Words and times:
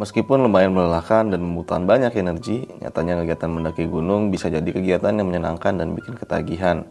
Meskipun 0.00 0.40
lumayan 0.40 0.72
melelahkan 0.72 1.28
dan 1.28 1.44
membutuhkan 1.44 1.84
banyak 1.84 2.16
energi, 2.16 2.64
nyatanya 2.80 3.20
kegiatan 3.20 3.52
mendaki 3.52 3.84
gunung 3.84 4.32
bisa 4.32 4.48
jadi 4.48 4.64
kegiatan 4.64 5.12
yang 5.12 5.28
menyenangkan 5.28 5.76
dan 5.76 5.92
bikin 5.92 6.16
ketagihan. 6.16 6.88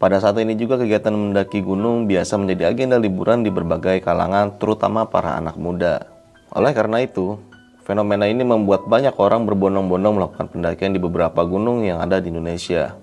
Pada 0.00 0.16
saat 0.16 0.40
ini 0.40 0.56
juga 0.56 0.80
kegiatan 0.80 1.12
mendaki 1.12 1.60
gunung 1.60 2.08
biasa 2.08 2.40
menjadi 2.40 2.72
agenda 2.72 2.96
liburan 2.96 3.44
di 3.44 3.52
berbagai 3.52 4.00
kalangan, 4.00 4.56
terutama 4.56 5.04
para 5.04 5.36
anak 5.36 5.60
muda. 5.60 6.08
Oleh 6.56 6.72
karena 6.72 7.04
itu, 7.04 7.36
fenomena 7.84 8.24
ini 8.24 8.48
membuat 8.48 8.88
banyak 8.88 9.12
orang 9.20 9.44
berbondong-bondong 9.44 10.14
melakukan 10.16 10.48
pendakian 10.48 10.96
di 10.96 11.00
beberapa 11.04 11.44
gunung 11.44 11.84
yang 11.84 12.00
ada 12.00 12.16
di 12.16 12.32
Indonesia. 12.32 12.96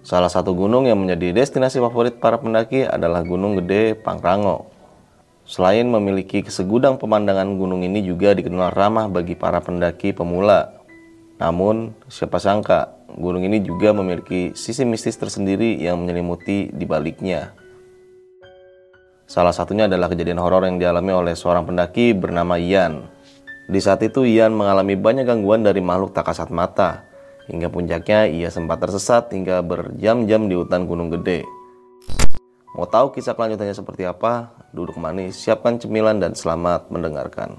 Salah 0.00 0.32
satu 0.32 0.56
gunung 0.56 0.88
yang 0.88 0.96
menjadi 0.96 1.36
destinasi 1.36 1.84
favorit 1.84 2.16
para 2.16 2.40
pendaki 2.40 2.88
adalah 2.88 3.20
Gunung 3.28 3.60
Gede 3.60 3.92
Pangrango. 3.92 4.77
Selain 5.48 5.88
memiliki 5.88 6.44
segudang 6.44 7.00
pemandangan 7.00 7.56
gunung 7.56 7.80
ini 7.80 8.04
juga 8.04 8.36
dikenal 8.36 8.68
ramah 8.68 9.08
bagi 9.08 9.32
para 9.32 9.64
pendaki 9.64 10.12
pemula. 10.12 10.76
Namun, 11.40 11.96
siapa 12.04 12.36
sangka 12.36 12.92
gunung 13.16 13.40
ini 13.40 13.64
juga 13.64 13.96
memiliki 13.96 14.52
sisi 14.52 14.84
mistis 14.84 15.16
tersendiri 15.16 15.80
yang 15.80 16.04
menyelimuti 16.04 16.68
di 16.68 16.84
baliknya. 16.84 17.56
Salah 19.24 19.56
satunya 19.56 19.88
adalah 19.88 20.12
kejadian 20.12 20.36
horor 20.36 20.68
yang 20.68 20.76
dialami 20.76 21.16
oleh 21.16 21.32
seorang 21.32 21.64
pendaki 21.64 22.12
bernama 22.12 22.60
Ian. 22.60 23.08
Di 23.72 23.80
saat 23.80 24.04
itu 24.04 24.28
Ian 24.28 24.52
mengalami 24.52 25.00
banyak 25.00 25.24
gangguan 25.24 25.64
dari 25.64 25.80
makhluk 25.80 26.12
tak 26.12 26.28
kasat 26.28 26.52
mata. 26.52 27.08
Hingga 27.48 27.72
puncaknya 27.72 28.28
ia 28.28 28.52
sempat 28.52 28.84
tersesat 28.84 29.32
hingga 29.32 29.64
berjam-jam 29.64 30.44
di 30.44 30.52
hutan 30.60 30.84
Gunung 30.84 31.08
Gede. 31.08 31.48
Mau 32.78 32.86
tahu 32.86 33.10
kisah 33.10 33.34
kelanjutannya 33.34 33.74
seperti 33.74 34.06
apa? 34.06 34.54
Duduk 34.70 35.02
manis, 35.02 35.34
siapkan 35.34 35.82
cemilan 35.82 36.22
dan 36.22 36.38
selamat 36.38 36.94
mendengarkan. 36.94 37.58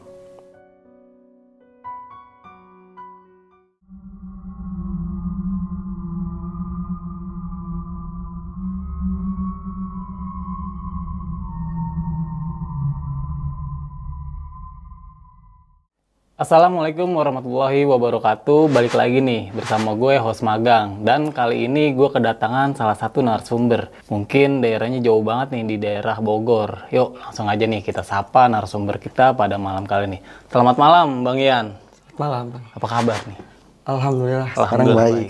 Assalamualaikum 16.40 17.20
warahmatullahi 17.20 17.84
wabarakatuh 17.84 18.72
Balik 18.72 18.96
lagi 18.96 19.20
nih 19.20 19.52
bersama 19.52 19.92
gue 19.92 20.24
host 20.24 20.40
magang 20.40 21.04
Dan 21.04 21.36
kali 21.36 21.68
ini 21.68 21.92
gue 21.92 22.08
kedatangan 22.08 22.80
salah 22.80 22.96
satu 22.96 23.20
narasumber 23.20 23.92
Mungkin 24.08 24.64
daerahnya 24.64 25.04
jauh 25.04 25.20
banget 25.20 25.52
nih 25.52 25.64
di 25.68 25.76
daerah 25.84 26.16
Bogor 26.24 26.88
Yuk 26.96 27.20
langsung 27.20 27.44
aja 27.52 27.68
nih 27.68 27.84
kita 27.84 28.08
sapa 28.08 28.48
narasumber 28.48 29.04
kita 29.04 29.36
pada 29.36 29.60
malam 29.60 29.84
kali 29.84 30.16
ini 30.16 30.20
Selamat 30.48 30.80
malam 30.80 31.28
Bang 31.28 31.44
Ian 31.44 31.76
Malam 32.16 32.56
bang. 32.56 32.64
Apa 32.72 32.88
kabar 32.88 33.20
nih? 33.28 33.40
Alhamdulillah, 33.84 34.50
sekarang 34.56 34.88
Alhamdulillah 34.88 35.08
baik. 35.12 35.30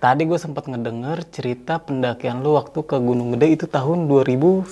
Tadi 0.00 0.22
gue 0.24 0.38
sempat 0.40 0.64
ngedenger 0.64 1.18
cerita 1.28 1.76
pendakian 1.76 2.40
lu 2.40 2.56
waktu 2.56 2.80
ke 2.80 2.96
Gunung 2.96 3.36
Gede 3.36 3.52
itu 3.52 3.68
tahun 3.68 4.08
2019 4.08 4.64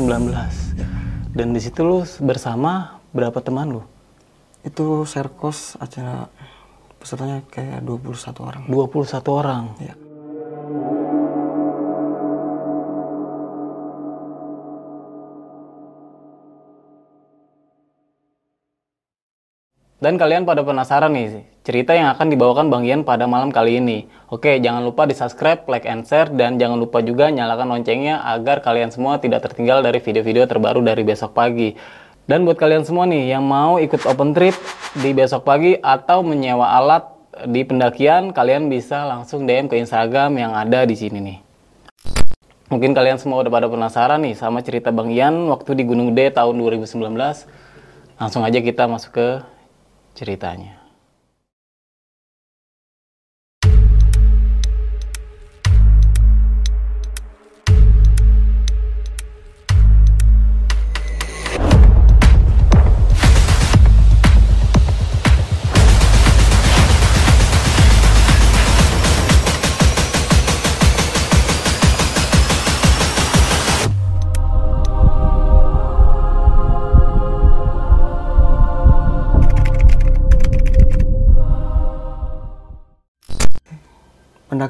19. 0.00 1.36
Dan 1.36 1.52
di 1.52 1.60
situ 1.60 1.84
lu 1.84 2.00
bersama 2.24 3.04
berapa 3.12 3.44
teman 3.44 3.68
lu? 3.68 3.84
Itu 4.64 5.04
serkos 5.04 5.76
acara 5.76 6.32
pesertanya 6.96 7.44
kayak 7.52 7.84
21 7.84 8.40
orang. 8.40 8.62
21 8.66 9.28
orang 9.28 9.64
Ya. 9.76 9.94
Dan 20.04 20.20
kalian 20.20 20.44
pada 20.44 20.60
penasaran 20.60 21.16
nih 21.16 21.48
cerita 21.64 21.96
yang 21.96 22.12
akan 22.12 22.28
dibawakan 22.28 22.68
Bang 22.68 22.84
Ian 22.84 23.08
pada 23.08 23.24
malam 23.24 23.48
kali 23.48 23.80
ini. 23.80 24.04
Oke, 24.28 24.60
jangan 24.60 24.84
lupa 24.84 25.08
di 25.08 25.16
subscribe, 25.16 25.64
like, 25.64 25.88
and 25.88 26.04
share, 26.04 26.28
dan 26.28 26.60
jangan 26.60 26.76
lupa 26.76 27.00
juga 27.00 27.32
nyalakan 27.32 27.72
loncengnya 27.72 28.20
agar 28.20 28.60
kalian 28.60 28.92
semua 28.92 29.16
tidak 29.16 29.48
tertinggal 29.48 29.80
dari 29.80 30.04
video-video 30.04 30.44
terbaru 30.44 30.84
dari 30.84 31.00
besok 31.08 31.32
pagi. 31.32 31.72
Dan 32.24 32.48
buat 32.48 32.56
kalian 32.56 32.88
semua 32.88 33.04
nih 33.04 33.36
yang 33.36 33.44
mau 33.44 33.76
ikut 33.76 34.00
open 34.08 34.32
trip 34.32 34.56
di 34.96 35.12
besok 35.12 35.44
pagi 35.44 35.76
atau 35.76 36.24
menyewa 36.24 36.72
alat 36.72 37.04
di 37.44 37.66
pendakian, 37.66 38.32
kalian 38.32 38.72
bisa 38.72 39.04
langsung 39.04 39.44
DM 39.44 39.68
ke 39.68 39.76
Instagram 39.76 40.32
yang 40.40 40.56
ada 40.56 40.88
di 40.88 40.96
sini 40.96 41.20
nih. 41.20 41.38
Mungkin 42.72 42.96
kalian 42.96 43.20
semua 43.20 43.44
udah 43.44 43.52
pada 43.52 43.68
penasaran 43.68 44.24
nih 44.24 44.40
sama 44.40 44.64
cerita 44.64 44.88
Bang 44.88 45.12
Ian 45.12 45.52
waktu 45.52 45.76
di 45.76 45.84
Gunung 45.84 46.16
Gede 46.16 46.32
tahun 46.32 46.56
2019. 46.56 46.96
Langsung 48.16 48.40
aja 48.40 48.58
kita 48.64 48.88
masuk 48.88 49.12
ke 49.12 49.28
ceritanya. 50.16 50.83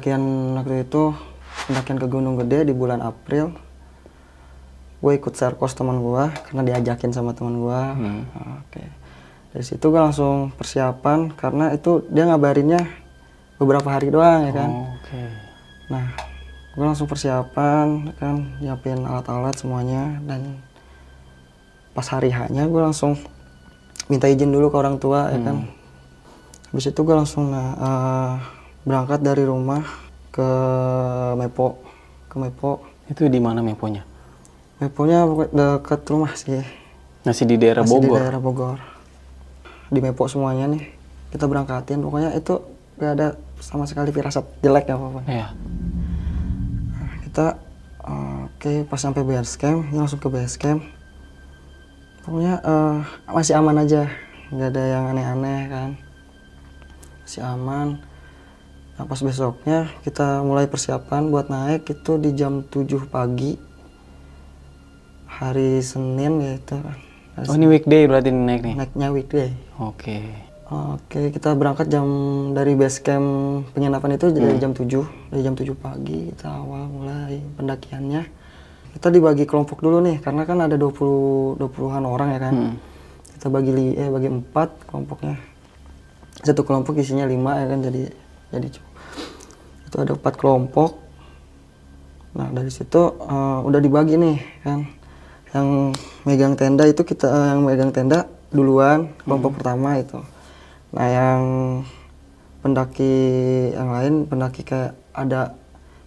Pendakian 0.05 0.53
waktu 0.53 0.85
itu 0.85 1.17
pendakian 1.65 1.97
ke 1.97 2.05
Gunung 2.05 2.37
Gede 2.37 2.69
di 2.69 2.77
bulan 2.77 3.01
April. 3.01 3.57
Gue 5.01 5.17
ikut 5.17 5.33
serkos 5.33 5.73
teman 5.73 5.97
gue 5.97 6.29
karena 6.45 6.61
diajakin 6.61 7.09
sama 7.09 7.33
teman 7.33 7.57
gue. 7.57 7.81
Oke. 8.61 8.85
Dari 9.49 9.65
situ 9.65 9.81
gue 9.81 9.97
langsung 9.97 10.53
persiapan 10.53 11.33
karena 11.33 11.73
itu 11.73 12.05
dia 12.13 12.29
ngabarinnya 12.29 12.85
beberapa 13.57 13.89
hari 13.89 14.13
doang 14.13 14.45
ya 14.45 14.53
kan. 14.53 14.69
Oke. 14.93 15.21
Nah, 15.89 16.13
gue 16.77 16.85
langsung 16.85 17.09
persiapan 17.09 18.13
kan 18.21 18.61
nyiapin 18.61 19.09
alat-alat 19.09 19.57
semuanya 19.57 20.21
dan 20.21 20.61
pas 21.97 22.05
hari 22.13 22.29
hanya 22.29 22.69
gue 22.69 22.77
langsung 22.93 23.17
minta 24.05 24.29
izin 24.29 24.53
dulu 24.53 24.69
ke 24.69 24.77
orang 24.77 25.01
tua 25.01 25.33
ya 25.33 25.41
kan. 25.41 25.65
Habis 26.69 26.93
itu 26.93 27.01
gue 27.01 27.15
langsung 27.17 27.49
nah, 27.49 27.73
eh, 27.73 28.54
berangkat 28.85 29.19
dari 29.19 29.43
rumah 29.43 29.81
ke 30.29 30.47
Mepo, 31.35 31.81
ke 32.29 32.35
Mepo. 32.37 32.71
Itu 33.05 33.25
di 33.25 33.37
mana 33.37 33.61
meponya? 33.61 34.01
Meponya 34.77 35.25
dekat 35.49 36.01
rumah 36.09 36.33
sih, 36.33 36.61
Masih 37.21 37.45
di 37.45 37.55
daerah 37.57 37.81
masih 37.81 37.97
di 37.97 38.07
Bogor. 38.07 38.17
daerah 38.21 38.39
Bogor. 38.39 38.77
Di 39.89 39.99
Mepo 40.01 40.25
semuanya 40.25 40.69
nih 40.69 40.83
kita 41.29 41.45
berangkatin. 41.45 42.01
Pokoknya 42.01 42.33
itu 42.33 42.61
gak 42.95 43.11
ada 43.17 43.27
sama 43.59 43.83
sekali 43.83 44.11
firasat 44.11 44.43
jelek 44.61 44.87
ya 44.87 44.95
apa 44.95 45.19
Iya. 45.25 45.47
kita 47.23 47.59
oke 48.47 48.71
pas 48.87 48.99
sampai 48.99 49.23
base 49.23 49.57
camp 49.57 49.83
ini 49.89 49.97
langsung 49.97 50.19
ke 50.19 50.31
base 50.31 50.55
camp 50.55 50.79
pokoknya 52.23 52.55
eh, 52.61 52.97
masih 53.27 53.59
aman 53.59 53.83
aja 53.83 54.07
nggak 54.47 54.69
ada 54.71 54.83
yang 54.85 55.03
aneh-aneh 55.11 55.61
kan 55.67 55.89
masih 57.25 57.41
aman 57.43 57.99
nah 58.95 59.03
pas 59.03 59.19
besoknya 59.19 59.91
kita 60.07 60.39
mulai 60.39 60.71
persiapan 60.71 61.27
buat 61.27 61.51
naik 61.51 61.91
itu 61.91 62.15
di 62.15 62.31
jam 62.31 62.63
7 62.63 62.87
pagi 63.11 63.59
hari 65.27 65.83
Senin 65.83 66.39
ya 66.39 66.55
itu 66.55 66.79
kan 66.79 66.97
Hari 67.35 67.51
Oh 67.51 67.55
ini 67.59 67.67
weekday 67.67 68.07
berarti 68.07 68.31
naik 68.31 68.63
nih. 68.63 68.71
Senin. 68.71 68.79
naiknya 68.79 69.07
weekday 69.11 69.51
Oke. 69.75 70.23
Oke, 70.65 71.29
kita 71.29 71.53
berangkat 71.53 71.93
jam 71.93 72.07
dari 72.55 72.73
base 72.73 72.97
camp 73.03 73.69
penginapan 73.77 74.17
itu 74.17 74.33
dari 74.33 74.57
jam 74.57 74.73
7. 74.73 74.81
Dari 75.29 75.41
jam 75.45 75.53
7 75.53 75.77
pagi 75.77 76.33
kita 76.33 76.47
awal 76.49 76.89
mulai 76.89 77.37
pendakiannya. 77.59 78.23
Kita 78.97 79.13
dibagi 79.13 79.45
kelompok 79.45 79.83
dulu 79.83 80.01
nih 80.01 80.23
karena 80.23 80.47
kan 80.47 80.63
ada 80.65 80.73
20 80.79 81.61
20-an 81.61 82.03
orang 82.07 82.29
ya 82.33 82.39
kan. 82.39 82.55
Kita 83.37 83.51
bagi 83.53 83.93
eh 83.93 84.09
bagi 84.09 84.31
4 84.31 84.89
kelompoknya. 84.89 85.37
Satu 86.41 86.65
kelompok 86.65 86.97
isinya 86.97 87.29
5 87.29 87.35
ya 87.35 87.65
kan 87.69 87.79
jadi 87.85 88.01
jadi 88.49 88.67
itu 89.95 90.03
ada 90.03 90.11
4 90.11 90.35
kelompok. 90.35 90.99
Nah, 92.35 92.51
dari 92.51 92.67
situ 92.67 93.15
eh, 93.15 93.59
udah 93.63 93.79
dibagi 93.79 94.19
nih 94.19 94.37
kan. 94.67 94.79
Yang 95.55 95.67
megang 96.27 96.59
tenda 96.59 96.83
itu 96.83 97.07
kita 97.07 97.31
eh, 97.31 97.45
yang 97.55 97.63
megang 97.63 97.95
tenda 97.95 98.27
duluan 98.51 99.15
kelompok 99.23 99.63
pertama 99.63 99.95
itu. 99.95 100.19
Nah, 100.91 101.07
yang 101.07 101.41
pendaki 102.59 103.15
yang 103.71 103.87
lain 103.95 104.13
pendaki 104.27 104.67
kayak 104.67 104.99
ada 105.15 105.55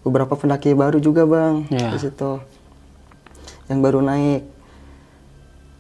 beberapa 0.05 0.37
pendaki 0.37 0.77
baru 0.77 1.01
juga, 1.01 1.25
Bang. 1.25 1.65
Iya. 1.73 1.97
Di 1.97 1.99
situ. 2.05 2.45
Yang 3.73 3.81
baru 3.81 4.05
naik. 4.05 4.61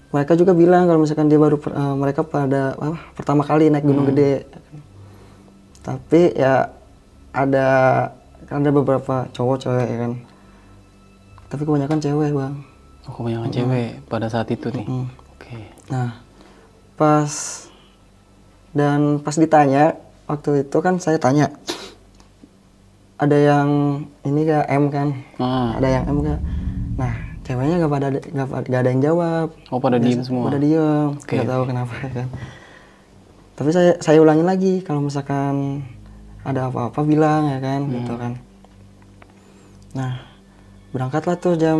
mereka 0.08 0.40
juga 0.40 0.56
bilang 0.56 0.88
kalau 0.88 1.04
misalkan 1.04 1.28
dia 1.28 1.36
baru 1.36 1.60
eh, 1.60 1.94
mereka 2.00 2.24
pada 2.24 2.72
apa, 2.80 2.96
pertama 3.12 3.44
kali 3.44 3.68
naik 3.68 3.84
gunung 3.84 4.08
gede 4.08 4.48
tapi 5.84 6.36
ya 6.36 6.77
ada 7.32 7.68
kan 8.48 8.64
ada 8.64 8.70
beberapa 8.72 9.28
cowok 9.32 9.56
cewek 9.60 9.86
ya 9.88 9.98
kan 10.08 10.12
tapi 11.48 11.62
kebanyakan 11.64 12.00
cewek 12.00 12.32
bang 12.32 12.54
Oh, 13.08 13.16
kebanyakan 13.16 13.48
cewek 13.48 14.04
pada 14.04 14.28
saat 14.28 14.52
itu 14.52 14.68
nih. 14.68 14.84
Mm. 14.84 15.08
Oke. 15.08 15.56
Nah, 15.88 16.20
pas 16.92 17.32
dan 18.76 19.16
pas 19.24 19.32
ditanya 19.32 19.96
waktu 20.28 20.68
itu 20.68 20.78
kan 20.84 21.00
saya 21.00 21.16
tanya 21.16 21.48
ada 23.16 23.32
yang 23.32 23.68
ini 24.28 24.44
gak 24.44 24.68
M 24.68 24.92
kan, 24.92 25.08
Ah, 25.40 25.80
ada 25.80 25.88
yang 25.88 26.04
M 26.04 26.18
gak? 26.20 26.40
Nah, 27.00 27.14
ceweknya 27.48 27.80
gak 27.80 27.92
pada 27.96 28.06
gak, 28.12 28.48
gak 28.68 28.80
ada 28.84 28.90
yang 28.92 29.00
jawab, 29.00 29.56
oh 29.72 29.80
pada 29.80 29.96
diem 29.96 30.20
semua. 30.20 30.52
pada 30.52 30.60
diem, 30.60 31.16
Oke. 31.16 31.32
nggak 31.40 31.48
tahu 31.48 31.62
kenapa 31.64 31.94
kan. 32.12 32.28
Tapi 33.56 33.70
saya 33.72 33.96
saya 34.04 34.20
ulangin 34.20 34.44
lagi 34.44 34.84
kalau 34.84 35.00
misalkan 35.00 35.80
ada 36.48 36.72
apa-apa 36.72 37.04
bilang 37.04 37.44
ya 37.52 37.58
kan, 37.60 37.80
gitu 37.92 38.16
kan. 38.16 38.32
Nah, 39.92 40.24
berangkatlah 40.96 41.36
tuh 41.36 41.60
jam 41.60 41.78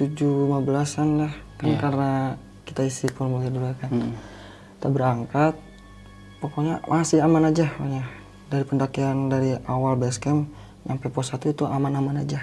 7.15an 0.00 1.08
lah, 1.20 1.32
kan 1.60 1.68
Iya. 1.68 1.76
karena 1.76 2.10
kita 2.64 2.88
isi 2.88 3.06
formulir 3.12 3.52
dulu 3.52 3.68
kan. 3.76 3.90
Mm. 3.92 4.12
Kita 4.80 4.88
berangkat, 4.88 5.54
pokoknya 6.40 6.80
masih 6.88 7.20
aman 7.20 7.52
aja 7.52 7.68
pokoknya. 7.76 8.08
Dari 8.48 8.64
pendakian 8.64 9.28
dari 9.28 9.54
awal 9.68 10.00
base 10.00 10.16
camp 10.16 10.48
sampai 10.88 11.08
pos 11.12 11.28
1 11.28 11.52
itu 11.52 11.68
aman-aman 11.68 12.24
aja. 12.24 12.40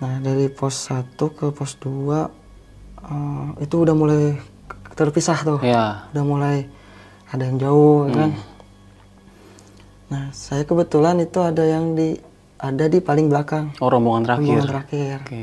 Nah, 0.00 0.18
dari 0.24 0.48
pos 0.48 0.88
1 0.88 1.28
ke 1.36 1.52
pos 1.52 1.76
2 1.76 2.32
eh, 3.04 3.48
itu 3.60 3.76
udah 3.76 3.92
mulai 3.92 4.40
terpisah 4.96 5.38
tuh. 5.44 5.60
Ya. 5.60 6.08
Udah 6.16 6.24
mulai 6.24 6.56
ada 7.28 7.44
yang 7.44 7.60
jauh 7.60 8.08
ya 8.08 8.14
kan. 8.24 8.30
Nah, 10.14 10.30
saya 10.30 10.62
kebetulan 10.62 11.18
itu 11.18 11.42
ada 11.42 11.66
yang 11.66 11.98
di 11.98 12.14
ada 12.62 12.86
di 12.86 13.02
paling 13.02 13.26
belakang, 13.26 13.74
Oh 13.82 13.90
rombongan 13.90 14.22
terakhir. 14.22 14.46
rombongan 14.46 14.70
terakhir. 14.70 15.16
Oke. 15.26 15.42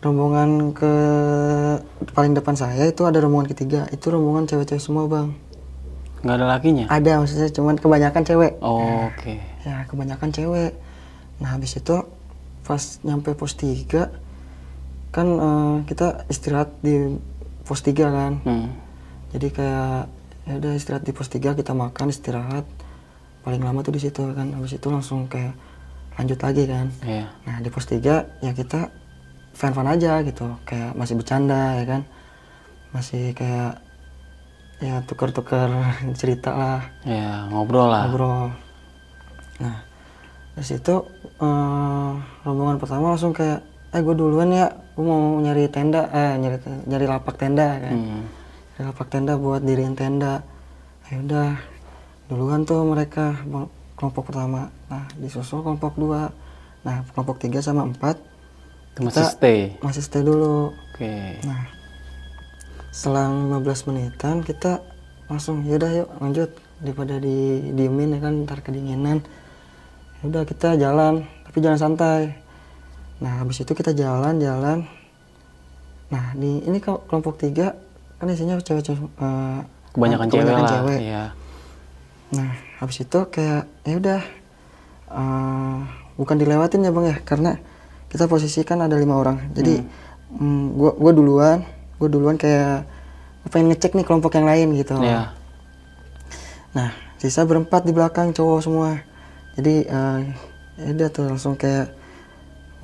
Rombongan 0.00 0.72
ke 0.72 0.92
paling 2.12 2.32
depan 2.32 2.56
saya 2.56 2.88
itu 2.88 3.04
ada 3.04 3.20
rombongan 3.20 3.52
ketiga. 3.52 3.84
Itu 3.92 4.08
rombongan 4.08 4.48
cewek-cewek 4.48 4.80
semua, 4.80 5.04
Bang. 5.04 5.36
Nggak 6.24 6.36
ada 6.40 6.46
lakinya? 6.48 6.84
Ada 6.88 7.20
maksudnya 7.20 7.48
cuman 7.52 7.76
kebanyakan 7.76 8.22
cewek. 8.24 8.52
Oh, 8.64 9.12
Oke. 9.12 9.44
Ya, 9.64 9.84
kebanyakan 9.84 10.32
cewek. 10.32 10.72
Nah, 11.40 11.52
habis 11.52 11.76
itu 11.76 12.00
pas 12.64 12.80
nyampe 13.04 13.36
pos 13.36 13.52
3 13.60 14.08
kan 15.12 15.26
eh, 15.28 15.76
kita 15.84 16.24
istirahat 16.32 16.72
di 16.80 17.20
pos 17.68 17.84
3 17.84 18.08
kan. 18.08 18.32
Hmm. 18.40 18.72
Jadi 19.36 19.52
kayak 19.52 20.08
ya 20.44 20.56
udah 20.56 20.72
istirahat 20.72 21.02
di 21.02 21.12
pos 21.12 21.26
3 21.26 21.54
kita 21.54 21.72
makan 21.72 22.08
istirahat. 22.08 22.64
Paling 23.40 23.60
lama 23.60 23.80
tuh 23.80 23.92
di 23.92 24.00
situ 24.00 24.24
kan. 24.30 24.52
Habis 24.52 24.76
itu 24.76 24.88
langsung 24.88 25.24
kayak 25.26 25.52
lanjut 26.14 26.38
lagi 26.38 26.64
kan. 26.64 26.86
Iya. 27.00 27.26
Nah, 27.44 27.56
di 27.60 27.68
pos 27.68 27.84
3 27.84 28.00
ya 28.40 28.52
kita 28.52 28.88
fan-fan 29.52 29.86
aja 29.86 30.20
gitu. 30.20 30.56
Kayak 30.62 30.92
masih 30.94 31.14
bercanda 31.14 31.76
ya 31.76 31.84
kan. 31.86 32.02
Masih 32.90 33.32
kayak 33.32 33.80
ya 34.78 35.00
tuker-tuker 35.02 35.70
cerita 36.20 36.50
lah 36.50 36.80
Ya 37.02 37.46
ngobrol 37.48 37.88
lah. 37.88 38.04
ngobrol. 38.06 38.50
Nah, 39.60 39.80
dari 40.52 40.66
situ 40.66 40.94
eh, 41.38 42.10
rombongan 42.42 42.76
pertama 42.76 43.10
langsung 43.10 43.30
kayak, 43.30 43.62
eh 43.90 44.02
gue 44.02 44.14
duluan 44.14 44.50
ya, 44.50 44.66
gue 44.92 45.02
mau 45.02 45.38
nyari 45.38 45.70
tenda, 45.70 46.10
eh 46.10 46.34
nyari 46.36 46.58
nyari 46.86 47.06
lapak 47.06 47.38
tenda 47.38 47.78
kan, 47.78 47.94
Hmm. 47.94 48.22
Lapak 48.80 49.06
tenda 49.10 49.38
buat 49.38 49.62
diriin 49.62 49.94
tenda. 49.94 50.42
Ya 51.12 51.20
udah, 51.20 51.50
duluan 52.26 52.66
tuh 52.66 52.82
mereka 52.82 53.38
kelompok 53.94 54.32
pertama. 54.32 54.72
Nah, 54.90 55.06
disusul 55.20 55.62
kelompok 55.62 55.94
dua. 55.94 56.32
Nah, 56.82 57.06
kelompok 57.14 57.38
tiga 57.38 57.62
sama 57.62 57.86
empat 57.86 58.18
masih 58.94 59.26
stay. 59.26 59.58
masih 59.82 60.02
stay 60.02 60.22
dulu. 60.22 60.70
Oke. 60.94 61.42
Nah, 61.42 61.66
selang 62.94 63.50
15 63.50 63.90
menitan 63.90 64.38
kita 64.46 64.78
langsung 65.26 65.66
yaudah 65.66 65.90
yuk 65.90 66.08
lanjut 66.22 66.50
daripada 66.78 67.18
di 67.18 67.58
diemin 67.74 68.14
ya 68.14 68.20
kan 68.22 68.34
ntar 68.46 68.62
kedinginan 68.62 69.18
udah 70.22 70.46
kita 70.46 70.78
jalan 70.78 71.26
tapi 71.42 71.58
jalan 71.58 71.80
santai 71.80 72.38
nah 73.18 73.42
habis 73.42 73.66
itu 73.66 73.72
kita 73.74 73.90
jalan 73.96 74.38
jalan 74.38 74.86
nah 76.06 76.36
di 76.38 76.62
ini 76.62 76.78
kelo- 76.78 77.02
kelompok 77.10 77.40
tiga 77.40 77.74
kan 78.18 78.26
isinya 78.30 78.56
cewek-cewek 78.58 79.00
eh, 79.00 79.58
Kebanyakan, 79.94 80.26
cewek 80.26 80.42
kebanyakan 80.42 80.64
lah. 80.64 80.72
cewek. 80.74 80.98
Iya. 81.00 81.24
Nah, 82.34 82.50
habis 82.82 82.96
itu 82.98 83.18
kayak 83.30 83.62
ya 83.86 83.94
udah 84.00 84.20
eh, 85.14 85.78
bukan 86.18 86.36
dilewatin 86.38 86.86
ya 86.86 86.90
bang 86.90 87.06
ya, 87.14 87.16
karena 87.22 87.50
kita 88.10 88.26
posisi 88.26 88.62
kan 88.66 88.82
ada 88.82 88.98
lima 88.98 89.14
orang. 89.18 89.54
Jadi 89.54 89.82
mm, 90.38 90.64
gua 90.74 90.92
gua 90.98 91.12
duluan, 91.14 91.58
gua 91.98 92.08
duluan 92.10 92.36
kayak 92.38 92.86
pengen 93.52 93.70
ngecek 93.74 93.94
nih 93.94 94.06
kelompok 94.06 94.34
yang 94.34 94.48
lain 94.48 94.74
gitu. 94.74 94.96
Iya. 94.98 95.30
Nah, 96.74 96.90
sisa 97.22 97.46
berempat 97.46 97.86
di 97.86 97.92
belakang 97.94 98.34
cowok 98.34 98.60
semua. 98.64 98.98
Jadi 99.54 99.86
eh, 99.86 100.20
ya 100.74 100.90
udah 100.90 101.08
tuh 101.14 101.24
langsung 101.30 101.54
kayak 101.54 101.94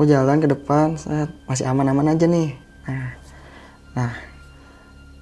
gue 0.00 0.08
jalan 0.08 0.40
ke 0.40 0.48
depan, 0.48 0.96
set, 0.96 1.28
masih 1.44 1.68
aman-aman 1.68 2.16
aja 2.16 2.24
nih. 2.24 2.56
Nah, 2.88 3.12
nah 3.92 4.10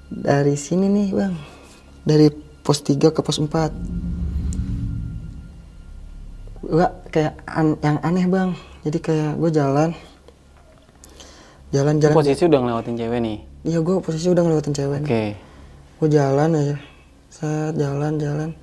dari 0.08 0.54
sini 0.54 0.86
nih 0.86 1.08
bang, 1.10 1.34
dari 2.02 2.28
pos 2.60 2.80
3 2.80 3.08
ke 3.08 3.20
pos 3.20 3.38
4 3.38 3.72
Gak 6.60 6.92
kayak 7.08 7.34
an- 7.46 7.80
yang 7.80 7.98
aneh 8.02 8.26
bang. 8.26 8.50
Jadi 8.82 8.98
kayak 8.98 9.32
gue 9.36 9.50
jalan, 9.50 9.90
jalan-jalan. 11.70 12.12
Posisi 12.14 12.44
udah 12.44 12.60
ngelewatin 12.60 12.94
cewek 12.94 13.18
nih. 13.18 13.38
Iya 13.64 13.78
gue 13.80 13.96
posisi 13.98 14.26
udah 14.26 14.42
ngelewatin 14.42 14.74
cewek. 14.74 15.00
Oke. 15.02 15.24
gue 15.98 16.08
jalan 16.08 16.54
aja 16.54 16.76
saya 17.26 17.74
jalan 17.74 18.22
jalan 18.22 18.54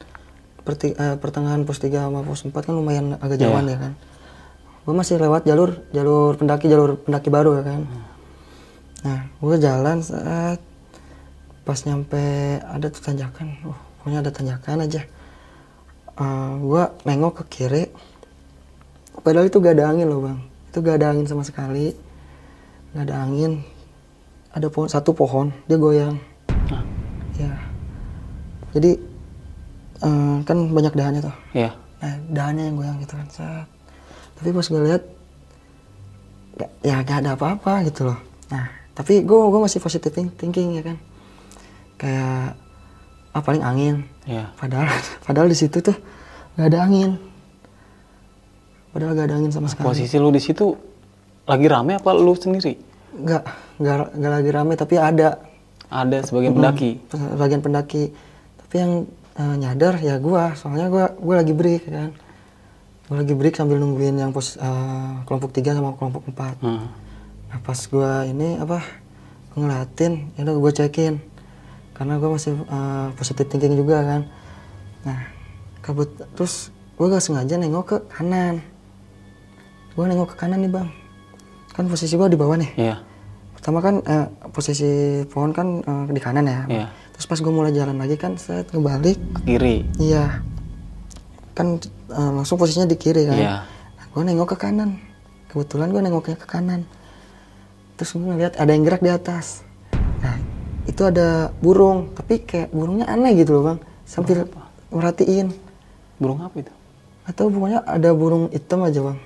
Perti, 0.63 0.95
eh, 0.95 1.19
pertengahan 1.19 1.61
pos 1.61 1.77
3 1.77 2.07
sama 2.07 2.23
pos 2.23 2.41
4 2.41 2.55
kan 2.55 2.71
lumayan 2.71 3.19
agak 3.19 3.37
jauhan 3.37 3.67
ya 3.67 3.75
kan 3.75 3.93
gue 4.81 4.93
masih 4.95 5.19
lewat 5.19 5.43
jalur 5.43 5.83
jalur 5.91 6.39
pendaki 6.39 6.65
jalur 6.65 6.95
pendaki 6.95 7.27
baru 7.27 7.59
ya 7.59 7.63
kan 7.67 7.81
nah 9.03 9.19
gue 9.35 9.55
jalan 9.59 9.99
saat 9.99 10.63
pas 11.65 11.81
nyampe 11.81 12.21
ada 12.61 12.87
tuh 12.93 13.01
tanjakan. 13.01 13.57
Oh, 13.65 13.77
pokoknya 13.99 14.21
ada 14.21 14.31
tanjakan 14.31 14.85
aja. 14.85 15.01
Eh, 16.15 16.51
gue 16.61 16.83
nengok 17.03 17.41
ke 17.41 17.43
kiri. 17.49 17.83
Padahal 19.19 19.49
itu 19.49 19.57
gak 19.57 19.75
ada 19.81 19.89
angin 19.89 20.07
loh 20.07 20.21
bang. 20.21 20.39
Itu 20.69 20.85
gak 20.85 21.01
ada 21.01 21.11
angin 21.11 21.25
sama 21.25 21.41
sekali. 21.41 21.91
Gak 22.93 23.09
ada 23.09 23.25
angin. 23.25 23.65
Ada 24.53 24.69
pohon 24.71 24.87
satu 24.87 25.11
pohon 25.11 25.51
dia 25.65 25.75
goyang. 25.81 26.15
Ya. 27.35 27.51
Jadi 28.71 28.95
eh, 30.05 30.37
kan 30.45 30.57
banyak 30.69 30.93
dahannya 30.93 31.21
tuh. 31.25 31.35
Iya. 31.51 31.71
nah 31.95 32.11
dahannya 32.29 32.69
yang 32.69 32.77
goyang 32.77 32.97
gitu 33.01 33.15
kan 33.17 33.27
set. 33.31 33.67
tapi 34.35 34.51
pas 34.51 34.67
gue 34.67 34.81
lihat 34.83 35.03
ya 36.83 37.01
gak 37.01 37.23
ada 37.25 37.33
apa-apa 37.33 37.87
gitu 37.89 38.13
loh. 38.13 38.19
Nah 38.53 38.67
tapi 38.95 39.25
gue 39.25 39.39
gue 39.51 39.59
masih 39.59 39.83
positive 39.83 40.13
think- 40.13 40.35
thinking 40.39 40.79
ya 40.79 40.83
kan 40.85 40.95
kayak 41.95 42.55
ah 43.35 43.41
paling 43.43 43.63
angin. 43.63 43.95
Iya. 44.25 44.49
padahal 44.55 44.87
padahal 45.27 45.47
di 45.51 45.57
situ 45.57 45.83
tuh 45.83 45.95
gak 46.55 46.67
ada 46.71 46.87
angin. 46.87 47.19
Padahal 48.95 49.11
gak 49.13 49.27
ada 49.27 49.35
angin 49.37 49.51
sama 49.51 49.67
sekali. 49.67 49.85
Posisi 49.91 50.15
lu 50.15 50.31
di 50.31 50.39
situ 50.39 50.71
lagi 51.45 51.67
rame 51.67 51.99
apa 51.99 52.09
lu 52.15 52.33
sendiri? 52.33 52.95
nggak 53.15 53.43
nggak 53.79 54.19
nggak 54.19 54.31
lagi 54.31 54.49
rame 54.51 54.73
tapi 54.75 54.95
ada. 54.99 55.39
Ada 55.87 56.27
sebagian 56.27 56.51
pendaki. 56.57 56.99
bagian 57.37 57.61
pendaki. 57.63 58.03
Tapi 58.59 58.75
yang 58.75 58.93
eh, 59.35 59.55
nyadar 59.55 59.95
ya 60.03 60.19
gua 60.19 60.51
soalnya 60.57 60.91
gua 60.91 61.15
gua 61.15 61.39
lagi 61.39 61.53
break 61.55 61.87
ya 61.87 62.07
kan. 62.07 62.11
Gua 63.05 63.15
lagi 63.23 63.33
break 63.37 63.55
sambil 63.55 63.79
nungguin 63.79 64.19
yang 64.19 64.35
pos 64.35 64.59
eh, 64.59 65.13
kelompok 65.23 65.55
3 65.55 65.75
sama 65.77 65.95
kelompok 65.95 66.27
4 66.27 66.59
Hmm. 66.59 66.87
nah 67.45 67.59
pas 67.61 67.79
gua 67.87 68.25
ini 68.25 68.57
apa 68.57 68.81
ngeliatin 69.55 70.33
ya 70.35 70.43
udah 70.43 70.55
gua 70.59 70.71
cekin 70.73 71.21
karena 71.95 72.19
gua 72.19 72.35
masih 72.35 72.53
eh, 72.59 73.07
positive 73.15 73.47
thinking 73.47 73.79
juga 73.79 74.03
kan. 74.03 74.21
Nah 75.07 75.19
kabut 75.79 76.11
terus 76.35 76.69
gua 76.99 77.15
gak 77.15 77.23
sengaja 77.23 77.55
nengok 77.55 77.85
ke 77.87 77.97
kanan. 78.11 78.59
Gua 79.95 80.05
nengok 80.11 80.35
ke 80.35 80.37
kanan 80.37 80.59
nih 80.59 80.71
bang. 80.71 80.87
Kan 81.71 81.87
posisi 81.87 82.19
gua 82.19 82.27
di 82.27 82.37
bawah 82.37 82.59
nih. 82.59 82.71
Iya. 82.77 82.97
pertama 83.57 83.81
kan 83.81 83.97
eh, 84.05 84.29
posisi 84.53 85.25
pohon 85.25 85.49
kan 85.49 85.81
eh, 85.81 86.05
di 86.13 86.21
kanan 86.21 86.45
ya. 86.45 86.61
Iya. 86.69 86.87
terus 87.17 87.25
pas 87.25 87.39
gue 87.41 87.49
mulai 87.49 87.73
jalan 87.73 87.97
lagi 87.97 88.13
kan 88.13 88.37
saya 88.37 88.61
ngebalik. 88.69 89.17
Ke 89.17 89.41
kiri. 89.57 89.81
iya. 89.97 90.45
Kan 91.57 91.81
eh, 92.13 92.31
langsung 92.35 92.61
posisinya 92.61 92.85
di 92.85 92.93
kiri 92.93 93.25
kan. 93.25 93.33
Iya. 93.33 93.55
gue 94.13 94.21
nengok 94.21 94.53
ke 94.53 94.69
kanan. 94.69 95.01
Kebetulan 95.49 95.89
gue 95.89 95.97
nengoknya 95.97 96.37
ke 96.37 96.45
kanan. 96.45 96.85
Terus 97.97 98.13
gue 98.13 98.21
ngeliat 98.21 98.53
ada 98.61 98.69
yang 98.69 98.85
gerak 98.85 99.01
di 99.01 99.09
atas. 99.09 99.64
nah 99.64 99.64
itu 100.85 101.01
ada 101.01 101.49
burung 101.59 102.13
tapi 102.13 102.45
kayak 102.45 102.69
burungnya 102.73 103.09
aneh 103.09 103.33
gitu 103.37 103.57
loh 103.59 103.63
bang. 103.73 103.79
Sambil 104.05 104.45
merhatiin. 104.93 105.49
Burung 106.15 106.39
apa 106.45 106.63
itu? 106.63 106.73
atau 107.25 107.49
pokoknya 107.49 107.81
ada 107.89 108.13
burung 108.13 108.53
hitam 108.53 108.85
aja 108.85 109.01
bang. 109.01 109.17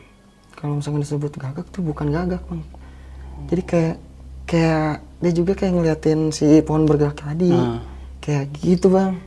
Kalau 0.56 0.80
misalkan 0.80 1.04
disebut 1.04 1.36
gagak 1.36 1.68
tuh 1.72 1.84
bukan 1.84 2.08
gagak 2.12 2.44
bang. 2.48 2.64
Jadi 3.52 3.62
kayak 3.64 3.96
kayak 4.48 4.92
dia 5.20 5.32
juga 5.36 5.52
kayak 5.56 5.74
ngeliatin 5.76 6.32
si 6.32 6.64
pohon 6.64 6.88
bergerak 6.88 7.20
tadi. 7.20 7.52
Hmm. 7.52 7.84
kayak 8.24 8.52
gitu 8.64 8.92
bang. 8.92 9.20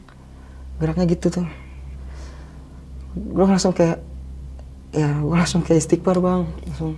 Geraknya 0.80 1.04
gitu 1.08 1.26
tuh. 1.28 1.46
Gue 3.12 3.44
langsung 3.44 3.76
kayak 3.76 4.00
ya 4.92 5.08
gue 5.20 5.36
langsung 5.36 5.60
kayak 5.60 5.84
istighfar 5.84 6.16
bang. 6.24 6.48
Langsung 6.64 6.92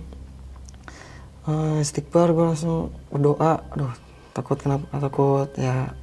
eh, 1.51 1.83
istighfar 1.83 2.31
gue 2.31 2.45
langsung 2.55 2.95
berdoa. 3.11 3.67
Aduh 3.75 4.04
takut 4.35 4.59
kenapa 4.59 4.83
takut 4.99 5.49
ya 5.55 5.95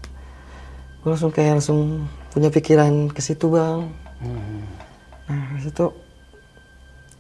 gue 1.05 1.11
langsung 1.13 1.29
kayak 1.29 1.61
langsung 1.61 2.09
punya 2.33 2.49
pikiran 2.49 3.13
ke 3.13 3.21
situ 3.21 3.53
bang 3.53 4.03
Hmm. 4.23 4.63
Nah, 5.27 5.59
di 5.59 5.63
situ 5.67 5.87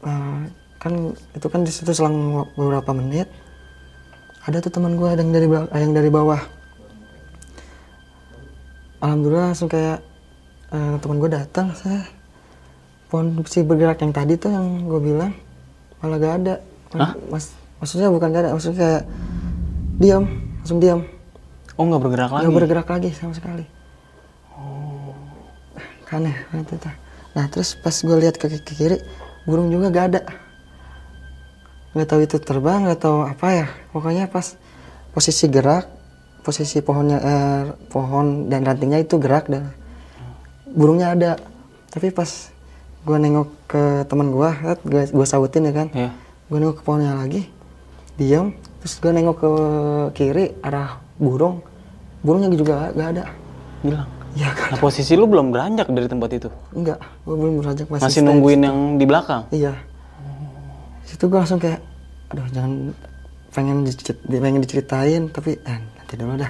eh, 0.07 0.40
kan 0.78 0.92
itu 1.35 1.47
kan 1.50 1.61
di 1.66 1.73
situ 1.75 1.90
selang 1.90 2.47
beberapa 2.54 2.95
menit 2.95 3.26
ada 4.42 4.59
tuh 4.59 4.71
teman 4.75 4.95
gue 4.95 5.11
yang 5.11 5.31
dari 5.35 5.47
yang 5.83 5.95
dari 5.95 6.11
bawah. 6.11 6.38
Alhamdulillah 9.02 9.50
langsung 9.50 9.66
kayak 9.66 9.99
eh, 10.71 10.95
teman 11.02 11.19
gue 11.19 11.31
datang 11.31 11.75
saya 11.75 12.07
pohon 13.11 13.42
si 13.50 13.61
bergerak 13.66 14.00
yang 14.00 14.14
tadi 14.14 14.38
tuh 14.38 14.54
yang 14.54 14.87
gue 14.87 15.00
bilang 15.02 15.35
malah 15.99 16.19
gak 16.23 16.35
ada. 16.42 16.54
Hah? 16.95 17.12
Mas, 17.31 17.50
maksudnya 17.83 18.09
bukan 18.14 18.31
gak 18.31 18.42
ada, 18.47 18.50
maksudnya 18.54 18.78
kayak 18.78 19.02
diam, 19.99 20.25
langsung 20.62 20.78
diam, 20.78 21.02
Oh 21.75 21.85
nggak 21.88 22.02
bergerak 22.02 22.31
lagi? 22.31 22.42
nggak 22.47 22.57
bergerak 22.57 22.87
lagi 22.87 23.11
sama 23.12 23.35
sekali. 23.35 23.66
Kan 26.07 26.28
ya, 26.28 26.37
kan 26.52 26.61
itu. 26.62 26.76
Nah 27.33 27.45
terus 27.49 27.75
pas 27.75 27.97
gue 27.97 28.16
lihat 28.21 28.37
ke, 28.37 28.47
ke 28.61 28.73
kiri, 28.76 29.00
burung 29.49 29.73
juga 29.73 29.88
gak 29.88 30.07
ada. 30.12 30.21
Nggak 31.97 32.09
tahu 32.09 32.21
itu 32.23 32.37
terbang, 32.38 32.85
nggak 32.85 33.00
tahu 33.00 33.25
apa 33.25 33.47
ya. 33.50 33.66
Pokoknya 33.90 34.28
pas 34.28 34.54
posisi 35.16 35.49
gerak, 35.49 35.88
posisi 36.45 36.85
pohonnya, 36.85 37.19
eh, 37.19 37.62
pohon 37.88 38.52
dan 38.52 38.62
rantingnya 38.62 39.00
itu 39.00 39.16
gerak 39.16 39.49
dan 39.49 39.73
burungnya 40.69 41.16
ada. 41.16 41.33
Tapi 41.88 42.12
pas 42.12 42.28
gue 43.02 43.16
nengok 43.19 43.49
ke 43.66 43.83
teman 44.07 44.28
gue, 44.31 44.50
gue 45.11 45.26
sautin 45.26 45.66
ya 45.66 45.75
kan, 45.75 45.88
Iya. 45.90 46.11
gue 46.49 46.59
nengok 46.61 46.76
ke 46.81 46.83
pohonnya 46.85 47.16
lagi, 47.16 47.49
diam. 48.14 48.52
Terus 48.83 48.95
gue 48.99 49.11
nengok 49.11 49.37
ke 49.39 49.51
kiri 50.12 50.59
arah 50.59 50.99
burung, 51.15 51.62
burungnya 52.21 52.51
juga 52.51 52.73
gak, 52.83 52.91
gak 52.93 53.09
ada. 53.15 53.25
Bilang. 53.81 54.09
Ya 54.33 54.49
kan? 54.51 54.73
Nah 54.73 54.81
posisi 54.81 55.12
lu 55.12 55.29
belum 55.29 55.53
beranjak 55.53 55.87
dari 55.87 56.09
tempat 56.09 56.31
itu? 56.33 56.49
Enggak, 56.73 56.99
gue 57.23 57.37
belum 57.37 57.61
beranjak 57.61 57.87
masih, 57.87 58.05
Masih 58.09 58.21
nungguin 58.23 58.61
yang 58.61 58.79
di 58.97 59.05
belakang? 59.05 59.45
Iya. 59.51 59.77
Situ 61.05 61.29
gue 61.29 61.37
langsung 61.37 61.61
kayak, 61.61 61.79
aduh 62.33 62.49
jangan 62.51 62.97
pengen 63.53 63.85
dicerit- 63.85 64.25
pengen 64.25 64.65
diceritain 64.65 65.29
tapi 65.29 65.61
eh, 65.61 65.79
nanti 65.79 66.15
dulu 66.17 66.41
dah. 66.41 66.49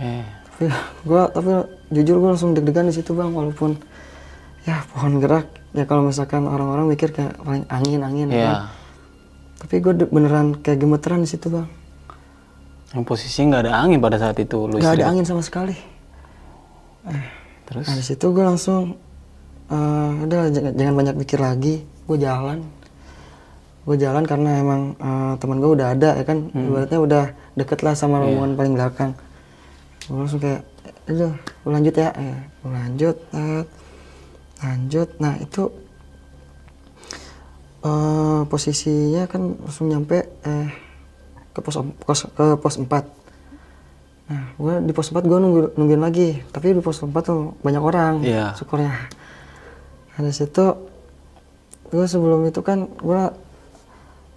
Eh. 0.00 0.24
Tapi 0.48 0.64
gue 1.04 1.22
tapi 1.28 1.50
jujur 1.92 2.16
gue 2.18 2.30
langsung 2.32 2.50
deg-degan 2.50 2.88
di 2.88 2.96
situ 2.96 3.12
bang 3.12 3.28
walaupun 3.28 3.76
ya 4.64 4.80
pohon 4.88 5.20
gerak 5.20 5.44
ya 5.70 5.84
kalau 5.84 6.02
misalkan 6.02 6.48
orang-orang 6.48 6.88
mikir 6.88 7.12
kayak 7.12 7.36
paling 7.38 7.68
angin 7.68 8.00
angin 8.00 8.26
Iya. 8.26 8.40
kan. 8.40 8.56
Tapi 9.58 9.74
gue 9.82 9.92
beneran 10.08 10.58
kayak 10.62 10.78
gemeteran 10.78 11.26
di 11.26 11.30
situ 11.30 11.50
bang. 11.50 11.66
Yang 12.94 13.04
posisinya 13.04 13.46
nggak 13.52 13.62
ada 13.68 13.74
angin 13.84 13.98
pada 14.00 14.16
saat 14.16 14.38
itu 14.40 14.64
lu 14.64 14.80
Gak 14.80 15.02
ada 15.02 15.10
angin 15.10 15.26
sama 15.26 15.42
sekali. 15.44 15.76
Terus? 17.68 17.84
Nah 17.84 17.96
di 18.00 18.04
situ 18.04 18.26
gue 18.32 18.44
langsung 18.44 18.96
eh 19.68 20.10
udah 20.24 20.48
jangan, 20.48 20.72
jangan 20.72 20.94
banyak 20.96 21.14
mikir 21.20 21.38
lagi, 21.42 21.84
gue 21.84 22.16
jalan. 22.16 22.64
Gue 23.84 23.96
jalan 24.00 24.24
karena 24.24 24.50
emang 24.60 24.96
eh, 24.96 25.32
teman 25.36 25.58
gue 25.60 25.70
udah 25.76 25.88
ada 25.92 26.10
ya 26.16 26.24
kan, 26.24 26.48
ibaratnya 26.52 27.00
udah 27.00 27.24
deket 27.56 27.80
lah 27.84 27.92
sama 27.92 28.24
rombongan 28.24 28.56
paling 28.56 28.72
belakang. 28.72 29.12
Gue 30.08 30.16
langsung 30.16 30.40
kayak, 30.40 30.64
udah, 31.12 31.32
gue 31.36 31.70
lanjut 31.72 31.94
ya, 31.96 32.08
eh, 32.16 32.38
gue 32.64 32.72
lanjut, 32.72 33.16
eh, 33.36 33.62
lanjut. 34.64 35.08
Nah 35.20 35.34
itu 35.36 35.62
eh 37.78 38.40
posisinya 38.44 39.24
kan 39.24 39.54
langsung 39.56 39.86
nyampe 39.86 40.18
eh 40.42 40.68
ke 41.50 41.60
pos 41.60 41.74
pos 41.98 42.20
ke 42.28 42.46
pos 42.56 42.74
4 42.76 43.16
Nah, 44.28 44.44
gue 44.54 44.84
di 44.84 44.92
pos 44.92 45.08
4 45.08 45.24
gue 45.24 45.38
nunggu, 45.40 45.60
nungguin 45.72 46.04
lagi. 46.04 46.36
Tapi 46.44 46.76
di 46.76 46.84
pos 46.84 47.00
4 47.00 47.08
tuh 47.24 47.56
banyak 47.58 47.80
orang. 47.80 48.20
Iya. 48.20 48.52
Syukurnya. 48.52 48.92
Nah, 50.12 50.20
di 50.20 50.36
situ 50.36 50.64
gue 51.88 52.04
sebelum 52.04 52.44
itu 52.44 52.60
kan 52.60 52.92
gue 52.92 53.22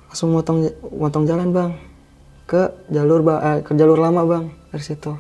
langsung 0.08 0.32
motong 0.32 0.64
motong 0.96 1.28
jalan 1.28 1.52
bang 1.52 1.72
ke 2.48 2.72
jalur 2.88 3.20
ba- 3.20 3.44
eh, 3.44 3.60
ke 3.60 3.76
jalur 3.76 4.00
lama 4.00 4.24
bang 4.24 4.44
dari 4.72 4.80
situ. 4.80 5.12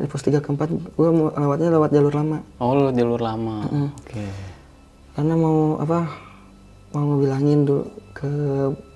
Dari 0.00 0.08
pos 0.08 0.24
3 0.24 0.40
ke 0.40 0.48
4 0.48 0.72
gue 0.72 1.08
mau 1.12 1.28
lewatnya 1.28 1.68
lewat 1.68 1.92
jalur 1.92 2.16
lama. 2.16 2.40
Oh 2.56 2.72
lu 2.72 2.88
jalur 2.90 3.20
lama. 3.20 3.68
Oke. 3.92 4.24
Karena 5.12 5.36
mau 5.36 5.76
apa? 5.76 6.08
Mau 6.92 7.04
ngebilangin 7.08 7.64
dulu 7.64 7.88
ke 8.12 8.30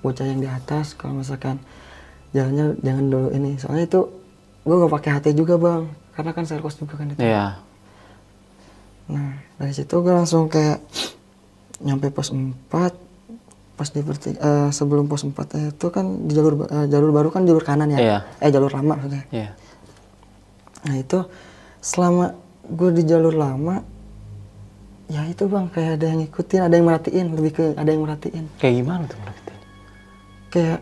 bocah 0.05 0.25
yang 0.25 0.39
di 0.39 0.49
atas 0.49 0.93
kalau 0.93 1.19
misalkan 1.19 1.57
jalannya 2.31 2.77
jangan 2.85 3.05
dulu 3.09 3.27
ini. 3.33 3.57
Soalnya 3.57 3.85
itu 3.89 4.01
gue 4.67 4.75
gak 4.75 4.93
pakai 4.93 5.09
HT 5.17 5.27
juga 5.33 5.55
bang, 5.57 5.89
karena 6.13 6.31
kan 6.35 6.43
serkos 6.45 6.77
juga 6.77 6.99
kan 6.99 7.09
itu. 7.09 7.19
Iya. 7.23 7.57
Nah 9.09 9.39
dari 9.57 9.73
situ 9.73 9.95
gue 10.03 10.13
langsung 10.13 10.51
kayak 10.51 10.83
nyampe 11.81 12.09
pos 12.13 12.33
4 12.33 12.69
pas 13.77 13.89
di 13.93 14.01
eh, 14.01 14.69
sebelum 14.73 15.05
pos 15.05 15.21
4 15.21 15.77
itu 15.77 15.87
kan 15.93 16.05
di 16.25 16.33
jalur 16.33 16.65
eh, 16.65 16.85
jalur 16.89 17.13
baru 17.13 17.29
kan 17.29 17.45
jalur 17.45 17.63
kanan 17.63 17.93
ya. 17.93 17.99
Iya. 18.01 18.17
Eh 18.41 18.49
jalur 18.49 18.69
lama 18.73 18.97
maksudnya. 18.97 19.23
Iya. 19.33 19.49
Nah 20.85 20.95
itu 20.97 21.19
selama 21.81 22.35
gue 22.67 22.89
di 22.91 23.03
jalur 23.07 23.33
lama 23.33 23.81
ya 25.07 25.23
itu 25.27 25.47
bang 25.47 25.71
kayak 25.71 25.91
ada 25.99 26.05
yang 26.11 26.19
ngikutin, 26.23 26.61
ada 26.67 26.73
yang 26.75 26.85
merhatiin, 26.87 27.27
lebih 27.35 27.51
ke 27.55 27.63
ada 27.75 27.89
yang 27.89 28.03
merhatiin. 28.03 28.45
Kayak 28.59 28.73
gimana 28.83 29.03
tuh 29.07 29.17
berarti? 29.23 29.53
Kayak 30.51 30.79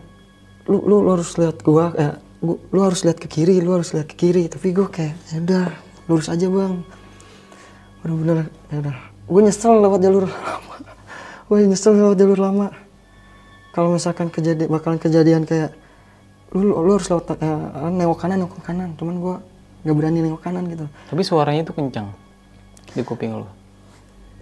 lu 0.66 0.78
lu, 0.82 0.96
lu 1.06 1.10
harus 1.14 1.30
lihat 1.38 1.56
gua 1.62 1.94
eh, 1.94 2.14
gua- 2.42 2.60
lu 2.74 2.80
harus 2.82 3.00
lihat 3.06 3.18
ke 3.22 3.28
kiri, 3.30 3.62
lu 3.62 3.70
harus 3.74 3.94
lihat 3.94 4.10
ke 4.10 4.16
kiri, 4.18 4.50
tapi 4.50 4.74
gue 4.74 4.86
kayak 4.90 5.14
ya 5.30 5.38
udah 5.42 5.66
lurus 6.10 6.26
aja 6.26 6.46
bang. 6.50 6.74
Bener-bener 8.02 8.50
ya 8.70 8.76
udah. 8.82 8.96
Gue 9.26 9.40
nyesel 9.42 9.74
lewat 9.82 10.00
jalur 10.02 10.24
lama. 10.30 10.74
gue 11.46 11.56
nyesel 11.66 11.92
lewat 11.94 12.16
jalur 12.18 12.38
lama. 12.38 12.66
Kalau 13.74 13.92
misalkan 13.92 14.30
kejadian 14.30 14.68
bakalan 14.70 14.98
kejadian 14.98 15.42
kayak 15.44 15.70
lu, 16.54 16.70
lu, 16.70 16.74
lu 16.82 16.90
harus 16.94 17.06
lewat 17.10 17.34
eh, 17.38 17.58
nengok 17.90 18.18
kanan 18.18 18.36
nengok 18.42 18.62
kanan, 18.62 18.90
cuman 18.98 19.14
gue 19.22 19.36
nggak 19.86 19.96
berani 19.96 20.18
nengok 20.22 20.42
kanan 20.42 20.66
gitu. 20.66 20.86
Tapi 21.10 21.22
suaranya 21.22 21.62
tuh 21.62 21.74
kencang 21.78 22.10
di 22.94 23.02
kuping 23.06 23.38
lu. 23.38 23.46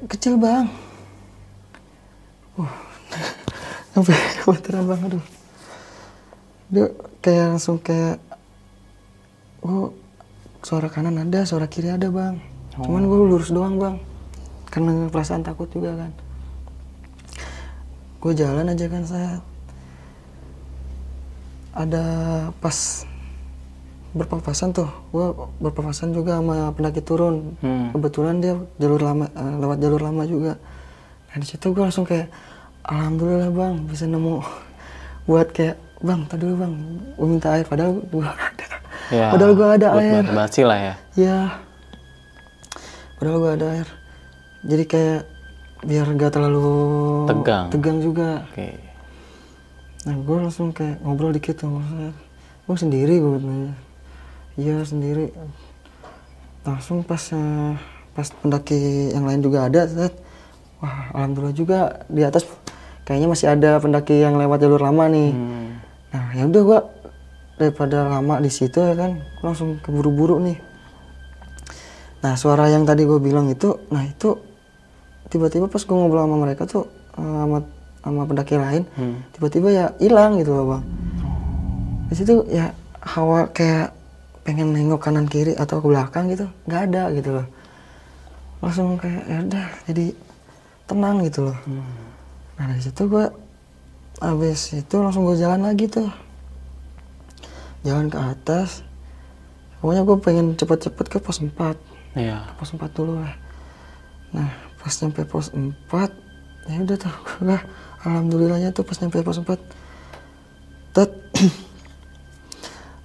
Kecil 0.02 0.34
bang. 0.42 0.66
Uh, 2.58 2.66
sampai 3.94 4.18
gemeteran 4.42 4.84
bang, 4.90 5.00
aduh. 5.06 5.24
Dia 6.74 6.86
kayak 7.22 7.46
langsung 7.54 7.78
kayak, 7.78 8.18
oh 9.62 9.94
suara 10.66 10.90
kanan 10.90 11.22
ada, 11.22 11.46
suara 11.46 11.70
kiri 11.70 11.94
ada 11.94 12.10
bang. 12.10 12.42
Cuman 12.74 13.06
gue 13.06 13.18
lurus 13.30 13.54
doang 13.54 13.78
bang, 13.78 13.96
karena 14.66 15.06
perasaan 15.06 15.46
takut 15.46 15.70
juga 15.70 15.94
kan. 15.94 16.12
Gue 18.18 18.34
jalan 18.34 18.72
aja 18.74 18.86
kan 18.90 19.04
saya. 19.06 19.32
Ada 21.74 22.04
pas 22.58 23.06
berpapasan 24.14 24.70
tuh, 24.70 24.86
gue 25.10 25.26
berpapasan 25.58 26.10
juga 26.10 26.38
sama 26.38 26.70
pendaki 26.70 27.02
turun. 27.02 27.58
Hmm. 27.58 27.90
Kebetulan 27.90 28.38
dia 28.38 28.54
jalur 28.78 29.02
lama, 29.02 29.26
eh, 29.28 29.54
lewat 29.58 29.78
jalur 29.78 30.00
lama 30.00 30.22
juga. 30.24 30.54
Nah 31.28 31.36
di 31.36 31.44
situ 31.44 31.68
gue 31.68 31.82
langsung 31.82 32.06
kayak, 32.06 32.30
alhamdulillah 32.84 33.50
bang 33.50 33.74
bisa 33.84 34.04
nemu 34.04 34.38
buat 35.28 35.50
kayak 35.50 35.76
bang 35.98 36.20
tadi 36.28 36.44
dulu 36.44 36.54
bang 36.60 36.74
gue 37.16 37.26
minta 37.26 37.48
air 37.50 37.64
padahal 37.64 37.96
gue 37.98 38.22
ada 38.22 38.66
Ya. 39.12 39.28
padahal 39.32 39.52
gue 39.52 39.68
ada 39.68 39.88
air 39.96 40.24
basa-basi 40.24 40.62
lah 40.64 40.78
ya. 40.80 40.94
ya 41.12 41.38
padahal 43.16 43.36
gue 43.38 43.52
ada 43.52 43.66
air 43.70 43.88
jadi 44.64 44.84
kayak 44.84 45.20
biar 45.84 46.06
gak 46.16 46.32
terlalu 46.32 46.64
Tegang. 47.28 47.66
tegang 47.68 47.98
juga 48.00 48.48
Oke. 48.48 48.80
nah 50.04 50.16
gue 50.16 50.36
langsung 50.40 50.72
kayak 50.72 51.00
ngobrol 51.00 51.32
dikit 51.32 51.56
sama 51.56 51.84
saya 51.84 52.12
gue 52.64 52.76
sendiri 52.76 53.14
gue 53.16 53.36
nanya 53.38 53.72
iya 54.54 54.82
sendiri. 54.86 55.30
Langsung 56.64 57.04
pas 57.04 57.20
eh, 57.34 57.74
pas 58.14 58.28
pendaki 58.30 59.10
yang 59.10 59.26
lain 59.26 59.42
juga 59.42 59.66
ada 59.66 59.86
set. 59.90 60.14
wah 60.82 61.08
alhamdulillah 61.16 61.56
juga 61.56 61.78
di 62.12 62.20
atas 62.20 62.44
kayaknya 63.08 63.28
masih 63.32 63.48
ada 63.48 63.80
pendaki 63.80 64.20
yang 64.20 64.36
lewat 64.36 64.60
jalur 64.60 64.80
lama 64.84 65.08
nih. 65.08 65.32
Hmm. 65.32 65.80
nah 66.12 66.24
ya 66.36 66.44
udah 66.44 66.62
gue 66.62 66.80
daripada 67.56 68.04
lama 68.06 68.36
di 68.38 68.50
situ 68.52 68.78
ya 68.84 68.92
kan 68.92 69.16
gua 69.40 69.54
langsung 69.54 69.80
keburu-buru 69.80 70.44
nih. 70.44 70.58
Nah 72.20 72.36
suara 72.36 72.68
yang 72.68 72.84
tadi 72.84 73.08
gue 73.08 73.16
bilang 73.16 73.48
itu 73.48 73.80
nah 73.88 74.04
itu 74.04 74.36
tiba-tiba 75.32 75.72
pas 75.72 75.80
gue 75.80 75.96
ngobrol 75.96 76.28
sama 76.28 76.36
mereka 76.36 76.68
tuh 76.68 76.84
eh, 77.16 77.22
sama 77.22 77.58
sama 78.04 78.28
pendaki 78.28 78.60
lain 78.60 78.84
tiba-tiba 79.32 79.68
ya 79.72 79.86
hilang 79.96 80.36
gitu 80.36 80.52
loh 80.52 80.66
bang. 80.76 80.84
Di 82.12 82.14
situ 82.20 82.44
ya 82.52 82.76
hawa 83.00 83.48
kayak 83.56 83.93
pengen 84.44 84.76
nengok 84.76 85.00
kanan 85.00 85.24
kiri 85.24 85.56
atau 85.56 85.80
ke 85.80 85.88
belakang 85.88 86.28
gitu 86.28 86.44
nggak 86.68 86.82
ada 86.92 87.02
gitu 87.16 87.30
loh. 87.40 87.46
Langsung 88.60 89.00
kayak 89.00 89.24
ya 89.24 89.38
udah 89.40 89.66
jadi 89.88 90.06
tenang 90.84 91.24
gitu 91.24 91.48
loh. 91.48 91.56
Nah 92.60 92.64
dari 92.68 92.80
situ 92.84 93.08
gue 93.08 93.24
habis 94.20 94.76
itu 94.76 94.96
langsung 95.00 95.24
gue 95.24 95.36
jalan 95.40 95.64
lagi 95.64 95.88
tuh. 95.88 96.12
Jalan 97.88 98.12
ke 98.12 98.20
atas. 98.20 98.84
Pokoknya 99.80 100.04
gue 100.04 100.16
pengen 100.20 100.46
cepet-cepet 100.56 101.06
ke 101.08 101.18
pos 101.20 101.40
4 101.40 101.76
Iya. 102.14 102.56
pos 102.56 102.72
4 102.72 102.88
dulu 102.92 103.20
lah. 103.20 103.34
Nah 104.36 104.48
pas 104.76 104.92
nyampe 105.00 105.24
pos 105.24 105.52
4 105.56 106.68
ya 106.68 106.80
udah 106.84 106.96
tuh 106.96 107.16
gue 107.48 107.58
alhamdulillahnya 108.04 108.76
tuh 108.76 108.84
pas 108.84 108.96
nyampe 109.00 109.24
pos 109.24 109.40
4 109.40 109.56
tet. 110.92 111.10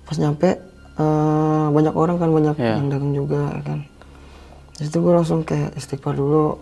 Pas 0.10 0.18
nyampe 0.18 0.69
eh, 1.00 1.66
banyak 1.72 1.96
orang 1.96 2.18
kan 2.20 2.30
banyak 2.30 2.56
Iya. 2.60 2.74
yang 2.78 2.88
dagang 2.92 3.14
juga 3.16 3.42
kan. 3.64 3.80
Di 4.76 4.88
situ 4.88 5.00
gue 5.00 5.14
langsung 5.14 5.44
kayak 5.44 5.76
istighfar 5.76 6.16
dulu 6.16 6.60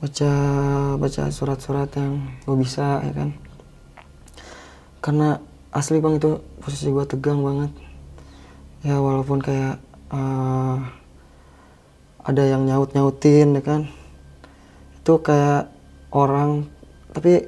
baca 0.00 0.32
baca 0.96 1.22
surat-surat 1.28 1.90
yang 1.94 2.18
gue 2.42 2.56
bisa 2.58 3.02
ya 3.02 3.12
kan. 3.12 3.30
Karena 5.00 5.38
asli 5.70 5.98
bang 5.98 6.18
itu 6.18 6.30
posisi 6.58 6.90
gue 6.90 7.04
tegang 7.04 7.40
banget. 7.40 7.70
Ya 8.82 8.98
walaupun 8.98 9.38
kayak 9.38 9.78
eh, 10.10 10.76
ada 12.20 12.42
yang 12.44 12.66
nyaut 12.66 12.92
nyautin 12.92 13.54
ya 13.54 13.62
kan. 13.62 13.82
Itu 15.00 15.18
kayak 15.20 15.70
orang 16.10 16.66
tapi 17.10 17.46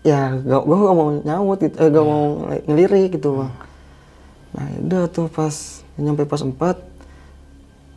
ya 0.00 0.32
gak 0.36 0.62
gue 0.64 0.76
gak 0.76 0.96
mau 0.96 1.08
nyaut 1.12 1.58
gitu 1.60 1.76
eh, 1.76 1.88
gak 1.92 2.06
mau 2.08 2.24
ngelirik 2.64 3.16
gitu 3.16 3.36
bang 3.36 3.52
nah 4.50 4.66
udah 4.82 5.02
tuh 5.12 5.30
pas 5.30 5.54
nyampe 5.94 6.26
pas 6.26 6.42
4 6.42 6.54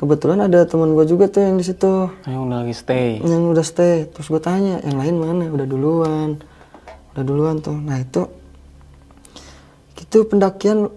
kebetulan 0.04 0.44
ada 0.44 0.68
teman 0.68 0.92
gue 0.92 1.06
juga 1.08 1.32
tuh 1.32 1.48
yang 1.48 1.56
di 1.56 1.64
situ. 1.64 2.12
Yang 2.28 2.42
udah 2.44 2.58
lagi 2.60 2.76
stay. 2.76 3.10
yang 3.24 3.48
udah 3.48 3.64
stay. 3.64 4.04
Terus 4.12 4.28
gue 4.28 4.42
tanya 4.44 4.84
yang 4.84 5.00
lain 5.00 5.16
mana? 5.16 5.48
Udah 5.48 5.64
duluan. 5.64 6.44
Udah 7.16 7.24
duluan 7.24 7.64
tuh. 7.64 7.80
Nah 7.80 8.04
itu 8.04 8.28
itu 9.96 10.28
pendakian 10.28 10.92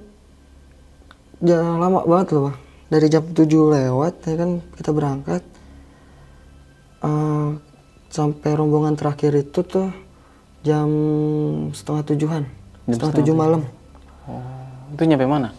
ya 1.40 1.62
lama 1.62 2.04
banget 2.04 2.36
loh 2.36 2.50
Bang. 2.50 2.56
dari 2.90 3.06
jam 3.06 3.24
7 3.24 3.46
lewat 3.46 4.14
ya 4.26 4.34
kan 4.34 4.50
kita 4.74 4.90
berangkat. 4.90 5.42
Eh, 7.06 7.48
sampai 8.10 8.50
rombongan 8.56 8.98
terakhir 8.98 9.36
itu 9.38 9.60
tuh 9.62 9.92
jam 10.66 10.88
setengah 11.70 12.02
tujuhan 12.10 12.42
Jam 12.42 12.90
setengah 12.90 12.96
setengah 12.96 13.18
tujuh 13.22 13.34
malam. 13.36 13.62
Oh, 14.26 14.55
itu 14.94 15.02
nyampe 15.06 15.26
mana? 15.26 15.50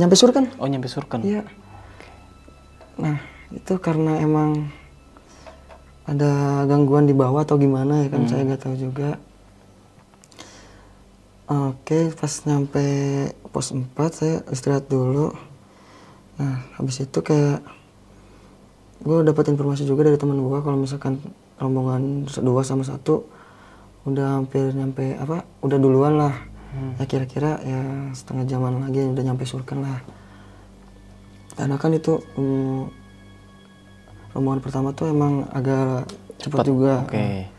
nyampe 0.00 0.16
sur 0.16 0.32
kan 0.32 0.48
Oh, 0.56 0.64
nyampe 0.64 0.88
Surken. 0.88 1.20
Iya. 1.20 1.42
Nah, 2.96 3.20
itu 3.52 3.76
karena 3.76 4.16
emang 4.24 4.72
ada 6.08 6.64
gangguan 6.64 7.04
di 7.04 7.12
bawah 7.12 7.44
atau 7.44 7.60
gimana 7.60 8.02
ya 8.02 8.08
kan 8.08 8.24
saya 8.24 8.48
nggak 8.48 8.62
tahu 8.64 8.74
juga. 8.80 9.20
Oke, 11.50 12.14
pas 12.14 12.32
nyampe 12.46 12.86
pos 13.50 13.74
4 13.74 13.92
saya 14.14 14.36
istirahat 14.48 14.86
dulu. 14.86 15.34
Nah, 16.38 16.64
habis 16.78 17.02
itu 17.02 17.18
kayak 17.20 17.60
gue 19.00 19.16
dapat 19.26 19.52
informasi 19.52 19.84
juga 19.84 20.06
dari 20.08 20.16
teman 20.16 20.40
gue 20.40 20.58
kalau 20.62 20.78
misalkan 20.80 21.20
rombongan 21.60 22.28
dua 22.44 22.62
sama 22.64 22.84
satu 22.84 23.24
udah 24.08 24.40
hampir 24.40 24.72
nyampe 24.72 25.16
apa 25.16 25.44
udah 25.60 25.78
duluan 25.80 26.16
lah 26.16 26.32
ya 26.70 27.04
kira-kira 27.04 27.58
ya 27.60 27.80
setengah 28.12 28.46
jaman 28.46 28.80
lagi 28.80 29.02
udah 29.04 29.22
nyampe 29.22 29.42
surken 29.42 29.80
lah. 29.80 29.98
Karena 31.52 31.76
kan 31.76 31.90
itu 31.90 32.22
mm, 32.34 32.82
rombongan 34.32 34.60
pertama 34.60 34.88
tuh 34.90 35.10
emang 35.10 35.50
agak 35.50 36.06
cepat 36.38 36.64
juga. 36.64 37.04
Oke. 37.04 37.50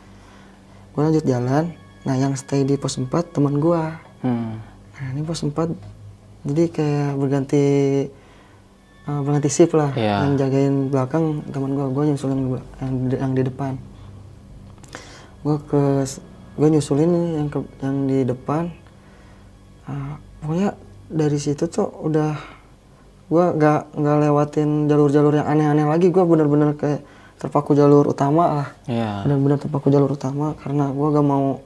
gue 0.92 1.02
lanjut 1.02 1.24
jalan. 1.24 1.72
Nah 2.02 2.16
yang 2.16 2.34
stay 2.34 2.64
di 2.64 2.76
pos 2.76 2.96
4 2.96 3.08
teman 3.30 3.58
gue 3.58 3.84
Hmm. 4.22 4.62
nah 4.94 5.08
ini 5.12 5.22
pos 5.22 5.42
4 5.42 5.74
jadi 6.44 6.70
kayak 6.70 7.12
berganti 7.16 7.64
eh, 9.02 9.20
berganti 9.20 9.50
shift 9.50 9.74
lah. 9.74 9.90
Iya. 9.92 10.26
yang 10.26 10.34
jagain 10.36 10.76
belakang 10.88 11.24
teman 11.48 11.74
gue 11.74 11.86
gue 11.90 12.04
nyusulin 12.08 12.40
gua- 12.48 12.68
yang 12.80 12.92
di, 13.06 13.16
yang 13.18 13.34
di 13.34 13.44
depan. 13.44 13.74
Gue 15.42 15.58
ke 15.60 15.84
gue 16.54 16.68
nyusulin 16.70 17.12
yang 17.36 17.48
ke 17.48 17.60
yang 17.82 17.98
di 18.06 18.20
depan 18.24 18.70
Ah, 19.92 20.16
pokoknya 20.40 20.70
dari 21.12 21.36
situ 21.36 21.68
tuh 21.68 21.92
udah 22.08 22.40
gue 23.32 23.46
gak 23.60 23.96
nggak 23.96 24.18
lewatin 24.28 24.88
jalur-jalur 24.88 25.36
yang 25.36 25.48
aneh-aneh 25.52 25.84
lagi. 25.84 26.08
Gue 26.08 26.24
bener-bener 26.24 26.72
kayak 26.80 27.04
terpaku 27.36 27.76
jalur 27.76 28.08
utama 28.08 28.64
lah. 28.64 28.70
Iya. 28.88 29.28
benar-benar 29.28 29.60
terpaku 29.60 29.92
jalur 29.92 30.16
utama 30.16 30.56
karena 30.56 30.88
gue 30.96 31.08
gak 31.12 31.28
mau 31.28 31.60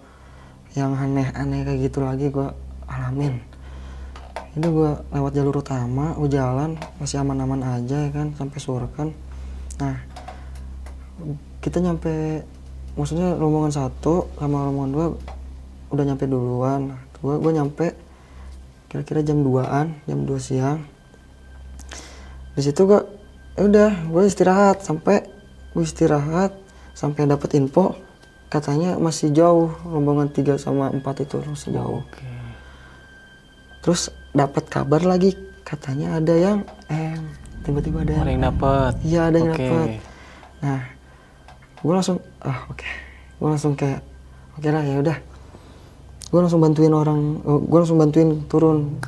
yang 0.73 0.97
aneh-aneh 0.97 1.61
kayak 1.61 1.79
gitu 1.85 2.01
lagi. 2.01 2.33
Gue 2.33 2.49
alamin 2.89 3.38
ini 4.55 4.71
gue 4.71 4.91
lewat 5.11 5.31
jalur 5.35 5.59
utama 5.59 6.15
gue 6.15 6.31
jalan 6.31 6.79
masih 6.95 7.19
aman-aman 7.19 7.59
aja 7.75 8.07
ya 8.07 8.09
kan 8.15 8.31
sampai 8.39 8.55
Surken 8.55 9.11
nah 9.83 9.99
kita 11.59 11.83
nyampe 11.83 12.39
maksudnya 12.95 13.35
rombongan 13.35 13.73
satu 13.75 14.31
sama 14.39 14.63
rombongan 14.63 14.91
dua 14.95 15.05
udah 15.91 16.03
nyampe 16.03 16.25
duluan. 16.27 16.81
Gue 17.19 17.39
gue 17.39 17.51
nyampe 17.55 17.85
kira-kira 18.88 19.21
jam 19.21 19.41
2an 19.41 19.93
jam 20.04 20.19
2 20.24 20.36
siang. 20.38 20.80
Di 22.56 22.62
situ 22.63 22.88
gue 22.88 23.02
ya 23.56 23.62
udah 23.65 23.91
gue 24.08 24.24
istirahat. 24.24 24.82
Sampai 24.82 25.26
gue 25.71 25.84
istirahat 25.84 26.56
sampai 26.95 27.28
dapat 27.28 27.56
info 27.56 27.95
katanya 28.48 28.95
masih 28.95 29.30
jauh. 29.30 29.71
Rombongan 29.84 30.32
3 30.32 30.56
sama 30.56 30.88
4 30.89 31.02
itu 31.21 31.38
masih 31.43 31.71
jauh. 31.74 32.02
Oke. 32.02 32.26
terus 33.80 34.10
dapat 34.34 34.65
kabar 34.65 35.06
lagi 35.06 35.38
katanya 35.62 36.17
ada 36.17 36.34
yang 36.34 36.58
eh 36.89 37.13
tiba-tiba 37.62 38.02
ada 38.02 38.26
Ada 38.26 38.32
yang 38.34 38.41
dapat. 38.41 38.93
iya 39.06 39.21
ada 39.30 39.38
yang 39.38 39.54
Oke. 39.54 39.62
dapat 39.62 39.89
nah 40.58 40.82
gue 41.78 41.93
langsung 41.93 42.17
ah 42.41 42.65
oke. 42.65 42.89
Gue 43.38 43.45
langsung 43.45 43.78
kayak 43.78 44.02
oke 44.58 44.65
lah 44.74 44.82
ya 44.82 44.98
udah 45.06 45.17
gue 46.36 46.41
langsung 46.43 46.60
bantuin 46.60 46.91
orang 46.91 47.39
gue 47.48 47.80
langsung 47.80 47.95
bantuin 47.95 48.43
turun. 48.52 49.00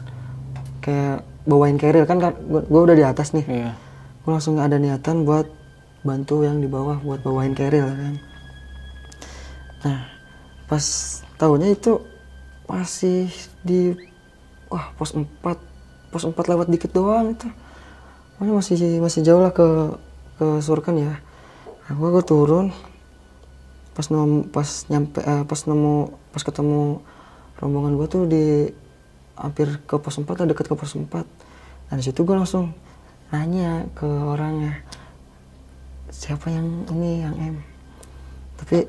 Kayak 0.80 1.28
bawain 1.44 1.76
carrier 1.76 2.08
kan 2.08 2.24
gue 2.24 2.82
udah 2.88 2.96
di 2.96 3.04
atas 3.04 3.36
nih. 3.36 3.44
Iya. 3.44 3.72
gue 4.24 4.32
langsung 4.36 4.60
ada 4.60 4.76
niatan 4.80 5.28
buat 5.28 5.48
bantu 6.08 6.48
yang 6.48 6.64
di 6.64 6.72
bawah 6.72 7.04
buat 7.04 7.20
bawain 7.20 7.52
keril 7.52 7.84
kan. 7.84 8.16
Nah 9.84 10.00
pas 10.72 10.84
tahunya 11.36 11.76
itu 11.76 12.00
masih 12.68 13.28
di 13.64 13.92
wah 14.72 14.92
pos 14.96 15.12
4 15.12 15.28
pos 16.12 16.24
4 16.24 16.32
lewat 16.32 16.68
dikit 16.72 16.96
doang 16.96 17.36
itu. 17.36 17.52
Pokoknya 18.36 18.54
masih 18.56 19.04
masih 19.04 19.20
jauh 19.28 19.44
lah 19.44 19.52
ke 19.52 19.68
ke 20.40 20.48
Surken 20.64 20.96
ya. 20.96 21.20
Nah, 21.88 21.94
gue, 21.96 22.10
gue 22.14 22.24
turun. 22.24 22.72
Pas 23.92 24.06
nemu 24.08 24.48
pas 24.54 24.70
nyampe 24.94 25.20
eh, 25.24 25.44
pas 25.44 25.60
nemu 25.66 26.14
pas 26.32 26.44
ketemu 26.46 27.02
rombongan 27.62 27.94
gue 27.98 28.08
tuh 28.10 28.24
di 28.30 28.46
hampir 29.38 29.82
ke 29.86 29.96
pos 30.02 30.18
4 30.18 30.26
lah 30.26 30.48
deket 30.50 30.66
ke 30.70 30.76
pos 30.78 30.94
4 30.98 31.08
nah 31.88 31.96
di 31.96 32.04
situ 32.04 32.26
gue 32.26 32.36
langsung 32.36 32.74
nanya 33.32 33.86
ke 33.92 34.08
orangnya 34.08 34.82
siapa 36.12 36.48
yang 36.52 36.88
ini 36.96 37.24
yang 37.24 37.36
M? 37.36 37.56
Tapi 38.58 38.88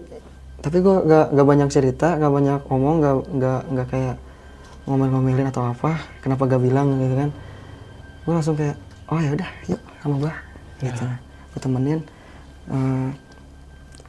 tapi 0.58 0.76
gue 0.82 0.96
gak, 1.06 1.34
gak 1.34 1.46
banyak 1.46 1.68
cerita 1.70 2.18
gak 2.18 2.32
banyak 2.32 2.60
ngomong 2.66 2.96
gak 2.98 3.16
gak 3.38 3.60
gak 3.74 3.88
kayak 3.90 4.16
ngomel-ngomelin 4.88 5.50
atau 5.52 5.70
apa 5.70 6.00
kenapa 6.24 6.48
gak 6.48 6.62
bilang 6.62 6.98
gitu 6.98 7.14
kan. 7.14 7.30
Gue 8.26 8.32
langsung 8.34 8.56
kayak 8.58 8.76
oh 9.10 9.18
ya 9.18 9.30
udah 9.34 9.50
yuk 9.70 9.80
sama 10.02 10.14
gue 10.22 10.32
gitu. 10.86 11.04
Gue 11.54 11.60
temenin 11.60 12.00
eh, 12.70 13.08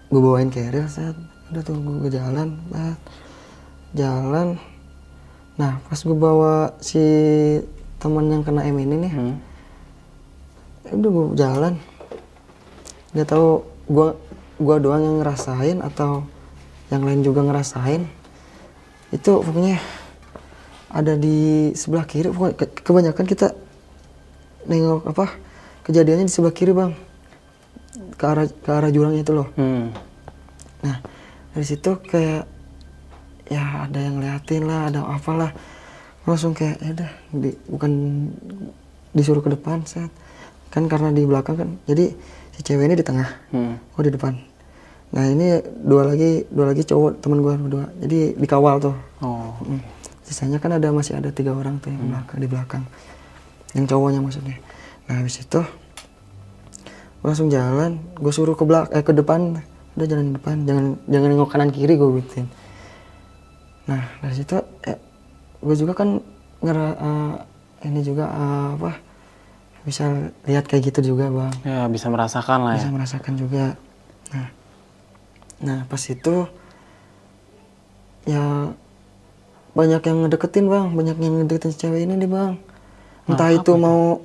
gue 0.10 0.22
bawain 0.22 0.50
carrier 0.50 0.86
set 0.89 1.17
udah 1.50 1.62
tuh 1.65 1.76
gue 1.78 2.12
jalan 2.13 2.56
bat. 2.69 2.98
Jalan. 3.93 4.58
Nah 5.58 5.82
pas 5.86 5.99
gue 5.99 6.17
bawa 6.17 6.73
si 6.80 7.02
teman 7.99 8.32
yang 8.32 8.43
kena 8.43 8.63
M 8.63 8.80
ini 8.80 8.95
nih 8.95 9.12
Hmm. 9.12 9.36
ya 10.88 10.91
udah 10.95 11.10
gue 11.12 11.25
jalan. 11.36 11.73
Nggak 13.12 13.28
tahu 13.28 13.49
gua 13.89 14.13
gua 14.62 14.75
doang 14.78 15.02
yang 15.02 15.17
ngerasain 15.19 15.82
atau 15.82 16.23
yang 16.93 17.02
lain 17.04 17.21
juga 17.21 17.41
ngerasain. 17.41 18.06
Itu 19.10 19.41
pokoknya 19.41 19.82
ada 20.89 21.13
di 21.17 21.69
sebelah 21.73 22.06
kiri 22.06 22.30
pokoknya 22.30 22.56
ke- 22.58 22.82
kebanyakan 22.82 23.25
kita 23.25 23.47
nengok 24.69 25.10
apa 25.10 25.25
kejadiannya 25.86 26.30
di 26.30 26.34
sebelah 26.34 26.54
kiri 26.54 26.71
bang. 26.71 26.93
Ke 28.15 28.23
arah 28.30 28.45
ke 28.45 28.69
arah 28.69 28.89
jurangnya 28.93 29.25
itu 29.25 29.34
loh. 29.34 29.49
Hmm. 29.58 29.89
nah 30.80 31.04
dari 31.52 31.65
situ 31.67 31.99
kayak 31.99 32.47
ya 33.50 33.90
ada 33.90 34.00
yang 34.00 34.22
liatin 34.22 34.64
lah 34.70 34.94
ada 34.94 35.04
apalah 35.06 35.52
langsung 36.24 36.54
kayak 36.54 36.78
ya 36.80 36.90
udah 36.94 37.12
di, 37.34 37.50
bukan 37.66 37.92
disuruh 39.18 39.42
ke 39.42 39.50
depan 39.50 39.82
set 39.90 40.14
kan 40.70 40.86
karena 40.86 41.10
di 41.10 41.26
belakang 41.26 41.58
kan 41.58 41.70
jadi 41.90 42.14
si 42.54 42.60
cewek 42.62 42.86
ini 42.86 42.96
di 42.96 43.06
tengah 43.06 43.26
Hmm. 43.50 43.82
oh 43.98 44.02
di 44.06 44.14
depan 44.14 44.38
nah 45.10 45.26
ini 45.26 45.58
dua 45.82 46.06
lagi 46.06 46.46
dua 46.54 46.70
lagi 46.70 46.86
cowok 46.86 47.18
teman 47.26 47.42
gua 47.42 47.58
berdua 47.58 47.90
jadi 47.98 48.38
dikawal 48.38 48.78
tuh 48.78 48.96
Oh. 49.20 49.52
Mm. 49.68 49.84
Sisanya 50.24 50.62
kan 50.62 50.72
ada 50.78 50.94
masih 50.94 51.18
ada 51.18 51.34
tiga 51.34 51.52
orang 51.58 51.82
tuh 51.82 51.90
yang 51.90 52.06
belakang 52.06 52.38
di 52.38 52.48
belakang. 52.48 52.84
Yang 53.74 53.86
cowoknya 53.90 54.20
maksudnya. 54.22 54.58
Nah 55.10 55.20
habis 55.20 55.42
itu 55.42 55.60
gua 57.20 57.28
langsung 57.34 57.50
jalan, 57.52 58.00
gue 58.16 58.32
suruh 58.32 58.56
ke 58.56 58.64
belak 58.64 58.94
eh 58.96 59.04
ke 59.04 59.12
depan, 59.12 59.60
udah 59.98 60.08
jalan 60.08 60.38
depan, 60.38 60.64
jangan 60.64 60.86
jangan 61.10 61.28
nengok 61.34 61.50
kanan 61.52 61.70
kiri 61.74 62.00
gue 62.00 62.10
gituin. 62.24 62.48
Nah 63.89 64.06
dari 64.21 64.36
situ 64.38 64.54
eh, 64.86 64.97
gue 65.60 65.75
juga 65.75 65.97
kan 65.97 66.21
ngera 66.62 66.88
eh, 66.93 67.34
ini 67.89 68.06
juga 68.06 68.30
eh, 68.30 68.69
apa 68.78 68.91
bisa 69.82 70.06
lihat 70.45 70.69
kayak 70.69 70.93
gitu 70.93 71.15
juga 71.15 71.32
bang 71.32 71.54
Ya 71.65 71.88
bisa 71.89 72.12
merasakan 72.12 72.60
lah 72.67 72.73
ya. 72.78 72.86
bisa 72.86 72.91
merasakan 72.93 73.34
juga. 73.39 73.65
Nah, 74.30 74.47
nah 75.60 75.80
pas 75.89 76.04
itu 76.06 76.45
ya 78.28 78.69
banyak 79.73 80.02
yang 80.04 80.17
ngedeketin 80.25 80.65
bang, 80.67 80.91
banyak 80.93 81.17
yang 81.17 81.34
ngedeketin 81.41 81.73
cewek 81.73 82.06
ini 82.06 82.13
nih 82.19 82.30
bang. 82.30 82.54
Entah 83.30 83.54
itu 83.54 83.71
mau, 83.78 84.19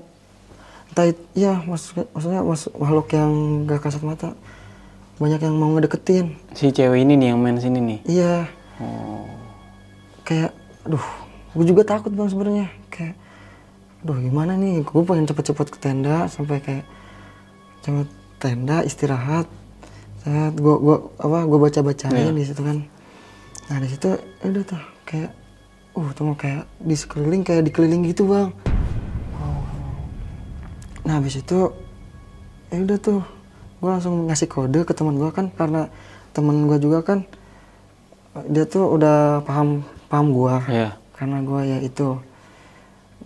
entah 0.90 1.07
itu, 1.12 1.20
ya 1.37 1.61
maksudnya, 1.62 2.09
maksudnya 2.16 2.40
makhluk 2.81 3.07
yang 3.12 3.33
gak 3.68 3.81
kasat 3.85 4.03
mata, 4.03 4.33
banyak 5.20 5.40
yang 5.44 5.55
mau 5.55 5.70
ngedeketin. 5.77 6.35
Si 6.57 6.72
cewek 6.72 7.05
ini 7.05 7.14
nih 7.20 7.33
yang 7.33 7.38
main 7.40 7.61
sini 7.61 7.79
nih. 7.81 7.98
Iya, 8.09 8.35
Oh. 8.83 9.34
Kayak, 10.25 10.51
aduh, 10.89 11.05
gue 11.55 11.65
juga 11.69 11.85
takut 11.85 12.11
bang 12.11 12.29
sebenarnya, 12.29 12.67
kayak, 12.89 13.15
aduh 14.03 14.19
gimana 14.21 14.57
nih, 14.57 14.83
gue 14.83 15.01
pengen 15.05 15.29
cepet-cepet 15.29 15.67
ke 15.71 15.79
tenda 15.79 16.27
sampai 16.33 16.65
kayak 16.65 16.85
cepet 17.85 18.09
tenda 18.41 18.81
istirahat, 18.83 19.47
saat 20.25 20.57
gue 20.57 20.75
gua 20.81 21.13
apa 21.21 21.45
gue 21.45 21.59
baca 21.61 21.81
bacain 21.85 22.33
di 22.33 22.45
situ 22.45 22.61
kan, 22.65 22.85
nah 23.69 23.79
di 23.81 23.89
situ 23.93 24.17
ya 24.17 24.47
udah 24.49 24.65
tuh 24.65 24.83
kayak, 25.05 25.31
uh 25.95 26.09
tuh 26.17 26.25
mau 26.25 26.37
kayak 26.37 26.65
di 26.81 26.97
sekeliling 26.97 27.45
kayak 27.45 27.69
dikeliling 27.69 28.09
gitu 28.09 28.25
bang, 28.25 28.49
nah 31.05 31.21
habis 31.21 31.37
itu 31.37 31.69
ya 32.73 32.81
udah 32.81 32.99
tuh 32.99 33.21
gue 33.85 33.91
langsung 33.93 34.25
ngasih 34.25 34.49
kode 34.49 34.89
ke 34.89 34.97
teman 34.97 35.21
gue 35.21 35.29
kan 35.29 35.53
karena 35.53 35.93
teman 36.33 36.65
gue 36.65 36.81
juga 36.81 37.05
kan 37.05 37.29
dia 38.49 38.65
tuh 38.65 38.89
udah 38.89 39.45
paham 39.45 39.85
paham 40.14 40.31
gue 40.31 40.55
Iya. 40.70 40.88
karena 41.18 41.42
gue 41.42 41.61
ya 41.66 41.79
itu. 41.83 42.09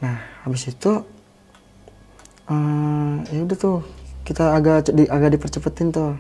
Nah 0.01 0.16
habis 0.48 0.64
itu 0.72 1.05
eh 2.48 3.12
ya 3.29 3.40
udah 3.44 3.59
tuh 3.61 3.79
kita 4.24 4.57
agak 4.57 4.88
di, 4.88 5.05
agak 5.05 5.37
dipercepetin 5.37 5.92
tuh 5.92 6.16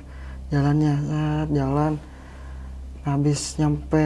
jalannya. 0.52 0.94
Set, 1.00 1.48
jalan. 1.56 1.92
Nah, 3.04 3.10
habis 3.16 3.56
nyampe 3.56 4.04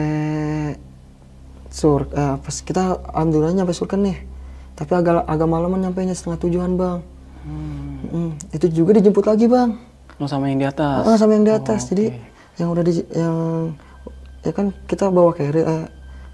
sur 1.67 2.07
eh, 2.15 2.35
pas 2.39 2.55
kita 2.55 3.03
alhamdulillah 3.11 3.55
nyampe 3.63 3.75
surken 3.75 4.07
nih. 4.07 4.17
Tapi 4.79 4.91
agak 4.95 5.27
agak 5.27 5.47
malaman 5.47 5.83
nyampe 5.83 5.99
nya 6.07 6.15
setengah 6.15 6.39
tujuan 6.47 6.79
bang. 6.79 6.99
Mm, 7.43 8.31
itu 8.55 8.65
juga 8.71 8.95
dijemput 8.95 9.27
lagi 9.27 9.51
bang. 9.51 9.75
Oh 10.21 10.29
sama 10.31 10.47
yang 10.47 10.63
di 10.63 10.67
atas. 10.69 11.03
Ah, 11.03 11.17
sama 11.19 11.35
yang 11.35 11.43
di 11.43 11.51
atas. 11.51 11.91
Jadi 11.91 12.13
yang 12.55 12.71
udah 12.71 12.83
di 12.85 12.93
yang 13.11 13.37
ya 14.45 14.51
kan 14.55 14.71
kita 14.87 15.11
bawa 15.11 15.35
carrier 15.35 15.65
eh, 15.67 15.85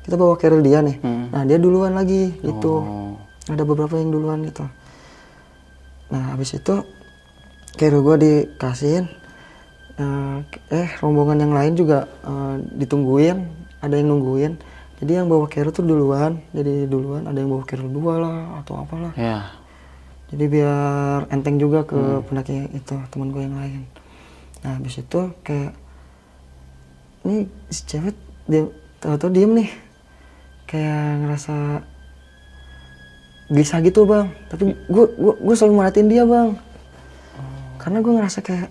kita 0.09 0.17
bawa 0.17 0.33
carrier 0.41 0.65
dia 0.65 0.81
nih. 0.81 0.97
Hmm. 1.05 1.29
Nah, 1.29 1.45
dia 1.45 1.61
duluan 1.61 1.93
lagi 1.93 2.33
gitu. 2.41 2.81
Oh. 2.81 3.13
Ada 3.45 3.61
beberapa 3.61 3.93
yang 4.01 4.09
duluan 4.09 4.41
gitu. 4.41 4.65
Nah, 6.09 6.33
habis 6.33 6.57
itu 6.57 6.81
carrier 7.77 8.01
gua 8.01 8.17
dikasihin 8.17 9.05
eh, 10.01 10.37
eh 10.73 10.89
rombongan 10.97 11.45
yang 11.45 11.53
lain 11.53 11.77
juga 11.77 12.09
eh, 12.25 12.55
ditungguin, 12.81 13.37
ada 13.85 13.93
yang 13.93 14.17
nungguin. 14.17 14.57
Jadi 14.97 15.11
yang 15.13 15.29
bawa 15.29 15.45
carrier 15.45 15.69
tuh 15.69 15.85
duluan, 15.85 16.41
jadi 16.57 16.89
duluan 16.89 17.29
ada 17.29 17.37
yang 17.37 17.53
bawa 17.53 17.63
carrier 17.69 17.85
dua 17.85 18.13
lah 18.17 18.37
atau 18.65 18.81
apalah. 18.81 19.13
Ya. 19.13 19.45
Jadi 20.33 20.45
biar 20.49 21.29
enteng 21.29 21.61
juga 21.61 21.85
ke 21.85 22.25
pendaki 22.25 22.69
itu 22.73 22.97
teman 23.13 23.29
gue 23.29 23.45
yang 23.45 23.57
lain. 23.57 23.81
Nah 24.65 24.77
habis 24.77 25.01
itu 25.01 25.21
kayak 25.45 25.73
ini 27.25 27.45
si 27.69 27.81
cewek 27.85 28.17
dia 28.49 28.65
tahu-tahu 29.01 29.29
diem 29.33 29.51
nih 29.57 29.69
kayak 30.69 31.25
ngerasa 31.25 31.55
gelisah 33.49 33.81
gitu 33.81 34.05
bang. 34.05 34.29
Tapi 34.47 34.77
gue 34.77 35.05
gue 35.17 35.33
gue 35.41 35.55
selalu 35.57 35.73
merhatiin 35.75 36.07
dia 36.07 36.23
bang. 36.23 36.53
Karena 37.81 37.97
gue 37.99 38.13
ngerasa 38.13 38.39
kayak 38.39 38.69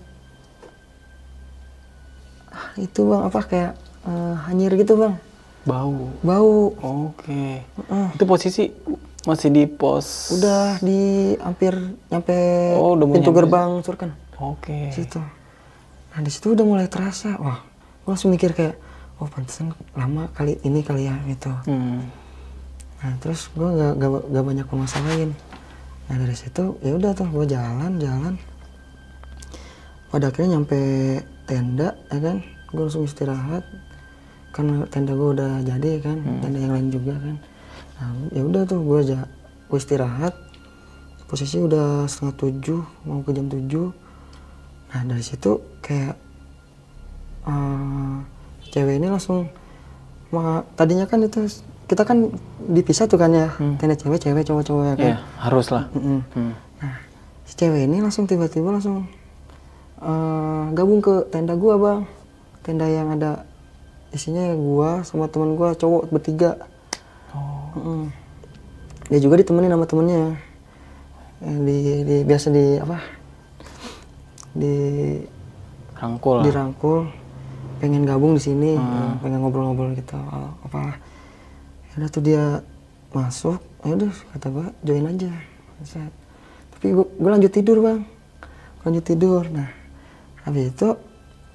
ah, 2.49 2.71
itu 2.79 3.01
bang 3.03 3.21
apa 3.27 3.39
kayak 3.43 3.71
eh, 4.07 4.35
hanyir 4.47 4.71
gitu 4.79 4.95
bang. 4.95 5.19
Bau. 5.67 6.15
Bau. 6.23 6.71
Oke. 6.79 7.61
Heeh. 7.67 8.07
Itu 8.15 8.23
posisi 8.23 8.71
masih 9.27 9.51
di 9.51 9.67
pos. 9.67 10.31
Udah 10.31 10.79
di 10.79 11.35
hampir 11.43 11.75
nyampe 12.07 12.33
Oh, 12.79 12.95
udah 12.95 13.05
pintu 13.11 13.29
nyampe. 13.29 13.39
gerbang 13.43 13.69
Surken. 13.83 14.11
Oke. 14.39 14.87
situ 14.95 15.19
nah 16.09 16.23
di 16.23 16.31
situ 16.31 16.55
udah 16.55 16.65
mulai 16.65 16.87
terasa 16.87 17.35
wah 17.37 17.59
gue 18.01 18.09
langsung 18.09 18.31
mikir 18.31 18.55
kayak 18.55 18.79
oh 19.19 19.27
pantesan 19.27 19.75
lama 19.99 20.31
kali 20.31 20.55
ini 20.63 20.79
kali 20.79 21.11
ya 21.11 21.15
gitu. 21.27 21.51
Hmm. 21.67 22.07
nah 22.99 23.15
terus 23.19 23.51
gue 23.51 23.67
gak, 23.67 23.99
gak, 23.99 24.11
gak 24.31 24.45
banyak 24.47 24.67
permasalahin. 24.67 25.31
Nah 26.07 26.15
dari 26.19 26.35
situ 26.35 26.75
ya 26.79 26.95
udah 26.95 27.11
tuh 27.15 27.27
gue 27.27 27.45
jalan 27.47 27.99
jalan. 27.99 28.35
Pada 30.09 30.31
akhirnya 30.31 30.57
nyampe 30.57 30.79
tenda 31.45 31.95
ya 32.11 32.19
kan? 32.19 32.37
Gue 32.71 32.81
langsung 32.87 33.03
istirahat. 33.03 33.63
Karena 34.55 34.83
tenda 34.89 35.13
gue 35.13 35.29
udah 35.35 35.63
jadi 35.63 35.91
kan? 35.99 36.17
Tenda 36.43 36.57
yang 36.59 36.73
lain 36.75 36.89
juga 36.91 37.13
kan? 37.19 37.35
Nah 37.99 38.09
ya 38.31 38.41
udah 38.43 38.63
tuh 38.67 38.79
gue 38.83 38.99
ja 39.15 39.19
gue 39.67 39.79
istirahat. 39.79 40.33
Posisi 41.29 41.61
udah 41.61 42.09
setengah 42.09 42.35
tujuh 42.39 42.81
mau 43.05 43.21
ke 43.21 43.35
jam 43.35 43.51
tujuh. 43.51 43.91
Nah 44.95 45.01
dari 45.05 45.21
situ 45.21 45.61
kayak 45.83 46.15
eh, 47.45 48.17
cewek 48.69 48.97
ini 48.97 49.07
langsung 49.07 49.49
ma- 50.29 50.63
tadinya 50.73 51.03
kan 51.03 51.21
itu 51.21 51.45
kita 51.85 52.05
kan 52.05 52.29
dipisah 52.61 53.05
tuh 53.05 53.17
kan 53.17 53.29
ya 53.29 53.49
tenda 53.75 53.93
cewek 53.93 54.19
cewek 54.19 54.45
cowok 54.45 54.63
cowok 54.63 54.83
ya 54.83 54.93
kan 54.93 55.09
Ya, 55.09 55.17
harus 55.41 55.67
lah. 55.69 55.89
Mm-mm. 55.91 56.21
Hmm. 56.31 56.53
Nah, 56.77 56.95
si 57.43 57.53
cewek 57.55 57.83
ini 57.83 57.97
langsung 57.97 58.23
tiba-tiba 58.23 58.69
langsung 58.69 59.09
eh, 59.99 60.63
gabung 60.71 61.01
ke 61.01 61.25
tenda 61.27 61.53
gua 61.53 61.75
bang, 61.75 61.99
tenda 62.61 62.85
yang 62.85 63.09
ada 63.11 63.41
isinya 64.09 64.53
gua 64.53 65.01
sama 65.01 65.25
teman 65.25 65.53
gua 65.53 65.73
cowok 65.73 66.09
bertiga. 66.09 66.61
Oh. 67.33 67.73
Mm-mm. 67.73 68.01
Dia 69.09 69.19
juga 69.19 69.41
ditemenin 69.41 69.69
sama 69.69 69.85
temennya. 69.85 70.37
Yang 71.41 71.57
di, 71.63 71.77
di 72.05 72.17
biasa 72.21 72.47
di 72.49 72.65
apa? 72.77 72.97
Di 74.53 74.75
Rangkul 75.95 76.45
dirangkul, 76.45 76.99
pengen 77.79 78.03
gabung 78.03 78.35
di 78.35 78.41
sini, 78.43 78.75
pengen 79.23 79.39
ngobrol-ngobrol 79.41 79.95
gitu, 79.95 80.19
oh, 80.19 80.51
apa? 80.67 80.99
Ya 81.89 81.93
udah 82.03 82.09
tuh 82.11 82.23
dia 82.23 82.43
masuk, 83.15 83.59
ya 83.81 83.95
udah 83.95 84.11
kata 84.35 84.47
gua 84.51 84.67
join 84.85 85.07
aja. 85.09 85.31
Set. 85.81 86.11
Tapi 86.75 86.91
gua, 86.91 87.07
gua 87.17 87.29
lanjut 87.39 87.51
tidur 87.55 87.79
bang, 87.79 88.03
Gua 88.79 88.83
lanjut 88.91 89.05
tidur. 89.07 89.43
Nah, 89.49 89.69
habis 90.43 90.75
itu 90.75 90.89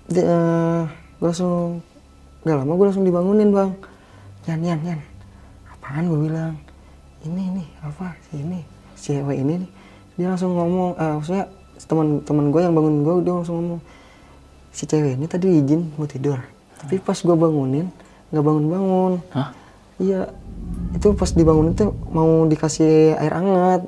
dia, 0.08 0.24
eh, 0.24 0.82
gua 1.20 1.28
langsung 1.28 1.84
gak 2.42 2.56
lama 2.56 2.72
gua 2.74 2.86
langsung 2.88 3.04
dibangunin 3.04 3.50
bang. 3.52 3.70
Yan, 4.48 4.60
yan, 4.64 4.80
yan. 4.82 5.00
Apaan 5.70 6.08
gua 6.08 6.18
bilang? 6.18 6.54
Ini 7.24 7.42
nih 7.60 7.68
apa? 7.84 8.16
Si 8.28 8.40
ini, 8.40 8.60
si 8.96 9.12
cewek 9.12 9.38
ini 9.40 9.64
nih. 9.64 9.70
Dia 10.16 10.26
langsung 10.32 10.56
ngomong, 10.56 10.96
eh, 10.96 11.14
maksudnya 11.20 11.44
teman-teman 11.84 12.48
gue 12.54 12.60
yang 12.62 12.74
bangun 12.74 12.94
gue 13.02 13.14
dia 13.26 13.34
langsung 13.34 13.56
ngomong 13.60 13.80
si 14.74 14.84
cewek 14.84 15.14
ini 15.14 15.24
tadi 15.24 15.46
izin 15.54 15.94
mau 15.94 16.04
tidur. 16.04 16.42
Tapi 16.76 16.98
pas 16.98 17.16
gue 17.16 17.32
bangunin 17.32 17.86
nggak 18.28 18.42
bangun 18.42 18.64
bangun 18.66 19.12
Hah? 19.30 19.54
iya 19.96 20.26
itu 20.90 21.14
pas 21.14 21.30
dibangunin 21.30 21.70
tuh 21.72 21.94
mau 22.10 22.42
dikasih 22.44 23.14
air 23.14 23.32
hangat. 23.32 23.86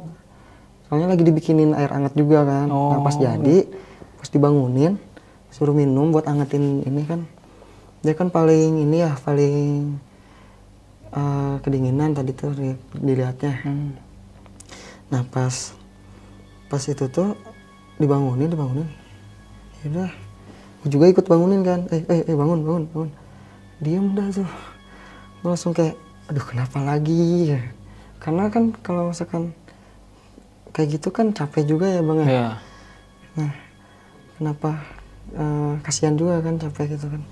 Soalnya 0.87 1.11
lagi 1.11 1.27
dibikinin 1.27 1.75
air 1.75 1.91
hangat 1.91 2.15
juga 2.15 2.47
kan. 2.47 2.71
Nah 2.71 3.03
pas 3.03 3.13
Oh. 3.13 3.21
jadi 3.21 3.67
pas 4.17 4.29
dibangunin 4.31 4.95
suruh 5.51 5.75
minum 5.75 6.09
buat 6.09 6.25
angetin 6.25 6.81
ini 6.81 7.03
kan. 7.03 7.27
Dia 8.01 8.15
kan 8.15 8.31
paling 8.31 8.79
ini 8.79 9.03
ya 9.03 9.19
paling 9.19 9.99
eh, 11.09 11.55
kedinginan 11.61 12.13
tadi 12.13 12.31
tuh 12.31 12.55
di- 12.55 12.79
dilihatnya. 12.95 13.53
Hmm. 13.61 13.91
nah 15.07 15.23
pas 15.23 15.71
pas 16.67 16.83
itu 16.83 17.07
tuh 17.07 17.35
dibangunin 17.97 18.47
dibangunin. 18.47 18.87
Ya 19.81 19.87
udah 19.89 20.11
gue 20.87 20.95
juga 20.95 21.11
ikut 21.11 21.27
bangunin 21.27 21.67
kan 21.67 21.91
eh 21.91 22.07
eh, 22.07 22.23
eh 22.31 22.37
bangun 22.39 22.63
bangun 22.63 22.85
bangun 22.95 23.11
diem 23.83 24.07
dah 24.15 24.31
tuh 24.31 24.47
gue 25.43 25.51
langsung 25.51 25.75
kayak 25.75 25.99
aduh 26.31 26.47
kenapa 26.47 26.79
lagi 26.79 27.51
ya 27.51 27.61
karena 28.23 28.47
kan 28.55 28.71
kalau 28.87 29.11
misalkan 29.11 29.51
kayak 30.71 30.95
gitu 30.95 31.11
kan 31.11 31.35
capek 31.35 31.67
juga 31.67 31.91
ya 31.91 32.01
bang 32.07 32.19
ya 32.23 32.27
Iya. 32.31 32.49
Nah, 33.37 33.53
kenapa 34.39 34.71
eh, 35.35 35.75
kasihan 35.83 36.15
juga 36.15 36.39
kan 36.41 36.57
capek 36.57 36.97
gitu 36.97 37.11
kan. 37.11 37.23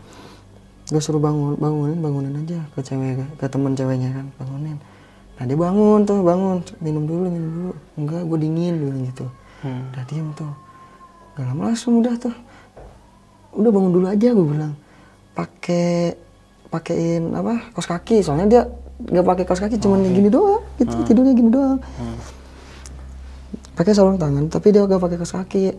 Gue 0.90 1.01
suruh 1.01 1.23
bangun, 1.23 1.57
bangunin, 1.57 1.97
bangunin 1.97 2.35
aja 2.45 2.61
ke 2.77 2.85
cewek, 2.85 3.25
ke 3.40 3.47
teman 3.49 3.73
ceweknya 3.73 4.12
kan, 4.12 4.27
bangunin. 4.37 4.77
Nah 5.40 5.45
dia 5.49 5.57
bangun 5.57 6.05
tuh, 6.05 6.21
bangun, 6.21 6.61
minum 6.85 7.09
dulu, 7.09 7.27
minum 7.33 7.51
dulu. 7.57 7.73
Enggak, 7.97 8.23
gue 8.29 8.38
dingin 8.45 8.75
dulu 8.77 8.97
gitu. 9.09 9.27
Hmm. 9.64 9.88
Udah 9.97 10.05
diem 10.05 10.29
tuh. 10.37 10.53
Gak 11.40 11.45
lama 11.49 11.73
langsung 11.73 12.05
udah 12.05 12.14
tuh. 12.21 12.37
Udah 13.55 13.71
bangun 13.71 13.93
dulu 13.93 14.07
aja 14.07 14.29
gue 14.29 14.47
bilang. 14.47 14.75
Pakai 15.33 16.14
pakein 16.69 17.31
apa 17.33 17.71
kos 17.71 17.87
kaki. 17.87 18.21
Soalnya 18.21 18.47
dia 18.47 18.62
nggak 18.95 19.25
pakai 19.25 19.45
kos 19.45 19.59
kaki 19.59 19.77
cuman 19.77 20.07
gini 20.07 20.29
doang 20.29 20.62
gitu 20.77 20.95
tidurnya 21.05 21.33
gini 21.33 21.51
doang. 21.51 21.79
Pakai 23.75 23.90
sarung 23.90 24.14
tangan 24.14 24.47
tapi 24.47 24.71
dia 24.71 24.83
gak 24.83 24.99
pakai 24.99 25.17
kos 25.17 25.35
kaki. 25.35 25.75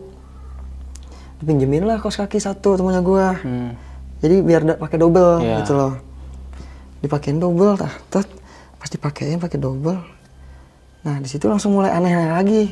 Dipinjemin 1.36 1.84
lah 1.84 1.96
kos 1.96 2.16
kaki 2.16 2.36
satu 2.36 2.76
temannya 2.76 3.00
gua. 3.00 3.36
Hmm. 3.36 3.72
jadi 4.16 4.40
biar 4.40 4.62
da- 4.64 4.80
pakai 4.80 4.96
double 4.96 5.44
Iya. 5.44 5.60
gitu 5.60 5.72
loh. 5.76 5.92
Dipakein 6.98 7.36
double 7.36 7.76
tah 7.76 7.92
tet. 8.08 8.24
Pas 8.76 8.88
dipakein 8.88 9.36
pakai 9.36 9.56
double. 9.56 10.00
Nah 11.04 11.20
di 11.20 11.28
situ 11.28 11.44
langsung 11.44 11.72
mulai 11.72 11.92
aneh 11.92 12.12
lagi. 12.26 12.64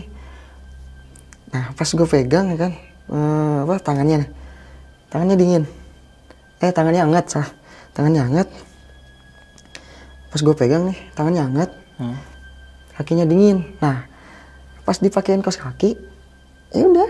Nah 1.53 1.71
pas 1.73 1.85
gue 1.87 2.07
pegang 2.07 2.49
ya 2.49 2.57
kan 2.59 2.73
eh, 3.09 3.57
apa 3.62 3.77
tangannya. 3.79 4.25
nih 4.25 4.31
tangannya 5.14 5.38
dingin. 5.38 5.62
Eh 6.59 6.74
tangannya 6.74 7.07
hangat 7.07 7.31
sah. 7.31 7.46
Tangannya 7.94 8.27
hangat. 8.27 8.50
Pas 10.35 10.42
gue 10.42 10.55
pegang 10.59 10.90
nih 10.90 10.98
tangannya 11.14 11.42
hangat. 11.46 11.70
Hmm. 11.94 12.18
kakinya 12.98 13.22
dingin. 13.22 13.62
Nah 13.79 14.03
pas 14.83 14.98
dipakein 14.98 15.46
kos 15.46 15.55
kaki 15.55 15.94
ya 16.74 16.90
udah 16.90 17.07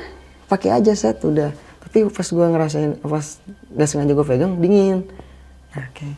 pakai 0.52 0.76
aja 0.76 0.92
set 0.92 1.24
udah. 1.24 1.48
Tapi 1.80 2.04
pas 2.12 2.28
gua 2.28 2.52
ngerasain 2.52 3.00
pas 3.00 3.40
gak 3.72 3.88
sengaja 3.88 4.12
gue 4.12 4.26
pegang 4.28 4.60
dingin. 4.60 5.08
Nah, 5.72 5.88
oke. 5.88 6.08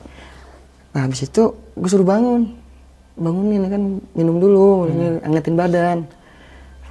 Nah 0.90 1.00
habis 1.06 1.22
itu 1.22 1.54
gue 1.54 1.90
suruh 1.90 2.02
bangun. 2.06 2.58
Bangunin 3.14 3.62
kan 3.70 3.82
minum 4.18 4.42
dulu 4.42 4.90
ini 4.90 5.22
angetin 5.22 5.54
badan. 5.54 6.10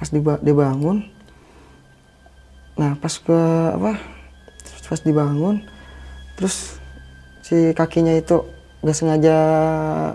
Pas 0.00 0.08
diba- 0.08 0.40
dia 0.40 0.56
bangun 0.56 1.04
nah 2.76 2.92
pas 2.92 3.12
gua 3.24 3.72
apa 3.72 3.92
pas 4.86 5.00
dibangun 5.02 5.66
terus 6.38 6.78
si 7.42 7.74
kakinya 7.74 8.14
itu 8.14 8.42
gak 8.86 8.96
sengaja 8.96 9.36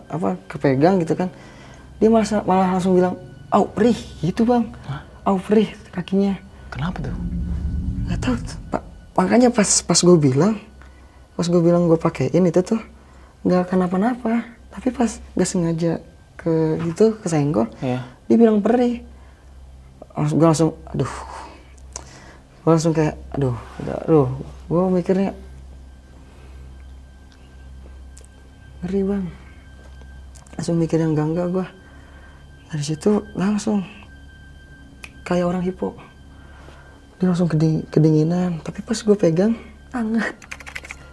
apa 0.07 0.39
kepegang 0.47 0.99
gitu 1.03 1.15
kan. 1.15 1.27
Dia 1.99 2.07
malah 2.07 2.41
malah 2.47 2.67
langsung 2.77 2.95
bilang 2.95 3.19
au 3.51 3.67
perih 3.67 3.97
gitu 4.23 4.47
bang. 4.47 4.67
Au 5.27 5.35
perih 5.37 5.69
kakinya. 5.91 6.39
Kenapa 6.71 7.03
tuh? 7.03 7.15
nggak 8.07 8.19
tahu 8.27 8.35
pak. 8.71 8.83
Makanya 9.15 9.49
pas 9.51 9.69
pas 9.87 9.99
gue 9.99 10.17
bilang 10.19 10.59
pas 11.39 11.47
gue 11.47 11.61
bilang 11.63 11.87
gue 11.87 11.95
pakein 11.95 12.43
itu 12.43 12.61
tuh 12.63 12.79
nggak 13.47 13.71
kenapa-napa. 13.71 14.47
Tapi 14.71 14.87
pas 14.95 15.19
gak 15.35 15.49
sengaja 15.51 15.99
ke 16.39 16.79
gitu 16.87 17.19
kesenggol 17.19 17.67
Iya. 17.83 18.07
dia 18.27 18.37
bilang 18.39 18.63
perih. 18.63 19.03
Langsung 20.15 20.37
gue 20.39 20.47
langsung 20.47 20.71
aduh. 20.91 21.13
Gue 22.63 22.71
langsung 22.71 22.93
kayak 22.95 23.19
aduh 23.35 23.55
aduh 24.07 24.27
gue 24.71 24.83
mikirnya 24.87 25.35
ngeri 28.81 29.01
bang. 29.03 29.25
Langsung 30.55 30.75
mikir 30.77 30.97
yang 30.97 31.11
enggak 31.13 31.27
enggak 31.27 31.47
gue 31.51 31.65
dari 32.71 32.83
situ 32.83 33.11
langsung 33.35 33.83
kayak 35.21 35.43
orang 35.43 35.59
hipo. 35.61 35.93
Dia 37.19 37.29
langsung 37.29 37.51
keding- 37.51 37.85
kedinginan. 37.91 38.63
Tapi 38.63 38.79
pas 38.81 38.95
gue 38.95 39.15
pegang 39.15 39.53
hangat 39.91 40.33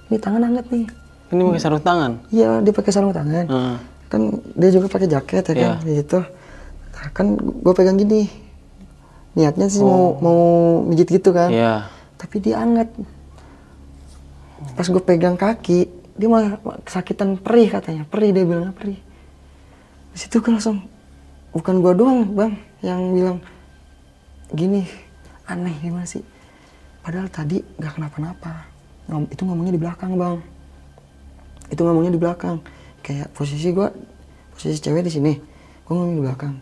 ini 0.09 0.17
tangan 0.17 0.43
hangat 0.45 0.67
nih. 0.71 0.87
Ini 1.29 1.43
pakai 1.45 1.61
sarung 1.61 1.85
tangan. 1.85 2.13
iya 2.31 2.63
dia 2.63 2.73
pakai 2.73 2.93
sarung 2.95 3.13
tangan. 3.13 3.47
Hmm. 3.47 3.77
kan 4.09 4.25
dia 4.57 4.73
juga 4.73 4.89
pakai 4.89 5.05
jaket 5.05 5.45
ya 5.45 5.55
kan 5.77 5.85
gitu. 5.85 6.19
Nah, 6.95 7.09
kan 7.13 7.27
gue 7.37 7.75
pegang 7.75 8.01
gini. 8.01 8.25
Niatnya 9.37 9.69
sih 9.69 9.85
mau 9.85 10.17
mau 10.17 10.41
mijit 10.87 11.11
gitu 11.11 11.35
kan. 11.35 11.51
Iya. 11.51 11.75
tapi 12.19 12.43
dia 12.43 12.59
hangat 12.59 12.91
pas 14.79 14.87
gue 14.87 15.03
pegang 15.03 15.35
kaki 15.35 15.91
dia 16.15 16.31
malah 16.31 16.63
kesakitan 16.87 17.35
perih 17.35 17.67
katanya. 17.67 18.07
Perih 18.07 18.31
dia 18.31 18.47
bilangnya 18.47 18.71
perih. 18.71 18.99
Di 20.15 20.19
situ 20.23 20.39
gue 20.39 20.55
langsung 20.55 20.87
bukan 21.51 21.83
gue 21.83 21.93
doang 21.99 22.31
bang 22.31 22.55
yang 22.87 23.11
bilang 23.11 23.39
gini 24.55 24.87
aneh 25.51 25.75
gimana 25.83 26.07
sih? 26.07 26.23
Padahal 27.03 27.27
tadi 27.27 27.59
gak 27.79 27.99
kenapa-napa. 27.99 28.71
Ngom- 29.11 29.31
itu 29.31 29.43
ngomongnya 29.43 29.75
di 29.75 29.83
belakang 29.83 30.15
bang. 30.15 30.39
Itu 31.75 31.83
ngomongnya 31.83 32.15
di 32.15 32.21
belakang. 32.23 32.63
Kayak 33.03 33.35
posisi 33.35 33.75
gue 33.75 33.89
posisi 34.55 34.79
cewek 34.79 35.07
di 35.07 35.11
sini 35.11 35.33
gue 35.87 35.93
ngomong 35.95 36.19
di 36.19 36.23
belakang. 36.23 36.55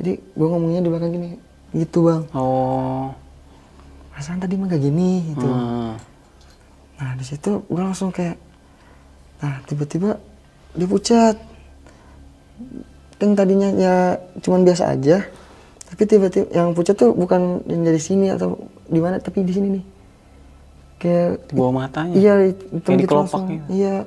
Jadi 0.00 0.12
gue 0.20 0.46
ngomongnya 0.48 0.80
di 0.80 0.88
belakang 0.88 1.10
gini 1.12 1.28
gitu 1.76 2.08
bang. 2.08 2.24
Oh. 2.32 3.12
perasaan 4.12 4.40
tadi 4.40 4.60
mah 4.60 4.68
gak 4.68 4.84
gini 4.84 5.32
gitu. 5.32 5.48
Hmm. 5.48 6.11
Nah 7.02 7.18
di 7.18 7.24
situ 7.26 7.66
gue 7.66 7.82
langsung 7.82 8.14
kayak 8.14 8.38
nah 9.42 9.58
tiba-tiba 9.66 10.22
dia 10.72 10.86
pucat 10.86 11.34
yang 13.18 13.34
tadinya 13.34 13.68
ya 13.74 13.94
cuman 14.38 14.62
biasa 14.62 14.94
aja 14.94 15.26
tapi 15.90 16.02
tiba-tiba 16.06 16.46
yang 16.54 16.70
pucat 16.72 16.94
tuh 16.94 17.10
bukan 17.10 17.58
yang 17.66 17.82
dari 17.82 17.98
sini 17.98 18.30
atau 18.30 18.54
di 18.86 19.02
mana 19.02 19.18
tapi 19.18 19.42
di 19.42 19.50
sini 19.50 19.68
nih 19.72 19.84
kayak 20.96 21.50
Di 21.50 21.54
bawah 21.58 21.74
matanya. 21.74 22.14
iya 22.14 22.32
hitam 22.70 22.94
di 22.94 23.02
gitu 23.02 23.14
langsung. 23.18 23.50
gitu. 23.50 23.66
iya 23.68 24.06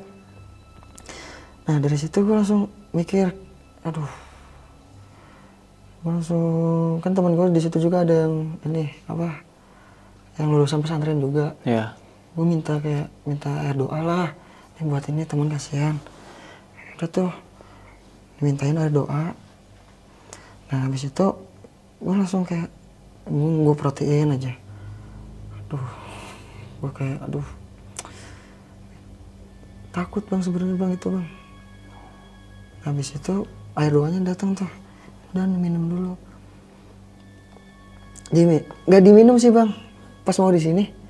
nah 1.68 1.78
dari 1.78 1.98
situ 2.00 2.18
gue 2.24 2.32
langsung 2.32 2.72
mikir 2.96 3.36
aduh 3.84 4.08
gue 6.00 6.12
langsung 6.12 6.44
kan 7.04 7.12
teman 7.12 7.36
gue 7.36 7.52
di 7.52 7.60
situ 7.60 7.76
juga 7.78 8.08
ada 8.08 8.24
yang 8.24 8.56
ini 8.64 8.88
apa 9.06 9.44
yang 10.40 10.48
lulusan 10.48 10.80
pesantren 10.80 11.20
juga 11.20 11.60
Iya. 11.68 11.92
Gue 12.36 12.44
minta 12.44 12.76
kayak 12.84 13.08
minta 13.24 13.64
air 13.64 13.80
doa 13.80 14.00
lah. 14.04 14.30
Ini 14.76 14.92
buat 14.92 15.08
ini 15.08 15.24
teman 15.24 15.48
kasihan. 15.48 15.96
Udah 17.00 17.08
tuh 17.08 17.32
dimintain 18.38 18.76
air 18.76 18.92
doa. 18.92 19.32
Nah 20.68 20.80
habis 20.84 21.08
itu 21.08 21.28
gue 22.04 22.14
langsung 22.14 22.44
kayak 22.44 22.68
gue 23.32 23.76
protein 23.80 24.36
aja. 24.36 24.52
Aduh 25.64 25.88
gue 26.84 26.92
kayak 26.92 27.24
aduh. 27.24 27.48
Takut 29.96 30.28
bang 30.28 30.44
sebenarnya 30.44 30.76
bang 30.76 30.92
itu 30.92 31.08
bang. 31.08 31.28
Habis 32.84 33.16
itu 33.16 33.48
air 33.80 33.92
doanya 33.96 34.36
datang 34.36 34.52
tuh. 34.52 34.68
Dan 35.32 35.56
minum 35.56 35.88
dulu. 35.88 36.14
Dimi, 38.28 38.60
nggak 38.92 39.04
diminum 39.08 39.40
sih 39.40 39.56
bang. 39.56 39.72
Pas 40.28 40.36
mau 40.36 40.52
di 40.52 40.60
sini 40.60 41.05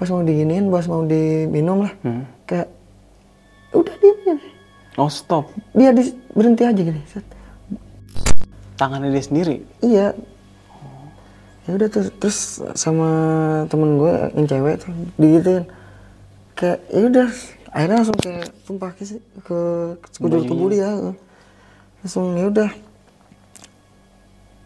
pas 0.00 0.08
mau 0.08 0.24
diginiin 0.24 0.72
pas 0.72 0.88
mau 0.88 1.04
diminum 1.04 1.84
lah 1.84 1.92
Hmm. 2.00 2.24
kayak 2.48 2.72
udah 3.76 3.94
diem 4.00 4.16
gini. 4.24 4.48
Oh 4.96 5.12
stop. 5.12 5.52
dia 5.76 5.92
di, 5.92 6.08
berhenti 6.32 6.64
aja 6.64 6.80
gini 6.80 7.04
set. 7.04 7.22
Tangannya 8.80 9.12
dia 9.12 9.20
sendiri. 9.20 9.56
iya 9.84 10.16
ya 11.68 11.76
udah 11.76 11.88
terus, 11.92 12.08
terus 12.18 12.38
sama 12.74 13.08
temen 13.68 14.00
gue 14.00 14.14
yang 14.34 14.46
cewek 14.48 14.74
tuh 14.80 14.90
digituin 15.20 15.64
kayak 16.58 16.80
ya 16.90 17.02
udah 17.06 17.28
akhirnya 17.70 17.96
langsung 18.02 18.18
kayak 18.18 18.48
tumpah 18.66 18.90
ke 18.96 19.04
ke 19.44 19.58
sekujur 20.10 20.40
tubuh 20.48 20.66
dia 20.72 20.90
langsung 22.02 22.34
ya 22.34 22.50
udah 22.50 22.70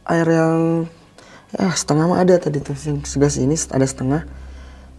air 0.08 0.28
yang 0.32 0.88
ya 1.52 1.68
setengah 1.76 2.04
mah 2.08 2.24
ada 2.24 2.40
tadi 2.40 2.62
tuh 2.62 2.72
yang 2.88 3.04
segas 3.04 3.36
ini 3.36 3.58
ada 3.68 3.84
setengah 3.84 4.22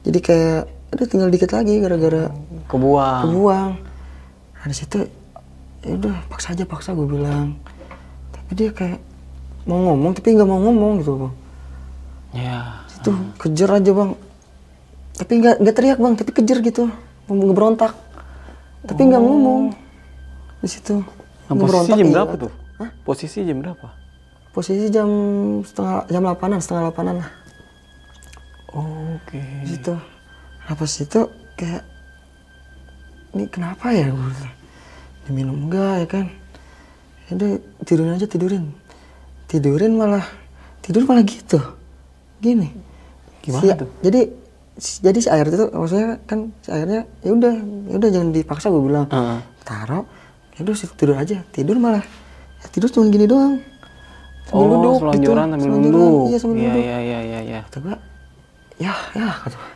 jadi 0.05 0.19
kayak 0.21 0.61
udah 0.95 1.05
tinggal 1.09 1.29
dikit 1.33 1.51
lagi 1.51 1.81
gara-gara 1.81 2.29
Kebuang. 2.69 3.21
kebuang 3.27 3.71
nah 4.55 4.65
di 4.65 4.75
situ 4.75 5.05
ya 5.81 5.91
udah 5.93 6.15
paksa 6.29 6.53
aja 6.53 6.65
paksa 6.65 6.93
gue 6.93 7.05
bilang 7.05 7.57
tapi 8.31 8.51
dia 8.53 8.69
kayak 8.71 9.01
mau 9.65 9.81
ngomong 9.81 10.13
tapi 10.13 10.33
nggak 10.33 10.47
mau 10.47 10.61
ngomong 10.61 10.91
gitu 11.01 11.13
bang 11.19 11.33
Ya. 12.35 12.83
itu 12.91 13.11
kejar 13.39 13.79
aja 13.79 13.91
bang 13.95 14.11
tapi 15.15 15.31
nggak 15.39 15.55
nggak 15.63 15.75
teriak 15.75 15.99
bang 15.99 16.13
tapi 16.19 16.31
kejar 16.35 16.59
gitu 16.59 16.91
ngeberontak 17.25 17.95
tapi 18.83 19.01
nggak 19.07 19.23
ngomong 19.23 19.73
di 20.61 20.69
situ 20.69 21.01
Nah, 21.45 21.53
posisi 21.61 21.93
jam 21.93 22.09
iya. 22.09 22.13
berapa 22.17 22.33
tuh? 22.41 22.51
Posisi 23.05 23.39
jam 23.45 23.57
berapa? 23.61 23.87
posisi 24.49 24.87
jam 24.87 25.09
setengah 25.67 26.07
jam 26.07 26.23
delapanan 26.23 26.57
setengah 26.63 26.87
delapanan 26.87 27.15
lah 27.21 27.29
Oke. 28.75 29.39
situ 29.63 29.95
nah 30.65 30.73
pas 30.73 30.89
itu 30.89 31.21
kayak 31.55 31.83
ini 33.31 33.45
kenapa 33.47 33.91
ya 33.91 34.09
gue 34.09 34.31
diminum 35.25 35.67
enggak 35.67 35.93
ya 36.01 36.07
kan 36.09 36.25
jadi 37.25 37.47
tidurin 37.81 38.13
aja 38.13 38.25
tidurin 38.25 38.65
tidurin 39.45 39.93
malah 39.93 40.25
tidur 40.81 41.05
malah 41.05 41.23
gitu 41.23 41.57
gini 42.37 42.69
Gimana 43.41 43.61
Si- 43.63 43.77
tuh? 43.77 43.89
jadi 44.01 44.21
si- 44.75 44.99
jadi 44.99 45.19
si 45.19 45.29
air 45.29 45.45
itu 45.47 45.65
maksudnya 45.69 46.17
kan 46.25 46.49
si 46.59 46.69
airnya 46.69 47.05
ya 47.21 47.31
udah 47.31 47.55
ya 47.85 47.95
udah 47.95 48.09
jangan 48.09 48.29
dipaksa 48.31 48.67
gue 48.67 48.83
bilang 48.83 49.05
Heeh. 49.07 49.39
taruh 49.61 50.03
ya 50.53 50.59
udah 50.61 50.75
tidur 50.91 51.15
aja 51.15 51.37
tidur 51.49 51.77
malah 51.77 52.03
ya 52.59 52.65
tidur 52.69 52.89
cuma 52.89 53.07
gini 53.07 53.25
doang 53.25 53.61
sambil 54.45 54.65
oh, 54.65 54.69
duduk 54.73 54.95
gitu. 55.13 55.31
sambil 55.33 55.79
duduk. 55.83 56.23
iya 56.27 56.37
sambil 56.37 56.57
Iya, 56.57 56.65
duduk 56.67 56.83
iya, 56.83 56.97
iya, 56.99 57.19
iya, 57.21 57.39
iya. 57.43 57.59
kata 57.65 57.77
gua 57.81 57.95
ya 58.81 58.93
ya 59.15 59.27
kata 59.45 59.75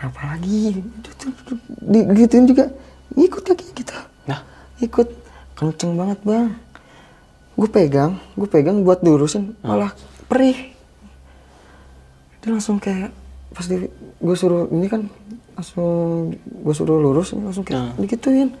kenapa 0.00 0.20
lagi? 0.32 0.80
Digituin 1.84 2.48
juga. 2.48 2.72
Ikut 3.12 3.44
lagi 3.44 3.66
kita. 3.76 4.08
Nah, 4.24 4.40
ikut 4.80 5.08
kenceng 5.52 5.92
banget 5.92 6.18
bang. 6.24 6.56
Gue 7.52 7.68
pegang 7.68 8.16
gue 8.32 8.48
pegang 8.48 8.80
buat 8.80 9.04
diurusin. 9.04 9.52
Malah 9.60 9.92
perih. 10.24 10.72
Dia 12.40 12.56
langsung 12.56 12.80
kayak 12.80 13.12
pas 13.52 13.68
di 13.68 13.92
gue 14.22 14.36
suruh 14.38 14.72
ini 14.72 14.88
kan 14.88 15.04
langsung 15.58 16.32
gue 16.40 16.74
suruh 16.74 16.96
lurus 16.96 17.36
langsung 17.36 17.68
kayak 17.68 18.00
digituin. 18.00 18.56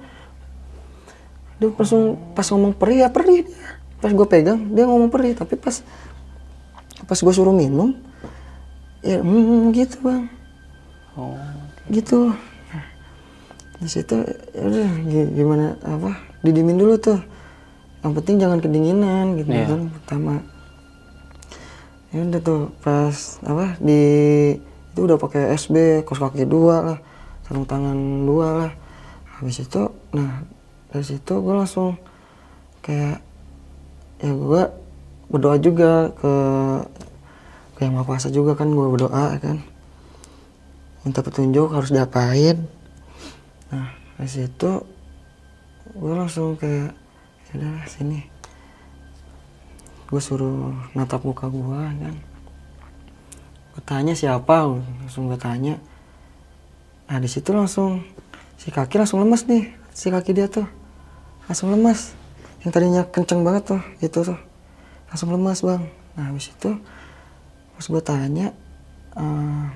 Dia 1.56 1.72
langsung 1.72 2.20
pas 2.36 2.44
ngomong 2.52 2.76
perih 2.76 3.06
ya 3.06 3.08
perih 3.08 3.48
dia. 3.48 3.80
Pas 4.04 4.12
gue 4.12 4.26
pegang 4.28 4.60
dia 4.76 4.84
ngomong 4.84 5.08
perih. 5.08 5.32
Tapi 5.32 5.56
pas 5.56 5.80
pas 7.08 7.16
gue 7.16 7.32
suruh 7.32 7.56
minum 7.56 7.96
ya 9.00 9.18
hmm, 9.20 9.72
gitu 9.72 9.96
bang. 10.00 10.22
Oh, 11.14 11.36
gitu. 11.88 12.30
Nah, 12.70 12.84
di 13.78 13.88
situ 13.88 14.16
ya 14.52 14.62
udah 14.62 14.90
gi- 15.04 15.32
gimana 15.34 15.66
apa 15.82 16.14
didimin 16.40 16.76
dulu 16.76 16.94
tuh. 16.96 17.20
Yang 18.00 18.12
penting 18.22 18.36
jangan 18.38 18.58
kedinginan 18.58 19.24
gitu 19.36 19.50
Iya. 19.50 19.66
kan 19.68 19.80
pertama. 19.92 20.34
Ya 22.10 22.24
udah 22.24 22.40
tuh 22.40 22.62
pas 22.80 23.16
apa 23.44 23.76
di 23.78 24.02
itu 24.90 25.00
udah 25.00 25.14
pakai 25.14 25.54
SB 25.54 26.02
kos 26.02 26.18
kaki 26.18 26.42
dua 26.42 26.76
lah 26.82 26.98
sarung 27.44 27.64
tangan 27.64 27.94
dua 28.24 28.48
lah. 28.56 28.72
Habis 29.38 29.62
itu 29.62 29.82
nah 30.10 30.42
dari 30.90 31.06
situ 31.06 31.32
gue 31.38 31.54
langsung 31.54 31.94
kayak 32.80 33.22
ya 34.18 34.30
gue 34.30 34.62
berdoa 35.30 35.56
juga 35.56 36.10
ke 36.12 36.32
ke 37.80 37.88
yang 37.88 37.96
maha 37.96 38.12
kuasa 38.12 38.28
juga 38.28 38.52
kan 38.52 38.68
gue 38.68 38.86
berdoa 38.92 39.32
ya 39.32 39.40
kan. 39.40 39.64
Minta 41.00 41.24
petunjuk 41.24 41.72
harus 41.72 41.88
diapain. 41.88 42.60
Nah 43.72 43.96
dari 44.20 44.28
situ 44.28 44.84
gue 45.96 46.12
langsung 46.12 46.60
kayak 46.60 46.92
ya 47.48 47.52
udah 47.56 47.88
sini. 47.88 48.28
Gue 50.12 50.20
suruh 50.20 50.76
natap 50.92 51.24
muka 51.24 51.48
gue 51.48 51.80
kan. 52.04 52.16
Gue 53.72 53.82
tanya 53.88 54.12
siapa 54.12 54.68
langsung 55.00 55.32
gue 55.32 55.40
tanya. 55.40 55.80
Nah 57.08 57.16
di 57.16 57.32
situ 57.32 57.48
langsung 57.56 58.04
si 58.60 58.68
kaki 58.68 59.00
langsung 59.00 59.24
lemas 59.24 59.48
nih 59.48 59.72
si 59.96 60.12
kaki 60.12 60.36
dia 60.36 60.52
tuh. 60.52 60.68
Langsung 61.48 61.72
lemas 61.72 62.12
yang 62.60 62.76
tadinya 62.76 63.08
kenceng 63.08 63.40
banget 63.40 63.72
tuh 63.72 63.80
itu 64.04 64.20
tuh. 64.20 64.36
Langsung 65.08 65.32
lemas 65.32 65.64
bang. 65.64 65.88
Nah 66.20 66.28
habis 66.28 66.52
itu 66.52 66.76
pas 67.80 67.86
gue 67.88 68.02
tanya 68.04 68.52
eh, 69.16 69.66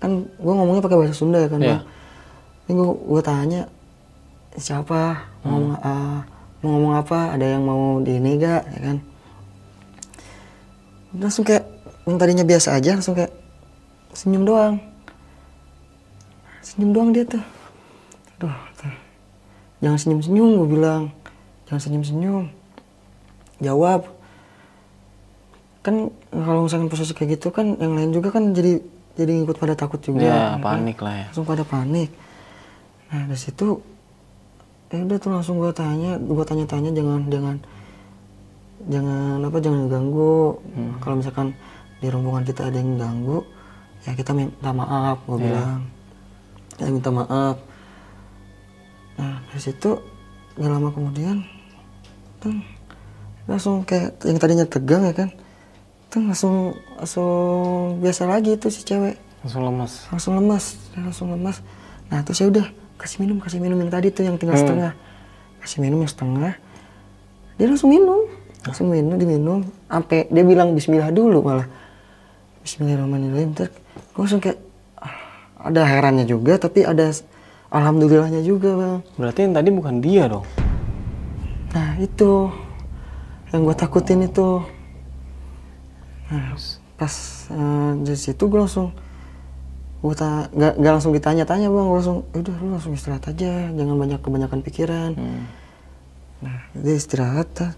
kan 0.00 0.12
gue 0.24 0.52
ngomongnya 0.56 0.80
pakai 0.80 0.96
bahasa 0.96 1.12
Sunda 1.12 1.44
ya 1.44 1.48
kan 1.52 1.60
Iya. 1.60 1.68
bang? 1.76 1.82
Ini 2.64 2.72
gue 2.72 2.88
gue 2.88 3.22
tanya 3.24 3.62
siapa? 4.56 5.28
Mau 5.44 5.60
ngomong 5.60 5.76
ah, 5.84 6.24
mau 6.64 6.68
ngomong 6.72 6.94
apa? 6.96 7.36
Ada 7.36 7.46
yang 7.56 7.68
mau 7.68 8.00
di 8.00 8.16
ini 8.16 8.40
gak 8.40 8.62
ya 8.72 8.80
kan? 8.80 8.96
Langsung 11.20 11.44
kayak 11.44 11.68
yang 12.08 12.16
tadinya 12.16 12.44
biasa 12.48 12.80
aja 12.80 12.96
langsung 12.96 13.12
kayak 13.12 13.32
senyum 14.16 14.48
doang. 14.48 14.80
Senyum 16.64 16.90
doang 16.96 17.10
dia 17.12 17.28
tuh. 17.28 17.44
Aduh 18.40 18.56
tuh. 18.80 18.94
jangan 19.84 19.98
senyum 20.00 20.20
senyum 20.24 20.48
gue 20.64 20.68
bilang. 20.80 21.12
Jangan 21.68 21.80
senyum 21.84 22.04
senyum 22.08 22.44
jawab 23.60 24.15
kan 25.86 26.10
kalau 26.34 26.66
misalkan 26.66 26.90
posisi 26.90 27.14
kayak 27.14 27.38
gitu 27.38 27.54
kan 27.54 27.78
yang 27.78 27.94
lain 27.94 28.10
juga 28.10 28.34
kan 28.34 28.50
jadi 28.50 28.82
jadi 29.14 29.30
ngikut 29.38 29.56
pada 29.62 29.78
takut 29.78 30.02
juga. 30.02 30.26
Ya 30.26 30.34
ya 30.34 30.46
kan? 30.58 30.82
panik 30.82 30.98
lah 30.98 31.14
ya. 31.14 31.26
langsung 31.30 31.46
pada 31.46 31.62
panik. 31.62 32.10
Nah 33.14 33.22
dari 33.30 33.38
situ 33.38 33.78
ya 34.90 35.02
udah 35.06 35.18
tuh 35.22 35.30
langsung 35.30 35.62
gue 35.62 35.70
tanya 35.70 36.18
gue 36.18 36.44
tanya-tanya 36.46 36.90
jangan 36.90 37.20
jangan 37.30 37.56
jangan 38.90 39.38
apa 39.46 39.58
jangan 39.62 39.82
ganggu. 39.86 40.58
Kalau 40.98 41.14
misalkan 41.22 41.54
di 42.02 42.06
rombongan 42.10 42.42
kita 42.42 42.66
ada 42.66 42.76
yang 42.82 42.98
ganggu 42.98 43.46
ya 44.02 44.12
kita 44.18 44.34
minta 44.34 44.74
maaf 44.74 45.22
gue 45.22 45.38
bilang. 45.38 45.86
Ya 46.82 46.90
minta 46.90 47.14
maaf. 47.14 47.62
Nah 49.22 49.38
dari 49.54 49.62
situ 49.62 50.02
gak 50.58 50.66
lama 50.66 50.90
kemudian 50.90 51.46
tuh 52.42 52.58
langsung 53.46 53.86
kayak 53.86 54.18
yang 54.26 54.42
tadinya 54.42 54.66
tegang 54.66 55.06
ya 55.06 55.14
kan 55.14 55.30
tuh 56.10 56.22
langsung 56.22 56.76
langsung 56.96 57.98
biasa 58.00 58.22
lagi 58.28 58.56
tuh 58.56 58.70
si 58.70 58.82
cewek. 58.86 59.18
Langsung 59.46 59.62
lemas. 59.62 59.92
langsung 60.10 60.32
lemas 60.34 60.64
langsung 60.98 61.28
lemas 61.30 61.62
nah 62.10 62.18
terus 62.26 62.42
ya 62.42 62.50
udah 62.50 62.66
kasih 62.98 63.22
minum 63.22 63.38
kasih 63.38 63.62
minum 63.62 63.78
yang 63.78 63.92
tadi 63.92 64.10
tuh 64.10 64.24
yang 64.24 64.40
tinggal 64.40 64.56
setengah. 64.58 64.92
Kasih 65.60 65.78
minum 65.84 66.00
yang 66.02 66.10
setengah. 66.10 66.54
Dia 67.60 67.66
langsung 67.68 67.92
minum. 67.92 68.26
Langsung 68.66 68.90
minum 68.90 69.14
diminum 69.14 69.62
sampai 69.86 70.26
dia 70.26 70.42
bilang 70.42 70.74
Bismillah 70.74 71.14
dulu 71.14 71.44
malah. 71.44 71.68
Bismillahirrahmanirrahim. 72.66 73.54
Terus 73.54 73.70
gue 73.94 74.20
langsung 74.20 74.42
kayak 74.42 74.58
ah, 74.98 75.14
ada 75.70 75.86
herannya 75.86 76.26
juga 76.26 76.58
tapi 76.58 76.82
ada 76.82 77.14
alhamdulillahnya 77.70 78.42
juga 78.42 78.74
bang. 78.74 78.98
Berarti 79.14 79.38
yang 79.46 79.54
tadi 79.54 79.68
bukan 79.70 79.94
dia 80.02 80.24
dong. 80.26 80.46
nah 81.70 81.94
itu. 82.00 82.50
Yang 83.54 83.60
gue 83.62 83.76
takutin 83.78 84.20
itu 84.26 84.66
nah 86.26 86.58
pas 86.96 87.14
eh, 87.52 87.92
dari 88.02 88.18
situ 88.18 88.42
gue 88.48 88.58
langsung 88.58 88.90
gue 90.00 90.14
ta 90.14 90.46
gak, 90.54 90.74
gak 90.78 90.92
langsung 90.92 91.12
ditanya-tanya 91.16 91.66
bang 91.72 91.86
gue 91.88 91.96
langsung 91.98 92.18
"Ya 92.30 92.38
udah 92.44 92.54
lu 92.62 92.66
langsung 92.78 92.92
istirahat 92.94 93.26
aja 93.32 93.72
jangan 93.74 93.96
banyak 93.96 94.20
kebanyakan 94.22 94.60
pikiran. 94.62 95.12
Nah 96.44 96.58
dia 96.76 96.94
istirahat 96.94 97.48
dah. 97.56 97.72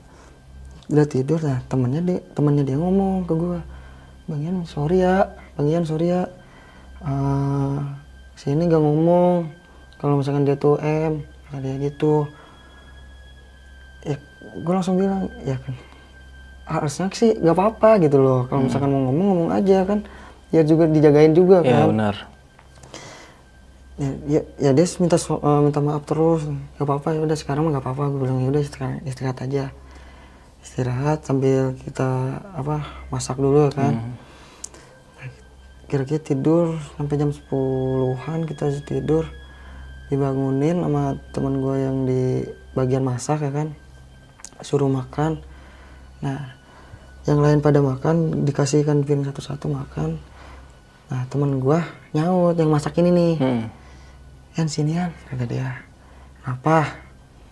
udah 0.89 1.05
tidur 1.05 1.37
nah 1.45 1.61
temannya 1.69 2.01
dia 2.01 2.19
temannya 2.33 2.65
dia 2.65 2.81
ngomong 2.81 3.29
ke 3.29 3.33
gue 3.37 3.61
bang 4.29 4.41
Ian 4.41 4.65
sorry 4.65 5.05
ya 5.05 5.37
bang 5.57 5.69
Ian 5.69 5.85
sorry 5.85 6.11
ya. 6.13 6.29
Eh, 7.05 7.79
sini 8.35 8.67
gak 8.67 8.83
ngomong 8.83 9.49
kalau 10.03 10.19
misalkan 10.19 10.47
dia 10.47 10.59
tuh 10.59 10.77
M 10.83 11.23
kata 11.49 11.59
dia 11.65 11.75
gitu. 11.81 12.29
Ya 14.05 14.17
gue 14.59 14.73
langsung 14.75 14.99
bilang 15.01 15.33
ya 15.43 15.57
kan 15.59 15.75
harusnya 16.69 17.09
sih 17.17 17.33
gak 17.41 17.57
apa-apa 17.57 17.97
gitu 18.05 18.21
loh. 18.21 18.45
Kalau 18.47 18.69
misalkan 18.69 18.93
mau 18.93 19.09
ngomong 19.09 19.27
ngomong 19.33 19.51
aja 19.57 19.89
kan. 19.89 20.05
Ya 20.49 20.65
juga 20.65 20.89
dijagain 20.89 21.33
juga 21.33 21.61
Ya 21.61 21.85
kan. 21.85 21.93
benar. 21.93 22.17
ya, 23.99 24.11
ya, 24.31 24.41
ya 24.63 24.71
dia 24.73 24.87
minta 25.03 25.17
eh, 25.19 25.61
minta 25.65 25.81
maaf 25.81 26.05
terus. 26.05 26.45
Gak 26.77 26.85
apa-apa 26.85 27.17
ya 27.17 27.21
udah 27.25 27.37
sekarang 27.41 27.67
mah 27.67 27.81
gak 27.81 27.85
apa-apa. 27.89 28.05
Gue 28.13 28.21
bilang 28.29 28.39
ya 28.45 28.49
udah 28.53 28.63
sekarang 28.63 28.93
istirahat 29.09 29.39
aja. 29.43 29.65
Istirahat 30.61 31.25
sambil 31.25 31.73
kita 31.81 32.09
apa 32.53 32.85
masak 33.09 33.41
dulu 33.41 33.69
ya 33.69 33.73
kan. 33.73 33.95
Kira-kira 35.89 36.21
tidur 36.21 36.77
sampai 37.01 37.17
jam 37.17 37.33
10-an 37.33 38.45
kita 38.45 38.69
tidur. 38.85 39.25
Dibangunin 40.13 40.85
sama 40.85 41.17
teman 41.33 41.61
gue 41.61 41.77
yang 41.81 41.97
di 42.05 42.23
bagian 42.77 43.05
masak 43.05 43.41
ya 43.41 43.53
kan. 43.53 43.73
Suruh 44.61 44.89
makan. 44.89 45.41
Nah 46.21 46.58
yang 47.29 47.45
lain 47.45 47.61
pada 47.61 47.85
makan 47.85 48.49
dikasihkan 48.49 49.05
piring 49.05 49.29
satu-satu 49.29 49.69
makan. 49.69 50.17
Nah 51.13 51.29
teman 51.29 51.61
gue 51.61 51.79
nyaut 52.17 52.57
yang 52.57 52.73
masak 52.73 52.97
ini 53.05 53.13
nih. 53.13 53.35
Hmm. 53.37 53.65
Yan 54.57 54.69
sini 54.73 54.97
Yan 54.97 55.13
kata 55.29 55.45
dia. 55.45 55.85
Apa 56.49 56.89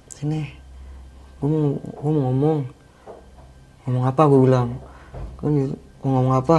sini. 0.08 0.48
Gue 1.36 1.48
mau 1.52 1.76
gue 1.76 2.10
mau 2.10 2.22
ngomong. 2.32 2.58
Ngomong 3.84 4.04
apa? 4.08 4.22
Gue 4.24 4.40
bilang. 4.48 4.80
Gue 5.36 5.48
gitu, 5.52 5.76
mau 6.00 6.24
ngomong 6.24 6.34
apa? 6.40 6.58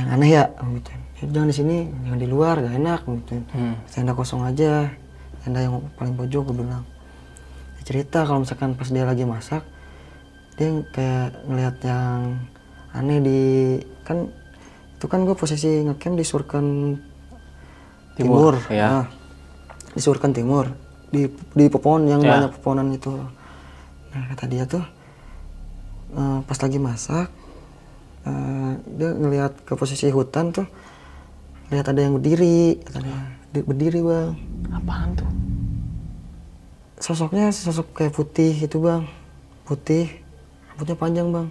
Yang 0.00 0.08
aneh 0.08 0.30
ya? 0.32 0.44
Gua. 0.56 0.80
"Ya, 1.20 1.24
jangan 1.28 1.48
di 1.52 1.56
sini. 1.56 1.78
Jangan 2.08 2.18
di 2.18 2.28
luar 2.32 2.54
gak 2.64 2.74
enak. 2.80 3.00
Gua 3.04 3.14
gituin. 3.20 3.44
Hmm. 3.52 3.74
tenda 3.92 4.16
kosong 4.16 4.40
aja. 4.48 4.88
Tenda 5.44 5.60
yang 5.60 5.84
paling 6.00 6.16
pojok 6.16 6.48
gue 6.48 6.64
bilang. 6.64 6.84
Dia 7.76 7.84
cerita 7.84 8.24
kalau 8.24 8.40
misalkan 8.40 8.72
pas 8.72 8.88
dia 8.88 9.04
lagi 9.04 9.28
masak 9.28 9.62
dia 10.58 10.68
kayak 10.90 11.46
ngelihat 11.46 11.76
yang 11.86 12.42
aneh 12.90 13.18
di 13.22 13.40
kan 14.02 14.26
itu 14.98 15.06
kan 15.06 15.22
gue 15.22 15.38
posisi 15.38 15.86
ngecamp 15.86 16.18
di 16.18 16.26
Surkan 16.26 16.66
Timur, 18.18 18.58
Timur, 18.58 18.74
ya. 18.74 18.88
Nah, 18.90 19.06
di 19.94 20.00
Surkan 20.02 20.34
Timur. 20.34 20.74
Di 21.08 21.30
di 21.54 21.64
pepohonan 21.70 22.10
yang 22.10 22.22
Ya. 22.26 22.34
banyak 22.34 22.50
pepohonan 22.58 22.90
itu. 22.90 23.14
Nah 24.10 24.22
kata 24.34 24.50
dia 24.50 24.66
tuh 24.66 24.82
eh, 26.12 26.38
pas 26.42 26.58
lagi 26.58 26.78
masak 26.82 27.30
eh, 28.26 28.72
dia 28.98 29.08
ngelihat 29.14 29.62
ke 29.62 29.78
posisi 29.78 30.10
hutan 30.10 30.50
tuh 30.50 30.66
lihat 31.70 31.86
ada 31.86 32.02
yang 32.02 32.18
berdiri 32.18 32.82
kata 32.82 32.98
dia. 32.98 33.20
Di- 33.54 33.62
berdiri 33.64 34.02
bang. 34.02 34.34
Apaan 34.74 35.14
tuh? 35.14 35.30
sosoknya 36.98 37.54
sosok 37.54 37.94
kayak 37.94 38.10
putih 38.10 38.58
itu 38.58 38.82
bang. 38.82 39.06
Putih 39.62 40.10
rambutnya 40.78 40.94
panjang 40.94 41.28
bang. 41.34 41.50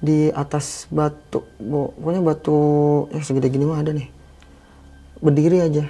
Di 0.00 0.32
atas 0.32 0.88
batu 0.88 1.44
pokoknya 1.60 2.24
batu 2.24 2.56
ya 3.12 3.20
segede 3.20 3.52
gini 3.52 3.68
mah 3.68 3.84
ada 3.84 3.92
nih. 3.92 4.08
Berdiri 5.20 5.60
aja. 5.60 5.84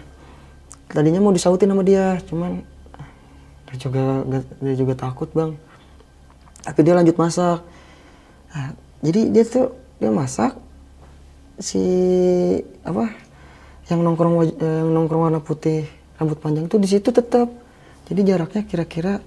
Tadinya 0.90 1.22
mau 1.22 1.30
disautin 1.30 1.70
sama 1.70 1.86
dia 1.86 2.18
cuman 2.26 2.66
dia 3.70 3.76
juga 3.78 4.26
dia 4.58 4.74
juga 4.74 4.98
takut 4.98 5.30
bang. 5.30 5.54
Tapi 6.66 6.80
dia 6.82 6.98
lanjut 6.98 7.14
masak. 7.14 7.62
Nah, 8.50 8.74
jadi 9.06 9.30
dia 9.30 9.46
tuh 9.46 9.70
dia 10.02 10.10
masak 10.10 10.58
si 11.62 11.78
apa 12.82 13.14
yang 13.86 14.02
nongkrong 14.02 14.34
eh, 14.42 14.82
yang 14.82 14.90
nongkrong 14.90 15.30
warna 15.30 15.38
putih 15.38 15.86
rambut 16.18 16.42
panjang 16.42 16.66
tuh 16.66 16.82
di 16.82 16.88
situ 16.90 17.14
tetap 17.14 17.46
jadi 18.10 18.34
jaraknya 18.34 18.66
kira-kira 18.66 19.22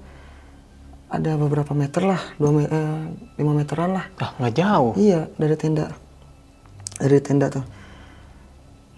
ada 1.08 1.40
beberapa 1.40 1.72
meter 1.72 2.04
lah 2.04 2.20
dua 2.36 2.52
me- 2.52 2.68
eh, 2.68 3.00
lima 3.40 3.56
meteran 3.56 3.96
lah. 3.96 4.06
Ah, 4.20 4.32
nggak 4.40 4.54
jauh. 4.60 4.92
iya 5.00 5.32
dari 5.40 5.56
tenda. 5.56 5.88
Dari 7.00 7.20
tenda 7.24 7.48
tuh. 7.48 7.64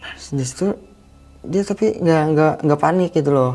Nah 0.01 0.14
di 0.18 0.43
situ 0.45 0.74
dia 1.45 1.62
tapi 1.62 2.01
nggak 2.01 2.24
nggak 2.34 2.53
nggak 2.66 2.80
panik 2.82 3.12
gitu 3.14 3.30
loh. 3.30 3.53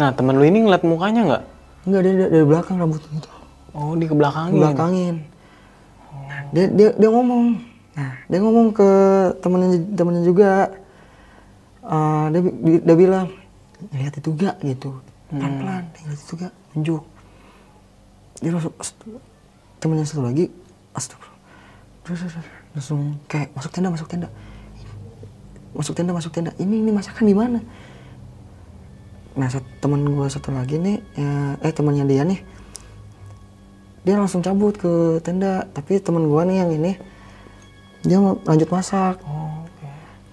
Nah, 0.00 0.16
temen 0.16 0.32
lu 0.40 0.44
ini 0.48 0.64
ngeliat 0.64 0.82
mukanya 0.82 1.22
nggak? 1.28 1.44
nggak 1.80 2.00
dia 2.04 2.12
dari, 2.28 2.44
belakang 2.44 2.76
rambutnya 2.80 3.08
gitu. 3.20 3.30
Oh, 3.72 3.92
di 3.96 4.04
kebelakangin. 4.08 4.58
belakangin 4.58 5.16
Nah, 6.10 6.40
dia 6.50 6.66
dia 6.74 6.88
dia 6.96 7.10
ngomong. 7.10 7.44
Nah 7.94 8.12
dia 8.26 8.38
ngomong 8.42 8.66
ke 8.74 8.90
temennya 9.38 9.78
temennya 9.94 10.22
juga. 10.26 10.52
Eh, 11.80 12.24
dia, 12.34 12.40
dia, 12.44 12.78
dia 12.82 12.96
bilang 12.98 13.26
lihat 13.94 14.12
itu 14.18 14.30
gak 14.34 14.56
gitu. 14.66 14.90
Pelan 15.30 15.52
pelan 15.62 15.82
dia 15.94 16.02
lihat 16.10 16.20
itu 16.20 16.34
gak 16.34 16.52
tunjuk 16.74 17.02
dia 18.40 18.50
langsung 18.52 18.72
temennya 19.80 20.04
satu 20.08 20.24
lagi 20.24 20.48
astagfirullah. 20.96 21.38
Langsung 22.74 23.20
kayak 23.28 23.52
masuk 23.54 23.70
tenda 23.72 23.88
masuk 23.92 24.08
tenda. 24.08 24.28
Masuk 25.76 25.94
tenda 25.94 26.12
masuk 26.16 26.32
tenda. 26.34 26.50
Ini 26.56 26.74
ini 26.82 26.90
masakan 26.90 27.24
di 27.28 27.36
mana? 27.36 27.60
Nah 29.38 29.46
temen 29.78 30.02
gue 30.02 30.26
satu 30.26 30.50
lagi 30.50 30.76
nih 30.80 30.98
ya- 31.14 31.56
eh 31.62 31.72
temannya 31.72 32.04
dia 32.08 32.26
nih 32.26 32.40
dia 34.02 34.16
langsung 34.16 34.40
cabut 34.40 34.74
ke 34.80 35.20
tenda. 35.20 35.68
Tapi 35.76 36.00
temen 36.00 36.24
gua 36.26 36.48
nih 36.48 36.64
yang 36.64 36.72
ini 36.72 36.92
dia 38.00 38.16
lanjut 38.18 38.68
masak. 38.72 39.20
Oh, 39.28 39.68
oke. 39.68 39.86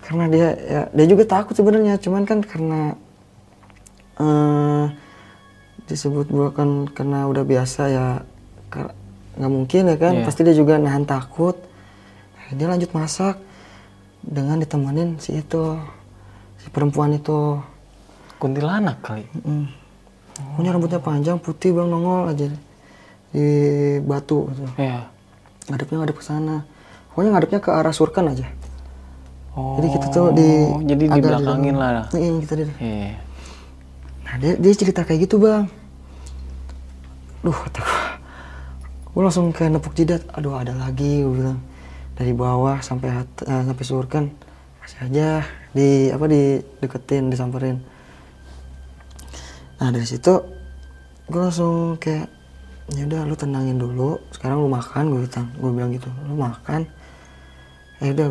karena 0.08 0.26
dia 0.32 0.48
ya 0.56 0.82
dia 0.96 1.06
juga 1.06 1.28
takut 1.28 1.52
sebenarnya. 1.54 2.00
Cuman 2.00 2.24
kan 2.24 2.40
karena 2.40 2.96
eh 4.18 4.86
disebut 5.88 6.28
kan 6.52 6.86
karena 6.92 7.26
udah 7.26 7.44
biasa 7.44 7.82
ya 7.88 8.06
nggak 9.38 9.52
mungkin 9.52 9.82
ya 9.88 9.96
kan 9.96 10.14
Iya. 10.20 10.26
pasti 10.26 10.42
dia 10.44 10.52
juga 10.52 10.76
nahan 10.76 11.06
takut 11.06 11.56
dia 12.52 12.68
lanjut 12.68 12.92
masak 12.92 13.40
dengan 14.24 14.60
ditemenin 14.60 15.20
si 15.20 15.40
itu 15.40 15.78
si 16.60 16.68
perempuan 16.70 17.16
itu 17.16 17.60
Kuntilanak 18.38 19.02
kali. 19.02 19.26
Mm. 19.42 19.66
punya 20.54 20.70
rambutnya 20.70 21.02
panjang 21.02 21.42
putih 21.42 21.74
bang 21.74 21.90
nongol 21.90 22.30
aja 22.30 22.46
di 23.34 23.48
batu 24.06 24.46
gitu. 24.54 24.70
Iya. 24.78 25.10
ngadepnya 25.68 25.98
ngadep 26.06 26.18
ke 26.18 26.24
sana 26.24 26.62
pokoknya 27.10 27.30
ngadepnya 27.34 27.60
ke 27.60 27.70
arah 27.72 27.94
surkan 27.94 28.30
aja 28.30 28.48
Oh, 29.58 29.74
jadi 29.82 29.88
kita 29.90 30.08
tuh 30.14 30.28
di 30.38 30.50
jadi 30.86 31.04
di 31.10 31.18
belakangin 31.18 31.82
lah. 31.82 32.06
Iya, 32.14 32.30
kita 32.46 32.54
di 32.62 32.64
Iya. 32.78 33.18
Nah 34.28 34.36
dia, 34.36 34.60
dia 34.60 34.74
cerita 34.76 35.08
kayak 35.08 35.32
gitu 35.32 35.40
bang. 35.40 35.72
Duh 37.48 37.56
kata 37.56 37.80
gua. 37.80 38.04
Gua 39.16 39.22
langsung 39.32 39.56
kayak 39.56 39.80
nepuk 39.80 39.96
jidat. 39.96 40.28
Aduh 40.36 40.60
ada 40.60 40.76
lagi 40.76 41.24
gua 41.24 41.32
bilang. 41.32 41.60
Dari 42.20 42.36
bawah 42.36 42.84
sampai 42.84 43.24
eh, 43.24 43.64
sampai 43.64 43.86
surkan 43.88 44.28
masih 44.84 45.00
aja. 45.08 45.30
Di 45.72 46.12
apa 46.12 46.28
di 46.28 46.60
deketin 46.84 47.32
disamperin. 47.32 47.80
Nah 49.80 49.90
dari 49.96 50.04
situ 50.04 50.44
gue 51.28 51.42
langsung 51.44 52.00
kayak 52.00 52.28
ya 52.92 53.08
udah 53.08 53.24
lu 53.24 53.36
tenangin 53.40 53.80
dulu. 53.80 54.20
Sekarang 54.36 54.60
lu 54.60 54.68
makan 54.68 55.08
gue 55.08 55.24
bilang 55.24 55.48
gue 55.56 55.72
bilang 55.72 55.92
gitu. 55.96 56.10
Lu 56.28 56.36
makan. 56.36 56.84
Ya 58.04 58.12
udah 58.12 58.30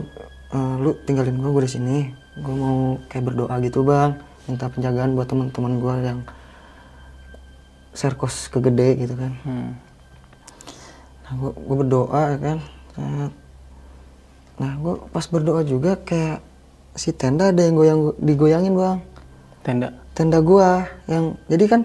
eh, 0.52 0.74
lu 0.76 0.92
tinggalin 1.08 1.40
gue 1.40 1.50
gue 1.56 1.64
di 1.64 1.72
sini. 1.72 1.98
Gue 2.36 2.52
mau 2.52 3.00
kayak 3.08 3.32
berdoa 3.32 3.56
gitu 3.64 3.80
bang 3.80 4.25
minta 4.46 4.66
penjagaan 4.66 5.12
buat 5.12 5.26
teman-teman 5.26 5.76
gue 5.76 5.94
yang 6.02 6.20
serkos 7.92 8.46
kegede 8.46 8.96
gitu 8.98 9.14
kan 9.14 9.32
Hmm. 9.42 9.70
nah 11.22 11.32
gue, 11.34 11.50
gue 11.52 11.76
berdoa 11.76 12.24
kan 12.36 12.58
nah 14.56 14.72
gue 14.74 14.94
pas 15.10 15.26
berdoa 15.26 15.60
juga 15.62 15.98
kayak 15.98 16.40
si 16.94 17.12
tenda 17.12 17.50
ada 17.50 17.60
yang 17.60 17.76
goyang 17.76 18.00
digoyangin 18.18 18.72
bang 18.72 18.98
Tenda. 19.60 19.88
tenda 20.14 20.38
gua 20.38 20.86
yang 21.04 21.34
jadi 21.44 21.64
kan 21.66 21.80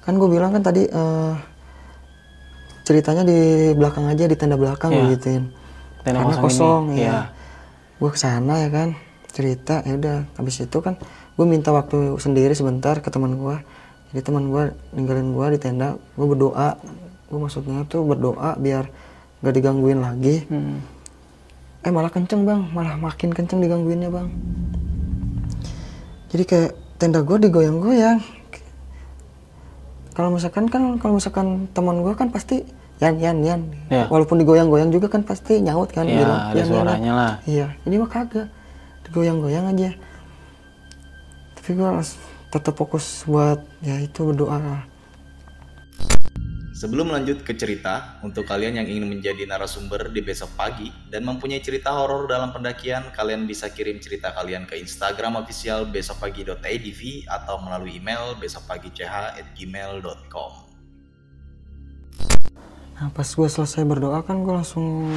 kan 0.00 0.14
gue 0.14 0.28
bilang 0.28 0.52
kan 0.52 0.62
tadi 0.62 0.84
eh, 0.84 1.34
ceritanya 2.84 3.24
di 3.24 3.40
belakang 3.72 4.06
aja 4.06 4.24
di 4.24 4.36
tenda 4.36 4.54
belakang 4.54 4.90
gue 4.90 5.16
gituin 5.16 5.44
Tenda 6.00 6.22
karena 6.22 6.36
kosong 6.36 6.44
kosong, 6.46 6.82
ini. 6.92 7.00
ya 7.00 7.04
Iya. 7.04 7.18
gue 7.98 8.10
ke 8.10 8.18
sana 8.18 8.54
ya 8.58 8.68
kan 8.68 8.88
cerita 9.30 9.74
ya 9.82 9.94
udah 9.94 10.16
habis 10.34 10.56
itu 10.58 10.78
kan 10.78 10.94
gue 11.40 11.46
minta 11.48 11.72
waktu 11.72 12.20
sendiri 12.20 12.52
sebentar 12.52 13.00
ke 13.00 13.08
teman 13.08 13.32
gue 13.32 13.56
jadi 14.12 14.20
teman 14.20 14.52
gue 14.52 14.76
ninggalin 14.92 15.32
gue 15.32 15.46
di 15.54 15.58
tenda 15.62 15.94
gue 16.18 16.26
berdoa. 16.26 16.76
Gue 17.30 17.38
maksudnya 17.38 17.86
tuh 17.86 18.02
berdoa 18.02 18.58
biar 18.58 18.90
gak 19.38 19.54
digangguin 19.54 20.02
lagi. 20.02 20.42
Hmm. 20.50 20.82
eh 21.80 21.88
malah 21.88 22.10
kenceng 22.10 22.42
bang. 22.42 22.66
Malah 22.74 22.98
makin 22.98 23.30
kenceng 23.30 23.62
digangguinnya 23.62 24.10
bang. 24.10 24.26
Jadi 26.34 26.42
kayak 26.42 26.70
tenda 26.98 27.22
gue 27.22 27.38
digoyang-goyang. 27.38 28.18
Kalau 30.10 30.34
misalkan 30.34 30.66
kan 30.66 30.98
kalau 30.98 31.16
misalkan 31.16 31.70
teman 31.70 32.02
gue 32.02 32.12
kan 32.18 32.34
pasti 32.34 32.66
yan 32.98 33.16
yan 33.16 33.36
yan. 33.46 33.60
Ya. 33.88 34.04
walaupun 34.10 34.42
digoyang-goyang 34.42 34.90
juga 34.90 35.06
kan 35.06 35.22
pasti 35.22 35.62
nyaut 35.62 35.88
kan 35.88 36.04
Iya, 36.04 36.18
bilang, 36.18 36.34
ada 36.36 36.50
"Yan, 36.50 36.50
yan, 36.50 36.58
yan." 36.58 36.68
suaranya 36.68 37.12
lah. 37.14 37.32
iya 37.46 37.66
ini 37.86 37.94
mah 37.96 38.10
kagak. 38.10 38.50
Digoyang-goyang 39.06 39.70
aja 39.70 39.94
tapi 41.70 41.78
gue 41.78 41.86
harus 41.86 42.18
tetap 42.50 42.74
fokus 42.74 43.22
buat 43.30 43.62
ya 43.78 44.02
itu 44.02 44.26
berdoa 44.26 44.58
lah 44.58 44.82
Sebelum 46.74 47.14
lanjut 47.14 47.46
ke 47.46 47.54
cerita, 47.54 48.18
untuk 48.26 48.42
kalian 48.48 48.82
yang 48.82 48.88
ingin 48.90 49.06
menjadi 49.06 49.46
narasumber 49.46 50.10
di 50.10 50.18
besok 50.24 50.48
pagi 50.56 50.88
dan 51.12 51.28
mempunyai 51.28 51.60
cerita 51.62 51.94
horor 51.94 52.26
dalam 52.26 52.50
pendakian, 52.50 53.14
kalian 53.14 53.46
bisa 53.46 53.70
kirim 53.70 54.00
cerita 54.00 54.32
kalian 54.34 54.66
ke 54.66 54.74
Instagram 54.80 55.36
official 55.38 55.86
besokpagi.idv 55.92 57.00
atau 57.28 57.60
melalui 57.62 58.00
email 58.00 58.34
besokpagi.ch@gmail.com. 58.40 60.52
Nah 62.96 63.12
pas 63.12 63.28
gue 63.28 63.48
selesai 63.52 63.84
berdoa 63.84 64.24
kan 64.24 64.40
gue 64.40 64.54
langsung 64.56 65.12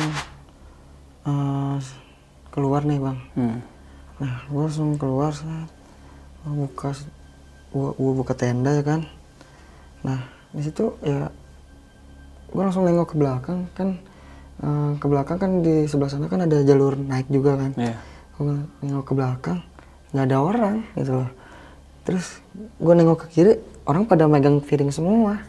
eh, 1.23 1.79
keluar 2.51 2.83
nih 2.83 2.99
bang. 2.99 3.17
Hmm. 3.39 3.63
Nah 4.19 4.43
gue 4.51 4.61
langsung 4.67 4.99
keluar 4.99 5.31
saat 5.31 5.82
gue 6.43 6.53
buka 6.67 6.91
gue, 7.71 7.89
gue 7.95 8.13
buka 8.13 8.33
tenda 8.35 8.71
ya 8.75 8.83
kan. 8.83 9.01
Nah 10.03 10.19
di 10.53 10.61
situ 10.61 10.93
ya 11.01 11.31
gue 12.53 12.61
langsung 12.61 12.85
nengok 12.85 13.11
ke 13.11 13.15
belakang 13.17 13.65
kan 13.73 13.89
eh, 14.61 14.91
ke 14.99 15.05
belakang 15.09 15.37
kan 15.39 15.51
di 15.65 15.89
sebelah 15.89 16.11
sana 16.11 16.27
kan 16.27 16.43
ada 16.43 16.61
jalur 16.61 16.93
naik 16.95 17.27
juga 17.31 17.57
kan. 17.57 17.71
Iya. 17.79 17.95
Gue 18.37 18.53
nengok 18.83 19.05
ke 19.07 19.13
belakang 19.15 19.59
nggak 20.13 20.25
ada 20.29 20.37
orang 20.37 20.75
gitu 20.93 21.11
loh. 21.23 21.29
Terus 22.03 22.43
gue 22.77 22.93
nengok 22.93 23.25
ke 23.25 23.27
kiri 23.31 23.53
orang 23.87 24.03
pada 24.05 24.27
megang 24.27 24.59
piring 24.59 24.91
semua 24.91 25.39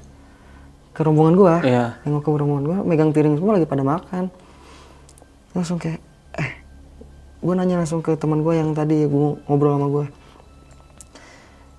ke 0.94 1.02
rombongan 1.02 1.34
gue 1.34 1.54
Iya. 1.66 1.98
nengok 2.06 2.22
ke 2.22 2.30
rombongan 2.30 2.64
gue 2.64 2.78
megang 2.86 3.10
piring 3.10 3.34
semua 3.34 3.58
lagi 3.58 3.66
pada 3.66 3.82
makan 3.82 4.30
langsung 5.50 5.78
kayak 5.78 5.98
eh 6.38 6.50
gue 7.42 7.52
nanya 7.54 7.82
langsung 7.82 7.98
ke 7.98 8.14
teman 8.14 8.46
gue 8.46 8.54
yang 8.54 8.70
tadi 8.72 9.02
gue 9.02 9.28
ngobrol 9.50 9.74
sama 9.74 9.86
gue 9.90 10.06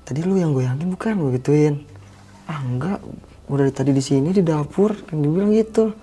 tadi 0.06 0.22
lu 0.22 0.38
yang 0.38 0.54
goyangin 0.54 0.94
bukan? 0.94 1.18
Gue 1.18 1.32
gituin. 1.42 1.82
Ah 2.46 2.62
enggak. 2.62 3.02
Udah 3.50 3.66
dari 3.66 3.74
tadi 3.74 3.92
di 3.92 4.02
sini 4.02 4.30
di 4.34 4.42
dapur 4.42 4.94
kan 5.06 5.22
dia 5.22 5.30
bilang 5.30 5.54
gitu 5.54 5.94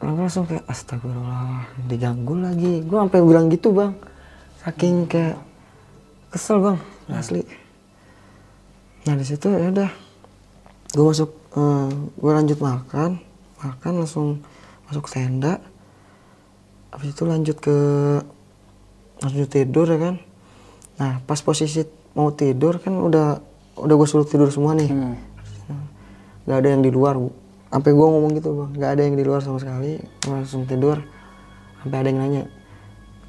Lalu 0.00 0.16
langsung 0.24 0.48
kayak 0.48 0.64
astagfirullah. 0.64 1.68
Diganggu 1.84 2.34
lagi. 2.40 2.80
Gue 2.88 2.96
sampai 2.96 3.20
bilang 3.20 3.52
gitu 3.52 3.76
bang. 3.76 3.92
Saking 4.64 5.04
kayak 5.04 5.36
kesel 6.32 6.60
bang 6.64 6.78
asli. 7.12 7.44
Nah 9.04 9.14
di 9.16 9.24
situ 9.28 9.52
ya 9.52 9.68
udah. 9.68 9.90
Gue 10.96 11.04
masuk 11.04 11.30
gue 12.16 12.32
lanjut 12.32 12.58
makan. 12.64 13.20
Makan 13.60 13.92
langsung 14.00 14.40
masuk 14.88 15.04
tenda. 15.12 15.60
Habis 16.96 17.12
itu 17.12 17.22
lanjut 17.28 17.56
ke 17.60 17.76
lanjut 19.20 19.48
tidur 19.52 19.84
ya 19.84 19.98
kan. 20.00 20.16
Nah 20.96 21.20
pas 21.28 21.44
posisi 21.44 21.84
mau 22.16 22.34
tidur 22.34 22.82
kan 22.82 22.94
udah 22.96 23.38
udah 23.80 23.94
gue 23.96 24.08
suruh 24.08 24.26
tidur 24.26 24.50
semua 24.50 24.74
nih. 24.76 24.90
Hmm. 24.90 25.16
nggak 26.48 26.58
ada 26.58 26.68
yang 26.74 26.82
di 26.82 26.90
luar. 26.90 27.16
Bu. 27.16 27.30
sampai 27.70 27.94
gue 27.94 28.06
ngomong 28.06 28.32
gitu 28.34 28.50
bang. 28.50 28.70
Nggak 28.74 28.90
ada 28.98 29.02
yang 29.06 29.14
di 29.14 29.24
luar 29.24 29.40
sama 29.46 29.62
sekali. 29.62 30.02
Gua 30.26 30.42
langsung 30.42 30.66
tidur 30.66 30.98
sampai 31.80 31.96
ada 31.96 32.08
yang 32.12 32.20
nanya 32.20 32.44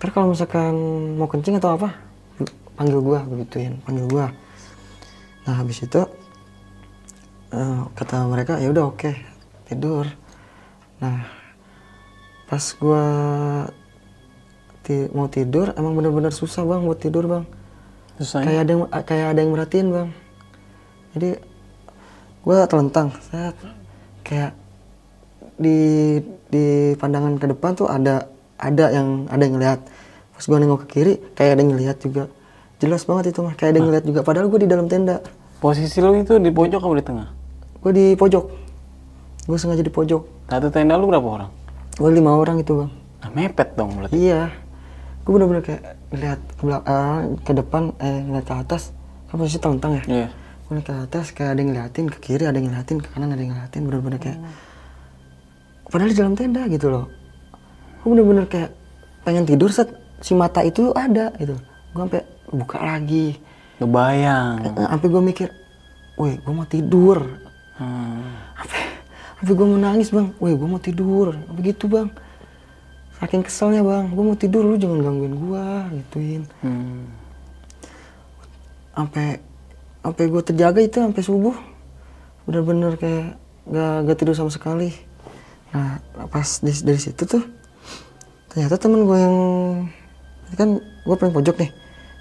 ntar 0.02 0.18
kalau 0.18 0.34
misalkan 0.34 0.74
mau 1.16 1.30
kencing 1.30 1.62
atau 1.62 1.78
apa? 1.78 1.94
Panggil 2.74 3.00
gue 3.06 3.20
begituin 3.30 3.78
panggil 3.86 4.10
gue 4.10 4.26
nah 5.42 5.58
habis 5.58 5.82
itu 5.86 6.02
eh, 7.54 7.82
kata 7.94 8.26
mereka 8.26 8.58
ya 8.58 8.74
udah 8.74 8.90
oke 8.90 9.12
tidur. 9.70 10.10
Nah 11.02 11.22
pas 12.50 12.62
gue 12.62 13.06
ti- 14.84 15.10
mau 15.14 15.30
tidur 15.30 15.70
emang 15.78 15.94
bener-bener 15.94 16.34
susah 16.34 16.66
bang 16.66 16.82
buat 16.82 16.98
tidur 16.98 17.30
bang 17.30 17.46
Susah 18.22 18.46
ya? 18.46 18.54
kayak 18.54 18.62
ada 18.62 18.72
yang 18.72 18.84
kayak 19.02 19.26
ada 19.34 19.40
yang 19.42 19.52
merhatiin 19.58 19.88
bang. 19.90 20.10
Jadi 21.18 21.30
gue 22.46 22.56
telentang. 22.70 23.08
Set 23.18 23.58
kayak 24.22 24.54
di 25.58 25.78
di 26.54 26.94
pandangan 27.02 27.42
ke 27.42 27.50
depan 27.50 27.74
tuh 27.74 27.90
ada 27.90 28.30
ada 28.62 28.94
yang 28.94 29.26
ada 29.26 29.42
yang 29.42 29.58
ngeliat 29.58 29.80
pas 30.38 30.44
gue 30.46 30.58
nengok 30.62 30.86
ke 30.86 30.88
kiri 30.94 31.14
kayak 31.34 31.58
ada 31.58 31.62
yang 31.66 31.72
ngeliat 31.74 31.98
juga. 31.98 32.30
Jelas 32.78 33.02
banget 33.10 33.34
itu 33.34 33.42
mah 33.42 33.58
kayak 33.58 33.74
ada 33.74 33.78
yang 33.82 33.88
ngeliat 33.90 34.06
juga. 34.06 34.20
Padahal 34.22 34.54
gue 34.54 34.60
di 34.62 34.70
dalam 34.70 34.86
tenda. 34.86 35.26
Posisi 35.58 35.98
lu 36.02 36.14
itu 36.14 36.38
di 36.38 36.54
pojok 36.54 36.82
apa 36.82 36.94
di 36.98 37.06
tengah? 37.06 37.28
gue 37.82 37.92
di 37.98 38.06
pojok. 38.14 38.46
Gue 39.50 39.58
sengaja 39.58 39.82
di 39.82 39.90
pojok. 39.90 40.46
Satu 40.46 40.70
tenda 40.70 40.94
lu 40.94 41.10
berapa 41.10 41.26
orang? 41.26 41.52
gue 41.98 42.10
lima 42.14 42.38
orang 42.38 42.62
itu 42.62 42.86
bang. 42.86 42.92
Nah, 43.22 43.30
mepet 43.34 43.74
dong 43.74 43.98
berarti. 43.98 44.14
iya 44.14 44.54
gue 45.32 45.40
bener-bener 45.40 45.64
kayak 45.64 45.84
ngeliat 46.12 46.40
ke 46.44 46.64
belakang 46.68 47.40
ke 47.40 47.52
depan 47.56 47.84
eh 48.04 48.20
ngeliat 48.28 48.46
ke 48.52 48.56
atas. 48.60 48.92
Kan 49.32 49.40
posisi 49.40 49.64
telentang 49.64 49.96
ya? 49.96 50.04
Iya. 50.04 50.28
gue 50.68 50.80
ke 50.84 50.92
atas 50.92 51.36
kayak 51.36 51.56
ada 51.56 51.60
yang 51.64 51.70
ngeliatin 51.76 52.06
ke 52.08 52.18
kiri 52.20 52.44
ada 52.48 52.56
yang 52.56 52.72
ngeliatin 52.72 53.00
ke 53.00 53.08
kanan 53.16 53.32
ada 53.32 53.40
yang 53.40 53.56
ngeliatin. 53.56 53.82
Bener-bener 53.88 54.20
kayak 54.20 54.40
padahal 55.88 56.12
di 56.12 56.18
dalam 56.20 56.36
tenda 56.36 56.68
gitu 56.68 56.88
loh. 56.92 57.08
Gue 58.04 58.08
bener-bener 58.12 58.46
kayak 58.52 58.76
pengen 59.24 59.48
tidur 59.48 59.72
set. 59.72 59.88
Si 60.20 60.36
mata 60.36 60.60
itu 60.68 60.92
ada 60.92 61.32
gitu. 61.40 61.56
Gue 61.96 62.00
sampai 62.04 62.22
buka 62.52 62.78
lagi. 62.84 63.40
Kebayang. 63.80 64.56
Eh, 64.68 64.88
sampai 64.92 65.08
gue 65.08 65.22
mikir 65.24 65.48
woi 66.20 66.36
gue 66.44 66.52
mau 66.52 66.68
tidur. 66.68 67.24
Hmm. 67.80 68.36
sampai 68.60 68.80
sampai 69.40 69.54
gue 69.56 69.66
mau 69.66 69.80
nangis 69.80 70.12
bang. 70.12 70.28
Woi 70.44 70.60
gue 70.60 70.68
mau 70.68 70.82
tidur. 70.84 71.32
Apa 71.48 71.60
gitu 71.64 71.88
bang 71.88 72.12
saking 73.22 73.46
keselnya 73.46 73.86
bang. 73.86 74.10
Gue 74.10 74.24
mau 74.26 74.34
tidur 74.34 74.66
lu 74.66 74.76
jangan 74.82 75.00
gangguin 75.06 75.38
gue 75.38 75.66
gituin. 76.02 76.44
Hmm. 76.66 77.06
sampai 78.92 79.40
sampai 80.04 80.24
gue 80.28 80.42
terjaga 80.44 80.82
itu 80.82 80.98
sampai 81.00 81.22
subuh. 81.22 81.56
Bener-bener 82.50 82.98
kayak 82.98 83.38
gak, 83.70 83.94
gak 84.10 84.18
tidur 84.18 84.36
sama 84.36 84.50
sekali. 84.50 84.90
Nah 85.72 86.02
pas 86.28 86.60
di, 86.60 86.74
dari 86.82 87.00
situ 87.00 87.24
tuh 87.24 87.46
ternyata 88.52 88.76
temen 88.76 89.08
gue 89.08 89.16
yang 89.16 89.38
ini 90.52 90.56
kan 90.58 90.70
gue 90.82 91.16
paling 91.16 91.32
pojok 91.32 91.56
nih. 91.62 91.72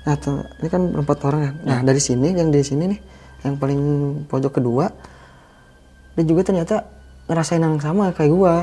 Nah 0.00 0.14
tuh, 0.16 0.40
ini 0.62 0.68
kan 0.70 0.82
berempat 0.94 1.18
orang 1.26 1.40
kan 1.42 1.54
nah 1.64 1.78
dari 1.82 1.98
sini 2.00 2.32
yang 2.32 2.52
dari 2.52 2.64
sini 2.64 2.84
nih 2.88 3.00
yang 3.44 3.56
paling 3.56 3.80
pojok 4.28 4.60
kedua 4.60 4.92
dia 6.16 6.24
juga 6.24 6.44
ternyata 6.44 6.84
ngerasain 7.28 7.62
yang 7.62 7.80
sama 7.80 8.12
kayak 8.12 8.32
gue 8.32 8.54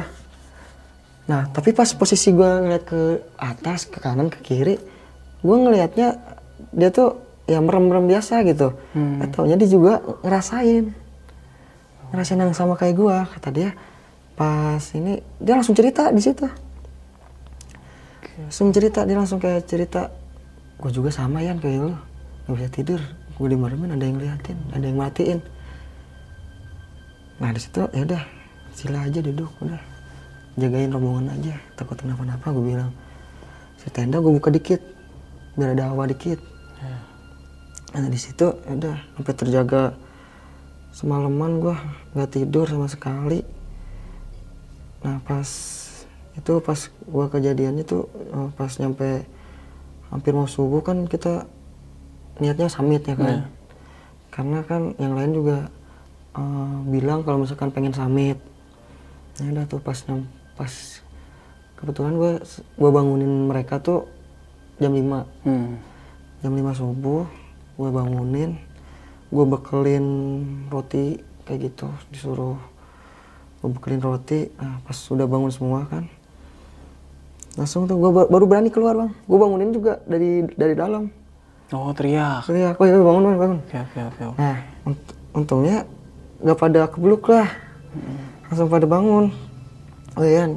nah 1.28 1.52
tapi 1.52 1.76
pas 1.76 1.92
posisi 1.92 2.32
gue 2.32 2.48
ngeliat 2.48 2.84
ke 2.88 3.20
atas 3.36 3.84
ke 3.84 4.00
kanan 4.00 4.32
ke 4.32 4.40
kiri 4.40 4.80
gue 5.44 5.56
ngelihatnya 5.56 6.18
dia 6.74 6.90
tuh 6.90 7.28
ya 7.48 7.64
merem-merem 7.64 8.06
biasa 8.12 8.44
gitu. 8.44 8.76
Hmm. 8.92 9.24
taunya 9.32 9.56
dia 9.56 9.70
juga 9.72 10.04
ngerasain. 10.22 10.92
Ngerasain 12.12 12.40
yang 12.40 12.54
sama 12.54 12.76
kayak 12.76 12.96
gue 13.00 13.18
kata 13.40 13.50
dia. 13.56 13.72
Pas 14.38 14.84
ini 14.94 15.24
dia 15.40 15.56
langsung 15.56 15.74
cerita 15.74 16.12
di 16.12 16.22
situ. 16.22 16.46
Langsung 18.38 18.70
cerita 18.76 19.08
dia 19.08 19.18
langsung 19.18 19.42
kayak 19.42 19.66
cerita 19.66 20.12
gue 20.78 20.92
juga 20.92 21.10
sama 21.10 21.42
ya 21.42 21.56
kayak 21.56 21.80
lu. 21.88 21.96
Gak 22.52 22.56
bisa 22.60 22.70
tidur. 22.70 23.02
Gue 23.40 23.48
dimeremin 23.48 23.96
ada 23.96 24.06
yang 24.06 24.20
liatin 24.20 24.60
ada 24.76 24.84
yang 24.84 25.00
matiin. 25.00 25.40
Nah 27.40 27.50
di 27.56 27.60
situ 27.64 27.88
ya 27.96 28.04
udah 28.04 28.24
sila 28.76 29.08
aja 29.08 29.20
duduk 29.24 29.50
udah 29.64 29.97
jagain 30.58 30.90
rombongan 30.90 31.38
aja. 31.38 31.56
Takut 31.78 31.96
kenapa-napa 31.96 32.50
gue 32.52 32.66
bilang 32.74 32.92
si 33.78 33.88
tenda 33.94 34.18
gue 34.18 34.34
buka 34.34 34.50
dikit 34.50 34.82
biar 35.54 35.74
ada 35.74 35.90
hawa 35.94 36.06
dikit. 36.06 36.42
Nah 37.94 38.10
di 38.10 38.20
situ 38.20 38.52
ya 38.68 38.72
udah 38.74 38.98
sampai 39.16 39.34
terjaga 39.34 39.84
semalaman 40.92 41.62
gue 41.62 41.76
nggak 42.14 42.30
tidur 42.34 42.66
sama 42.66 42.90
sekali. 42.90 43.42
Nah 45.02 45.22
pas 45.24 45.48
itu 46.34 46.54
pas 46.62 46.78
gue 46.90 47.26
kejadiannya 47.32 47.82
tuh 47.82 48.06
eh, 48.14 48.50
pas 48.54 48.70
nyampe 48.78 49.26
hampir 50.10 50.32
mau 50.34 50.46
subuh 50.46 50.86
kan 50.86 51.06
kita 51.06 51.50
niatnya 52.38 52.70
samit 52.70 53.02
ya 53.02 53.18
kan? 53.18 53.26
Iya. 53.26 53.46
karena 54.30 54.60
kan 54.62 54.94
yang 55.02 55.18
lain 55.18 55.34
juga 55.34 55.58
eh, 56.38 56.76
bilang 56.94 57.26
kalau 57.26 57.42
misalkan 57.42 57.74
pengen 57.74 57.98
samit 57.98 58.38
ya 59.42 59.50
udah 59.50 59.66
tuh 59.66 59.82
pas 59.82 59.98
nyam- 60.06 60.30
pas 60.58 60.74
kebetulan 61.76 62.14
gue 62.14 62.32
gue 62.74 62.90
bangunin 62.90 63.46
mereka 63.46 63.78
tuh 63.78 64.10
jam 64.78 64.90
5 64.90 65.46
Hmm. 65.46 65.78
jam 66.40 66.52
5 66.52 66.74
subuh 66.74 67.24
gue 67.76 67.90
bangunin 67.90 68.58
gue 69.28 69.46
bekelin 69.46 70.06
roti 70.68 71.18
kayak 71.44 71.60
gitu 71.68 71.86
disuruh 72.10 72.58
gue 73.58 73.70
bekelin 73.70 74.02
roti 74.02 74.50
nah 74.54 74.82
pas 74.82 74.94
sudah 74.94 75.24
bangun 75.24 75.50
semua 75.50 75.86
kan 75.86 76.10
langsung 77.54 77.86
tuh 77.86 77.96
gue 77.96 78.10
baru 78.28 78.46
berani 78.46 78.70
keluar 78.70 78.94
bang 78.96 79.12
gue 79.14 79.38
bangunin 79.38 79.70
juga 79.72 80.02
dari 80.04 80.46
dari 80.52 80.74
dalam 80.74 81.10
Oh, 81.68 81.92
teriak. 81.92 82.48
teriak 82.48 82.80
woi 82.80 82.88
woi, 82.88 83.04
bangun 83.04 83.24
bangun 83.24 83.38
bangun 83.38 83.60
Oke, 83.62 83.78
oke, 83.78 84.00
oke. 84.02 84.24
oke. 84.26 84.38
nah 84.38 84.56
unt- 84.84 85.14
untungnya 85.34 85.78
nggak 86.40 86.56
pada 86.56 86.82
kebeluk 86.88 87.28
lah 87.28 87.50
langsung 88.46 88.66
pada 88.68 88.88
bangun 88.88 89.36
oh 90.18 90.26
iya 90.26 90.50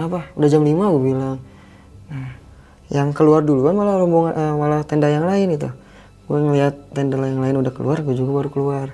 apa? 0.00 0.32
Udah 0.34 0.48
jam 0.48 0.64
5 0.64 0.72
gue 0.72 1.02
bilang. 1.04 1.36
Nah 2.08 2.42
yang 2.92 3.16
keluar 3.16 3.40
duluan 3.40 3.72
malah 3.72 3.96
rombongan 3.96 4.32
eh, 4.36 4.54
malah 4.56 4.80
tenda 4.84 5.08
yang 5.08 5.24
lain 5.24 5.56
itu. 5.56 5.68
Gue 6.28 6.38
ngeliat 6.40 6.92
tenda 6.92 7.16
yang 7.20 7.40
lain 7.40 7.56
udah 7.60 7.72
keluar 7.72 8.00
gue 8.04 8.12
juga 8.12 8.44
baru 8.44 8.48
keluar. 8.52 8.86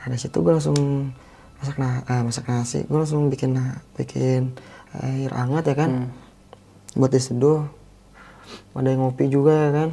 Nah 0.00 0.04
dari 0.08 0.20
situ 0.20 0.40
gue 0.40 0.52
langsung 0.52 0.76
masak 1.60 1.76
na 1.76 2.00
eh, 2.08 2.22
masak 2.24 2.48
nasi. 2.48 2.84
Gue 2.88 2.96
langsung 3.00 3.28
bikin 3.28 3.56
na 3.56 3.84
bikin 3.96 4.56
air 4.96 5.32
hangat 5.32 5.72
ya 5.72 5.74
kan? 5.76 6.12
Buat 6.96 7.12
diseduh. 7.12 7.68
Ada 8.76 8.92
yang 8.92 9.08
ngopi 9.08 9.28
juga 9.32 9.68
ya 9.68 9.70
kan? 9.72 9.88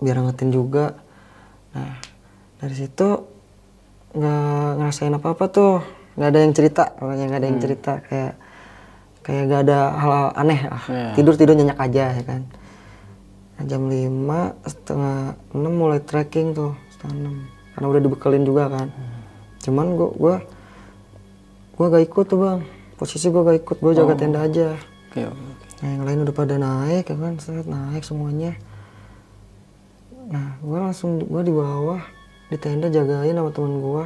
Biar 0.00 0.16
ngetin 0.20 0.52
juga. 0.52 0.96
Nah 1.72 2.00
dari 2.60 2.76
situ 2.76 3.08
nggak 4.16 4.70
ngerasain 4.80 5.12
apa 5.12 5.28
apa 5.32 5.44
tuh. 5.48 5.80
Nggak 6.16 6.28
ada 6.32 6.38
yang 6.40 6.52
cerita 6.52 6.84
pokoknya 6.96 7.24
nggak 7.32 7.40
ada 7.40 7.48
yang 7.48 7.60
cerita. 7.60 7.92
Kayak 8.04 8.34
kayak 9.26 9.42
nggak 9.50 9.60
ada 9.66 9.78
hal, 9.98 10.10
-hal 10.14 10.28
aneh 10.38 10.60
lah 10.70 10.82
Iya. 10.86 11.10
tidur 11.18 11.34
tidur 11.34 11.58
nyenyak 11.58 11.82
aja 11.82 12.14
ya 12.14 12.22
kan 12.22 12.46
nah, 13.58 13.64
jam 13.66 13.82
5 13.90 14.70
setengah 14.70 15.18
6 15.50 15.66
mulai 15.66 15.98
trekking 15.98 16.54
tuh 16.54 16.78
setengah 16.94 17.34
6 17.34 17.74
karena 17.74 17.86
udah 17.90 18.00
dibekelin 18.06 18.44
juga 18.46 18.64
kan 18.70 18.88
cuman 19.66 19.86
gua 19.98 20.08
gua 20.14 20.36
gua 21.74 21.86
gak 21.90 22.04
ikut 22.06 22.24
tuh 22.30 22.38
bang 22.38 22.60
posisi 22.94 23.26
gua 23.34 23.42
gak 23.50 23.66
ikut 23.66 23.76
gua 23.82 23.92
jaga 23.92 24.14
tenda 24.14 24.46
aja 24.46 24.78
oke, 25.10 25.20
oke. 25.26 25.66
Nah 25.76 25.88
yang 25.92 26.04
lain 26.08 26.24
udah 26.24 26.32
pada 26.32 26.56
naik 26.56 27.04
ya 27.04 27.16
kan, 27.20 27.36
set 27.36 27.68
naik 27.68 28.00
semuanya. 28.00 28.56
Nah 30.32 30.56
gue 30.64 30.78
langsung 30.80 31.20
gue 31.20 31.42
di 31.44 31.52
bawah 31.52 32.00
di 32.48 32.56
tenda 32.56 32.88
jagain 32.88 33.36
sama 33.36 33.52
teman 33.52 33.84
gue. 33.84 34.04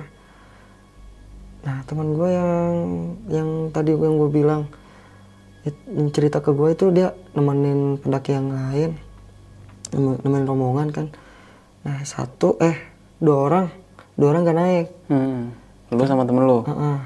Nah 1.62 1.76
teman 1.86 2.08
gue 2.18 2.28
yang 2.34 2.74
yang 3.30 3.48
tadi 3.70 3.94
yang 3.94 4.18
gue 4.18 4.30
bilang 4.34 4.66
cerita 6.11 6.40
ke 6.40 6.56
gue 6.56 6.72
itu 6.72 6.88
dia 6.88 7.12
nemenin 7.36 8.00
pendaki 8.00 8.32
yang 8.32 8.48
lain, 8.48 8.96
nem- 9.92 10.20
nemenin 10.24 10.48
rombongan 10.48 10.88
kan. 10.88 11.06
Nah 11.84 12.00
satu 12.04 12.56
eh 12.61 12.76
dua 13.20 13.36
orang 13.48 13.66
dua 14.16 14.28
orang 14.36 14.42
gak 14.48 14.58
naik. 14.58 14.86
Hmm. 15.08 15.52
Lu 15.90 16.04
sama 16.06 16.24
temen 16.28 16.46
lu? 16.46 16.62
Heeh. 16.64 16.98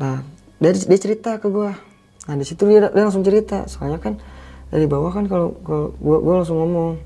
Nah, 0.00 0.16
dia, 0.58 0.72
dia 0.72 0.98
cerita 0.98 1.36
ke 1.36 1.46
gua. 1.52 1.76
Nah, 2.26 2.34
di 2.34 2.44
situ 2.48 2.64
dia, 2.66 2.88
dia 2.88 3.04
langsung 3.04 3.22
cerita. 3.22 3.68
Soalnya 3.68 4.00
kan 4.00 4.16
dari 4.72 4.88
bawah 4.88 5.12
kan 5.12 5.28
kalau 5.28 5.54
kalau 5.62 5.92
gua, 6.00 6.18
gua 6.24 6.34
langsung 6.42 6.56
ngomong. 6.58 6.98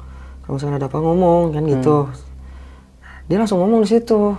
Kalau 0.46 0.54
misalnya 0.56 0.76
ada 0.80 0.88
apa 0.88 0.98
ngomong 1.02 1.42
kan 1.52 1.62
gitu. 1.66 2.08
Dia 3.26 3.36
langsung 3.42 3.58
ngomong 3.60 3.82
di 3.82 3.90
situ. 3.90 4.38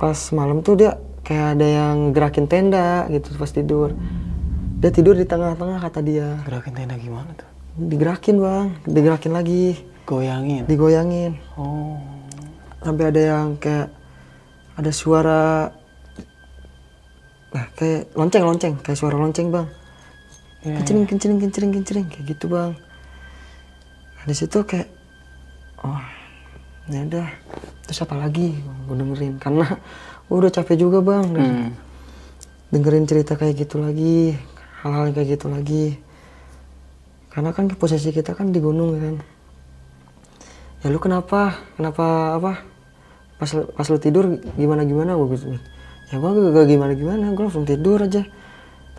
Pas 0.00 0.16
malam 0.32 0.64
tuh 0.64 0.80
dia 0.80 0.96
kayak 1.22 1.60
ada 1.60 1.66
yang 1.68 1.96
gerakin 2.16 2.48
tenda 2.48 3.04
gitu 3.12 3.36
pas 3.36 3.52
tidur. 3.52 3.92
Dia 4.80 4.88
tidur 4.88 5.12
di 5.12 5.28
tengah-tengah 5.28 5.78
kata 5.78 6.00
dia. 6.00 6.40
Gerakin 6.42 6.72
tenda 6.72 6.96
gimana 6.96 7.30
tuh? 7.36 7.48
Digerakin, 7.76 8.36
Bang. 8.40 8.66
Digerakin 8.88 9.32
lagi. 9.32 9.76
Goyangin. 10.08 10.64
Digoyangin. 10.66 11.36
Oh. 11.54 12.00
sampai 12.80 13.12
ada 13.12 13.20
yang 13.20 13.60
kayak 13.60 13.92
ada 14.72 14.88
suara 14.88 15.68
nah 17.52 17.68
kayak 17.76 18.08
lonceng 18.16 18.40
lonceng 18.40 18.74
kayak 18.80 18.96
suara 18.96 19.20
lonceng 19.20 19.52
bang 19.52 19.68
Iya, 20.64 20.80
kencering 20.80 21.04
kencering 21.04 21.38
kencering 21.44 21.70
kencering 21.76 22.06
kayak 22.08 22.24
gitu 22.32 22.48
bang 22.48 22.72
nah, 24.16 24.24
di 24.24 24.32
situ 24.32 24.64
kayak 24.64 24.88
oh 25.84 26.00
ya 26.88 27.04
udah 27.04 27.28
terus 27.84 28.00
apa 28.00 28.16
lagi 28.16 28.56
gue 28.88 28.96
dengerin 28.96 29.36
karena 29.36 29.76
gue 30.32 30.36
udah 30.40 30.48
capek 30.48 30.80
juga 30.80 31.04
bang 31.04 31.26
Hmm. 31.36 31.68
dengerin 32.72 33.04
cerita 33.04 33.36
kayak 33.36 33.60
gitu 33.60 33.76
lagi 33.76 34.40
hal-hal 34.80 35.12
kayak 35.12 35.36
gitu 35.36 35.46
lagi. 35.52 36.00
Karena 37.30 37.54
kan 37.54 37.70
posisi 37.78 38.10
kita 38.10 38.34
kan 38.34 38.50
di 38.50 38.58
gunung 38.58 38.98
kan. 38.98 39.16
Ya 40.82 40.88
lu 40.90 40.98
kenapa? 40.98 41.54
Kenapa 41.78 42.36
apa? 42.40 42.52
Pas 43.38 43.50
pas 43.76 43.86
lu 43.86 43.98
tidur 44.00 44.40
gimana 44.56 44.82
gimana 44.82 45.14
gue 45.14 45.28
gitu. 45.36 45.46
Ya 46.10 46.18
gua 46.18 46.34
gak, 46.34 46.50
gak 46.56 46.66
gimana 46.66 46.92
gimana 46.98 47.24
gue 47.30 47.44
langsung 47.44 47.68
tidur 47.68 48.02
aja. 48.02 48.26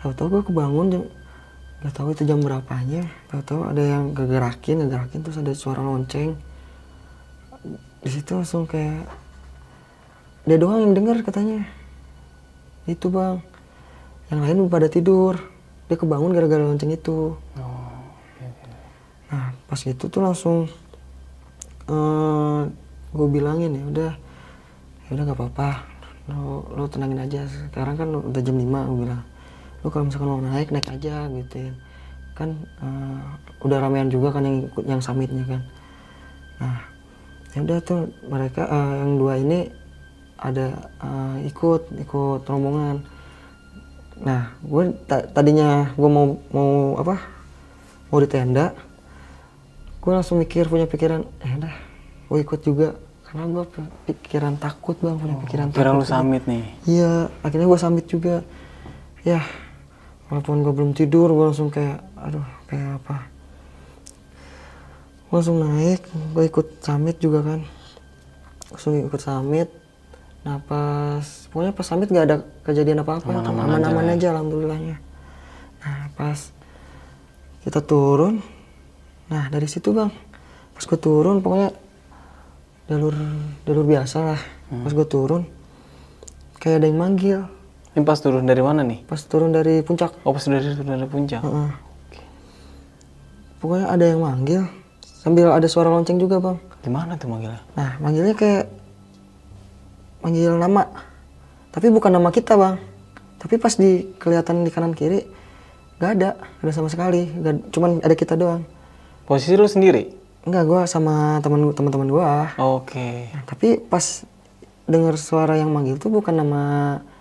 Tahu-tahu 0.00 0.40
gue 0.40 0.42
kebangun 0.48 0.86
jam 0.90 1.04
nggak 1.82 1.94
tahu 1.98 2.14
itu 2.14 2.22
jam 2.24 2.38
berapanya. 2.38 3.02
Tahu-tahu 3.28 3.74
ada 3.74 3.82
yang 3.82 4.14
ngegerakin 4.14 4.86
ngegerakin 4.86 5.20
terus 5.26 5.38
ada 5.42 5.52
suara 5.52 5.82
lonceng. 5.82 6.38
Di 8.02 8.10
situ 8.10 8.32
langsung 8.32 8.64
kayak 8.64 9.06
dia 10.46 10.56
doang 10.58 10.88
yang 10.88 10.94
denger 10.94 11.26
katanya. 11.26 11.66
Itu 12.88 13.12
bang. 13.12 13.42
Yang 14.32 14.40
lain 14.40 14.58
pada 14.72 14.88
tidur 14.88 15.51
dia 15.92 16.00
kebangun 16.00 16.32
gara-gara 16.32 16.64
lonceng 16.64 16.96
itu. 16.96 17.36
Nah 19.28 19.52
pas 19.68 19.76
gitu 19.76 20.08
tuh 20.08 20.24
langsung 20.24 20.64
eh 21.84 22.60
gue 23.12 23.28
bilangin 23.28 23.76
ya 23.76 23.84
udah 23.92 24.12
ya 25.04 25.10
udah 25.12 25.24
gak 25.28 25.36
apa-apa. 25.36 25.70
Lo, 26.32 26.64
lo 26.72 26.88
tenangin 26.88 27.20
aja. 27.20 27.44
Sekarang 27.44 28.00
kan 28.00 28.08
udah 28.08 28.40
jam 28.40 28.56
5 28.56 28.64
gue 28.64 28.98
bilang. 29.04 29.20
Lo 29.84 29.92
kalau 29.92 30.08
misalkan 30.08 30.32
mau 30.32 30.40
naik 30.40 30.72
naik 30.72 30.88
aja 30.88 31.28
gitu 31.28 31.68
ya 31.68 31.72
kan 32.32 32.56
eh, 32.56 33.20
udah 33.60 33.76
ramean 33.76 34.08
juga 34.08 34.32
kan 34.32 34.48
yang 34.48 34.64
ikut 34.64 34.84
yang 34.88 35.00
summitnya 35.04 35.44
kan. 35.44 35.60
Nah 36.56 36.80
ya 37.52 37.60
udah 37.60 37.78
tuh 37.84 38.08
mereka 38.24 38.64
eh, 38.64 38.94
yang 39.04 39.20
dua 39.20 39.36
ini 39.36 39.68
ada 40.40 40.88
eh, 41.04 41.52
ikut 41.52 41.92
ikut 42.00 42.48
rombongan 42.48 43.04
nah 44.22 44.54
gue 44.62 44.82
ta- 45.04 45.26
tadinya 45.26 45.90
gue 45.98 46.06
mau 46.06 46.38
mau 46.54 46.70
apa 46.94 47.18
mau 48.08 48.18
di 48.22 48.28
tenda 48.30 48.70
gue 49.98 50.12
langsung 50.14 50.38
mikir 50.38 50.70
punya 50.70 50.86
pikiran 50.86 51.26
eh 51.42 51.52
udah 51.58 51.74
gue 52.30 52.38
ikut 52.38 52.60
juga 52.62 52.94
karena 53.32 53.48
gue 53.48 53.64
pikiran 54.06 54.54
takut 54.60 54.94
bang 55.00 55.16
punya 55.16 55.36
pikiran 55.42 55.66
Kira 55.72 55.90
takut 55.96 56.04
lu 56.04 56.04
samit 56.04 56.44
nih. 56.44 56.68
Iya, 56.84 57.32
akhirnya 57.40 57.64
gue 57.64 57.80
samit 57.80 58.04
juga. 58.04 58.44
Ya, 59.24 59.40
walaupun 60.28 60.60
gue 60.60 60.68
belum 60.68 60.92
tidur, 60.92 61.32
gue 61.32 61.48
langsung 61.48 61.72
kayak, 61.72 62.04
aduh, 62.12 62.44
kayak 62.68 63.00
apa? 63.00 63.24
Gue 65.32 65.36
langsung 65.40 65.64
naik, 65.64 66.04
gue 66.12 66.44
ikut 66.44 66.66
samit 66.84 67.24
juga 67.24 67.40
kan. 67.40 67.60
Langsung 68.68 69.00
ikut 69.00 69.22
samit. 69.24 69.72
Nah 70.42 70.58
pas, 70.58 71.22
pokoknya 71.50 71.72
pas 71.72 71.86
samit 71.86 72.10
gak 72.10 72.26
ada 72.26 72.36
kejadian 72.66 73.06
apa-apa. 73.06 73.30
Aman-aman 73.30 73.78
aja 73.78 74.10
ya. 74.10 74.12
aja, 74.18 74.26
alhamdulillahnya. 74.34 74.96
Nah 75.82 76.10
pas 76.18 76.38
kita 77.62 77.78
turun, 77.78 78.42
nah 79.30 79.46
dari 79.46 79.70
situ 79.70 79.94
bang, 79.94 80.10
pas 80.74 80.82
gue 80.82 80.98
turun, 80.98 81.38
pokoknya 81.38 81.70
jalur 82.90 83.14
jalur 83.62 83.86
biasa 83.86 84.18
lah. 84.34 84.40
Hmm. 84.66 84.82
Pas 84.82 84.90
gue 84.90 85.06
turun, 85.06 85.46
kayak 86.58 86.82
ada 86.82 86.86
yang 86.86 86.98
manggil 86.98 87.40
Ini 87.92 88.02
pas 88.08 88.16
turun 88.16 88.46
dari 88.48 88.62
mana 88.64 88.80
nih? 88.80 89.04
pas 89.04 89.20
turun 89.20 89.52
dari 89.52 89.84
puncak 89.84 90.16
Oh 90.24 90.32
pas 90.32 90.40
dari 90.40 90.64
turun 90.64 90.96
dari 90.96 91.04
puncak. 91.04 91.44
Heeh. 91.44 91.70
pokoknya 93.60 93.86
ada 93.92 94.04
yang 94.08 94.24
manggil 94.24 94.62
sambil 95.04 95.52
ada 95.52 95.68
suara 95.68 95.92
lonceng 95.92 96.16
juga 96.16 96.40
bang 96.40 96.56
Di 96.80 96.88
mana 96.88 97.14
tuh 97.20 97.28
manggilnya? 97.28 97.60
nah 97.76 97.94
manggilnya 98.00 98.32
kayak 98.32 98.64
manggil 100.22 100.54
nama 100.56 100.88
tapi 101.74 101.90
bukan 101.90 102.14
nama 102.14 102.30
kita 102.30 102.54
bang 102.54 102.78
tapi 103.42 103.58
pas 103.58 103.74
di 103.74 104.06
kelihatan 104.22 104.62
di 104.62 104.70
kanan 104.70 104.94
kiri 104.94 105.26
nggak 105.98 106.10
ada 106.18 106.30
nggak 106.38 106.66
ada 106.66 106.74
sama 106.74 106.88
sekali 106.88 107.26
nggak 107.26 107.74
cuman 107.74 107.90
ada 108.02 108.14
kita 108.14 108.34
doang 108.38 108.62
Posisi 109.22 109.54
lu 109.54 109.70
sendiri? 109.70 110.10
enggak 110.42 110.66
gua 110.66 110.82
sama 110.90 111.38
teman 111.38 111.70
teman-teman 111.70 112.08
gua 112.10 112.50
Oke. 112.58 113.30
Nah, 113.30 113.46
tapi 113.46 113.78
pas 113.78 114.26
dengar 114.90 115.14
suara 115.14 115.54
yang 115.54 115.70
manggil 115.70 116.02
tuh 116.02 116.10
bukan 116.10 116.34
nama 116.34 116.62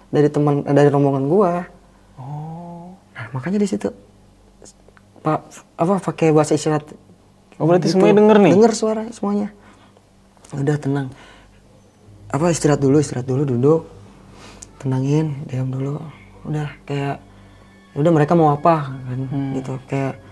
dari 0.09 0.25
teman 0.33 0.65
eh, 0.65 0.73
dari 0.73 0.89
rombongan 0.89 1.25
gua 1.29 1.53
Oh. 2.17 2.97
Nah, 3.13 3.25
makanya 3.33 3.61
di 3.61 3.69
situ 3.69 3.93
Pak 5.21 5.39
apa 5.77 6.01
pakai 6.01 6.33
bahasa 6.33 6.57
isyarat. 6.57 6.81
Oh 7.61 7.69
berarti 7.69 7.93
semuanya 7.93 8.17
denger 8.17 8.37
nih? 8.41 8.51
Denger 8.57 8.73
suara 8.73 9.03
semuanya. 9.13 9.53
Udah 10.49 10.81
tenang. 10.81 11.13
Apa 12.32 12.47
istirahat 12.49 12.79
dulu, 12.79 13.03
istirahat 13.03 13.27
dulu 13.27 13.43
duduk. 13.43 13.82
Tenangin, 14.79 15.43
diam 15.51 15.67
dulu. 15.67 15.99
Udah 16.47 16.71
kayak 16.88 17.19
ya 17.91 17.97
udah 17.99 18.11
mereka 18.15 18.34
mau 18.39 18.55
apa 18.55 18.95
kan 18.95 19.19
gitu. 19.59 19.75
Kayak 19.86 20.23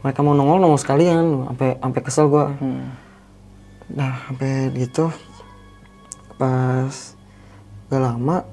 mereka 0.00 0.20
mau 0.24 0.32
nongol 0.32 0.58
nongol 0.64 0.80
sekalian 0.80 1.52
sampai 1.52 1.76
sampai 1.76 2.00
kesel 2.00 2.26
gua. 2.32 2.56
Hmm. 2.56 2.88
Nah, 3.92 4.18
sampai 4.26 4.72
gitu 4.74 5.12
pas 6.36 6.92
gak 7.88 8.02
lama 8.02 8.44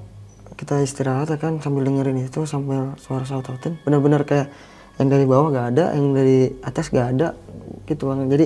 kita 0.55 0.79
istirahat 0.86 1.27
ya 1.34 1.38
kan 1.41 1.59
sambil 1.59 1.84
dengerin 1.84 2.23
itu 2.23 2.47
sambil 2.47 2.95
suara 2.95 3.27
saut 3.27 3.43
sautin 3.43 3.75
benar-benar 3.84 4.23
kayak 4.23 4.47
yang 5.01 5.09
dari 5.11 5.25
bawah 5.27 5.51
gak 5.51 5.67
ada 5.75 5.86
yang 5.97 6.15
dari 6.15 6.53
atas 6.63 6.93
gak 6.93 7.17
ada 7.17 7.36
gitu 7.89 8.07
bang 8.07 8.29
jadi 8.31 8.45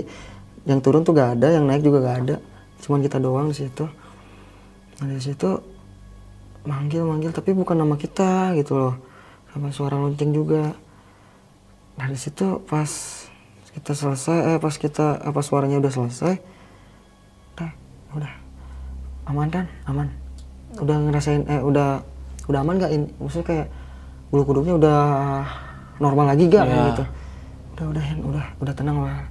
yang 0.65 0.79
turun 0.81 1.05
tuh 1.05 1.13
gak 1.13 1.37
ada 1.37 1.53
yang 1.53 1.69
naik 1.69 1.85
juga 1.85 2.01
gak 2.01 2.17
ada 2.25 2.35
cuman 2.81 2.99
kita 3.05 3.21
doang 3.21 3.53
di 3.53 3.55
situ 3.61 3.85
nah 4.97 5.13
di 5.13 5.21
situ 5.21 5.49
manggil 6.65 7.05
manggil 7.05 7.29
tapi 7.31 7.53
bukan 7.53 7.77
nama 7.79 7.95
kita 7.95 8.57
gitu 8.57 8.73
loh. 8.75 8.95
Sama 9.53 9.71
suara 9.71 9.95
lonceng 9.97 10.33
juga. 10.33 10.73
Nah 11.97 12.07
di 12.09 12.17
situ 12.19 12.61
pas 12.65 12.89
kita 13.77 13.93
selesai 13.93 14.57
eh 14.57 14.57
pas 14.57 14.73
kita 14.73 15.21
apa 15.21 15.39
suaranya 15.45 15.77
udah 15.77 15.91
selesai 15.93 16.33
udah 17.55 17.71
udah. 18.17 18.31
Aman 19.29 19.47
kan? 19.53 19.65
Aman. 19.85 20.07
Udah 20.81 20.97
ngerasain 20.97 21.45
eh 21.45 21.61
udah 21.61 22.01
udah 22.49 22.59
aman 22.63 22.79
gak 22.81 22.91
ini? 22.91 23.07
Maksudnya 23.21 23.45
kayak 23.45 23.67
bulu 24.33 24.43
kuduknya 24.43 24.73
udah 24.75 24.99
normal 26.01 26.31
lagi 26.35 26.49
gak 26.49 26.65
Iya. 26.67 26.83
gitu. 26.91 27.03
Udah 27.77 27.85
udah 27.93 28.03
udah 28.33 28.45
udah 28.65 28.73
tenang 28.73 28.97
lah. 29.03 29.23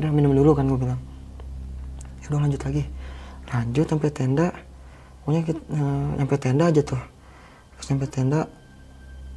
Udah 0.00 0.10
minum 0.10 0.32
dulu 0.32 0.56
kan 0.56 0.64
gue 0.64 0.80
bilang. 0.80 1.00
Ya 2.24 2.26
udah 2.32 2.40
lanjut 2.46 2.60
lagi. 2.64 2.82
Lanjut 3.50 3.86
sampai 3.90 4.10
tenda 4.14 4.48
pokoknya 5.22 5.42
kita, 5.44 5.60
eh, 5.70 6.06
nyampe 6.18 6.36
tenda 6.36 6.64
aja 6.68 6.82
tuh 6.82 7.02
pas 7.76 7.84
nyampe 7.88 8.06
tenda 8.08 8.40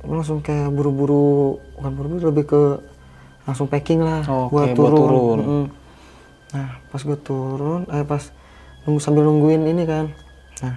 gue 0.03 0.15
langsung 0.15 0.43
kayak 0.43 0.67
buru-buru 0.69 1.59
bukan 1.79 1.91
buru-buru 1.95 2.23
lebih 2.27 2.45
ke 2.45 2.61
langsung 3.43 3.67
packing 3.67 4.03
lah 4.03 4.23
Oke, 4.23 4.51
buat 4.51 4.67
buat 4.75 4.91
turun, 4.91 4.99
turun. 4.99 5.38
Mm-mm. 5.39 5.65
nah 6.53 6.69
pas 6.91 7.01
gue 7.01 7.17
turun 7.17 7.81
eh 7.88 8.03
pas 8.03 8.23
nunggu 8.84 8.99
sambil 8.99 9.23
nungguin 9.23 9.63
ini 9.63 9.84
kan 9.84 10.05
nah 10.59 10.75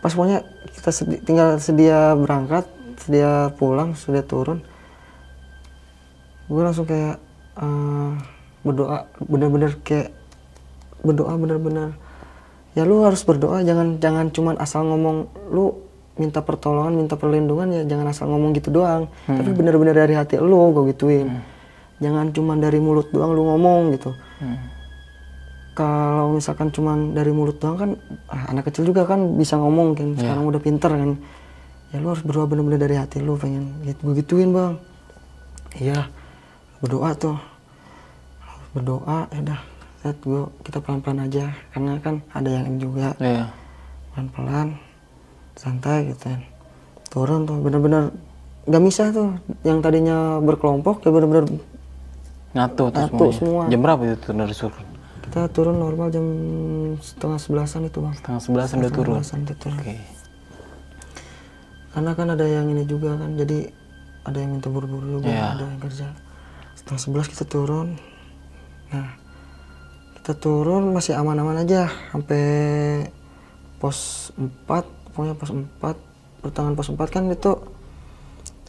pas 0.00 0.14
pokoknya 0.14 0.40
kita 0.70 0.90
sedi- 0.90 1.22
tinggal 1.22 1.58
sedia 1.58 2.14
berangkat 2.14 2.64
sedia 2.98 3.50
pulang 3.58 3.94
sudah 3.94 4.22
turun 4.22 4.62
gue 6.46 6.62
langsung 6.62 6.86
kayak 6.86 7.18
eh, 7.58 8.10
berdoa 8.62 9.06
bener-bener 9.22 9.74
kayak 9.82 10.14
berdoa 11.00 11.32
bener-bener 11.34 11.94
ya 12.74 12.82
lu 12.86 13.02
harus 13.02 13.22
berdoa. 13.26 13.62
Jangan 13.66 13.98
jangan 13.98 14.30
cuman 14.30 14.54
asal 14.58 14.86
ngomong 14.86 15.30
lu 15.50 15.90
minta 16.20 16.44
pertolongan 16.44 16.92
minta 17.00 17.16
perlindungan 17.16 17.72
ya 17.72 17.82
jangan 17.88 18.12
asal 18.12 18.28
ngomong 18.28 18.52
gitu 18.52 18.68
doang. 18.68 19.08
Tapi 19.24 19.50
bener-bener 19.56 19.96
dari 19.96 20.14
hati 20.14 20.36
lu 20.36 20.74
gue 20.76 20.92
gituin. 20.92 21.40
Jangan 22.00 22.32
cuman 22.32 22.60
dari 22.60 22.80
mulut 22.80 23.08
doang 23.12 23.32
lu 23.32 23.48
ngomong 23.48 23.96
gitu. 23.96 24.12
Hmm. 24.40 24.56
kalau 25.70 26.36
misalkan 26.36 26.68
cuman 26.74 27.16
dari 27.16 27.32
mulut 27.32 27.56
doang 27.56 27.78
kan 27.78 27.90
ah, 28.28 28.52
anak 28.52 28.68
kecil 28.68 28.84
juga 28.84 29.08
kan 29.08 29.38
bisa 29.38 29.56
ngomong 29.56 29.96
kan. 29.96 30.08
Sekarang 30.18 30.44
udah 30.44 30.60
pinter 30.60 30.92
kan. 30.92 31.16
Ya 31.90 31.98
lu 32.04 32.12
harus 32.12 32.20
berdoa 32.20 32.44
bener-bener 32.44 32.76
dari 32.76 33.00
hati 33.00 33.22
lu 33.22 33.40
pengen 33.40 33.80
gitu 33.88 34.12
gue 34.12 34.14
gituin 34.20 34.52
bang. 34.52 34.76
Iya. 35.80 36.10
Berdoa 36.84 37.16
tuh. 37.16 37.38
Harus 38.44 38.68
berdoa 38.76 39.18
ya 39.32 39.40
udah 39.40 39.69
set 40.00 40.16
gue 40.18 40.42
kita 40.62 40.78
pelan-pelan 40.78 41.20
aja 41.22 41.52
karena 41.70 41.98
kan 41.98 42.24
ada 42.30 42.50
yang 42.50 42.76
juga 42.76 43.12
Iya. 43.16 43.52
pelan-pelan 44.10 44.80
santai 45.54 46.08
gitu 46.08 46.24
kan 46.26 46.40
turun 47.06 47.44
tuh 47.44 47.58
bener-bener 47.58 48.08
nggak 48.64 48.82
bisa 48.82 49.10
tuh 49.10 49.36
yang 49.60 49.78
tadinya 49.78 50.38
berkelompok 50.38 51.00
ya 51.00 51.10
bener-bener 51.10 51.46
Nyatu 52.50 52.90
tuh 52.90 53.06
semuanya. 53.06 53.30
semua. 53.32 53.62
Jam 53.68 53.80
berapa 53.80 54.00
itu 54.04 54.16
turun 54.20 54.38
dari 54.40 54.50
surut? 54.52 54.82
kita 55.22 55.46
turun 55.48 55.78
normal 55.78 56.10
jam 56.10 56.26
setengah 56.98 57.38
sebelasan 57.38 57.86
itu 57.86 57.98
bang 58.00 58.14
Setengah 58.16 58.40
sebelasan 58.40 58.76
udah 58.80 58.90
turun. 58.90 59.14
sebelasan 59.14 59.38
itu 59.40 59.54
turun. 59.56 59.78
Oke. 59.78 59.94
karena 61.90 62.10
kan 62.12 62.26
ada 62.28 62.46
yang 62.46 62.66
ini 62.66 62.82
juga 62.84 63.14
kan 63.14 63.34
jadi 63.34 63.70
ada 64.22 64.38
yang 64.38 64.50
minta 64.52 64.66
buru-buru 64.66 65.18
juga 65.18 65.28
Iya. 65.28 65.46
ada 65.54 65.64
yang 65.66 65.78
kerja 65.78 66.06
setengah 66.74 67.00
sebelas 67.00 67.26
kita 67.28 67.44
turun 67.44 67.98
nah 68.88 69.14
kita 70.20 70.36
turun 70.36 70.92
masih 70.92 71.16
aman-aman 71.16 71.64
aja 71.64 71.88
sampai 72.12 72.44
pos 73.76 74.30
4 74.36 74.68
pokoknya 75.10 75.34
pos 75.34 75.50
4 75.50 76.44
pertengahan 76.44 76.76
pos 76.76 76.88
4 76.88 77.00
kan 77.08 77.24
itu 77.26 77.52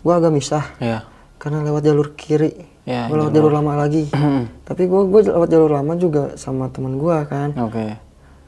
gua 0.02 0.18
agak 0.18 0.32
misah 0.32 0.64
Iya. 0.80 1.04
karena 1.38 1.62
lewat 1.62 1.84
jalur 1.84 2.16
kiri 2.16 2.72
Ya, 2.82 3.06
gua 3.06 3.22
lewat 3.22 3.34
jalur 3.36 3.52
lama 3.52 3.78
lagi 3.78 4.08
tapi 4.68 4.88
gua 4.88 5.04
gua 5.06 5.22
lewat 5.22 5.50
jalur 5.50 5.70
lama 5.70 5.94
juga 5.94 6.34
sama 6.36 6.72
teman 6.72 6.96
gua 6.96 7.28
kan 7.28 7.52
Oke. 7.60 8.00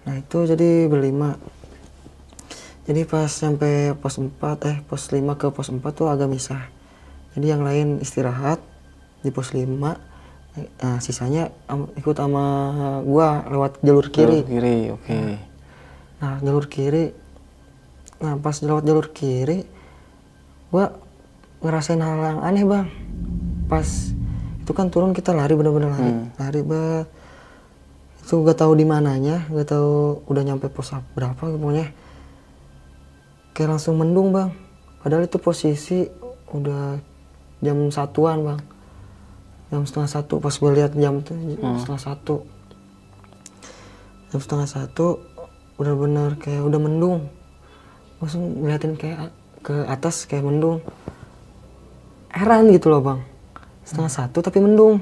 Nah 0.03 0.19
itu 0.19 0.43
jadi 0.43 0.91
berlima. 0.91 1.39
Jadi 2.83 3.07
pas 3.07 3.31
sampai 3.31 3.95
pos 3.95 4.19
4 4.19 4.35
eh 4.67 4.77
pos 4.83 5.07
5 5.07 5.23
ke 5.39 5.47
pos 5.47 5.71
4 5.71 5.79
tuh 5.95 6.11
agak 6.11 6.27
misah. 6.27 6.67
Jadi 7.31 7.47
yang 7.47 7.63
lain 7.63 8.03
istirahat 8.03 8.59
di 9.23 9.31
pos 9.31 9.55
5. 9.55 9.63
Nah, 10.53 11.01
sisanya 11.01 11.49
ikut 11.97 12.13
sama 12.13 12.45
gua 13.01 13.41
lewat 13.49 13.81
jalur 13.81 14.07
kiri. 14.13 14.45
Jalur 14.45 14.51
kiri, 14.53 14.77
oke. 14.93 15.19
Nah, 16.21 16.35
jalur 16.45 16.65
kiri. 16.69 17.05
Nah, 18.21 18.37
pas 18.37 18.55
lewat 18.61 18.85
jalur 18.85 19.09
kiri 19.09 19.65
gua 20.69 20.93
ngerasain 21.65 21.97
hal 21.97 22.21
yang 22.21 22.41
aneh, 22.45 22.63
Bang. 22.69 22.87
Pas 23.65 23.87
itu 24.61 24.71
kan 24.71 24.93
turun 24.93 25.11
kita 25.17 25.33
lari 25.33 25.57
bener-bener 25.57 25.89
lari. 25.89 26.11
Lari 26.37 26.61
banget 26.61 27.07
itu 28.23 28.39
gak 28.39 28.55
tahu 28.55 28.71
di 28.79 28.87
mananya 28.87 29.43
gak 29.51 29.75
tahu 29.75 30.23
udah 30.31 30.43
nyampe 30.47 30.71
pos 30.71 30.95
ap- 30.95 31.11
berapa 31.11 31.35
pokoknya 31.35 31.91
kayak 33.51 33.75
langsung 33.75 33.99
mendung 33.99 34.31
bang 34.31 34.49
padahal 35.03 35.27
itu 35.27 35.35
posisi 35.37 36.07
udah 36.55 37.03
jam 37.59 37.91
satuan 37.91 38.47
bang 38.47 38.59
jam 39.73 39.83
setengah 39.83 40.09
satu 40.11 40.37
pas 40.37 40.53
gue 40.53 40.71
lihat 40.71 40.93
jam 40.93 41.19
tuh 41.19 41.33
setengah 41.79 42.03
satu 42.03 42.35
jam 44.29 44.37
setengah 44.37 44.69
satu 44.69 45.17
udah 45.75 45.93
bener 45.95 46.37
kayak 46.37 46.61
udah 46.61 46.77
mendung 46.77 47.25
langsung 48.17 48.61
ngeliatin 48.61 48.93
kayak 48.93 49.33
ke 49.59 49.73
atas 49.85 50.23
kayak 50.23 50.45
mendung 50.45 50.85
heran 52.29 52.69
gitu 52.69 52.87
loh 52.87 53.01
bang 53.01 53.19
setengah 53.83 54.11
satu 54.11 54.39
tapi 54.39 54.59
mendung 54.59 55.01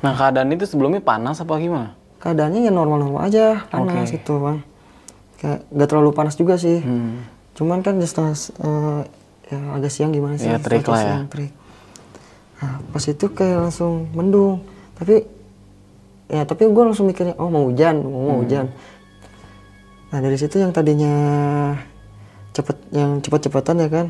Nah 0.00 0.14
keadaan 0.14 0.48
itu 0.48 0.64
sebelumnya 0.64 1.02
panas 1.02 1.42
apa 1.42 1.58
gimana? 1.58 1.98
keadaannya 2.20 2.62
ya 2.62 2.70
normal-normal 2.70 3.26
aja 3.26 3.64
panas 3.66 4.06
Oke. 4.06 4.16
gitu 4.16 4.38
bang 4.38 4.58
kayak 5.34 5.64
gak 5.66 5.88
terlalu 5.88 6.10
panas 6.12 6.36
juga 6.36 6.54
sih 6.54 6.78
Hmm. 6.78 7.24
cuman 7.52 7.80
kan 7.80 7.96
setengah 7.98 8.36
eh, 8.60 9.00
ya 9.48 9.58
agak 9.72 9.88
siang 9.90 10.12
gimana 10.12 10.36
sih 10.36 10.52
terik 10.58 10.84
Agak 10.84 10.90
lah 10.90 11.00
ya. 11.00 11.04
siang, 11.10 11.24
terik. 11.26 11.52
Nah 12.60 12.76
pas 12.92 13.00
itu 13.02 13.26
kayak 13.26 13.58
langsung 13.68 14.06
mendung. 14.12 14.60
Tapi 15.00 15.24
ya 16.28 16.44
tapi 16.44 16.68
gue 16.68 16.84
langsung 16.84 17.08
mikirnya 17.08 17.34
oh 17.40 17.48
mau 17.48 17.66
hujan 17.66 18.04
mau, 18.04 18.12
Hmm. 18.12 18.26
mau 18.28 18.36
hujan. 18.44 18.66
Nah 20.12 20.18
dari 20.20 20.36
situ 20.36 20.60
yang 20.60 20.70
tadinya 20.70 21.14
cepet 22.52 22.76
yang 22.92 23.18
cepet-cepetan 23.18 23.80
ya 23.80 23.88
kan 23.88 24.06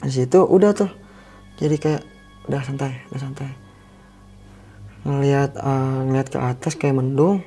di 0.00 0.12
situ 0.12 0.38
udah 0.38 0.70
tuh. 0.72 0.90
Jadi 1.58 1.76
kayak 1.76 2.02
udah 2.46 2.62
santai 2.62 2.94
udah 3.10 3.20
santai. 3.20 3.50
Ngelihat 5.02 5.50
eh, 5.56 5.98
ngelihat 6.06 6.28
ke 6.30 6.38
atas 6.38 6.72
kayak 6.78 6.94
mendung. 6.96 7.42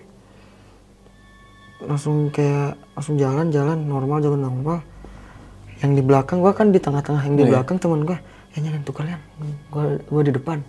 Langsung 1.81 2.29
kayak 2.29 2.77
langsung 2.93 3.15
jalan 3.17 3.49
jalan 3.49 3.77
normal 3.81 4.21
jalan 4.21 4.41
normal. 4.41 4.77
Yang 5.81 5.91
di 5.97 6.03
belakang 6.05 6.37
gua 6.43 6.53
kan 6.53 6.69
di 6.69 6.77
tengah-tengah 6.77 7.23
yang 7.25 7.35
di 7.39 7.43
Iya. 7.47 7.51
belakang 7.57 7.77
teman 7.81 8.05
gua 8.05 8.19
ya 8.51 8.57
nyalain 8.61 8.83
tuh 8.83 8.95
kalian 8.95 9.19
gua 9.71 9.99
gua 10.07 10.21
di 10.23 10.33
depan. 10.35 10.59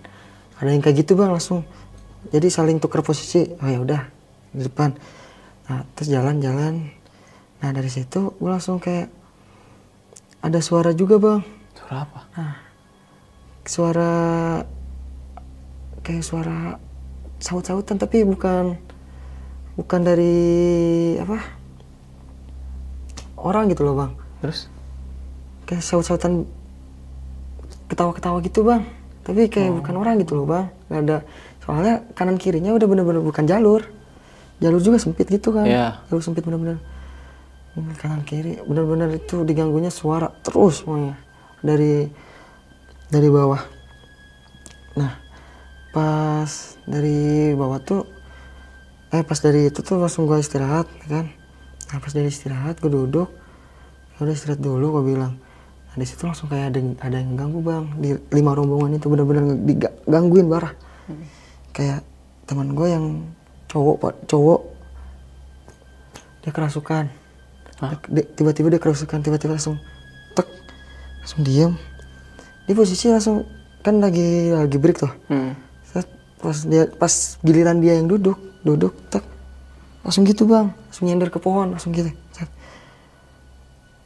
Ada 0.59 0.71
yang 0.71 0.83
kayak 0.83 1.03
gitu 1.03 1.19
bang 1.19 1.35
langsung. 1.35 1.67
Jadi 2.31 2.47
saling 2.49 2.79
tukar 2.79 3.03
posisi. 3.03 3.51
Oh 3.59 3.69
ya 3.69 3.83
udah 3.83 4.03
di 4.55 4.63
depan. 4.63 4.95
Nah 5.67 5.83
terus 5.95 6.09
jalan-jalan. 6.11 6.91
Nah 7.63 7.71
dari 7.75 7.91
situ 7.91 8.35
gua 8.39 8.59
langsung 8.59 8.79
kayak 8.79 9.11
ada 10.43 10.59
suara 10.63 10.95
juga 10.95 11.19
bang. 11.19 11.41
Suara 11.79 11.97
apa? 12.07 12.21
suara 13.63 14.13
kayak 16.03 16.27
suara 16.27 16.75
saut-sautan 17.39 17.95
tapi 17.95 18.27
bukan 18.27 18.75
bukan 19.79 20.01
dari 20.03 20.35
apa? 21.19 21.39
Orang 23.39 23.71
gitu 23.71 23.87
loh 23.87 23.99
bang. 23.99 24.13
Terus? 24.43 24.73
kayak 25.73 25.89
saut-sautan 25.89 26.45
ketawa-ketawa 27.93 28.41
gitu 28.41 28.65
bang. 28.65 28.89
Tapi 29.23 29.53
kayak 29.53 29.85
bukan 29.85 29.95
orang 30.01 30.17
gitu 30.25 30.33
loh 30.35 30.49
bang. 30.49 30.73
Gak 30.89 31.01
ada. 31.05 31.19
Soalnya 31.63 31.95
kanan 32.17 32.41
kirinya 32.41 32.73
udah 32.73 32.89
bener-bener 32.89 33.21
bukan 33.21 33.45
jalur. 33.45 33.85
Jalur 34.65 34.81
juga 34.81 34.97
sempit 34.97 35.29
gitu 35.29 35.53
kan. 35.53 35.69
Iya. 35.69 36.01
jalur 36.09 36.25
sempit 36.25 36.43
bener-bener. 36.43 36.81
Hmm, 37.73 37.93
kanan 37.97 38.21
kiri 38.25 38.61
bener-bener 38.69 39.17
itu 39.17 39.49
diganggunya 39.49 39.89
suara 39.89 40.29
terus 40.45 40.85
semuanya 40.85 41.17
dari 41.65 42.05
dari 43.09 43.29
bawah. 43.33 43.61
Nah 44.97 45.17
pas 45.93 46.77
dari 46.85 47.53
bawah 47.57 47.81
tuh 47.81 48.05
eh 49.09 49.25
pas 49.25 49.41
dari 49.41 49.73
itu 49.73 49.81
tuh 49.81 50.01
langsung 50.01 50.29
gua 50.29 50.37
istirahat 50.41 50.85
ya 51.05 51.21
kan? 51.21 51.27
Nah 51.93 51.99
pas 52.01 52.13
dari 52.13 52.29
istirahat 52.29 52.77
gue 52.81 52.93
duduk. 52.93 53.29
Ya 54.17 54.29
udah 54.29 54.35
istirahat 54.37 54.61
dulu 54.61 55.01
gue 55.01 55.17
bilang 55.17 55.41
di 55.93 56.09
situ 56.09 56.25
langsung 56.25 56.49
kayak 56.49 56.73
ada 56.73 56.81
ada 57.05 57.17
yang 57.21 57.37
ganggu 57.37 57.61
bang. 57.61 57.85
Di 58.01 58.09
lima 58.33 58.57
rombongan 58.57 58.97
itu 58.97 59.07
bener-bener 59.13 59.45
digangguin 59.61 60.49
parah. 60.49 60.73
Kayak 61.73 62.01
teman 62.49 62.73
gue 62.73 62.89
yang 62.89 63.05
cowok 63.69 63.97
pak 64.01 64.15
cowok 64.29 64.61
dia 66.43 66.53
kerasukan? 66.53 67.05
Dia- 68.09 68.29
tiba-tiba 68.35 68.69
dia 68.73 68.81
kerasukan 68.81 69.19
tiba-tiba 69.21 69.53
langsung 69.57 69.77
tek 70.33 70.49
langsung 71.21 71.41
diem. 71.45 71.73
Di 72.65 72.73
posisi 72.73 73.13
langsung 73.13 73.45
kan 73.83 73.99
lagi 73.99 74.53
lagi 74.53 74.77
break 74.79 74.97
tuh. 74.97 75.13
Hmm. 75.29 75.53
Pas 76.43 76.59
dia 76.67 76.91
pas 76.91 77.39
giliran 77.39 77.79
dia 77.79 77.95
yang 78.01 78.11
duduk 78.11 78.35
duduk 78.67 78.97
tek 79.13 79.23
langsung 80.03 80.25
gitu 80.25 80.49
bang. 80.49 80.73
Langsung 80.89 81.05
nyender 81.07 81.29
ke 81.29 81.39
pohon 81.39 81.77
langsung 81.77 81.93
gitu 81.93 82.09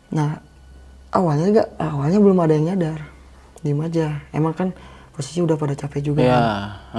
nah 0.06 0.38
awalnya 1.16 1.46
enggak 1.48 1.68
awalnya 1.76 2.18
belum 2.20 2.38
ada 2.38 2.52
yang 2.52 2.66
nyadar 2.68 2.98
diem 3.60 3.80
aja 3.80 4.06
emang 4.30 4.52
kan 4.52 4.68
posisi 5.10 5.40
udah 5.40 5.56
pada 5.56 5.72
capek 5.72 6.00
juga 6.04 6.20
Ya, 6.20 6.36
kan. 6.36 6.44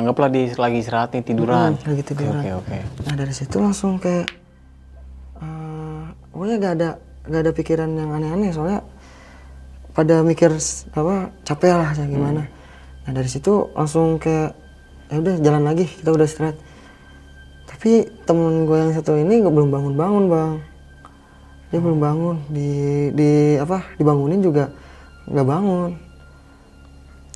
anggaplah 0.01 0.27
di 0.27 0.49
lagi 0.51 0.81
istirahat 0.81 1.13
nih 1.13 1.21
tiduran. 1.21 1.77
Hmm, 1.77 1.85
lagi 1.85 2.01
tiduran. 2.01 2.41
Oke, 2.41 2.49
oke, 2.57 2.75
oke. 2.81 3.05
nah 3.05 3.13
dari 3.13 3.29
situ 3.29 3.55
langsung 3.57 4.01
kayak 4.01 4.25
eh 5.37 6.03
pokoknya 6.33 6.55
gak 6.57 6.73
ada 6.75 6.89
gak 7.27 7.41
ada 7.45 7.51
pikiran 7.51 7.89
yang 7.91 8.09
aneh-aneh 8.09 8.49
soalnya 8.49 8.81
pada 9.93 10.21
mikir 10.21 10.49
apa 10.91 11.15
capek 11.43 11.73
lah 11.73 11.89
ya 11.93 12.05
gimana 12.05 12.41
nah 13.03 13.11
dari 13.11 13.29
situ 13.29 13.69
langsung 13.73 14.17
kayak 14.17 14.53
ya 15.07 15.17
udah 15.17 15.35
jalan 15.39 15.63
lagi 15.63 15.85
kita 15.85 16.09
udah 16.09 16.25
istirahat 16.25 16.57
tapi 17.65 17.91
temen 18.23 18.65
gue 18.65 18.77
yang 18.77 18.91
satu 18.91 19.13
ini 19.13 19.39
gak 19.39 19.53
belum 19.53 19.69
bangun 19.69 19.93
bangun 19.93 20.25
bang 20.27 20.51
dia 21.67 21.79
belum 21.79 21.99
bangun. 21.99 22.35
Di 22.47 22.69
di 23.11 23.29
apa 23.57 23.83
dibangunin 23.95 24.39
juga 24.39 24.71
nggak 25.27 25.47
bangun. 25.47 25.91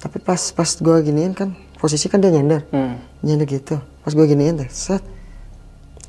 Tapi 0.02 0.18
pas 0.18 0.42
pas 0.52 0.70
gue 0.70 0.96
giniin 1.06 1.34
kan 1.36 1.54
posisi 1.78 2.10
kan 2.10 2.18
dia 2.18 2.32
nyender. 2.34 2.66
Hmm. 2.72 2.98
nyender 3.22 3.46
gitu. 3.46 3.78
Pas 4.02 4.12
gue 4.12 4.26
giniin 4.26 4.58
teh 4.58 4.70
set. 4.72 5.04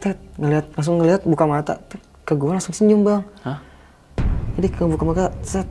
Tet 0.01 0.19
ngeliat 0.39 0.67
langsung 0.75 0.97
ngeliat 0.99 1.23
buka 1.23 1.45
mata. 1.45 1.75
Tet, 1.79 2.01
ke 2.23 2.33
gue 2.35 2.51
langsung 2.51 2.73
senyum 2.73 3.03
bang. 3.03 3.23
Hah? 3.43 3.59
jadi 4.53 4.69
ke 4.69 4.83
buka 4.85 5.05
mata 5.05 5.25
set. 5.43 5.67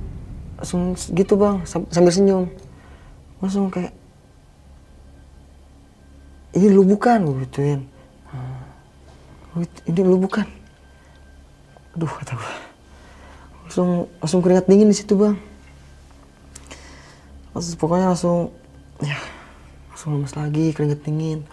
Langsung 0.57 0.93
gitu 0.93 1.33
bang 1.35 1.65
sam- 1.65 1.89
sambil 1.89 2.13
senyum. 2.13 2.45
Langsung 3.41 3.73
kayak 3.73 3.93
ini 6.51 6.67
lu 6.67 6.83
bukan 6.83 7.23
gue 7.25 7.35
gituin. 7.47 7.81
"Oh, 9.55 9.63
ini 9.87 10.01
lu 10.03 10.19
bukan 10.19 10.43
aduh 11.91 12.07
kata 12.07 12.39
gue 12.39 12.53
langsung 13.67 14.11
langsung 14.19 14.39
keringat 14.43 14.67
dingin 14.67 14.91
di 14.91 14.97
situ 14.97 15.15
bang. 15.15 15.35
Langsung 17.55 17.79
pokoknya 17.79 18.11
langsung 18.11 18.51
ya 18.99 19.15
langsung 19.91 20.19
lemes 20.19 20.35
lagi 20.35 20.75
keringet 20.75 21.03
dingin. 21.07 21.47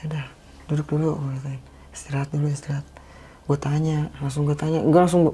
Ya 0.00 0.08
udah 0.08 0.24
duduk 0.72 0.86
dulu 0.96 1.20
gue 1.20 1.32
katain. 1.40 1.60
istirahat 1.92 2.28
dulu 2.32 2.48
istirahat. 2.48 2.86
Gue 3.44 3.58
tanya 3.60 4.08
langsung 4.20 4.48
gue 4.48 4.56
tanya. 4.56 4.80
Gue 4.80 5.00
langsung 5.00 5.28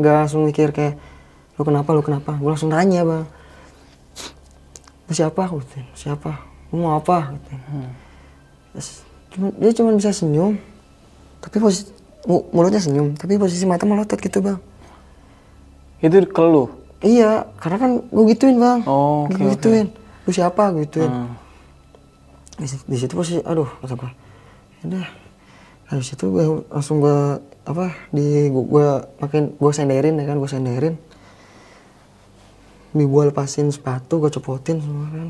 nggak 0.00 0.14
langsung 0.24 0.48
mikir 0.48 0.72
kayak 0.72 0.96
lu 1.60 1.62
kenapa 1.68 1.92
lu 1.92 2.00
kenapa? 2.00 2.40
Gue 2.40 2.50
langsung 2.52 2.72
tanya 2.72 3.04
bang. 3.04 3.24
Lu 5.08 5.12
siapa? 5.12 5.44
Gue 5.44 5.64
siapa? 5.92 6.40
Lu 6.72 6.88
mau 6.88 6.96
apa. 6.96 7.36
Terus 8.72 9.04
cuma- 9.36 9.54
dia 9.60 9.72
cuma 9.76 9.92
bisa 9.92 10.08
senyum 10.12 10.56
tapi 11.40 11.56
posisi 11.56 11.99
mulutnya 12.26 12.76
senyum 12.78 13.16
tapi 13.16 13.40
posisi 13.40 13.64
mata 13.64 13.88
melotot 13.88 14.16
gitu 14.16 14.40
bang. 14.40 14.60
Itu 16.00 16.20
ke 16.26 16.42
lu. 16.42 16.68
iya 17.00 17.48
karena 17.56 17.76
kan 17.76 17.90
gue 18.04 18.24
gituin 18.30 18.60
bang. 18.60 18.84
Oh, 18.84 19.24
oke, 19.24 19.36
oke. 19.36 19.56
gituin. 19.56 19.88
Lu 20.24 20.30
siapa? 20.30 20.68
Gue 20.70 20.84
gituin. 20.84 21.08
Hmm. 21.08 21.32
di, 22.60 22.68
situ- 22.68 22.84
di 22.84 22.96
situ 22.96 23.12
posisi 23.16 23.40
aduh 23.40 23.68
kata 23.80 23.94
gue 23.96 24.10
udah. 24.84 25.06
Habis 25.88 26.12
itu 26.12 26.24
gue 26.28 26.44
langsung 26.68 27.00
gue 27.00 27.18
apa 27.64 27.92
di 28.10 28.46
gue, 28.46 28.64
gue 28.64 28.86
makin 29.18 29.56
gue 29.56 29.72
senderin 29.72 30.16
ya 30.16 30.24
kan 30.24 30.36
gue 30.36 30.50
senderin. 30.50 30.94
Di 32.90 33.04
gue 33.06 33.22
lepasin 33.26 33.70
sepatu 33.70 34.20
gue 34.20 34.30
copotin 34.30 34.76
semua 34.78 35.08
kan. 35.08 35.28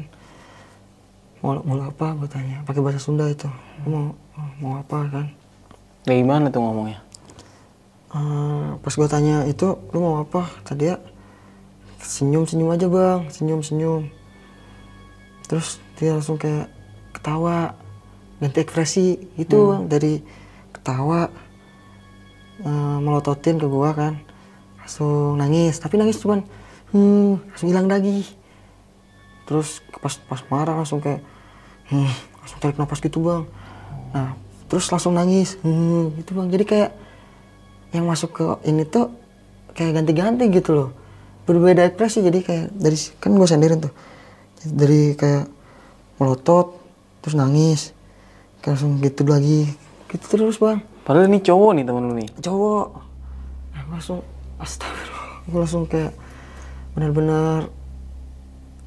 Mau 1.40 1.54
mau 1.62 1.76
apa? 1.80 2.18
Gue 2.18 2.26
tanya 2.26 2.66
pakai 2.66 2.82
bahasa 2.82 2.98
Sunda 2.98 3.30
itu. 3.30 3.46
Mau 3.86 4.12
mau 4.58 4.74
apa 4.76 5.06
kan 5.06 5.26
Ya 6.08 6.16
gimana 6.16 6.48
tuh 6.48 6.64
ngomongnya? 6.64 7.04
Eh, 8.10 8.68
pas 8.80 8.94
gue 8.96 9.08
tanya 9.10 9.44
itu 9.44 9.76
lu 9.92 9.98
mau 10.00 10.24
apa? 10.24 10.48
Tadi 10.64 10.88
ya 10.88 10.96
senyum 12.00 12.48
senyum 12.48 12.72
aja 12.72 12.88
bang. 12.88 13.28
Senyum 13.28 13.60
senyum 13.60 14.08
terus 15.50 15.82
dia 15.98 16.14
langsung 16.14 16.38
kayak 16.38 16.70
ketawa 17.10 17.74
ganti 18.40 18.58
ekspresi 18.64 19.20
gitu 19.36 19.76
bang. 19.76 19.82
Dari 19.92 20.14
ketawa 20.72 21.28
eh, 22.64 22.98
melototin 23.04 23.60
ke 23.60 23.68
gua 23.68 23.92
kan. 23.92 24.16
Langsung 24.80 25.36
nangis. 25.36 25.76
Tapi 25.78 26.00
nangis 26.00 26.16
cuman 26.16 26.40
hmm 26.96 27.44
langsung 27.52 27.68
hilang 27.68 27.92
lagi. 27.92 28.24
Terus 29.44 29.84
pas 30.00 30.16
pas 30.16 30.40
marah 30.48 30.80
langsung 30.80 31.04
kayak 31.04 31.20
hmm, 31.92 32.10
langsung 32.40 32.58
tarik 32.58 32.80
nafas 32.80 33.04
gitu 33.04 33.20
bang. 33.20 33.44
Nah 34.16 34.32
terus 34.70 34.86
langsung 34.94 35.18
nangis. 35.18 35.58
Hmm, 35.66 36.14
gitu 36.14 36.38
bang. 36.38 36.46
Jadi 36.46 36.64
kayak 36.64 36.90
yang 37.90 38.06
masuk 38.06 38.30
ke 38.30 38.44
ini 38.70 38.86
tuh 38.86 39.10
kayak 39.74 39.98
ganti-ganti 39.98 40.46
gitu 40.46 40.70
loh. 40.70 40.88
Berbeda 41.44 41.90
ekspresi. 41.90 42.22
Jadi 42.22 42.38
kayak 42.46 42.66
dari 42.70 42.94
kan 43.18 43.34
gue 43.34 43.48
sendirin 43.50 43.82
tuh. 43.82 43.92
Dari 44.62 45.18
kayak 45.18 45.50
melotot 46.22 46.78
terus 47.18 47.34
nangis. 47.34 47.90
Kayak 48.62 48.78
langsung 48.78 49.02
gitu 49.02 49.26
lagi. 49.26 49.66
Gitu 50.06 50.24
terus 50.30 50.62
bang. 50.62 50.78
Padahal 51.02 51.26
ini 51.26 51.42
cowok 51.42 51.70
nih 51.74 51.84
temen 51.84 52.06
lu 52.06 52.14
nih. 52.14 52.30
cowok. 52.38 52.86
Nah, 53.74 53.80
gue 53.82 53.94
langsung 53.98 54.22
astagfirullah. 54.62 55.50
Gue 55.50 55.58
langsung 55.58 55.84
kayak 55.90 56.14
benar-benar 56.94 57.66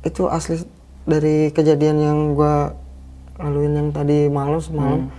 itu 0.07 0.31
asli 0.31 0.63
dari 1.03 1.51
kejadian 1.51 1.97
yang 1.99 2.19
gue 2.35 2.55
laluin 3.39 3.75
yang 3.75 3.89
tadi 3.91 4.31
malam 4.31 4.59
semalam 4.63 5.11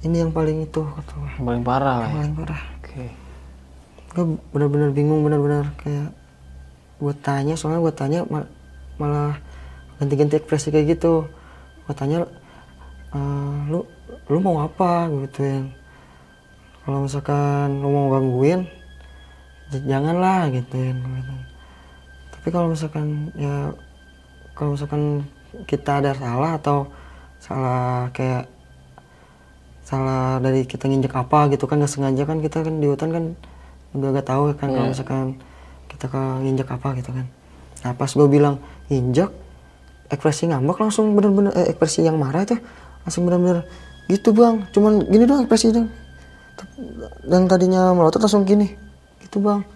ini 0.00 0.16
yang 0.18 0.32
paling 0.32 0.64
itu 0.64 0.80
kata 0.80 1.12
gue 1.12 1.30
Yang 1.36 1.46
paling 1.46 1.64
parah 1.64 1.94
lah 1.96 2.08
yang 2.08 2.12
ya. 2.12 2.18
paling 2.18 2.34
parah 2.36 2.62
Oke. 2.78 3.04
gue 4.10 4.24
benar-benar 4.50 4.90
bingung 4.90 5.20
benar-benar 5.22 5.70
kayak 5.76 6.10
gue 6.98 7.14
tanya 7.20 7.54
soalnya 7.54 7.80
gue 7.80 7.94
tanya 7.94 8.20
ma- 8.26 8.50
malah 8.96 9.38
ganti-ganti 9.96 10.36
ekspresi 10.36 10.68
kayak 10.68 10.96
gitu 10.96 11.28
gue 11.84 11.94
tanya 11.94 12.24
"Eh, 13.10 13.56
lu 13.68 13.84
lu 14.26 14.38
mau 14.38 14.60
apa 14.60 15.06
gue 15.06 15.26
gituin 15.26 15.70
kalau 16.82 17.04
misalkan 17.04 17.78
lu 17.78 17.88
mau 17.88 18.06
gangguin 18.10 18.64
janganlah 19.70 20.50
gituin 20.50 20.96
gituin. 20.96 21.44
tapi 22.32 22.48
kalau 22.48 22.72
misalkan 22.72 23.30
ya 23.34 23.70
kalau 24.54 24.74
misalkan 24.74 25.22
kita 25.64 26.00
ada 26.00 26.12
salah 26.12 26.56
atau 26.56 26.88
salah 27.38 28.10
kayak 28.10 28.46
salah 29.84 30.38
dari 30.38 30.62
kita 30.68 30.86
nginjek 30.86 31.14
apa 31.16 31.50
gitu 31.50 31.66
kan 31.66 31.82
nggak 31.82 31.90
sengaja 31.90 32.22
kan 32.22 32.38
kita 32.38 32.62
kan 32.62 32.78
di 32.78 32.86
hutan 32.86 33.10
kan 33.10 33.24
udah 33.90 34.08
gak 34.14 34.26
tahu 34.30 34.54
kan 34.54 34.70
kalau 34.70 34.86
misalkan 34.86 35.34
kita 35.90 36.06
ke 36.06 36.20
nginjek 36.46 36.68
apa 36.70 36.88
gitu 36.94 37.10
kan. 37.10 37.26
Nah 37.82 37.92
pas 37.98 38.06
gue 38.06 38.28
bilang 38.30 38.62
injek 38.86 39.34
ekspresi 40.06 40.46
ngambek 40.46 40.78
langsung 40.78 41.14
bener-bener 41.18 41.50
eh, 41.58 41.74
ekspresi 41.74 42.06
yang 42.06 42.14
marah 42.14 42.46
itu 42.46 42.54
langsung 43.02 43.26
bener-bener 43.26 43.66
gitu 44.06 44.30
bang. 44.30 44.62
Cuman 44.70 45.02
gini 45.10 45.26
doang 45.26 45.42
ekspresi 45.42 45.74
itu. 45.74 45.82
Yang 47.26 47.44
tadinya 47.50 47.90
melotot 47.90 48.22
langsung 48.22 48.46
gini 48.46 48.70
gitu 49.26 49.42
bang. 49.42 49.66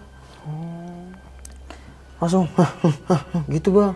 Langsung 2.23 2.47
gitu 3.51 3.69
bang. 3.75 3.93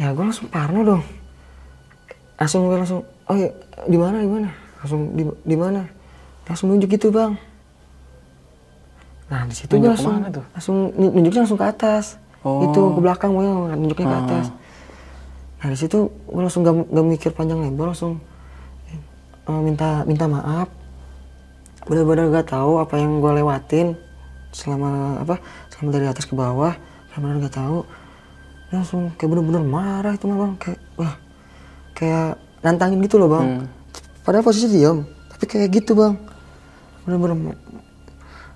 Ya 0.00 0.16
gue 0.16 0.24
langsung 0.24 0.48
parno 0.48 0.80
dong. 0.80 1.02
Langsung 2.40 2.72
gue 2.72 2.78
langsung 2.80 3.04
oh 3.28 3.36
ya 3.36 3.52
di 3.84 4.00
mana 4.00 4.24
di 4.24 4.28
mana 4.32 4.63
langsung 4.84 5.16
di 5.16 5.24
di 5.24 5.56
mana? 5.56 5.88
Langsung 6.44 6.68
nunjuk 6.68 6.92
gitu 6.92 7.08
bang. 7.08 7.32
Nah 9.32 9.48
di 9.48 9.54
situ 9.56 9.72
gue 9.72 9.88
langsung 9.88 10.20
tuh? 10.28 10.44
langsung 10.52 10.76
nun- 10.92 11.12
nunjuknya 11.16 11.40
langsung 11.48 11.56
ke 11.56 11.64
atas. 11.64 12.20
Oh. 12.44 12.60
itu 12.60 12.76
ke 12.76 13.00
belakang 13.00 13.32
pokoknya 13.32 13.72
nunjuknya 13.72 14.04
ke 14.04 14.12
Hmm. 14.12 14.24
atas. 14.28 14.46
Nah 15.64 15.68
di 15.72 15.78
situ 15.80 15.98
gue 16.12 16.42
langsung 16.44 16.60
gak, 16.60 16.76
gak 16.92 17.06
mikir 17.08 17.30
panjang 17.32 17.64
lebar 17.64 17.96
langsung 17.96 18.20
eh, 19.48 19.60
minta 19.64 20.04
minta 20.04 20.28
maaf. 20.28 20.68
Benar-benar 21.88 22.28
gak 22.30 22.52
tahu 22.52 22.76
apa 22.76 23.00
yang 23.00 23.24
gue 23.24 23.32
lewatin 23.40 23.96
selama 24.52 25.24
apa 25.24 25.40
selama 25.72 25.88
dari 25.90 26.04
atas 26.04 26.28
ke 26.28 26.36
bawah. 26.36 26.76
Benar-benar 27.08 27.48
gak 27.48 27.56
tahu. 27.56 27.78
Langsung 28.68 29.08
kayak 29.16 29.30
bener-bener 29.32 29.64
marah 29.64 30.12
itu 30.12 30.28
mah 30.28 30.38
bang. 30.44 30.52
Kayak 30.60 30.80
wah 31.00 31.14
kayak 31.96 32.28
nantangin 32.60 33.00
gitu 33.00 33.16
loh 33.16 33.32
bang. 33.32 33.46
Hmm. 33.64 33.66
Padahal 34.24 34.42
posisi 34.42 34.66
diam 34.66 35.04
tapi 35.28 35.44
kayak 35.44 35.68
gitu 35.70 35.92
bang. 35.94 36.16
Bener-bener 37.04 37.36
ma- 37.36 37.60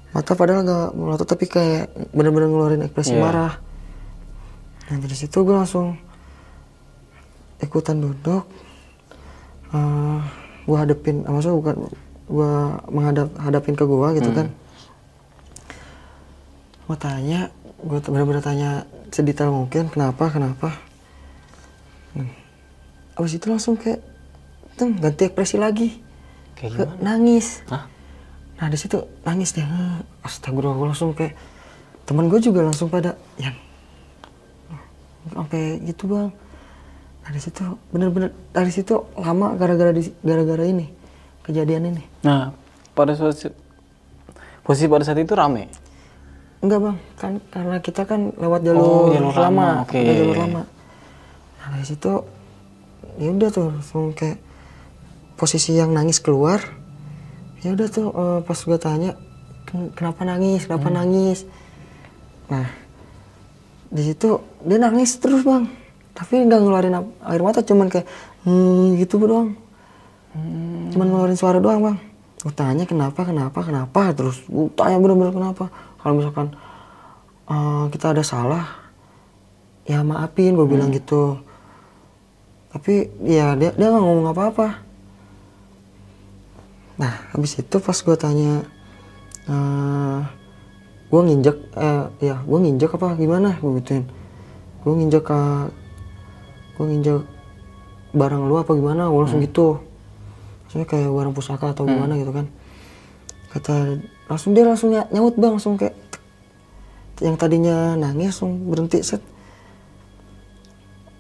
mata 0.09 0.33
padahal 0.33 0.65
gak 0.65 0.87
melotot 0.93 1.29
tapi 1.29 1.45
kayak 1.45 1.87
bener-bener 2.11 2.49
ngeluarin 2.49 2.83
ekspresi 2.83 3.13
Iya. 3.13 3.21
marah. 3.21 3.53
Nah 4.89 4.97
dari 4.97 5.13
situ 5.13 5.37
gue 5.39 5.53
langsung 5.53 6.01
ikutan 7.59 7.99
duduk 7.99 8.49
Eh 9.69 10.21
gue 10.65 10.77
hadepin 10.77 11.25
maksudnya 11.25 11.57
bukan 11.57 11.77
gue 12.25 12.53
menghadap 12.89 13.29
hadapin 13.37 13.77
ke 13.77 13.85
gue 13.85 14.09
gitu 14.17 14.31
kan. 14.33 14.49
Gue 16.85 16.97
tanya 16.97 17.53
gue 17.79 17.99
bener-bener 18.01 18.41
tanya 18.41 18.71
sedetail 19.09 19.53
mungkin 19.53 19.89
kenapa 19.89 20.33
kenapa? 20.33 20.73
Hmm. 22.09 22.33
abis 23.15 23.37
itu 23.37 23.47
langsung 23.47 23.77
kayak 23.77 24.01
ganti 24.95 25.23
ekspresi 25.25 25.57
lagi. 25.57 25.89
Kayak 26.55 26.73
Ke- 26.77 26.99
nangis. 27.01 27.63
Hah? 27.67 27.87
nah 28.55 28.67
di 28.67 28.75
situ 28.75 28.99
nangis 29.23 29.55
deh 29.55 29.63
Hmm, 29.63 30.03
astagfirullah 30.21 30.75
gue 30.75 30.87
langsung 30.89 31.15
kayak 31.15 31.39
teman 32.03 32.27
gue 32.27 32.41
juga 32.41 32.59
langsung 32.61 32.87
pada 32.89 33.15
yang 33.37 33.55
sampai 35.29 35.79
gitu 35.85 36.09
bang. 36.09 36.29
Nah 37.23 37.31
di 37.31 37.39
situ 37.39 37.63
bener-bener 37.89 38.33
dari 38.51 38.69
situ 38.69 38.99
lama 39.15 39.55
gara-gara 39.55 39.93
gara-gara 40.19 40.65
ini 40.65 40.89
kejadian 41.41 41.87
ini. 41.89 42.03
Nah, 42.21 42.51
pada 42.93 43.13
suatu 43.13 43.53
posisi 44.61 44.85
pada 44.87 45.05
saat 45.05 45.17
itu 45.17 45.33
rame. 45.33 45.69
enggak 46.59 46.81
bang. 46.83 46.97
Kan 47.15 47.33
karena 47.49 47.77
kita 47.79 48.03
kan 48.03 48.35
lewat 48.35 48.67
jalur, 48.67 48.83
Oh, 48.83 49.07
jalur 49.09 49.31
lama, 49.31 49.87
lama 49.87 49.87
lewat 49.87 50.17
jalur 50.19 50.37
lama. 50.37 50.63
Nah 51.55 51.67
dari 51.71 51.87
situ 51.87 52.13
ya 53.15 53.31
udah 53.31 53.49
tuh 53.49 53.71
langsung 53.71 54.11
kayak 54.11 54.43
posisi 55.39 55.79
yang 55.79 55.95
nangis 55.95 56.19
keluar 56.19 56.59
ya 57.63 57.75
udah 57.75 57.87
tuh 57.87 58.11
eh, 58.11 58.41
pas 58.43 58.59
gue 58.59 58.79
tanya 58.79 59.11
"Ken- 59.67 59.91
kenapa 59.95 60.27
nangis 60.27 60.67
kenapa 60.67 60.89
nangis? 60.91 61.47
Nah 62.51 62.67
di 63.89 64.03
situ 64.05 64.43
dia 64.67 64.79
nangis 64.83 65.17
terus 65.23 65.47
bang. 65.47 65.71
Tapi 66.13 66.45
nggak 66.45 66.61
ngeluarin 66.61 66.95
air 67.25 67.43
mata 67.47 67.63
cuman 67.63 67.87
kayak 67.87 68.07
hmm 68.43 68.99
gitu 68.99 69.23
doang. 69.23 69.55
Cuman 70.93 71.07
ngeluarin 71.09 71.39
suara 71.39 71.63
doang 71.63 71.81
bang. 71.83 71.99
Gue 72.43 72.55
tanya 72.55 72.85
kenapa 72.87 73.23
kenapa 73.27 73.59
kenapa? 73.63 74.13
Terus 74.15 74.43
gue 74.47 74.71
tanya 74.75 74.99
bener-bener 74.99 75.35
kenapa? 75.35 75.71
Kalau 76.03 76.15
misalkan 76.19 76.55
eh, 77.49 77.85
kita 77.95 78.15
ada 78.15 78.23
salah 78.27 78.67
ya 79.89 80.05
maafin 80.05 80.55
gue 80.55 80.67
bilang 80.69 80.91
gitu. 80.93 81.41
Tapi 82.69 83.09
ya 83.25 83.57
dia 83.57 83.73
dia 83.73 83.87
nggak 83.89 84.05
ngomong 84.05 84.31
apa-apa 84.31 84.88
nah 86.99 87.15
habis 87.31 87.55
itu 87.57 87.77
pas 87.79 87.95
gue 87.95 88.17
tanya 88.19 88.67
eh 89.47 90.21
gue 91.09 91.21
nginjek 91.25 91.57
eh 91.79 92.05
ya 92.21 92.37
gue 92.45 92.59
nginjek 92.59 92.91
apa 92.99 93.17
gimana? 93.17 93.57
Gue 93.63 93.81
gituin. 93.81 94.05
Gue 94.85 94.93
nginjek 94.99 95.25
ke 95.25 95.41
gue 96.77 96.85
nginjek 96.85 97.23
barang 98.13 98.43
lu 98.45 98.61
apa 98.61 98.77
gimana? 98.77 99.09
Gue 99.09 99.25
langsung 99.25 99.41
gitu. 99.41 99.81
Maksudnya 100.69 100.85
kayak 100.85 101.09
barang 101.09 101.33
pusaka 101.33 101.73
atau 101.73 101.89
gimana 101.89 102.19
gitu 102.21 102.29
kan. 102.35 102.47
Kata 103.49 103.97
langsung 104.29 104.53
dia 104.53 104.69
langsung 104.69 104.93
ny- 104.93 105.09
nyaut 105.09 105.33
bang 105.41 105.57
langsung 105.57 105.81
kayak 105.81 105.97
yang 107.25 107.41
tadinya 107.41 107.97
nangis 107.97 108.37
langsung 108.37 108.69
berhenti 108.69 109.01
set. 109.01 109.25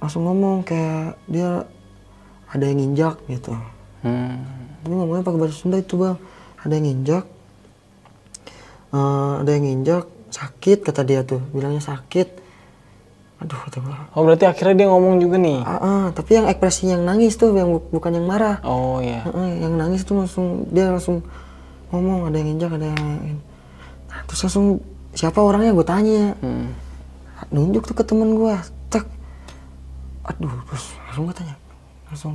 Langsung 0.05 0.29
ngomong 0.29 0.68
kayak 0.68 1.16
dia 1.33 1.64
ada 2.53 2.64
yang 2.68 2.76
nginjak 2.76 3.16
gitu. 3.33 3.57
Hmm. 4.05 4.68
Tapi 4.89 4.97
ngomongnya 4.97 5.20
pakai 5.20 5.36
bahasa 5.36 5.53
Sunda 5.53 5.76
itu 5.76 6.01
bang. 6.01 6.16
Ada 6.64 6.72
yang 6.80 6.84
nginjak. 6.89 7.24
Eh, 8.97 9.32
ada 9.45 9.51
yang 9.53 9.64
nginjak 9.68 10.05
sakit 10.32 10.78
kata 10.80 11.05
dia 11.05 11.20
tuh. 11.28 11.45
Bilangnya 11.53 11.84
sakit. 11.84 12.41
Aduh 13.45 13.61
kata 13.68 13.84
gua. 13.84 14.09
Oh 14.16 14.24
berarti 14.24 14.49
akhirnya 14.49 14.74
dia 14.80 14.89
ngomong 14.89 15.20
juga 15.20 15.36
nih. 15.36 15.61
ah, 15.61 15.76
ah, 15.76 16.05
tapi 16.16 16.41
yang 16.41 16.49
ekspresi 16.49 16.89
yang 16.89 17.05
nangis 17.05 17.36
tuh 17.36 17.53
yang 17.53 17.68
bu- 17.68 17.84
bukan 17.93 18.16
yang 18.16 18.24
marah. 18.24 18.64
Oh 18.64 18.97
iya. 19.05 19.28
Heeh, 19.28 19.68
yang 19.68 19.76
nangis 19.76 20.09
tuh 20.09 20.16
langsung 20.24 20.64
dia 20.72 20.89
langsung 20.89 21.20
ngomong 21.93 22.32
ada 22.32 22.41
yang 22.41 22.57
injak 22.57 22.72
ada 22.72 22.89
yang 22.89 23.05
ini. 23.28 23.41
nah, 24.09 24.24
terus 24.24 24.41
langsung 24.41 24.80
siapa 25.12 25.36
orangnya? 25.45 25.76
Gue 25.76 25.84
tanya. 25.84 26.32
Hmm. 26.41 26.72
nunjuk 27.53 27.86
tuh 27.86 27.95
ke 27.95 28.03
temen 28.03 28.34
gue 28.34 28.51
tak 28.91 29.07
aduh 30.26 30.51
terus 30.66 30.99
langsung 31.07 31.22
gue 31.30 31.36
tanya 31.39 31.55
langsung 32.11 32.34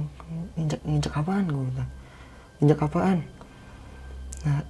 injak 0.56 0.80
injak 0.86 1.12
apaan? 1.18 1.50
Gue 1.50 1.68
bilang 1.68 1.90
injak 2.64 2.80
apaan? 2.80 3.20
Nah 4.48 4.64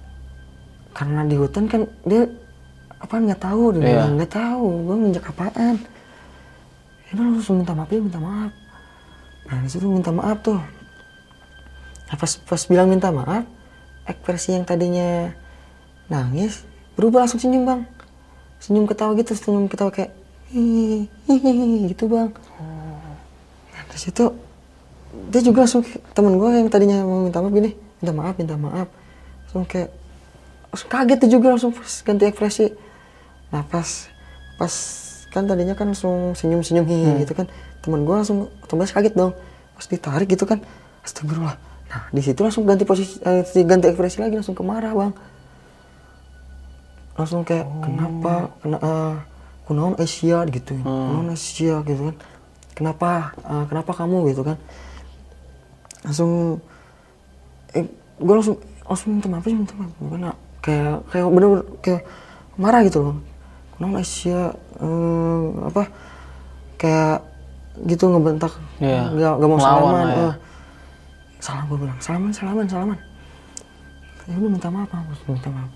karena 0.94 1.26
di 1.26 1.34
hutan 1.38 1.70
kan 1.70 1.86
dia 2.02 2.26
apaan 2.98 3.30
nggak 3.30 3.42
tahu 3.42 3.78
dia 3.78 3.82
bilang 3.94 4.18
nggak 4.18 4.32
tahu 4.34 4.66
gue 4.90 4.96
injak 5.14 5.30
apaan? 5.30 5.78
Ya 7.06 7.10
udah 7.14 7.24
langsung 7.38 7.62
minta 7.62 7.72
maaf 7.72 7.88
dia 7.88 8.02
minta 8.02 8.20
maaf. 8.20 8.52
Nah 9.46 9.58
di 9.62 9.68
situ 9.70 9.86
minta 9.86 10.10
maaf 10.10 10.38
tuh. 10.42 10.60
Nah, 12.04 12.16
pas 12.20 12.32
pas 12.36 12.62
bilang 12.68 12.86
minta 12.86 13.08
maaf, 13.08 13.48
ekspresi 14.04 14.54
yang 14.54 14.62
tadinya 14.68 15.32
nangis 16.06 16.62
berubah 16.94 17.24
langsung 17.24 17.40
senyum 17.40 17.64
bang, 17.64 17.82
senyum 18.60 18.84
ketawa 18.86 19.16
gitu, 19.18 19.32
senyum 19.34 19.66
ketawa 19.66 19.90
kayak 19.90 20.12
hihihi 20.52 21.90
gitu 21.90 22.06
bang. 22.06 22.30
Nah 23.72 23.82
dari 23.88 23.98
situ 23.98 24.30
dia 25.30 25.40
juga 25.42 25.66
langsung 25.66 25.82
temen 26.14 26.38
gue 26.38 26.48
yang 26.54 26.70
tadinya 26.70 27.02
mau 27.02 27.24
minta 27.26 27.42
maaf 27.42 27.52
gini, 27.54 27.74
minta 28.02 28.12
maaf, 28.14 28.34
minta 28.38 28.56
maaf, 28.58 28.88
langsung 29.46 29.64
kayak 29.66 29.90
langsung 30.70 30.88
kaget 30.90 31.18
dia 31.22 31.30
juga 31.30 31.46
langsung 31.54 31.72
ganti 32.06 32.24
ekspresi. 32.26 32.66
Nah 33.54 33.62
pas 33.66 34.10
pas 34.58 34.74
kan 35.34 35.46
tadinya 35.46 35.74
kan 35.74 35.90
langsung 35.90 36.38
senyum 36.38 36.62
senyum 36.62 36.86
hihi 36.86 37.26
gitu 37.26 37.34
kan, 37.34 37.50
temen 37.82 38.06
gue 38.06 38.14
langsung 38.14 38.46
otomatis 38.62 38.94
kaget 38.94 39.14
dong, 39.18 39.34
pas 39.74 39.86
ditarik 39.90 40.30
gitu 40.30 40.46
kan, 40.46 40.62
astagfirullah. 41.02 41.58
Nah 41.90 42.02
di 42.14 42.22
situ 42.22 42.38
langsung 42.38 42.62
ganti 42.62 42.86
posisi, 42.86 43.18
eh, 43.26 43.42
ganti 43.66 43.90
ekspresi 43.90 44.22
lagi 44.22 44.38
langsung 44.38 44.54
ke 44.54 44.62
marah 44.62 44.94
bang. 44.94 45.12
Langsung 47.18 47.42
kayak 47.46 47.66
kenapa, 47.82 48.54
kena, 48.62 48.78
eh, 48.78 49.14
kunaon 49.66 49.94
Asia 49.98 50.42
gitu, 50.46 50.74
kunaon 50.82 51.30
Asia 51.34 51.82
gitu 51.82 52.10
kan, 52.10 52.16
kenapa, 52.74 53.34
eh, 53.42 53.64
kenapa 53.70 53.90
kamu? 53.90 54.30
Gitu 54.34 54.42
kan, 54.46 54.58
langsung, 56.04 56.60
eh, 57.72 57.84
gue 58.20 58.34
langsung 58.34 58.56
langsung 58.84 59.08
minta 59.16 59.28
maaf 59.28 59.42
aja 59.42 59.56
minta 59.56 59.74
maaf, 59.74 59.92
karena 59.96 60.30
kayak 60.60 60.94
kayak 61.08 61.26
bener-bener 61.32 61.64
kayak 61.80 62.02
marah 62.54 62.80
gitu 62.84 62.98
loh, 63.00 63.16
kunaon 63.74 63.96
Asia, 63.96 64.52
eh, 64.78 65.42
apa, 65.64 65.82
kayak 66.76 67.16
gitu 67.88 68.04
ngebentak, 68.06 68.52
Iya, 68.78 69.10
nggak 69.10 69.32
nggak 69.40 69.48
mau 69.48 69.58
ngelawan 69.58 69.82
salaman, 69.82 70.06
ya. 70.06 70.24
eh. 70.30 70.34
salam 71.40 71.64
gue 71.66 71.76
bilang 71.76 71.98
salaman 72.00 72.30
salaman 72.30 72.64
salaman. 72.64 72.98
Ya 74.24 74.40
udah 74.40 74.48
minta 74.48 74.68
maaf 74.72 74.88
maaf 74.88 75.20
minta 75.28 75.48
maaf. 75.52 75.70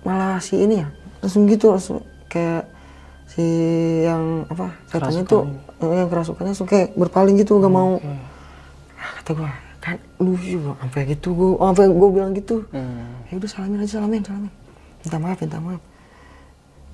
Malah 0.00 0.40
si 0.40 0.56
ini 0.56 0.80
ya 0.80 0.88
langsung 1.20 1.44
gitu 1.44 1.72
langsung 1.72 2.00
kayak 2.28 2.64
si 3.24 3.44
yang 4.04 4.44
apa 4.48 4.72
katanya 4.88 5.24
tuh 5.24 5.48
eh, 5.80 5.92
yang 5.96 6.08
kerasukannya 6.08 6.52
langsung 6.52 6.68
kayak 6.68 6.92
berpaling 6.92 7.36
gitu 7.36 7.56
gak 7.56 7.68
mau 7.68 7.96
Nah, 8.00 8.20
kata 9.20 9.30
gue 9.36 9.50
kan 9.84 10.00
lu 10.16 10.32
Bang, 10.36 10.76
sampai 10.80 11.02
gitu. 11.12 11.28
Gue 11.36 11.50
oh, 11.60 11.66
sampai 11.68 11.92
gue 11.92 12.08
bilang 12.08 12.32
gitu. 12.32 12.64
Hmm. 12.72 13.20
ya 13.28 13.36
udah 13.36 13.50
salamin 13.50 13.84
aja 13.84 14.00
salamin 14.00 14.22
salamin. 14.24 14.52
Minta 15.04 15.16
maaf 15.20 15.38
minta 15.44 15.58
maaf. 15.60 15.82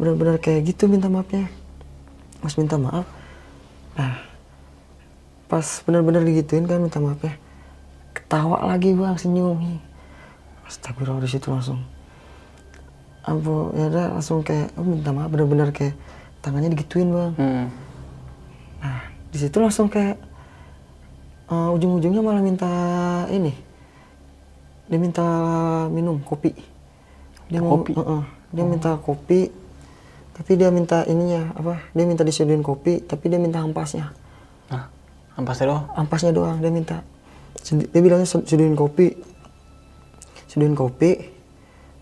Benar-benar 0.01 0.37
kayak 0.43 0.61
gitu 0.75 0.91
minta 0.91 1.07
maafnya. 1.07 1.47
Mas 2.43 2.59
minta 2.59 2.75
maaf. 2.75 3.07
Nah 3.95 4.27
pas 5.51 5.67
benar-benar 5.83 6.23
digituin 6.23 6.63
kan 6.63 6.79
minta 6.79 7.03
maafnya 7.03 7.35
ketawa 8.15 8.63
lagi 8.71 8.95
bang 8.95 9.19
senyum. 9.19 9.83
Astagfirullah 10.67 11.27
di 11.27 11.31
situ 11.31 11.51
langsung. 11.51 11.83
Ampun 13.27 13.75
ya 13.75 13.91
udah 13.91 14.07
langsung 14.15 14.47
kayak 14.47 14.71
oh, 14.79 14.87
minta 14.87 15.11
maaf 15.11 15.31
benar-benar 15.35 15.75
kayak 15.75 15.99
tangannya 16.39 16.71
digituin 16.71 17.11
bang. 17.11 17.33
Hmm. 17.35 17.67
Nah, 18.81 19.03
di 19.35 19.39
situ 19.43 19.59
langsung 19.59 19.91
kayak 19.91 20.15
eh, 21.51 21.69
ujung-ujungnya 21.75 22.23
malah 22.23 22.41
minta 22.41 22.71
ini. 23.29 23.53
Dia 24.87 24.99
minta 24.99 25.27
minum 25.87 26.19
kopi. 26.21 26.51
Dia 27.47 27.59
mau 27.59 27.79
Kopi? 27.79 27.95
Heeh, 27.95 28.23
dia 28.51 28.65
minta 28.65 28.91
kopi. 28.97 29.51
Tapi 30.35 30.57
dia 30.57 30.71
minta 30.71 31.03
ininya 31.05 31.53
apa? 31.53 31.83
Dia 31.93 32.07
minta 32.07 32.23
disediain 32.23 32.63
kopi, 32.63 33.03
tapi 33.03 33.29
dia 33.29 33.37
minta 33.37 33.61
ampasnya. 33.61 34.11
Nah, 34.71 34.87
ampasnya 35.37 35.67
doang. 35.69 35.85
Ampasnya 35.95 36.33
doang 36.33 36.57
dia 36.59 36.71
minta. 36.71 37.03
Dia 37.61 38.01
bilangnya 38.01 38.25
"Sed- 38.25 38.47
sediain 38.47 38.75
kopi. 38.75 39.15
Sediain 40.47 40.75
kopi. 40.75 41.39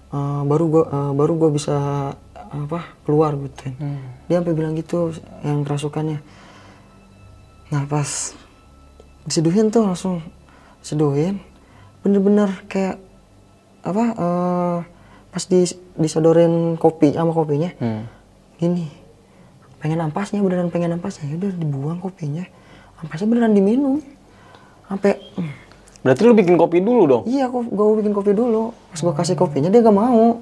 eh, 0.08 0.42
baru 0.48 0.64
gua 0.66 0.84
eh, 0.86 1.12
baru 1.12 1.32
gua 1.36 1.50
bisa 1.50 1.76
apa? 2.48 2.96
keluar 3.04 3.36
gitu. 3.36 3.76
Dia 4.24 4.40
sampai 4.40 4.56
bilang 4.56 4.72
gitu 4.72 5.12
yang 5.44 5.60
kerasukannya. 5.60 6.20
Nah 7.68 7.84
pas 7.84 8.32
diseduhin 9.28 9.68
tuh 9.68 9.84
langsung 9.84 10.24
seduhin 10.80 11.36
bener-bener 12.00 12.48
kayak 12.66 12.96
apa 13.84 14.04
eh, 14.16 14.78
pas 15.28 15.44
di 15.44 15.68
disodorin 15.94 16.74
kopi 16.74 17.12
sama 17.12 17.30
kopinya 17.30 17.68
Hmm. 17.76 18.08
gini 18.56 18.88
pengen 19.78 20.02
ampasnya 20.02 20.42
beneran 20.42 20.72
pengen 20.72 20.98
ampasnya. 20.98 21.30
Ya 21.30 21.38
udah 21.38 21.54
dibuang 21.54 22.02
kopinya 22.02 22.42
ampasnya 22.98 23.30
beneran 23.30 23.54
diminum. 23.54 24.02
Sampai 24.88 25.20
hmm, 25.38 25.52
Berarti 26.02 26.22
lu 26.24 26.34
bikin 26.34 26.54
kopi 26.56 26.78
dulu 26.80 27.02
dong? 27.04 27.22
iya 27.26 27.46
kok 27.46 27.62
gue 27.62 27.84
bikin 28.02 28.10
kopi 28.10 28.32
dulu. 28.34 28.74
Pas 28.90 28.98
gue 28.98 29.14
kasih 29.14 29.36
kopinya 29.36 29.68
dia 29.68 29.84
gak 29.84 29.94
mau. 29.94 30.40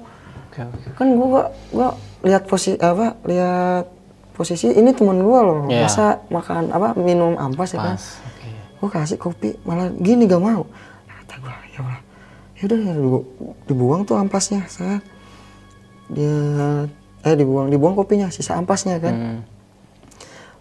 Kan 0.97 1.13
gue 1.13 1.27
gua, 1.27 1.53
gua 1.69 1.93
lihat 2.25 2.49
posisi 2.49 2.79
apa 2.81 3.13
lihat 3.29 3.85
posisi 4.33 4.69
ini 4.69 4.89
teman 4.93 5.21
gue 5.21 5.39
loh. 5.43 5.59
Iya. 5.69 5.85
masa 5.85 6.05
makan 6.33 6.73
apa 6.73 6.97
minum 6.97 7.37
ampas 7.37 7.73
ya 7.73 7.79
kan? 7.83 7.95
Pas. 7.97 8.05
Gue 8.77 8.89
kasih 8.89 9.17
kopi 9.17 9.57
malah 9.61 9.89
gini 9.91 10.25
gak 10.25 10.39
mau 10.39 10.65
kata 11.07 11.35
gue 11.37 11.55
ya 11.71 11.79
Allah 11.81 11.99
ya 12.53 12.63
udah 12.65 12.79
ya 12.79 12.93
dibu- 12.93 13.27
dibuang 13.65 14.01
tuh 14.03 14.15
ampasnya 14.15 14.65
saya 14.65 14.97
dia 16.07 16.35
eh 17.21 17.35
dibuang 17.35 17.67
dibuang 17.67 17.93
kopinya 17.93 18.29
sisa 18.29 18.55
ampasnya 18.55 18.97
kan 18.97 19.13
Hmm. 19.13 19.39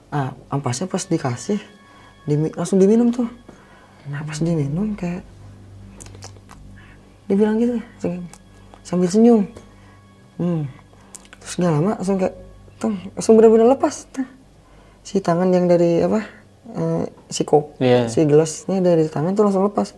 ah 0.08 0.30
ampasnya 0.50 0.86
pas 0.86 1.02
dikasih 1.02 1.60
dimi- 2.24 2.52
langsung 2.52 2.76
diminum 2.76 3.08
tuh 3.08 3.28
nah 4.06 4.22
pas 4.22 4.36
diminum 4.36 4.94
kayak 4.94 5.22
dia 7.26 7.36
bilang 7.36 7.58
gitu 7.58 7.74
sambil 8.80 9.08
senyum 9.08 9.42
hmm. 10.38 10.62
terus 11.38 11.54
nggak 11.56 11.72
lama 11.72 11.92
langsung 11.94 12.16
kayak 12.16 12.34
tuh 12.76 12.92
langsung 13.12 13.34
benar-benar 13.34 13.72
lepas 13.72 14.06
tuh. 14.10 14.26
si 15.00 15.18
tangan 15.18 15.48
yang 15.48 15.66
dari 15.66 16.02
apa 16.02 16.22
eh, 16.74 17.04
si 17.30 17.46
kop 17.46 17.78
Iya. 17.78 18.10
si 18.10 18.26
gelasnya 18.26 18.82
dari 18.82 19.06
tangan 19.06 19.36
tuh 19.38 19.46
langsung 19.46 19.62
lepas. 19.66 19.94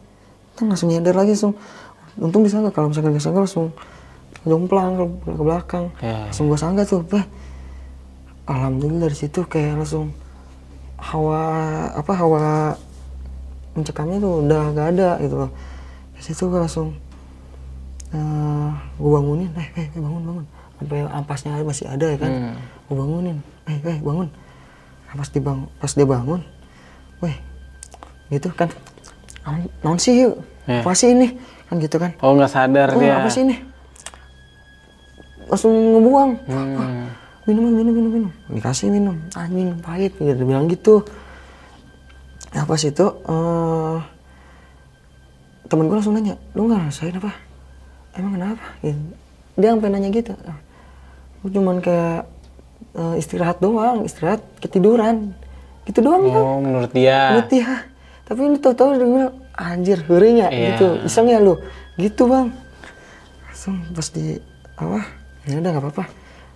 Tuh 0.59 0.69
langsung 0.69 0.93
nyadar 0.93 1.17
lagi 1.17 1.33
langsung. 1.33 1.57
Untung 2.19 2.43
bisa 2.45 2.59
nggak? 2.61 2.75
Kalau 2.75 2.91
misalkan 2.91 3.15
nggak 3.15 3.25
sangka 3.25 3.41
langsung 3.47 3.73
jomplang 4.45 4.99
ke, 4.99 5.05
ke 5.33 5.43
belakang. 5.43 5.87
Iya, 6.03 6.29
langsung 6.31 6.51
gua 6.51 6.59
sangka 6.61 6.83
tuh 6.85 7.03
bah 7.07 7.25
alhamdulillah 8.49 9.09
dari 9.09 9.17
situ 9.17 9.45
kayak 9.45 9.77
langsung 9.77 10.13
hawa 10.99 11.41
apa 11.95 12.13
hawa 12.17 12.75
mencekamnya 13.77 14.19
tuh 14.19 14.35
udah 14.43 14.63
gak 14.75 14.89
ada 14.99 15.11
gitu 15.23 15.37
loh. 15.47 15.51
Dari 16.17 16.25
situ 16.25 16.43
gua 16.51 16.67
langsung 16.67 16.97
eh 18.09 18.71
gue 18.97 19.11
bangunin. 19.13 19.51
Eh, 19.55 19.69
eh 19.77 19.87
eh, 19.95 20.01
bangun 20.01 20.23
bangun. 20.25 20.47
Sampai 20.79 20.99
ampasnya 21.11 21.51
masih 21.67 21.87
ada 21.91 22.07
ya 22.07 22.17
kan? 22.19 22.31
Hmm. 22.31 22.57
gue 22.89 22.97
bangunin. 22.97 23.37
Eh 23.69 23.79
eh 23.85 23.99
bangun. 24.01 24.29
Pas 25.09 25.29
di 25.33 25.41
bang 25.41 25.61
pas 25.81 25.93
dia 25.93 26.05
bangun 26.05 26.41
weh 27.25 27.37
gitu 28.29 28.53
kan. 28.53 28.69
Naon 29.81 29.97
sih 29.97 30.29
yuk? 30.29 30.45
Iya. 30.69 30.85
apa 30.85 30.93
sih 30.93 31.17
ini? 31.17 31.33
Kan 31.69 31.81
gitu 31.81 31.97
kan. 31.97 32.13
Oh 32.21 32.37
nggak 32.37 32.53
sadar 32.53 32.93
oh 32.93 33.01
dia. 33.01 33.21
apa 33.21 33.29
sih 33.33 33.43
ini? 33.45 33.57
Langsung 35.49 35.73
ngebuang. 35.73 36.31
Hmm. 36.45 37.09
minum 37.49 37.65
minum 37.73 37.95
minum 37.97 38.13
minum. 38.13 38.33
Dikasih 38.53 38.93
minum. 38.93 39.17
Anjing 39.33 39.81
pahit. 39.81 40.13
Gitu 40.21 40.43
bilang 40.45 40.69
gitu. 40.69 41.01
Nah 42.53 42.65
pas 42.69 42.81
itu 42.81 43.07
eh 43.09 43.99
temen 45.69 45.85
gue 45.85 45.97
langsung 45.97 46.17
nanya 46.17 46.37
lu 46.53 46.69
nggak 46.69 46.89
rasain 46.89 47.17
apa? 47.17 47.33
Emang 48.17 48.37
kenapa? 48.37 48.67
Gitu. 48.85 49.01
dia 49.59 49.73
sampai 49.73 49.91
nanya 49.91 50.09
gitu. 50.13 50.33
Gue 51.41 51.51
cuman 51.57 51.81
kayak 51.81 52.29
eh, 52.93 53.15
istirahat 53.21 53.57
doang 53.65 54.05
istirahat 54.05 54.45
ketiduran 54.61 55.33
gitu 55.89 56.05
doang 56.05 56.29
Oh 56.29 56.61
menurut 56.61 56.93
dia. 56.93 57.33
Menurut 57.33 57.49
dia. 57.49 57.89
Tapi 58.29 58.41
ini 58.45 58.57
tau-tau 58.61 58.93
dia 58.93 59.09
bilang 59.09 59.33
anjir 59.57 60.05
hurinya. 60.05 60.53
Iya. 60.53 60.77
gitu. 60.77 60.87
Iseng 61.09 61.33
ya 61.33 61.41
lu? 61.41 61.57
Gitu 61.97 62.29
bang. 62.29 62.53
Langsung 63.49 63.81
pas 63.97 64.09
di 64.13 64.37
apa? 64.77 65.01
Ya 65.49 65.57
udah 65.59 65.71
nggak 65.73 65.85
apa-apa. 65.89 66.05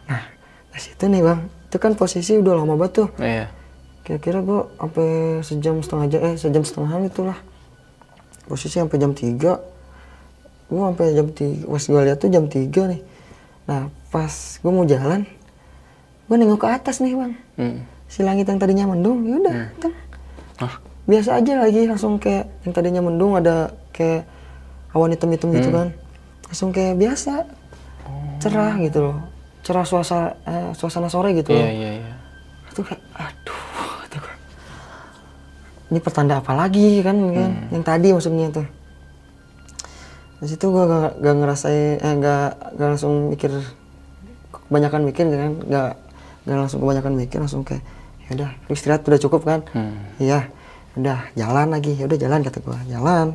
Nah 0.07 0.23
dari 0.69 0.83
situ 0.85 1.05
nih 1.09 1.25
bang 1.25 1.41
itu 1.49 1.77
kan 1.81 1.93
posisi 1.97 2.37
udah 2.37 2.53
lama 2.61 2.77
banget 2.77 2.93
tuh. 3.05 3.09
Iya. 3.17 3.49
kira-kira 4.03 4.43
gua 4.43 4.67
sampai 4.83 5.39
sejam 5.47 5.79
setengah 5.79 6.07
jam 6.11 6.21
eh 6.27 6.35
sejam 6.35 6.63
setengahan 6.67 7.07
itulah. 7.07 7.39
Posisi 8.45 8.77
sampai 8.77 8.99
jam 9.01 9.15
3 9.17 9.41
gua 10.69 10.83
sampai 10.93 11.15
jam 11.15 11.29
3 11.31 11.65
pas 11.65 11.85
gua 11.89 12.01
lihat 12.05 12.19
tuh 12.21 12.29
jam 12.29 12.45
3 12.51 12.69
nih. 12.69 13.01
Nah 13.71 13.89
pas 14.13 14.35
gua 14.61 14.73
mau 14.75 14.85
jalan 14.85 15.25
gua 16.27 16.37
nengok 16.37 16.61
ke 16.61 16.69
atas 16.69 17.01
nih 17.01 17.15
bang. 17.17 17.33
Hmm. 17.57 17.79
Si 18.13 18.21
langit 18.21 18.45
yang 18.45 18.61
tadinya 18.61 18.85
mendung 18.93 19.25
ya 19.25 19.41
udah 19.41 19.57
teng. 19.81 19.95
Hah? 20.61 20.75
biasa 21.03 21.43
aja 21.43 21.59
lagi 21.59 21.89
langsung 21.91 22.21
kayak 22.23 22.47
yang 22.63 22.73
tadinya 22.77 23.03
mendung 23.03 23.35
ada 23.35 23.73
kayak 23.91 24.29
awan 24.93 25.17
hitam-hitam 25.17 25.49
gitu 25.57 25.73
kan. 25.73 25.89
Langsung 26.47 26.71
kayak 26.71 27.01
biasa. 27.01 27.49
Cerah 28.39 28.77
gitu 28.85 28.99
loh. 29.01 29.17
Cerah 29.65 29.87
suasana 29.89 30.37
eh, 30.45 30.71
suasana 30.77 31.09
sore 31.09 31.33
gitu 31.35 31.57
Iya 31.57 31.65
loh. 31.65 31.73
iya 31.73 31.91
iya. 32.05 32.13
itu 32.73 32.81
kayak 32.81 33.01
aduh 33.13 33.61
kata 34.01 34.17
gua. 34.17 34.35
ini 35.93 35.99
pertanda 36.01 36.35
apa 36.41 36.53
lagi 36.53 37.01
kan 37.01 37.17
kan? 37.33 37.51
Yang 37.73 37.85
tadi 37.89 38.09
maksudnya 38.13 38.47
tuh. 38.53 38.67
Di 40.43 40.47
situ 40.51 40.67
gua 40.69 40.85
gak, 40.87 41.13
gak 41.23 41.35
ngerasain 41.39 41.97
eh 42.03 42.15
gak, 42.21 42.77
gak 42.77 42.89
langsung 42.95 43.33
mikir 43.33 43.51
kebanyakan 44.53 45.03
mikir 45.09 45.27
kan? 45.33 45.53
Gak 45.67 45.91
gak 46.47 46.59
langsung 46.59 46.79
kebanyakan 46.83 47.13
mikir 47.19 47.39
langsung 47.41 47.63
kayak 47.65 47.83
ya 47.83 48.02
udah 48.35 48.51
istirahat 48.69 49.03
udah 49.05 49.21
cukup 49.21 49.43
kan? 49.45 49.61
Hmm. 49.73 49.97
iya. 50.17 50.49
Udah 50.93 51.25
jalan 51.33 51.73
lagi. 51.73 51.97
Ya 51.97 52.05
udah 52.05 52.19
jalan 52.21 52.41
kata 52.45 52.59
gua. 52.61 52.79
Jalan. 52.85 53.33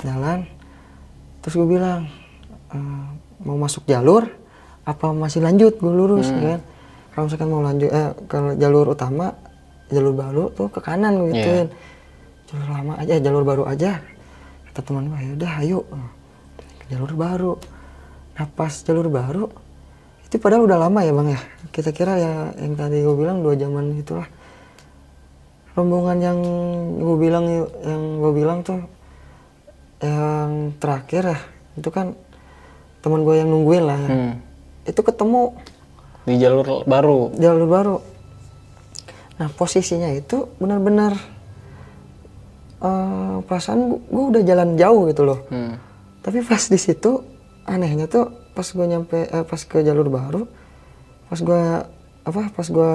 Jalan. 0.00 0.48
Terus 1.40 1.54
gue 1.56 1.68
bilang 1.68 2.08
"Eh, 2.72 3.06
mau 3.44 3.56
masuk 3.56 3.84
jalur 3.84 4.28
apa 4.84 5.12
masih 5.12 5.44
lanjut? 5.44 5.76
Gue 5.76 5.92
lurus 5.92 6.28
kan? 6.32 6.60
Kalau 7.10 7.24
misalkan 7.26 7.48
mau 7.50 7.60
lanjut 7.60 7.90
eh 7.90 8.10
kalau 8.30 8.54
jalur 8.56 8.86
utama 8.88 9.34
jalur 9.90 10.14
baru 10.14 10.44
tuh 10.54 10.68
ke 10.70 10.80
kanan 10.80 11.20
gue 11.20 11.36
gituin. 11.36 11.68
Jalur 12.48 12.68
lama 12.70 12.92
aja 12.96 13.12
eh, 13.12 13.20
jalur 13.20 13.44
baru 13.44 13.64
aja 13.66 14.00
kata 14.70 14.80
teman 14.86 15.10
gue 15.10 15.18
ya 15.20 15.32
udah 15.36 15.52
ayo. 15.64 15.80
Ke 16.80 16.84
jalur 16.92 17.12
baru. 17.12 17.52
Nah 18.38 18.46
pas 18.48 18.72
jalur 18.72 19.08
baru 19.10 19.44
itu 20.30 20.38
padahal 20.38 20.62
udah 20.62 20.78
lama 20.80 21.02
ya 21.02 21.10
bang 21.10 21.28
ya 21.28 21.40
kita 21.68 21.90
kira 21.90 22.14
ya 22.14 22.32
yang 22.56 22.74
tadi 22.74 23.02
gue 23.02 23.14
bilang 23.14 23.42
dua 23.42 23.54
jaman 23.54 23.98
itulah 23.98 24.30
rombongan 25.72 26.18
yang 26.20 26.38
gue 26.96 27.16
bilang 27.16 27.44
yang 27.80 28.02
gue 28.16 28.32
bilang 28.32 28.58
tuh 28.60 28.78
yang 29.98 30.70
terakhir 30.78 31.22
ya 31.28 31.38
itu 31.74 31.88
kan 31.88 32.14
teman 33.00 33.20
gue 33.20 33.34
yang 33.34 33.48
nungguin 33.48 33.84
lah 33.84 33.98
ya 33.98 34.08
Hmm. 34.08 34.32
itu 34.84 35.00
ketemu 35.00 35.42
Di 36.20 36.36
jalur 36.36 36.84
baru. 36.84 37.34
jalur 37.34 37.66
baru 37.66 37.96
nah 39.34 39.48
posisinya 39.50 40.10
itu 40.10 40.46
benar-benar 40.56 41.16
eh, 42.80 43.36
perasaan 43.42 43.80
gue 44.00 44.24
udah 44.30 44.42
jalan 44.42 44.74
jauh 44.74 45.02
gitu 45.06 45.22
loh 45.24 45.42
Hmm. 45.48 45.74
tapi 46.20 46.40
pas 46.40 46.62
di 46.62 46.76
situ 46.76 47.24
anehnya 47.64 48.06
tuh 48.06 48.30
pas 48.52 48.66
gue 48.66 48.86
nyampe 48.86 49.18
eh, 49.28 49.44
pas 49.44 49.60
ke 49.60 49.82
jalur 49.82 50.08
baru 50.10 50.44
pas 51.30 51.38
gue 51.38 51.62
apa 52.20 52.42
pas 52.52 52.66
gue 52.66 52.92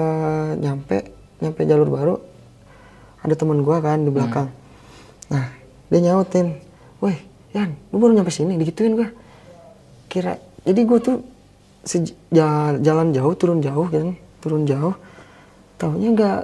nyampe 0.60 1.10
nyampe 1.42 1.60
jalur 1.66 1.88
baru 1.88 2.14
ada 3.24 3.34
teman 3.34 3.64
gue 3.64 3.76
kan 3.82 3.98
di 4.06 4.10
belakang. 4.14 4.48
Nah 5.34 5.50
dia 5.90 5.98
nyautin 5.98 6.54
woi 7.02 7.18
Yan 7.56 7.74
lu 7.90 7.96
baru 7.98 8.14
nyampe 8.14 8.30
sini? 8.30 8.54
Digituin 8.54 8.94
gue 8.94 9.08
kira 10.06 10.38
jadi 10.62 10.80
gue 10.86 10.98
tuh 11.02 11.16
jalan 12.82 13.08
jauh 13.10 13.34
turun 13.34 13.58
jauh 13.58 13.88
kan 13.90 14.14
turun 14.38 14.62
jauh. 14.68 14.94
Tahunya 15.76 16.08
nggak 16.14 16.38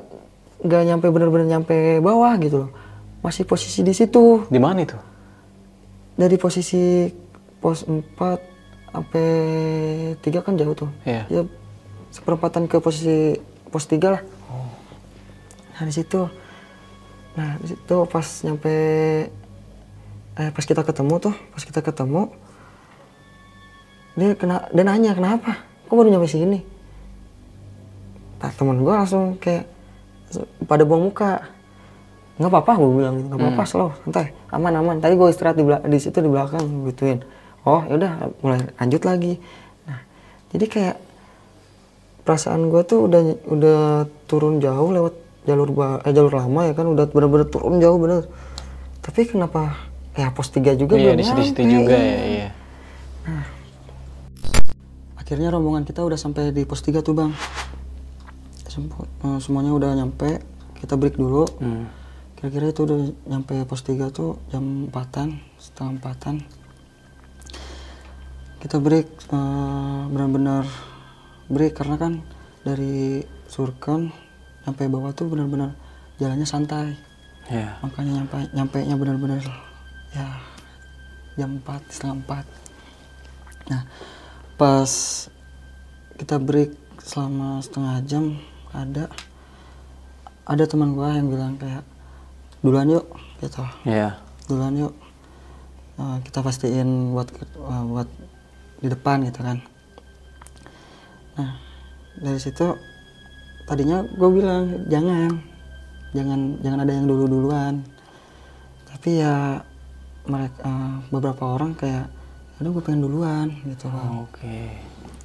nggak 0.66 0.82
nyampe 0.88 1.06
bener-bener 1.08 1.46
nyampe 1.46 2.02
bawah 2.02 2.34
gitu 2.42 2.66
loh. 2.66 2.70
Masih 3.22 3.46
posisi 3.46 3.86
di 3.86 3.94
situ. 3.94 4.42
Di 4.50 4.58
mana 4.58 4.82
itu? 4.82 4.98
dari 6.12 6.36
posisi 6.36 7.08
pos 7.60 7.88
4 7.88 8.51
sampai 8.92 9.26
3 10.20 10.44
kan 10.44 10.54
jauh 10.60 10.76
tuh. 10.76 10.90
Iya. 11.08 11.24
Ya 11.32 11.42
seperempatan 12.12 12.68
ke 12.68 12.76
posisi 12.78 13.40
pos 13.72 13.88
3 13.88 14.12
lah. 14.12 14.22
Nah 15.80 15.82
di 15.88 15.92
situ. 15.96 16.28
Nah 17.34 17.56
di 17.58 17.66
situ 17.72 17.96
pas 18.06 18.26
nyampe 18.44 18.74
eh 20.32 20.50
pas 20.52 20.64
kita 20.64 20.84
ketemu 20.84 21.14
tuh, 21.20 21.34
pas 21.52 21.62
kita 21.64 21.80
ketemu 21.80 22.32
dia 24.12 24.36
kena 24.36 24.68
dia 24.68 24.84
nanya 24.84 25.16
kenapa? 25.16 25.64
Kok 25.88 25.96
baru 25.96 26.12
nyampe 26.12 26.28
sini? 26.28 26.60
Nah, 28.42 28.50
temen 28.50 28.82
gue 28.82 28.90
langsung 28.90 29.38
kayak 29.38 29.70
pada 30.66 30.82
buang 30.82 31.06
muka 31.06 31.46
nggak 32.40 32.50
apa-apa 32.50 32.72
gue 32.80 32.90
bilang 32.96 33.14
gitu 33.20 33.26
nggak 33.28 33.38
apa-apa 33.38 33.62
slow 33.68 33.90
santai 34.02 34.32
aman 34.50 34.72
aman 34.80 34.96
tadi 34.98 35.14
gue 35.20 35.28
istirahat 35.28 35.54
di, 35.60 35.64
di 35.68 35.98
situ 36.00 36.18
di 36.18 36.26
belakang 36.32 36.64
gituin 36.90 37.20
oh 37.64 37.82
yaudah 37.86 38.32
mulai 38.42 38.60
lanjut 38.78 39.02
lagi 39.02 39.32
nah 39.86 40.00
jadi 40.54 40.66
kayak 40.66 40.96
perasaan 42.22 42.70
gue 42.70 42.82
tuh 42.86 43.10
udah 43.10 43.22
udah 43.50 43.80
turun 44.30 44.62
jauh 44.62 44.90
lewat 44.94 45.14
jalur 45.42 45.74
eh, 46.06 46.12
jalur 46.14 46.32
lama 46.32 46.70
ya 46.70 46.72
kan 46.74 46.86
udah 46.86 47.10
bener-bener 47.10 47.50
turun 47.50 47.82
jauh 47.82 47.98
bener 47.98 48.30
tapi 49.02 49.26
kenapa 49.26 49.90
ya 50.14 50.30
pos 50.30 50.52
3 50.54 50.78
juga 50.78 50.94
Iya 50.94 51.16
belum 51.18 51.18
di 51.18 51.24
nyampe, 51.26 51.62
juga 51.66 51.96
ya. 51.96 52.18
Iya. 52.22 52.48
Akhirnya 55.18 55.48
rombongan 55.48 55.88
kita 55.88 56.04
udah 56.04 56.18
sampai 56.20 56.52
di 56.52 56.62
pos 56.68 56.84
3 56.84 57.00
tuh 57.00 57.16
bang. 57.16 57.32
Sempo- 58.68 59.08
eh, 59.08 59.38
semuanya 59.40 59.72
udah 59.72 59.90
nyampe, 59.96 60.44
kita 60.76 60.94
break 61.00 61.16
dulu. 61.16 61.48
Hmm. 61.60 61.88
Kira-kira 62.36 62.70
itu 62.70 62.84
udah 62.84 62.98
nyampe 63.26 63.54
pos 63.64 63.82
3 63.82 64.12
tuh 64.12 64.36
jam 64.52 64.92
4-an, 64.92 65.40
setengah 65.56 65.92
4-an. 65.98 66.36
Kita 68.62 68.78
break, 68.78 69.26
eh, 69.34 70.02
benar-benar 70.06 70.62
break 71.50 71.74
karena 71.74 71.98
kan 71.98 72.12
dari 72.62 73.26
Surken 73.50 74.14
sampai 74.62 74.86
bawah 74.86 75.10
tuh 75.10 75.26
benar-benar 75.26 75.74
jalannya 76.22 76.46
santai. 76.46 76.94
Iya. 77.50 77.82
Makanya 77.82 78.22
nyampe 78.22 78.38
nyampe 78.54 78.78
nya 78.86 78.94
benar-benar 78.94 79.42
ya 80.14 80.28
jam 81.34 81.58
4, 81.58 81.82
setengah 81.90 82.16
4. 82.22 82.46
Nah, 83.66 83.82
pas 84.54 84.90
kita 86.22 86.38
break 86.38 86.70
selama 87.02 87.58
setengah 87.66 87.98
jam 88.06 88.38
ada 88.70 89.10
ada 90.46 90.64
teman 90.70 90.94
gua 90.94 91.18
yang 91.18 91.26
bilang 91.26 91.58
kayak 91.58 91.82
duluan 92.62 92.86
yuk 92.86 93.10
gitu 93.42 93.66
Iya. 93.82 94.22
duluan 94.46 94.78
yuk 94.78 94.94
Eh, 96.02 96.18
kita 96.24 96.40
pastiin 96.40 97.12
buat 97.12 97.28
eh, 97.36 97.84
buat 97.84 98.08
di 98.82 98.90
depan 98.90 99.22
gitu 99.22 99.40
kan. 99.46 99.62
Nah 101.38 101.50
dari 102.18 102.36
situ 102.42 102.76
tadinya 103.64 104.02
gue 104.02 104.30
bilang 104.34 104.90
jangan 104.90 105.38
jangan 106.12 106.60
jangan 106.60 106.78
ada 106.84 106.92
yang 106.92 107.06
dulu 107.08 107.24
duluan 107.24 107.80
tapi 108.90 109.22
ya 109.22 109.64
mereka 110.28 110.60
eh, 110.62 110.94
beberapa 111.08 111.42
orang 111.56 111.72
kayak 111.78 112.06
udah 112.60 112.70
gue 112.70 112.82
pengen 112.84 113.02
duluan 113.06 113.48
gitu. 113.66 113.90
Loh 113.90 114.28
Oke. 114.28 114.70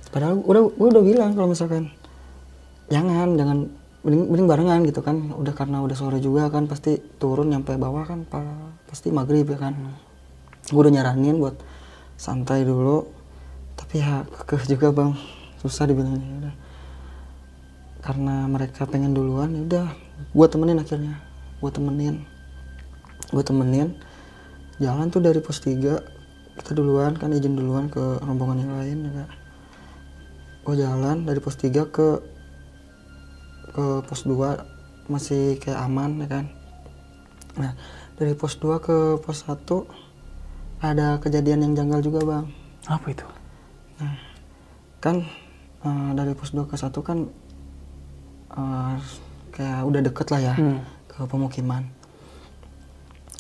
padahal 0.10 0.42
udah 0.42 0.62
gue 0.74 0.88
udah 0.88 1.04
bilang 1.04 1.32
kalau 1.38 1.52
misalkan 1.52 1.94
jangan 2.88 3.36
jangan 3.36 3.68
mending, 4.02 4.24
mending 4.32 4.48
barengan 4.48 4.80
gitu 4.88 5.02
kan. 5.04 5.34
Udah 5.36 5.54
karena 5.54 5.84
udah 5.84 5.94
sore 5.94 6.18
juga 6.24 6.48
kan 6.50 6.66
pasti 6.66 6.98
turun 7.20 7.52
nyampe 7.52 7.76
bawah 7.76 8.08
kan 8.08 8.24
pa- 8.26 8.74
pasti 8.90 9.12
maghrib 9.12 9.46
ya 9.46 9.60
kan. 9.60 9.76
Gue 10.72 10.82
udah 10.88 10.94
nyaranin 10.98 11.38
buat 11.38 11.60
santai 12.18 12.66
dulu 12.66 13.17
tapi 13.88 14.04
ya 14.04 14.28
kekeh 14.28 14.76
juga 14.76 14.92
bang. 14.92 15.16
Susah 15.64 15.88
dibilangnya 15.88 16.20
ya 16.20 16.36
udah. 16.44 16.56
Karena 18.04 18.36
mereka 18.52 18.84
pengen 18.84 19.16
duluan 19.16 19.56
ya 19.56 19.62
udah. 19.64 19.88
Gue 20.36 20.48
temenin 20.52 20.76
akhirnya. 20.76 21.24
Gue 21.64 21.72
temenin. 21.72 22.28
Gue 23.32 23.48
temenin. 23.48 23.96
Jalan 24.84 25.08
tuh 25.08 25.24
dari 25.24 25.40
pos 25.40 25.64
3 25.64 26.04
kita 26.60 26.76
duluan 26.76 27.16
kan 27.16 27.32
izin 27.32 27.56
duluan 27.56 27.88
ke 27.88 28.20
rombongan 28.20 28.66
yang 28.66 28.74
lain 28.76 28.98
ya 29.08 29.30
gue 30.68 30.76
jalan 30.84 31.24
dari 31.24 31.40
pos 31.40 31.56
3 31.56 31.70
ke 31.88 32.08
ke 33.72 33.86
pos 34.04 34.28
2 34.28 35.08
masih 35.08 35.56
kayak 35.64 35.80
aman 35.80 36.20
ya 36.20 36.28
kan. 36.28 36.46
Nah 37.56 37.72
dari 38.20 38.36
pos 38.36 38.60
2 38.60 38.84
ke 38.84 38.98
pos 39.24 39.48
1 39.48 39.64
ada 40.84 41.24
kejadian 41.24 41.64
yang 41.64 41.74
janggal 41.78 42.04
juga 42.04 42.20
bang. 42.28 42.46
Apa 42.84 43.16
itu? 43.16 43.37
Kan 44.98 45.22
eh, 45.80 46.10
dari 46.12 46.34
pos 46.34 46.52
2 46.52 46.66
ke 46.66 46.76
1 46.76 46.90
kan 47.00 47.20
eh, 48.52 48.96
kayak 49.50 49.82
udah 49.84 50.02
deket 50.04 50.28
lah 50.28 50.42
ya 50.44 50.54
Hmm. 50.54 50.80
ke 51.08 51.24
pemukiman 51.24 51.84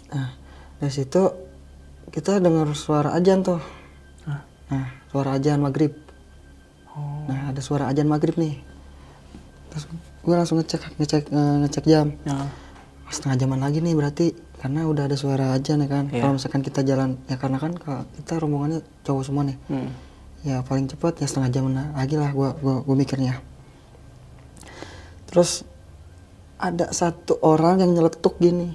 nah 0.07 0.33
dari 0.75 0.89
situ 0.89 1.21
kita 2.07 2.37
dengar 2.37 2.65
suara 2.73 3.11
ajan 3.11 3.41
tuh 3.41 3.59
Hah? 4.23 4.41
nah 4.67 4.85
suara 5.07 5.35
ajan 5.35 5.59
maghrib 5.59 5.93
Oh. 6.89 7.29
nah 7.29 7.53
ada 7.53 7.59
suara 7.59 7.85
ajan 7.85 8.05
maghrib 8.05 8.33
nih 8.35 8.57
terus 9.69 9.85
gue 10.19 10.33
langsung 10.33 10.57
ngecek 10.57 10.97
ngecek 10.97 11.23
eh, 11.27 11.55
ngecek 11.61 11.85
jam 11.85 12.09
Ya. 12.23 12.49
setengah 13.07 13.37
jaman 13.37 13.59
lagi 13.59 13.79
nih 13.79 13.93
berarti 13.93 14.25
karena 14.57 14.81
udah 14.83 15.05
ada 15.05 15.13
suara 15.13 15.53
ajan 15.53 15.77
ya 15.77 15.87
kan 15.87 16.05
Iya. 16.07 16.19
kalau 16.19 16.33
misalkan 16.33 16.61
kita 16.61 16.81
jalan 16.81 17.21
ya 17.25 17.37
karena 17.37 17.57
kan 17.57 17.71
ka- 17.71 18.09
kita 18.15 18.37
rombongannya 18.37 18.81
cowok 19.03 19.23
semua 19.23 19.45
nih 19.45 19.57
Hmm. 19.67 19.93
Ya 20.47 20.63
paling 20.63 20.87
cepat 20.87 21.19
ya 21.19 21.27
setengah 21.27 21.51
jam 21.51 21.67
lagi 21.91 22.15
lah 22.15 22.31
gua 22.31 22.55
gua, 22.55 22.79
gua 22.79 22.95
mikirnya. 22.95 23.35
Terus 25.27 25.67
ada 26.55 26.87
satu 26.95 27.35
orang 27.43 27.83
yang 27.83 27.91
nyeletuk 27.91 28.39
gini. 28.39 28.71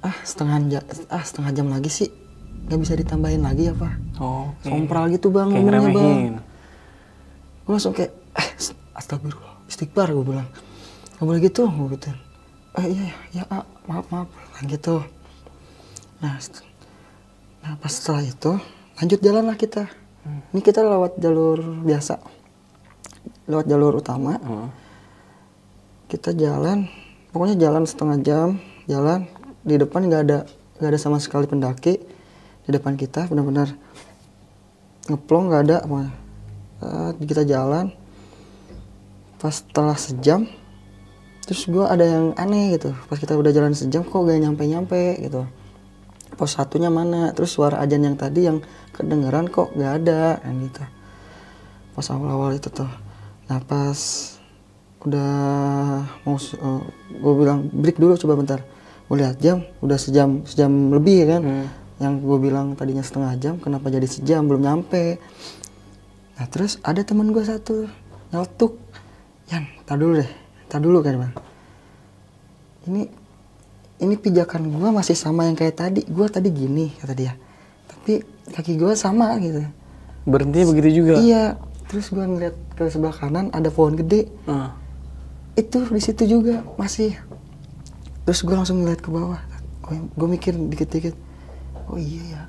Ah 0.00 0.16
setengah 0.24 0.56
jam 0.72 0.82
ah 1.12 1.20
setengah 1.20 1.52
jam 1.52 1.66
lagi 1.68 1.92
sih. 1.92 2.08
Nggak 2.66 2.80
bisa 2.82 2.94
ditambahin 2.98 3.44
lagi 3.44 3.70
apa 3.70 3.94
Oh, 4.18 4.50
oke. 4.50 4.66
sompral 4.66 5.06
gitu 5.12 5.30
bang 5.30 5.54
Kayak 5.54 5.70
ngomongnya 5.70 5.92
bang. 5.92 6.34
gue 7.62 7.72
langsung 7.76 7.94
kayak 7.94 8.10
eh 8.34 8.48
astagfirullah 8.96 9.54
istighfar 9.70 10.08
gue 10.10 10.24
bilang. 10.24 10.48
Nggak 11.20 11.26
boleh 11.28 11.40
gitu 11.44 11.62
gue 11.68 11.86
gitu 11.94 12.10
eh 12.76 12.86
iya 12.92 13.08
ya 13.32 13.42
ah, 13.48 13.64
maaf 13.88 14.06
maaf. 14.12 14.28
Gitu. 14.64 15.00
Nah, 16.20 16.36
nah 17.64 17.72
pas 17.80 17.92
setelah 17.92 18.24
itu 18.24 18.52
lanjut 18.96 19.20
jalan 19.20 19.44
lah 19.44 19.56
kita 19.56 19.86
ini 20.26 20.60
kita 20.62 20.82
lewat 20.82 21.18
jalur 21.22 21.58
biasa. 21.84 22.18
Lewat 23.46 23.66
jalur 23.70 23.98
utama. 23.98 24.38
Hmm. 24.42 24.70
kita 26.06 26.30
jalan 26.38 26.86
pokoknya 27.34 27.58
jalan 27.58 27.82
setengah 27.86 28.18
jam 28.22 28.48
jalan. 28.86 29.26
Di 29.66 29.74
depan 29.78 30.06
nggak 30.06 30.22
ada 30.26 30.38
nggak 30.78 30.90
ada 30.94 30.98
sama 30.98 31.18
sekali 31.22 31.46
pendaki. 31.50 31.98
Di 32.66 32.70
depan 32.70 32.98
kita 32.98 33.26
benar-benar 33.30 33.74
ngeplong 35.10 35.44
nggak 35.50 35.62
ada. 35.66 35.76
Eh, 35.86 37.10
kita 37.26 37.42
jalan. 37.46 37.90
Pas 39.38 39.52
setelah 39.52 39.98
sejam 39.98 40.46
terus 41.46 41.62
gua 41.70 41.94
ada 41.94 42.02
yang 42.02 42.34
aneh 42.34 42.74
gitu. 42.74 42.90
Pas 43.06 43.18
kita 43.18 43.38
udah 43.38 43.54
jalan 43.54 43.70
sejam 43.70 44.02
kok 44.02 44.18
gak 44.18 44.42
nyampe 44.42 44.66
nyampe 44.66 45.02
gitu 45.22 45.46
pos 46.36 46.54
satunya 46.54 46.92
mana? 46.92 47.32
Terus 47.32 47.56
suara 47.56 47.82
ajan 47.82 48.06
yang 48.06 48.16
tadi 48.20 48.46
yang 48.46 48.60
kedengeran 48.92 49.48
kok 49.48 49.72
gak 49.74 50.04
ada. 50.04 50.38
Yang 50.44 50.56
gitu. 50.70 50.84
Pas 51.96 52.06
awal-awal 52.12 52.60
itu 52.60 52.68
tuh. 52.70 52.88
Nah 53.48 53.58
pas 53.64 53.98
udah 55.06 55.32
mau 56.26 56.36
gue 57.10 57.34
bilang 57.40 57.66
break 57.72 57.96
dulu 57.96 58.14
coba 58.20 58.36
bentar. 58.36 58.60
Gue 59.06 59.22
lihat 59.22 59.40
jam 59.40 59.64
udah 59.80 59.98
sejam 59.98 60.44
sejam 60.44 60.92
lebih 60.92 61.16
ya 61.24 61.28
kan? 61.38 61.44
Hmm. 61.44 61.68
yang 61.96 62.20
gue 62.20 62.36
bilang 62.36 62.76
tadinya 62.76 63.00
setengah 63.00 63.32
jam 63.40 63.54
kenapa 63.56 63.88
jadi 63.88 64.04
sejam? 64.04 64.44
Belum 64.44 64.60
nyampe. 64.60 65.16
Nah 66.36 66.46
terus 66.52 66.76
ada 66.84 67.00
teman 67.00 67.32
gue 67.32 67.40
satu 67.40 67.88
nyeletuk. 68.28 68.76
Yan 69.48 69.64
tar 69.86 69.96
dulu 69.96 70.20
deh 70.20 70.30
tar 70.66 70.82
dulu 70.82 70.98
kan 71.00 71.14
bang 71.22 71.32
ini 72.86 73.02
ini 73.96 74.14
pijakan 74.20 74.68
gue 74.68 74.88
masih 74.92 75.16
sama 75.16 75.48
yang 75.48 75.56
kayak 75.56 75.76
tadi. 75.80 76.04
Gue 76.04 76.28
tadi 76.28 76.52
gini 76.52 76.92
kata 77.00 77.14
dia. 77.16 77.32
Tapi 77.88 78.20
kaki 78.52 78.76
gue 78.76 78.92
sama 78.92 79.36
gitu. 79.40 79.64
Berhentinya 80.28 80.66
begitu 80.74 81.04
juga. 81.04 81.14
iya. 81.20 81.56
Terus 81.86 82.10
gue 82.10 82.24
ngeliat 82.24 82.56
ke 82.74 82.90
sebelah 82.90 83.14
kanan 83.14 83.48
ada 83.54 83.70
pohon 83.70 83.94
gede. 83.96 84.28
Ah. 84.44 84.74
itu 85.56 85.80
di 85.88 86.02
situ 86.04 86.28
juga 86.28 86.60
masih. 86.76 87.16
Terus 88.28 88.44
gue 88.44 88.52
langsung 88.52 88.84
ngeliat 88.84 89.00
ke 89.00 89.08
bawah. 89.08 89.40
Gue 89.88 90.28
mikir 90.28 90.52
dikit-dikit. 90.52 91.16
Oh 91.88 91.96
iya 91.96 92.22
ya. 92.28 92.42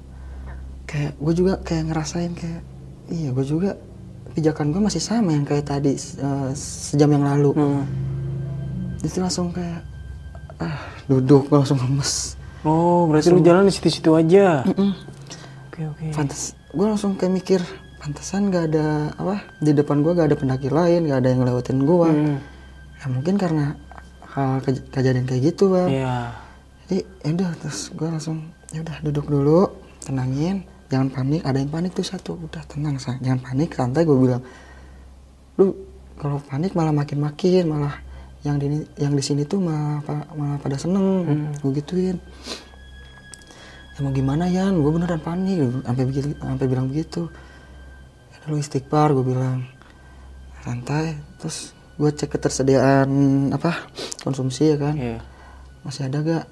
Kayak 0.83 1.13
gue 1.15 1.33
juga 1.37 1.53
kayak 1.63 1.83
ngerasain 1.87 2.33
kayak 2.35 2.61
iya 3.07 3.31
gue 3.31 3.45
juga 3.47 3.79
pijakan 4.35 4.75
gue 4.75 4.81
masih 4.83 4.99
sama 4.99 5.31
yang 5.31 5.47
kayak 5.47 5.71
tadi 5.71 5.95
eh, 5.95 6.51
sejam 6.57 7.07
yang 7.15 7.23
lalu. 7.23 7.55
Hmm. 7.55 7.85
itu 8.97 9.21
langsung 9.21 9.53
kayak 9.53 9.85
ah 10.59 10.77
duduk 11.05 11.47
langsung 11.47 11.77
lemes 11.77 12.35
Oh, 12.61 13.05
berarti 13.05 13.29
lu 13.29 13.39
jalan 13.39 13.63
di 13.63 13.71
situ-situ 13.71 14.11
aja. 14.11 14.65
Oke, 15.69 15.81
oke. 15.85 16.05
pantas 16.11 16.51
gue 16.67 16.83
langsung 16.83 17.15
kayak 17.15 17.31
mikir 17.31 17.61
pantesan 17.97 18.49
gak 18.49 18.67
ada 18.67 18.87
apa 19.13 19.39
di 19.57 19.71
depan 19.71 19.99
gue 19.99 20.11
gak 20.11 20.27
ada 20.27 20.35
pendaki 20.35 20.67
lain 20.67 21.05
gak 21.05 21.21
ada 21.21 21.27
yang 21.27 21.39
ngelewatin 21.39 21.79
gue 21.79 22.09
Hmm. 22.09 22.37
ya 22.93 23.05
mungkin 23.07 23.35
karena 23.35 23.77
hal 24.27 24.59
kej- 24.59 24.83
kejadian 24.89 25.23
kayak 25.23 25.47
gitu 25.47 25.69
bang 25.69 25.89
Iya. 25.95 26.17
jadi 26.83 26.97
ya 27.21 27.29
udah 27.31 27.49
terus 27.57 27.79
gue 27.89 28.07
langsung 28.07 28.37
ya 28.67 28.79
udah 28.79 28.97
duduk 29.01 29.25
dulu 29.27 29.59
tenangin 30.01 30.61
jangan 30.87 31.07
panik 31.09 31.41
ada 31.41 31.57
yang 31.57 31.69
panik 31.69 31.91
tuh 31.91 32.03
satu 32.03 32.35
udah 32.37 32.63
tenang 32.65 32.97
Sa. 32.97 33.15
jangan 33.17 33.39
panik 33.39 33.69
santai 33.71 34.03
gue 34.03 34.17
bilang 34.17 34.41
lu 35.55 35.71
kalau 36.15 36.41
panik 36.41 36.73
malah 36.73 36.91
makin 36.91 37.21
makin 37.21 37.63
malah 37.65 37.95
yang 38.45 38.61
di 38.61 38.85
yang 39.01 39.13
di 39.17 39.23
sini 39.23 39.47
tuh 39.47 39.57
malah 39.57 40.03
malah 40.37 40.57
pada 40.61 40.77
seneng. 40.77 41.25
Gue 41.61 41.71
gituin. 41.81 42.17
Ya 43.97 43.99
mau 44.05 44.13
gimana 44.13 44.45
ya 44.45 44.69
gue 44.69 44.91
beneran 44.93 45.17
panik. 45.17 45.57
Sampai 45.81 46.03
begitu 46.05 46.27
sampai 46.37 46.65
bilang 46.69 46.85
begitu. 46.85 47.31
Ya 48.29 48.37
lu 48.45 48.61
istighfar 48.61 49.17
gue 49.17 49.25
bilang. 49.25 49.65
Santai. 50.61 51.17
Terus 51.41 51.73
gue 51.97 52.09
cek 52.13 52.29
ketersediaan 52.37 53.09
apa 53.49 53.89
konsumsi 54.21 54.73
ya 54.73 54.77
kan? 54.77 54.93
Iya. 54.93 55.19
masih 55.81 56.11
ada 56.11 56.19
gak? 56.19 56.45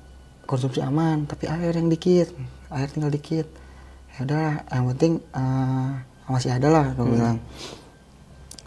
Konsumsi 0.47 0.79
aman 0.79 1.29
tapi 1.29 1.45
air 1.45 1.75
yang 1.75 1.91
dikit. 1.91 2.33
Air 2.73 2.89
tinggal 2.89 3.13
dikit. 3.13 3.45
Ya 4.15 4.25
udah 4.25 4.65
yang 4.73 4.85
penting 4.95 5.13
eh, 5.21 5.91
masih 6.25 6.49
ada 6.49 6.67
lah 6.73 6.85
gue 6.97 7.05
bilang. 7.05 7.37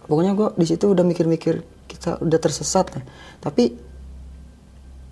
Pokoknya 0.06 0.32
gue 0.38 0.48
di 0.54 0.66
situ 0.70 0.86
udah 0.88 1.02
mikir-mikir 1.02 1.77
kita 1.98 2.16
udah 2.18 2.38
tersesat 2.38 2.86
nih. 2.94 3.04
tapi 3.38 3.74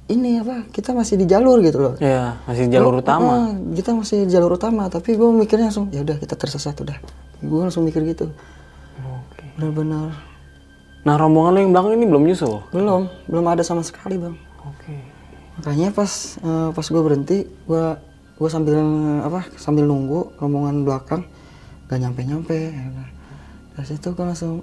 ini 0.07 0.39
apa 0.39 0.71
kita 0.71 0.95
masih 0.95 1.19
di 1.19 1.27
jalur 1.27 1.59
gitu 1.61 1.83
loh 1.83 1.95
Iya, 1.99 2.39
masih 2.47 2.71
jalur 2.71 2.95
Oh, 2.95 3.03
utama. 3.03 3.33
ah, 3.43 3.47
kita 3.75 3.91
masih 3.91 4.23
di 4.23 4.31
jalur 4.31 4.55
utama 4.55 4.87
tapi 4.87 5.15
gue 5.15 5.27
mikirnya 5.27 5.67
langsung 5.67 5.91
ya 5.91 6.01
udah 6.01 6.15
kita 6.15 6.33
tersesat 6.33 6.79
udah 6.79 6.95
gue 7.37 7.61
langsung 7.61 7.83
mikir 7.83 8.07
gitu 8.07 8.31
Oke. 8.97 9.43
benar-benar 9.57 10.15
Nah, 11.03 11.15
rombongan 11.15 11.55
lu 11.55 11.59
yang 11.61 11.71
belakang 11.71 11.93
ini 11.95 12.05
belum 12.05 12.23
nyusul. 12.25 12.67
belum 12.71 13.03
belum 13.27 13.45
ada 13.47 13.63
sama 13.63 13.83
sekali 13.83 14.15
bang 14.17 14.35
Oke. 14.65 14.95
makanya 15.57 15.91
pas 15.91 16.11
eh, 16.37 16.71
pas 16.71 16.87
gue 16.87 17.03
berhenti 17.03 17.39
gue 17.47 17.85
gue 18.37 18.49
sambil 18.49 18.79
apa 19.21 19.51
sambil 19.57 19.87
nunggu 19.87 20.35
rombongan 20.37 20.83
belakang 20.83 21.23
gak 21.87 21.99
nyampe 21.99 22.21
nyampe 22.23 22.59
dari 23.73 23.87
situ 23.87 24.11
gue 24.13 24.23
langsung 24.25 24.63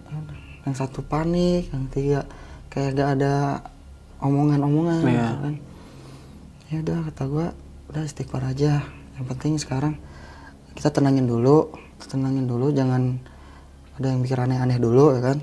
yang 0.63 0.75
satu 0.75 1.03
panik 1.03 1.67
yang 1.71 1.85
tiga 1.91 2.19
kayak 2.71 2.95
gak 2.95 3.09
ada 3.19 3.33
omongan-omongan 4.23 4.99
Iya. 5.03 5.11
gitu 5.11 5.35
kan 5.43 5.55
ya 6.71 6.77
udah 6.81 6.97
kata 7.11 7.23
gue 7.29 7.47
udah 7.93 8.03
istighfar 8.07 8.43
aja 8.47 8.81
yang 9.19 9.25
penting 9.29 9.59
sekarang 9.61 9.99
kita 10.73 10.89
tenangin 10.89 11.29
dulu 11.29 11.69
kita 11.99 12.17
tenangin 12.17 12.49
dulu 12.49 12.73
jangan 12.73 13.21
ada 13.99 14.09
yang 14.09 14.25
mikir 14.25 14.39
aneh-aneh 14.39 14.81
dulu 14.81 15.13
ya 15.13 15.21
kan 15.21 15.37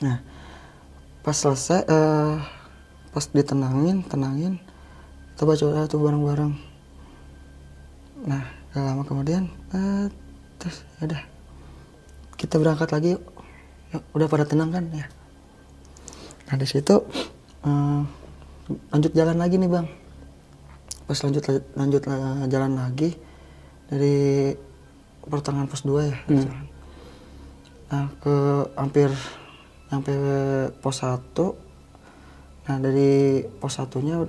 nah 0.00 0.18
pas 1.20 1.36
selesai 1.36 1.84
eh, 1.84 2.34
pas 3.12 3.24
ditenangin 3.30 4.00
tenangin 4.08 4.56
kita 5.34 5.42
baca 5.44 5.64
doa 5.66 5.84
tuh 5.90 6.00
bareng-bareng 6.00 6.52
nah 8.24 8.42
gak 8.72 8.80
lama 8.80 9.02
kemudian 9.04 9.44
eh, 9.76 10.08
terus 10.56 10.86
ya 10.96 11.10
udah 11.10 11.22
kita 12.40 12.56
berangkat 12.56 12.88
lagi 12.90 13.08
yuk. 13.18 13.22
Yuk, 13.94 14.02
udah 14.18 14.26
pada 14.26 14.44
tenang 14.44 14.74
kan? 14.74 14.84
Ya. 14.90 15.06
Nah 16.50 16.56
di 16.58 16.66
situ 16.66 16.98
eh, 17.62 18.02
lanjut 18.90 19.12
jalan 19.14 19.38
lagi 19.38 19.56
nih 19.56 19.70
bang. 19.70 19.86
Pas 21.06 21.18
lanjut 21.22 21.42
lanjut 21.78 22.02
eh, 22.02 22.44
jalan 22.50 22.72
lagi 22.74 23.14
dari 23.86 24.50
pertengahan 25.24 25.68
pos 25.70 25.88
2 25.88 26.04
ya 26.04 26.16
nah 27.84 28.10
ke 28.18 28.36
hampir 28.74 29.08
sampai 29.88 30.16
pos 30.82 31.00
1 31.00 31.14
nah 32.64 32.76
dari 32.80 33.44
pos 33.60 33.76
satunya 33.76 34.24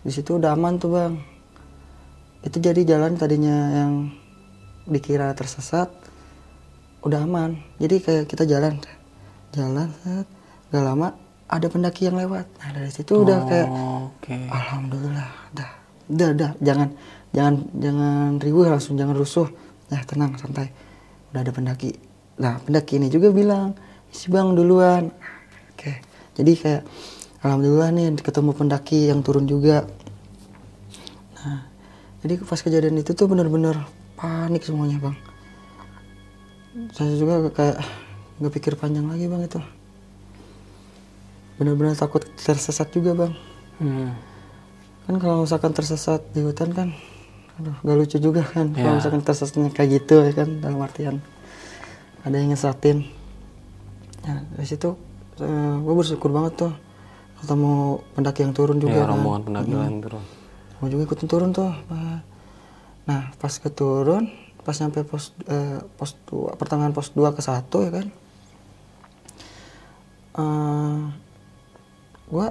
di 0.00 0.08
situ 0.08 0.40
udah 0.40 0.56
aman 0.56 0.80
tuh 0.80 0.90
bang. 0.96 1.14
Itu 2.40 2.56
jadi 2.56 2.80
jalan 2.88 3.20
tadinya 3.20 3.84
yang 3.84 3.92
dikira 4.88 5.28
tersesat 5.36 5.92
udah 7.04 7.20
aman. 7.24 7.56
Jadi 7.80 7.96
kayak 8.00 8.24
kita 8.28 8.44
jalan 8.44 8.76
jalan 9.50 9.90
gak 10.70 10.84
lama 10.84 11.16
ada 11.50 11.66
pendaki 11.66 12.06
yang 12.06 12.16
lewat. 12.16 12.46
Nah 12.62 12.70
dari 12.70 12.90
situ 12.92 13.26
udah 13.26 13.38
kayak 13.48 13.68
Oke. 14.06 14.36
alhamdulillah 14.48 15.30
dah. 15.56 15.70
Udah 16.10 16.28
udah. 16.36 16.50
Jangan 16.62 16.88
jangan 17.34 17.54
jangan 17.74 18.30
riuh 18.38 18.66
langsung 18.68 18.94
jangan 18.94 19.16
rusuh. 19.16 19.48
Ya 19.90 20.04
tenang 20.06 20.38
santai. 20.38 20.70
Udah 21.34 21.42
ada 21.42 21.50
pendaki. 21.50 21.98
Nah 22.38 22.62
pendaki 22.62 23.02
ini 23.02 23.10
juga 23.10 23.34
bilang 23.34 23.74
si 24.14 24.30
bang 24.30 24.54
duluan. 24.54 25.10
Oke. 25.74 25.98
Jadi 26.38 26.52
kayak 26.54 26.82
alhamdulillah 27.42 27.90
nih 27.90 28.06
ketemu 28.22 28.50
pendaki 28.54 29.10
yang 29.10 29.26
turun 29.26 29.50
juga. 29.50 29.88
Nah 31.40 31.66
jadi 32.22 32.38
pas 32.44 32.60
kejadian 32.60 33.00
itu 33.00 33.16
tuh 33.16 33.26
bener-bener 33.26 33.74
panik 34.14 34.60
semuanya 34.60 35.00
bang 35.00 35.29
saya 36.90 37.12
juga 37.14 37.50
kayak 37.50 37.76
nggak 38.38 38.52
pikir 38.52 38.72
panjang 38.74 39.04
lagi 39.04 39.26
bang 39.26 39.42
itu 39.42 39.60
benar-benar 41.56 41.92
takut 41.94 42.24
tersesat 42.36 42.88
juga 42.90 43.12
bang 43.16 43.32
Hmm. 43.76 44.12
kan 45.04 45.16
kalau 45.16 45.36
misalkan 45.42 45.72
tersesat 45.72 46.20
di 46.30 46.40
hutan 46.40 46.68
kan 46.68 46.92
aduh 47.56 47.72
gak 47.80 47.96
lucu 47.96 48.16
juga 48.16 48.44
kan 48.44 48.68
Ya. 48.70 48.84
kalau 48.84 48.94
misalkan 48.96 49.22
tersesatnya 49.22 49.68
kayak 49.70 49.90
gitu 49.98 50.20
ya 50.20 50.32
kan 50.32 50.60
dalam 50.60 50.76
artian 50.78 51.24
ada 52.20 52.36
yang 52.36 52.52
ngesatin 52.52 53.08
ya 54.20 54.44
dari 54.46 54.68
situ 54.68 54.92
gue 55.80 55.94
bersyukur 55.96 56.28
banget 56.28 56.60
tuh 56.60 56.72
ketemu 57.40 57.72
pendaki 58.12 58.40
yang 58.42 58.52
turun 58.52 58.76
juga 58.76 58.92
Ya, 58.94 59.00
kan. 59.02 59.16
rombongan 59.16 59.42
pendaki 59.48 59.72
lain 59.72 59.96
turun. 59.98 60.24
gue 60.76 60.88
juga 60.92 61.02
ikutin 61.08 61.26
turun 61.26 61.50
tuh 61.50 61.72
nah 63.04 63.32
pas 63.34 63.54
ke 63.54 63.68
turun 63.68 64.28
pas 64.60 64.76
nyampe 64.76 65.04
pos 65.08 65.32
eh, 65.48 65.80
pos 65.96 66.16
dua 66.28 66.56
pertengahan 66.56 66.92
pos 66.92 67.12
2 67.16 67.36
ke 67.36 67.42
satu 67.42 67.86
ya 67.86 67.90
kan? 67.90 68.06
Eh 70.40 71.00
gue 72.30 72.46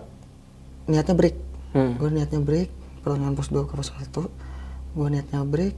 niatnya 0.89 1.15
break. 1.15 1.35
Hmm. 1.69 2.01
gue 2.01 2.09
niatnya 2.09 2.41
break 2.41 2.69
pertengahan 3.05 3.37
pos 3.37 3.53
2 3.53 3.69
ke 3.69 3.73
pos 3.77 3.93
1 3.93 4.09
gue 4.97 5.07
niatnya 5.07 5.45
break 5.45 5.77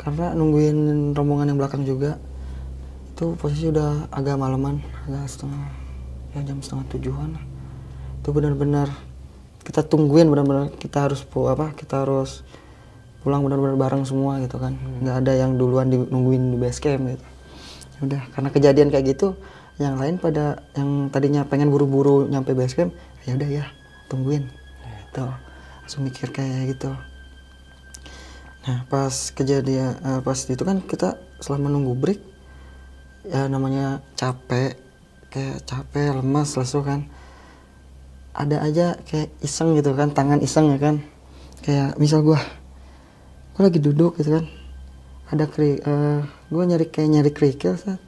karena 0.00 0.32
nungguin 0.32 1.12
rombongan 1.12 1.52
yang 1.54 1.58
belakang 1.60 1.84
juga. 1.84 2.18
Itu 3.14 3.38
posisi 3.38 3.70
udah 3.70 4.10
agak 4.10 4.40
malaman 4.40 4.82
agak 5.06 5.28
setengah 5.30 5.84
ya 6.34 6.42
jam 6.42 6.58
setengah 6.58 6.86
tujuan 6.98 7.30
itu 8.18 8.28
benar-benar 8.34 8.90
kita 9.62 9.86
tungguin 9.86 10.26
benar-benar 10.26 10.74
kita 10.76 11.06
harus 11.06 11.22
apa 11.22 11.72
kita 11.78 12.02
harus 12.02 12.42
pulang 13.24 13.40
benar-benar 13.40 13.80
bareng 13.80 14.04
semua 14.04 14.36
gitu 14.44 14.60
kan. 14.60 14.76
Nggak 15.00 15.16
ada 15.24 15.32
yang 15.32 15.56
duluan 15.56 15.88
di, 15.88 15.96
nungguin 15.96 16.52
di 16.52 16.56
base 16.60 16.78
camp 16.78 17.08
gitu. 17.08 17.24
Ya 17.96 17.98
udah 18.04 18.22
karena 18.36 18.48
kejadian 18.52 18.88
kayak 18.92 19.16
gitu 19.16 19.32
yang 19.80 19.96
lain 19.96 20.20
pada 20.20 20.62
yang 20.76 21.08
tadinya 21.08 21.42
pengen 21.48 21.72
buru-buru 21.72 22.28
nyampe 22.28 22.52
base 22.52 22.76
camp 22.76 22.92
ya 23.24 23.32
udah 23.32 23.48
ya 23.48 23.64
tungguin. 24.12 24.44
Gitu. 24.84 25.24
Langsung 25.80 26.04
mikir 26.04 26.28
kayak 26.30 26.76
gitu. 26.76 26.92
Nah 28.68 28.84
pas 28.92 29.32
kejadian 29.32 29.96
eh, 30.04 30.20
pas 30.20 30.36
itu 30.36 30.60
kan 30.60 30.84
kita 30.84 31.16
selama 31.40 31.72
nunggu 31.72 31.92
break 31.96 32.20
ya 33.24 33.48
namanya 33.48 34.04
capek 34.20 34.76
kayak 35.32 35.64
capek 35.64 36.20
lemas 36.20 36.60
lesu 36.60 36.84
kan. 36.84 37.08
Ada 38.36 38.60
aja 38.68 38.86
kayak 39.08 39.32
iseng 39.40 39.72
gitu 39.80 39.96
kan 39.96 40.12
tangan 40.12 40.44
iseng 40.44 40.76
ya 40.76 40.78
kan. 40.78 41.00
Kayak 41.64 41.96
misal 41.96 42.20
gua 42.20 42.36
gua 43.54 43.70
lagi 43.70 43.78
duduk 43.78 44.18
gitu 44.18 44.34
kan. 44.34 44.44
Ada 45.30 45.46
kri 45.46 45.78
eh, 45.78 46.20
gua 46.50 46.62
nyari 46.66 46.90
kayak 46.90 47.08
nyari 47.10 47.30
kerikil 47.30 47.78
saat 47.78 48.02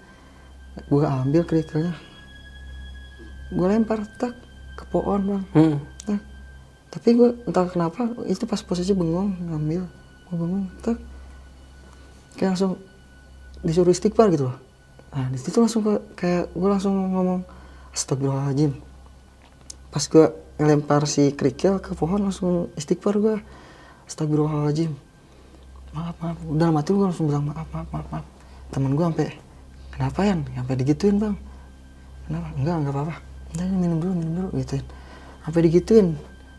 gua 0.91 1.23
ambil 1.23 1.47
kerikilnya. 1.47 1.95
Gua 3.55 3.71
lempar 3.71 4.03
tak 4.19 4.35
ke 4.75 4.85
pohon 4.91 5.23
bang. 5.23 5.45
Hmm. 5.55 5.77
tak. 6.03 6.21
Tapi 6.91 7.09
gua 7.15 7.31
entah 7.47 7.71
kenapa 7.71 8.11
itu 8.27 8.43
pas 8.45 8.59
posisi 8.61 8.91
bengong 8.91 9.55
ngambil. 9.55 9.87
Gua 10.29 10.37
bengong 10.37 10.67
tak. 10.83 10.99
Kayak 12.37 12.59
langsung 12.59 12.77
disuruh 13.63 13.95
istighfar 13.95 14.35
gitu 14.35 14.51
loh. 14.51 14.59
Nah 15.15 15.31
di 15.33 15.39
situ 15.41 15.57
langsung 15.63 15.81
ke- 15.81 16.05
kayak 16.19 16.53
gue 16.53 16.69
langsung 16.69 16.93
ngomong 16.93 17.41
astagfirullahaladzim. 17.97 18.77
Pas 19.89 20.05
gue 20.05 20.27
ngelempar 20.61 21.09
si 21.09 21.33
kerikil 21.33 21.81
ke 21.81 21.97
pohon 21.97 22.29
langsung 22.29 22.69
istighfar 22.77 23.17
gue 23.17 23.37
astagfirullahaladzim 24.05 25.06
maaf 25.97 26.17
maaf. 26.21 26.39
Udah 26.45 26.69
mati 26.69 26.93
gue 26.93 27.07
langsung 27.09 27.27
bilang 27.27 27.49
maaf 27.49 27.69
maaf 27.73 27.89
maaf, 27.89 28.07
maaf. 28.13 28.27
temen 28.69 28.93
gue 28.93 29.05
sampai 29.09 29.29
kenapa 29.95 30.21
yan? 30.21 30.39
Sampai 30.53 30.75
digituin 30.77 31.17
bang. 31.17 31.37
Kenapa? 32.29 32.49
Enggak 32.61 32.77
enggak 32.77 32.93
apa-apa. 32.93 33.15
Udah 33.57 33.65
minum 33.73 33.99
dulu 34.03 34.13
minum 34.13 34.33
dulu 34.37 34.49
gituin. 34.61 34.85
Sampai 35.47 35.61
digituin 35.65 36.07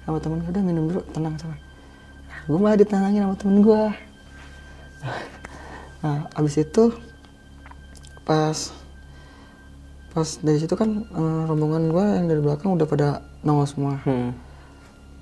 sama 0.08 0.18
temen 0.18 0.42
gue 0.42 0.50
udah 0.50 0.64
minum 0.66 0.84
dulu 0.90 1.02
tenang 1.14 1.36
tenang. 1.38 1.62
Nah, 2.26 2.40
gue 2.50 2.58
malah 2.58 2.78
ditenangin 2.80 3.22
sama 3.30 3.36
temen 3.38 3.58
gue 3.62 3.84
nah 6.02 6.26
abis 6.34 6.62
itu 6.66 6.90
pas 8.26 8.74
pas 10.14 10.30
dari 10.42 10.58
situ 10.58 10.74
kan 10.74 11.06
eh, 11.06 11.42
rombongan 11.46 11.94
gue 11.94 12.06
yang 12.18 12.26
dari 12.26 12.42
belakang 12.42 12.74
udah 12.74 12.88
pada 12.90 13.22
nongol 13.46 13.68
semua. 13.70 13.94
Hmm. 14.02 14.34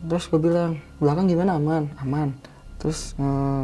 terus 0.06 0.30
gue 0.30 0.40
bilang 0.40 0.80
belakang 1.04 1.28
gimana? 1.28 1.60
Aman 1.60 1.92
aman. 2.00 2.32
Terus 2.80 3.18
eh, 3.20 3.64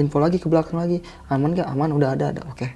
info 0.00 0.16
lagi 0.20 0.40
ke 0.40 0.48
belakang 0.48 0.80
lagi. 0.80 1.00
Aman 1.28 1.52
gak 1.56 1.68
aman 1.68 1.92
udah 1.92 2.16
ada 2.16 2.32
ada. 2.32 2.42
Oke. 2.48 2.72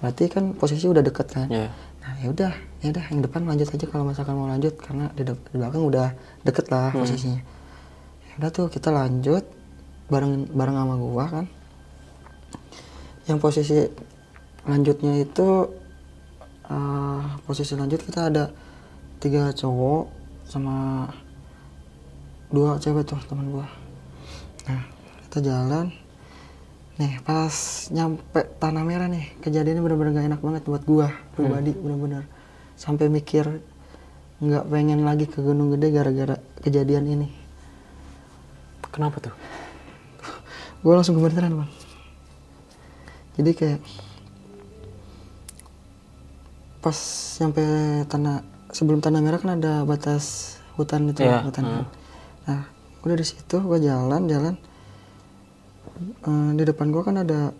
Berarti 0.00 0.32
kan 0.32 0.56
posisi 0.56 0.88
udah 0.88 1.04
deket 1.04 1.28
kan? 1.28 1.48
Ya. 1.52 1.68
nah 2.00 2.16
ya 2.16 2.32
udah 2.32 2.52
ya 2.80 2.88
udah 2.96 3.04
yang 3.12 3.20
depan 3.20 3.44
lanjut 3.44 3.68
aja 3.68 3.84
kalau 3.84 4.08
misalkan 4.08 4.32
mau 4.32 4.48
lanjut 4.48 4.72
karena 4.80 5.12
di, 5.12 5.20
de- 5.20 5.44
di 5.52 5.56
belakang 5.60 5.84
udah 5.84 6.16
deket 6.40 6.72
lah 6.72 6.88
posisinya. 6.96 7.44
Ya 8.24 8.32
udah 8.40 8.50
tuh 8.50 8.66
kita 8.72 8.88
lanjut 8.88 9.44
bareng 10.08 10.48
bareng 10.48 10.76
sama 10.80 10.94
gua 10.96 11.24
kan. 11.28 11.44
Yang 13.28 13.38
posisi 13.44 13.78
lanjutnya 14.64 15.20
itu 15.20 15.48
eh, 16.72 17.22
posisi 17.44 17.76
lanjut 17.76 18.00
kita 18.00 18.32
ada 18.32 18.48
tiga 19.20 19.52
cowok 19.52 20.08
sama 20.48 21.04
dua 22.48 22.80
cewek 22.80 23.04
tuh 23.04 23.20
teman 23.28 23.52
gua. 23.52 23.68
Nah 24.72 24.88
kita 25.28 25.44
jalan 25.44 25.92
nih 27.00 27.16
pas 27.24 27.54
nyampe 27.88 28.44
tanah 28.60 28.84
merah 28.84 29.08
nih 29.08 29.32
kejadiannya 29.40 29.80
bener-bener 29.80 30.12
gak 30.12 30.26
enak 30.28 30.40
banget 30.44 30.62
buat 30.68 30.82
gua 30.84 31.08
pribadi 31.32 31.72
bener-bener. 31.72 32.28
Sampai 32.76 33.08
mikir 33.08 33.48
nggak 34.40 34.64
pengen 34.68 35.04
lagi 35.04 35.24
ke 35.24 35.40
Gunung 35.40 35.72
Gede 35.72 35.88
gara-gara 35.92 36.36
kejadian 36.60 37.08
ini. 37.08 37.28
Kenapa 38.92 39.20
tuh? 39.20 39.34
gue 40.80 40.92
langsung 40.96 41.20
gemeteran 41.20 41.60
bang. 41.60 41.70
Jadi 43.36 43.50
kayak 43.52 43.80
pas 46.80 46.96
sampai 47.36 47.64
tanah 48.08 48.40
sebelum 48.72 49.04
tanah 49.04 49.20
merah 49.20 49.36
kan 49.36 49.60
ada 49.60 49.84
batas 49.84 50.56
hutan 50.80 51.12
itu 51.12 51.20
Iya, 51.20 51.44
hutan. 51.44 51.64
hmm. 51.68 51.84
nah 52.48 52.60
udah 53.04 53.16
di 53.20 53.26
situ 53.28 53.60
gue 53.60 53.78
jalan 53.84 54.24
jalan 54.24 54.54
Eh, 56.00 56.50
di 56.56 56.64
depan 56.64 56.88
gue 56.88 57.02
kan 57.04 57.20
ada 57.20 57.52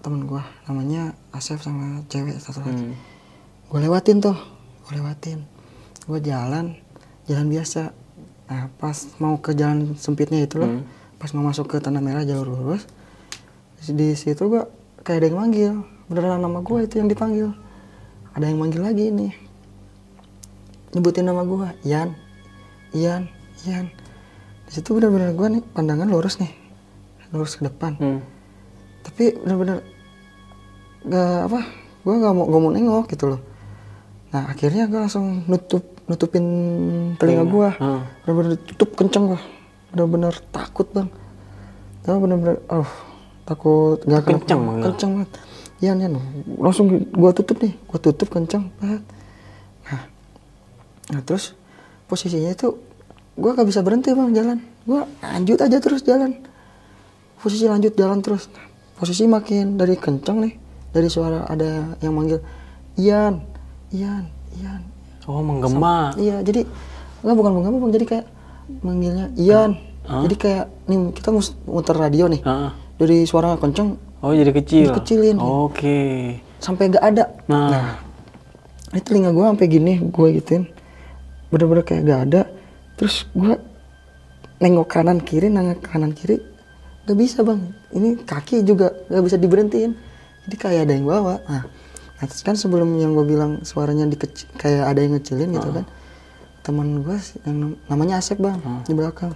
temen 0.00 0.24
gue 0.24 0.40
namanya 0.64 1.12
Asep 1.36 1.60
sama 1.60 2.00
cewek 2.08 2.40
satu 2.40 2.64
lagi. 2.64 2.80
Hmm. 2.80 2.96
gue 3.68 3.78
lewatin 3.84 4.24
tuh 4.24 4.36
gue 4.88 4.92
lewatin. 4.96 5.44
Gue 6.08 6.16
jalan 6.24 6.80
jalan 7.28 7.46
biasa. 7.52 7.92
Nah 8.48 8.72
pas 8.80 8.96
mau 9.20 9.36
ke 9.36 9.52
jalan 9.52 9.92
sempitnya 10.00 10.40
itu 10.40 10.56
loh 10.56 10.80
Hmm. 10.80 10.84
pas 11.20 11.28
mau 11.36 11.44
masuk 11.44 11.68
ke 11.68 11.76
tanah 11.76 12.00
merah 12.00 12.24
jalur 12.24 12.48
lurus 12.48 12.88
di 13.84 14.16
situ 14.16 14.48
gue 14.48 14.64
kayak 15.04 15.20
ada 15.20 15.26
yang 15.28 15.36
manggil. 15.36 15.72
Beneran 16.08 16.40
nama 16.40 16.64
gue 16.64 16.88
itu 16.88 17.04
yang 17.04 17.12
dipanggil. 17.12 17.52
Ada 18.32 18.48
yang 18.48 18.56
manggil 18.64 18.80
lagi 18.80 19.12
nih 19.12 19.32
nyebutin 20.96 21.28
nama 21.28 21.44
gue 21.44 21.68
Ian. 21.84 22.16
Ian 22.96 23.28
Ian. 23.68 23.92
Di 24.64 24.72
situ 24.72 24.96
bener-bener 24.96 25.36
gue 25.36 25.60
nih 25.60 25.62
pandangan 25.76 26.08
lurus 26.08 26.40
nih 26.40 26.67
lurus 27.30 27.56
ke 27.56 27.64
depan. 27.64 27.92
Hmm. 27.98 28.20
tapi 28.98 29.32
bener-bener 29.34 29.80
gak 31.02 31.48
apa 31.48 31.60
gue 32.04 32.14
gak 32.14 32.34
mau 32.34 32.44
gak 32.44 32.60
mau 32.60 32.72
nengok 32.72 33.06
gitu 33.08 33.24
loh. 33.28 33.40
Nah 34.28 34.52
akhirnya 34.52 34.84
gue 34.84 35.00
langsung 35.00 35.44
nutup 35.48 35.84
nutupin 36.04 36.44
telinga 37.16 37.44
gue 37.44 37.68
Hmm. 37.76 38.02
bener-bener 38.24 38.56
tutup 38.64 38.96
kenceng 38.96 39.32
gue 39.32 39.40
bener-bener 39.92 40.34
takut 40.52 40.88
bang. 40.92 41.08
Tapi 42.04 42.16
bener-bener 42.16 42.60
oh 42.68 42.88
takut 43.44 44.00
gak 44.04 44.24
Kenceng 44.24 44.60
banget. 44.64 44.84
kenceng 44.92 45.10
banget. 45.20 45.30
Iya 45.78 45.92
iya 45.94 46.08
langsung 46.58 46.86
gue 46.90 47.30
tutup 47.32 47.56
nih 47.60 47.72
gue 47.76 47.98
tutup 48.02 48.28
kenceng 48.28 48.68
banget. 48.76 49.02
Nah 49.88 50.00
nah 51.08 51.20
terus 51.24 51.56
posisinya 52.04 52.52
itu 52.52 52.76
gue 53.38 53.50
gak 53.52 53.68
bisa 53.68 53.80
berhenti 53.80 54.12
bang 54.12 54.32
jalan. 54.36 54.58
Gue 54.84 55.00
lanjut 55.20 55.58
aja 55.60 55.78
terus 55.80 56.04
jalan 56.04 56.36
posisi 57.38 57.64
lanjut 57.64 57.94
jalan 57.94 58.18
terus. 58.18 58.50
Nah, 58.50 58.66
posisi 58.94 59.24
makin 59.24 59.78
dari 59.78 59.94
kenceng 59.94 60.42
nih 60.42 60.54
dari 60.90 61.08
suara 61.08 61.46
ada 61.46 61.94
yang 62.00 62.12
manggil 62.12 62.42
Ian 62.94 63.40
Ian 63.90 64.26
Ian. 64.58 64.82
Oh, 65.28 65.44
menggema. 65.44 66.16
iya 66.16 66.40
jadi 66.40 66.64
enggak 67.20 67.36
bukan 67.36 67.52
menggema 67.52 67.76
bang. 67.78 67.92
Jadi 67.94 68.04
kayak 68.06 68.26
manggilnya 68.80 69.26
Ian. 69.36 69.70
Jadi 70.08 70.34
kayak 70.34 70.64
nih 70.88 70.98
kita 71.12 71.28
mus- 71.28 71.56
muter 71.62 71.94
radio 71.94 72.26
nih. 72.26 72.40
Heeh. 72.40 72.70
dari 72.98 73.22
suara 73.22 73.54
nggak 73.54 73.62
kenceng 73.62 73.88
Oh, 74.18 74.34
jadi 74.34 74.50
kecil. 74.50 74.90
Dikecilin. 74.90 75.38
Oke. 75.38 75.98
sampai 76.58 76.90
nggak 76.90 77.04
ada. 77.06 77.24
Nah, 77.46 78.02
ini 78.90 78.98
telinga 78.98 79.30
gue 79.30 79.46
sampai 79.46 79.66
gini 79.70 80.02
gue 80.02 80.28
gituin. 80.34 80.66
Bener-bener 81.48 81.86
kayak 81.86 82.02
gak 82.02 82.20
ada. 82.26 82.42
Terus 82.98 83.30
gue 83.30 83.54
nengok 84.58 84.90
kanan 84.90 85.22
kiri 85.22 85.46
nengok 85.48 85.86
kanan 85.86 86.10
kiri 86.10 86.42
gak 87.08 87.16
bisa 87.16 87.40
bang. 87.40 87.72
Ini 87.96 88.20
kaki 88.28 88.60
juga 88.68 88.92
gak 89.08 89.24
bisa 89.24 89.40
diberhentiin. 89.40 89.96
Jadi 90.44 90.56
kayak 90.60 90.80
ada 90.84 90.92
yang 90.92 91.08
bawa. 91.08 91.40
Nah, 91.48 91.64
nah 92.20 92.24
terus 92.28 92.44
kan 92.44 92.52
sebelum 92.54 92.92
yang 93.00 93.16
gue 93.16 93.24
bilang 93.24 93.64
suaranya 93.64 94.04
dikecil 94.04 94.52
kayak 94.60 94.84
ada 94.92 95.00
yang 95.00 95.16
ngecilin 95.16 95.56
gitu 95.56 95.72
kan 95.72 95.88
teman 96.60 97.00
gue 97.00 97.16
sih, 97.16 97.40
yang 97.48 97.56
nam- 97.56 97.78
namanya 97.88 98.20
Asep 98.20 98.36
bang 98.36 98.60
di 98.84 98.92
belakang. 98.92 99.32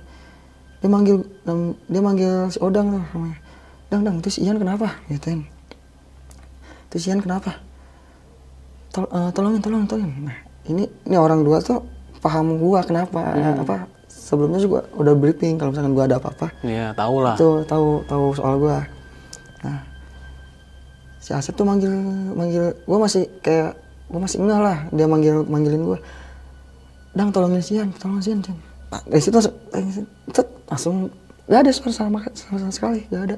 Dia 0.85 0.91
manggil 0.93 1.25
dia 1.89 2.03
manggil 2.05 2.53
si 2.53 2.61
Odang 2.61 2.93
tuh 2.93 3.03
namanya. 3.17 3.39
Dang 3.89 4.05
dang 4.05 4.17
terus 4.21 4.37
Ian 4.37 4.61
kenapa? 4.61 5.01
Gituin 5.09 5.49
terus 6.93 7.09
Ian 7.09 7.25
kenapa? 7.25 7.57
Tol- 8.93 9.09
eh, 9.09 9.31
tolongin 9.33 9.65
tolongin 9.65 9.89
tolongin. 9.89 10.29
Nah 10.29 10.37
ini 10.69 10.85
ini 11.09 11.17
orang 11.17 11.41
dua 11.41 11.65
tuh 11.65 11.81
paham 12.21 12.61
gua 12.61 12.85
kenapa 12.85 13.33
apa 13.65 13.89
sebelumnya 14.23 14.63
juga 14.63 14.87
udah 14.95 15.19
briefing 15.19 15.59
kalau 15.59 15.75
misalkan 15.75 15.93
gua 15.99 16.07
ada 16.07 16.23
apa-apa. 16.23 16.55
Ya 16.63 16.95
tahu 16.95 17.27
lah. 17.27 17.35
tuh 17.35 17.67
tahu 17.67 18.07
tahu 18.07 18.25
soal 18.39 18.55
gua. 18.63 18.87
Nah 19.67 19.83
si 21.19 21.35
Asep 21.35 21.59
tuh 21.59 21.67
manggil 21.67 21.91
manggil 22.39 22.79
gua 22.87 22.99
masih 23.03 23.27
kayak 23.43 23.75
gua 24.07 24.21
masih 24.23 24.39
enggak 24.39 24.61
lah 24.63 24.79
dia 24.95 25.07
manggil 25.11 25.43
manggilin 25.43 25.83
gua. 25.83 25.99
Dang 27.19 27.35
tolongin 27.35 27.61
Sian 27.61 27.91
tolongin 27.99 28.23
Sian 28.23 28.41
Sian. 28.47 28.59
Nah, 28.93 29.01
dari 29.09 29.25
situ 29.25 29.33
langsung 29.41 29.57
tet, 30.31 30.47
langsung 30.69 30.97
gak 31.49 31.65
ada 31.65 31.71
suara 31.73 31.93
sama, 31.97 32.19
sama, 32.37 32.57
sama 32.61 32.73
sekali 32.73 33.01
gak 33.09 33.23
ada. 33.25 33.37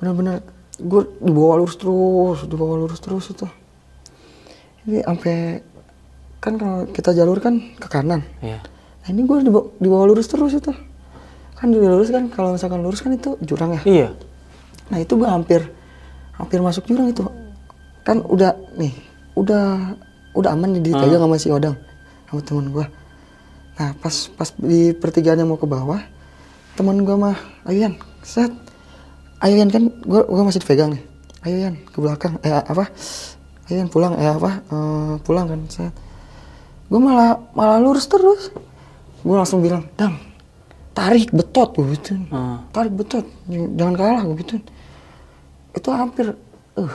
Bener-bener 0.00 0.40
gue 0.76 1.02
dibawa 1.20 1.60
lurus 1.60 1.76
terus 1.76 2.48
dibawa 2.48 2.80
lurus 2.80 3.00
terus 3.00 3.28
itu. 3.28 3.48
Ini 4.88 5.04
sampai 5.04 5.60
kan 6.40 6.56
kalau 6.56 6.88
kita 6.88 7.12
jalur 7.12 7.40
kan 7.44 7.60
ke 7.76 7.88
kanan. 7.88 8.24
Iya. 8.40 8.60
Nah 9.06 9.08
ini 9.14 9.22
gue 9.22 9.38
dibawa, 9.46 9.66
dibawa 9.78 10.02
lurus 10.10 10.26
terus 10.26 10.58
itu. 10.58 10.74
Kan 11.54 11.70
di 11.70 11.78
lurus 11.78 12.10
kan 12.10 12.26
kalau 12.26 12.58
misalkan 12.58 12.82
lurus 12.82 13.00
kan 13.00 13.14
itu 13.14 13.38
jurang 13.40 13.78
ya? 13.78 13.82
Iya. 13.86 14.08
nah 14.86 15.02
itu 15.02 15.18
gue 15.18 15.26
hampir 15.26 15.62
hampir 16.34 16.58
masuk 16.58 16.90
jurang 16.90 17.06
itu. 17.06 17.22
Kan 18.02 18.26
udah 18.26 18.58
nih 18.74 18.92
udah 19.38 19.94
udah 20.34 20.50
aman 20.52 20.74
nih 20.74 20.90
dipegang 20.90 21.22
sama 21.22 21.36
si 21.38 21.48
Odang 21.48 21.76
sama 22.28 22.40
teman 22.44 22.68
gue 22.72 22.86
nah 23.76 23.92
pas 24.00 24.14
pas 24.32 24.48
di 24.56 24.96
pertigaan 24.96 25.36
yang 25.36 25.52
mau 25.52 25.60
ke 25.60 25.68
bawah 25.68 26.00
teman 26.76 27.00
gue 27.04 27.16
mah 27.16 27.36
ayo 27.68 27.88
Yan 27.88 27.94
set. 28.26 28.52
Ayo 29.38 29.62
Yan 29.62 29.70
kan 29.70 29.88
gue 29.88 30.20
gua 30.26 30.44
masih 30.44 30.60
dipegang 30.60 30.92
nih. 30.92 31.02
Ayo 31.46 31.56
Yan 31.62 31.74
ke 31.86 31.98
belakang. 32.02 32.36
Eh 32.42 32.50
apa? 32.52 32.90
Ayo 33.70 33.74
Yan 33.80 33.88
pulang. 33.88 34.18
Eh 34.18 34.26
apa? 34.26 34.60
Eh, 34.66 35.14
pulang 35.22 35.46
kan 35.46 35.60
set. 35.70 35.94
Gue 36.90 37.00
malah 37.00 37.38
malah 37.54 37.78
lurus 37.78 38.10
terus 38.10 38.50
gue 39.26 39.34
langsung 39.36 39.58
bilang 39.58 39.82
dang 39.98 40.14
tarik 40.94 41.34
betot 41.34 41.74
gue 41.74 41.98
gituin 41.98 42.22
Hmm. 42.30 42.62
tarik 42.70 42.94
betot 42.94 43.26
jangan 43.50 43.94
kalah 43.98 44.22
gue 44.22 44.36
gituin 44.46 44.62
itu 45.76 45.88
hampir 45.92 46.32
uh, 46.80 46.94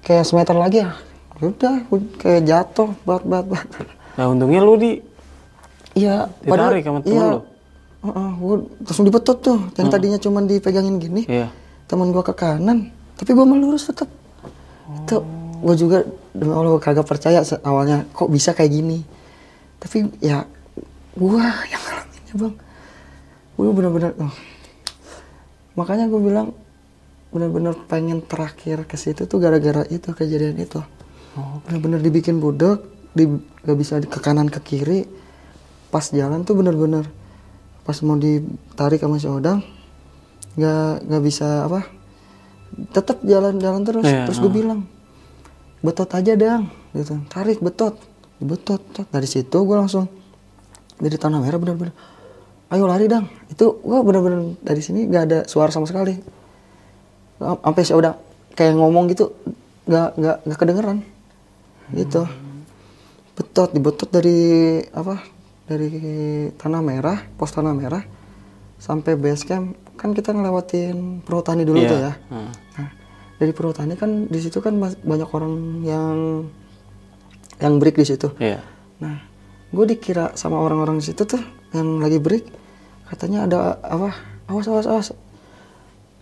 kayak 0.00 0.24
semeter 0.24 0.56
lagi 0.56 0.80
ya. 0.80 0.96
Udah 1.44 1.84
gua 1.92 2.00
kayak 2.20 2.42
jatuh 2.48 2.96
bat 3.04 3.22
bat 3.26 3.44
bat. 3.44 3.68
Nah, 4.16 4.30
untungnya 4.32 4.64
lu 4.64 4.78
di. 4.80 5.02
Iya 5.94 6.26
Ditarik 6.42 6.82
sama 6.82 6.98
temen 7.02 7.14
iya, 7.14 7.26
lu? 7.34 7.40
Heeh, 8.04 8.30
gua 8.38 8.54
langsung 8.82 9.06
dibetot 9.06 9.38
tuh. 9.38 9.58
Yang 9.76 9.88
tadinya 9.90 10.18
cuma 10.18 10.38
dipegangin 10.42 10.96
gini 10.98 11.22
Iya. 11.28 11.52
teman 11.84 12.10
gua 12.10 12.24
ke 12.24 12.32
kanan 12.32 12.88
tapi 13.14 13.30
gua 13.36 13.46
melurus 13.46 13.86
tetap 13.86 14.08
itu 15.04 15.20
gua 15.62 15.74
juga 15.76 15.98
demi 16.34 16.50
Allah 16.50 16.80
kagak 16.80 17.06
percaya 17.06 17.44
awalnya 17.62 18.08
kok 18.10 18.32
bisa 18.32 18.56
kayak 18.56 18.72
gini? 18.72 19.04
Tapi 19.78 20.08
ya 20.24 20.48
gua 21.14 21.46
yang 21.70 21.82
ngalaminnya 21.82 22.34
bang. 22.34 22.54
Gua 23.54 23.70
bener-bener 23.70 24.12
oh. 24.18 24.34
makanya 25.74 26.06
gua 26.10 26.20
bilang 26.22 26.48
bener-bener 27.34 27.74
pengen 27.90 28.22
terakhir 28.22 28.86
ke 28.86 28.94
situ 28.94 29.26
tuh 29.26 29.38
gara-gara 29.42 29.82
itu 29.90 30.14
kejadian 30.14 30.58
itu. 30.58 30.78
Bener-bener 31.66 31.98
dibikin 31.98 32.38
budak 32.38 32.86
di 33.10 33.26
gak 33.66 33.78
bisa 33.78 33.98
di- 33.98 34.10
ke 34.10 34.22
kanan 34.22 34.46
ke 34.50 34.62
kiri. 34.62 35.06
Pas 35.90 36.06
jalan 36.10 36.42
tuh 36.46 36.58
bener-bener 36.58 37.06
pas 37.84 37.94
mau 38.00 38.16
ditarik 38.16 39.02
sama 39.02 39.20
si 39.20 39.28
Odang 39.28 39.60
nggak 40.56 41.04
nggak 41.04 41.22
bisa 41.26 41.68
apa 41.68 41.84
tetap 42.90 43.22
jalan-jalan 43.22 43.82
terus. 43.86 44.04
Iya, 44.06 44.26
terus 44.26 44.40
gue 44.42 44.50
bilang 44.50 44.86
betot 45.84 46.10
aja 46.10 46.32
dang 46.34 46.70
gitu. 46.96 47.20
Tarik 47.30 47.62
betot. 47.62 47.94
Betot 48.42 48.82
dari 49.14 49.28
situ 49.30 49.54
gue 49.62 49.76
langsung 49.78 50.10
dari 50.96 51.16
tanah 51.16 51.38
merah 51.38 51.58
bener-bener. 51.58 51.92
Ayo 52.70 52.86
lari 52.86 53.06
dang. 53.06 53.26
Itu 53.48 53.78
gue 53.80 53.98
bener-bener 54.00 54.58
dari 54.60 54.80
sini 54.80 55.06
nggak 55.06 55.22
ada 55.24 55.38
suara 55.44 55.70
sama 55.70 55.84
sekali. 55.84 56.14
Am- 57.38 57.60
sampai 57.60 57.82
si 57.82 57.92
Odang 57.92 58.16
kayak 58.54 58.74
ngomong 58.74 59.10
gitu 59.10 59.34
nggak 59.84 60.08
nggak 60.16 60.36
nggak 60.44 60.58
kedengeran. 60.58 60.98
Gitu. 61.92 62.22
Betot 63.34 63.70
dibetot 63.70 64.08
dari 64.08 64.38
apa 64.90 65.18
dari 65.66 65.90
tanah 66.54 66.80
merah 66.80 67.18
pos 67.34 67.50
tanah 67.50 67.74
merah 67.74 68.02
sampai 68.78 69.14
base 69.14 69.44
camp. 69.44 69.74
Kan 69.94 70.10
kita 70.10 70.30
ngelewatin 70.30 71.22
perhutani 71.22 71.62
dulu 71.62 71.78
Iya. 71.78 71.90
tuh 71.90 71.98
ya. 72.00 72.12
Hmm. 72.28 72.50
nah 72.74 72.88
dari 73.34 73.50
perhutani 73.50 73.94
kan 73.94 74.26
di 74.26 74.38
situ 74.38 74.58
kan 74.58 74.74
banyak 74.78 75.28
orang 75.30 75.54
yang 75.82 76.16
yang 77.58 77.74
break 77.78 77.94
di 77.94 78.06
situ. 78.06 78.30
Iya. 78.38 78.62
nah 78.98 79.18
gue 79.74 79.84
dikira 79.90 80.30
sama 80.38 80.62
orang-orang 80.62 81.02
di 81.02 81.10
situ 81.10 81.26
tuh 81.26 81.42
yang 81.74 81.98
lagi 81.98 82.22
break 82.22 82.46
katanya 83.10 83.50
ada 83.50 83.58
apa 83.82 84.14
awas 84.46 84.66
awas 84.70 84.86
awas 84.86 85.08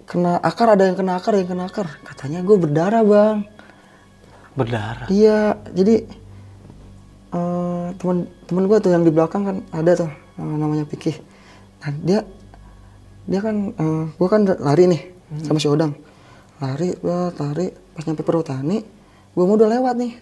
kena 0.08 0.40
akar 0.40 0.72
ada 0.72 0.88
yang 0.88 0.96
kena 0.96 1.20
akar 1.20 1.36
ada 1.36 1.44
yang 1.44 1.52
kena 1.52 1.64
akar 1.68 1.86
katanya 2.02 2.40
gue 2.40 2.56
berdarah 2.56 3.04
bang 3.04 3.38
Berdarah. 4.52 5.08
Iya, 5.08 5.56
jadi 5.72 6.04
eh, 7.32 7.86
teman 7.96 8.28
teman 8.44 8.64
gue 8.68 8.78
tuh 8.84 8.92
yang 8.92 9.04
di 9.04 9.12
belakang 9.12 9.48
kan 9.48 9.56
ada 9.72 10.04
tuh 10.04 10.10
eh, 10.12 10.56
namanya 10.60 10.84
Piki. 10.84 11.16
Nah 11.80 11.90
dia 12.04 12.20
dia 13.24 13.40
kan 13.40 13.72
eh, 13.72 14.04
gue 14.12 14.28
kan 14.28 14.44
lari 14.44 14.92
nih 14.92 15.02
sama 15.48 15.56
si 15.56 15.72
Odang, 15.72 15.96
lari 16.60 16.92
gua 17.00 17.32
lari 17.32 17.72
pas 17.72 18.04
nyampe 18.04 18.20
perhutani, 18.20 18.84
gue 19.32 19.44
mau 19.48 19.56
udah 19.56 19.68
lewat 19.72 19.94
nih. 19.96 20.12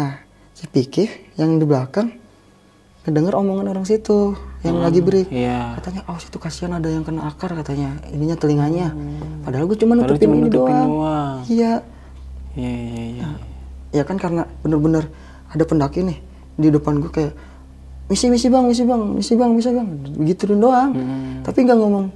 Nah 0.00 0.16
si 0.56 0.64
Piki 0.64 1.36
yang 1.36 1.60
di 1.60 1.68
belakang 1.68 2.08
ngedenger 3.02 3.34
omongan 3.34 3.66
orang 3.68 3.82
situ 3.82 4.34
yang 4.60 4.78
lagi 4.78 5.00
break. 5.00 5.26
Iya. 5.28 5.74
Katanya, 5.74 6.06
oh 6.06 6.16
situ 6.16 6.36
kasihan 6.36 6.70
ada 6.72 6.86
yang 6.86 7.02
kena 7.02 7.26
akar 7.26 7.50
katanya, 7.52 7.98
ininya 8.08 8.34
telinganya. 8.34 8.94
Padahal 9.42 9.66
gue 9.66 9.74
cuma 9.74 9.92
nutupin 9.92 10.22
cuma 10.22 10.34
ini 10.36 10.42
nutupin 10.44 10.70
doang. 10.70 10.88
doang. 10.88 11.36
Iya, 11.46 11.72
Iya, 12.52 12.68
iya, 12.70 13.04
iya. 13.10 13.26
ya 13.90 14.02
kan 14.02 14.16
karena 14.16 14.44
bener-bener 14.60 15.08
ada 15.48 15.64
pendaki 15.64 16.00
nih 16.00 16.20
di 16.52 16.68
depan 16.68 16.96
gue 16.98 17.08
kayak 17.08 17.32
misi 18.06 18.28
misi 18.28 18.46
bang 18.46 18.64
misi 18.66 18.84
bang 18.84 19.02
misi 19.10 19.32
bang 19.34 19.50
misi 19.50 19.68
bang 19.68 19.88
begituin 20.14 20.60
doang 20.60 20.92
Hmm. 20.92 21.40
tapi 21.40 21.64
nggak 21.64 21.74
ngomong 21.74 22.12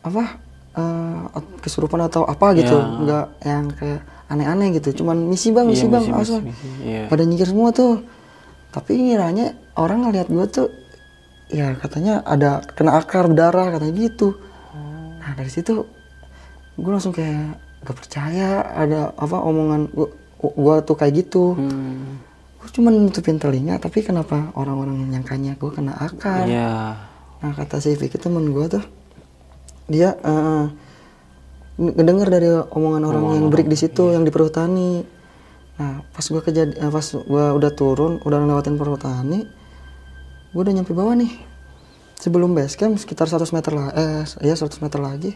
apa 0.00 0.40
eh, 0.72 1.20
kesurupan 1.60 2.00
atau 2.02 2.24
apa 2.24 2.54
gitu 2.54 2.72
Ya. 2.72 2.96
nggak 2.96 3.26
yang 3.42 3.64
kayak 3.70 4.00
aneh-aneh 4.26 4.68
gitu 4.74 4.88
cuman 4.98 5.20
misi 5.22 5.52
bang 5.52 5.68
misi 5.68 5.84
Iya, 5.84 5.92
bang 5.92 6.04
misi, 6.06 6.16
misi, 6.16 6.36
misi. 6.40 6.68
Iya. 6.82 7.02
pada 7.06 7.22
nyikir 7.22 7.46
semua 7.46 7.68
tuh 7.70 8.00
tapi 8.70 8.96
ngiranya 8.96 9.52
orang 9.78 10.10
ngeliat 10.10 10.28
gue 10.28 10.46
tuh 10.50 10.68
ya 11.48 11.72
katanya 11.78 12.20
ada 12.26 12.60
kena 12.76 12.98
akar 13.00 13.30
berdarah 13.30 13.72
katanya 13.72 13.94
gitu. 13.96 14.36
Nah 15.22 15.32
dari 15.38 15.48
situ 15.48 15.86
gue 16.78 16.90
langsung 16.90 17.14
kayak 17.14 17.56
gak 17.82 17.96
percaya 17.96 18.66
ada 18.74 19.14
apa 19.14 19.38
omongan 19.38 19.88
gua, 19.94 20.08
gua 20.38 20.74
tuh 20.82 20.98
kayak 20.98 21.24
gitu. 21.26 21.54
Hmm. 21.56 22.20
gue 22.58 22.74
cuma 22.74 22.90
nutupin 22.90 23.38
telinga 23.38 23.78
tapi 23.78 24.02
kenapa 24.02 24.50
orang-orang 24.58 24.98
nyangkanya 25.08 25.54
gue 25.56 25.70
kena 25.70 25.94
akar? 25.94 26.42
Iya. 26.44 26.98
nah 27.38 27.54
kata 27.54 27.78
si 27.78 27.94
Vicky 27.94 28.18
temen 28.18 28.50
gue 28.50 28.66
tuh 28.66 28.82
dia 29.86 30.18
eh, 30.18 30.66
ngedenger 31.78 32.28
dari 32.28 32.50
omongan 32.50 33.02
orang 33.06 33.24
yang 33.38 33.46
break 33.48 33.70
di 33.70 33.78
situ 33.78 34.10
yang 34.10 34.26
di 34.26 34.34
perhutani. 34.34 35.06
Nah 35.78 36.02
pas 36.10 36.26
gue 36.26 36.42
kejadian 36.42 36.90
pas 36.90 37.06
gue 37.14 37.44
udah 37.54 37.70
turun 37.72 38.18
udah 38.26 38.36
ngelewatin 38.42 38.74
perhutani 38.74 39.46
gue 40.52 40.60
udah 40.60 40.74
nyampe 40.74 40.92
bawah 40.96 41.14
nih. 41.14 41.32
Sebelum 42.18 42.50
base 42.50 42.74
camp 42.74 42.98
sekitar 42.98 43.30
100 43.30 43.54
meter 43.54 43.72
lah 43.78 43.94
eh 43.94 44.26
ya 44.42 44.54
100 44.58 44.82
meter 44.82 44.98
lagi. 44.98 45.32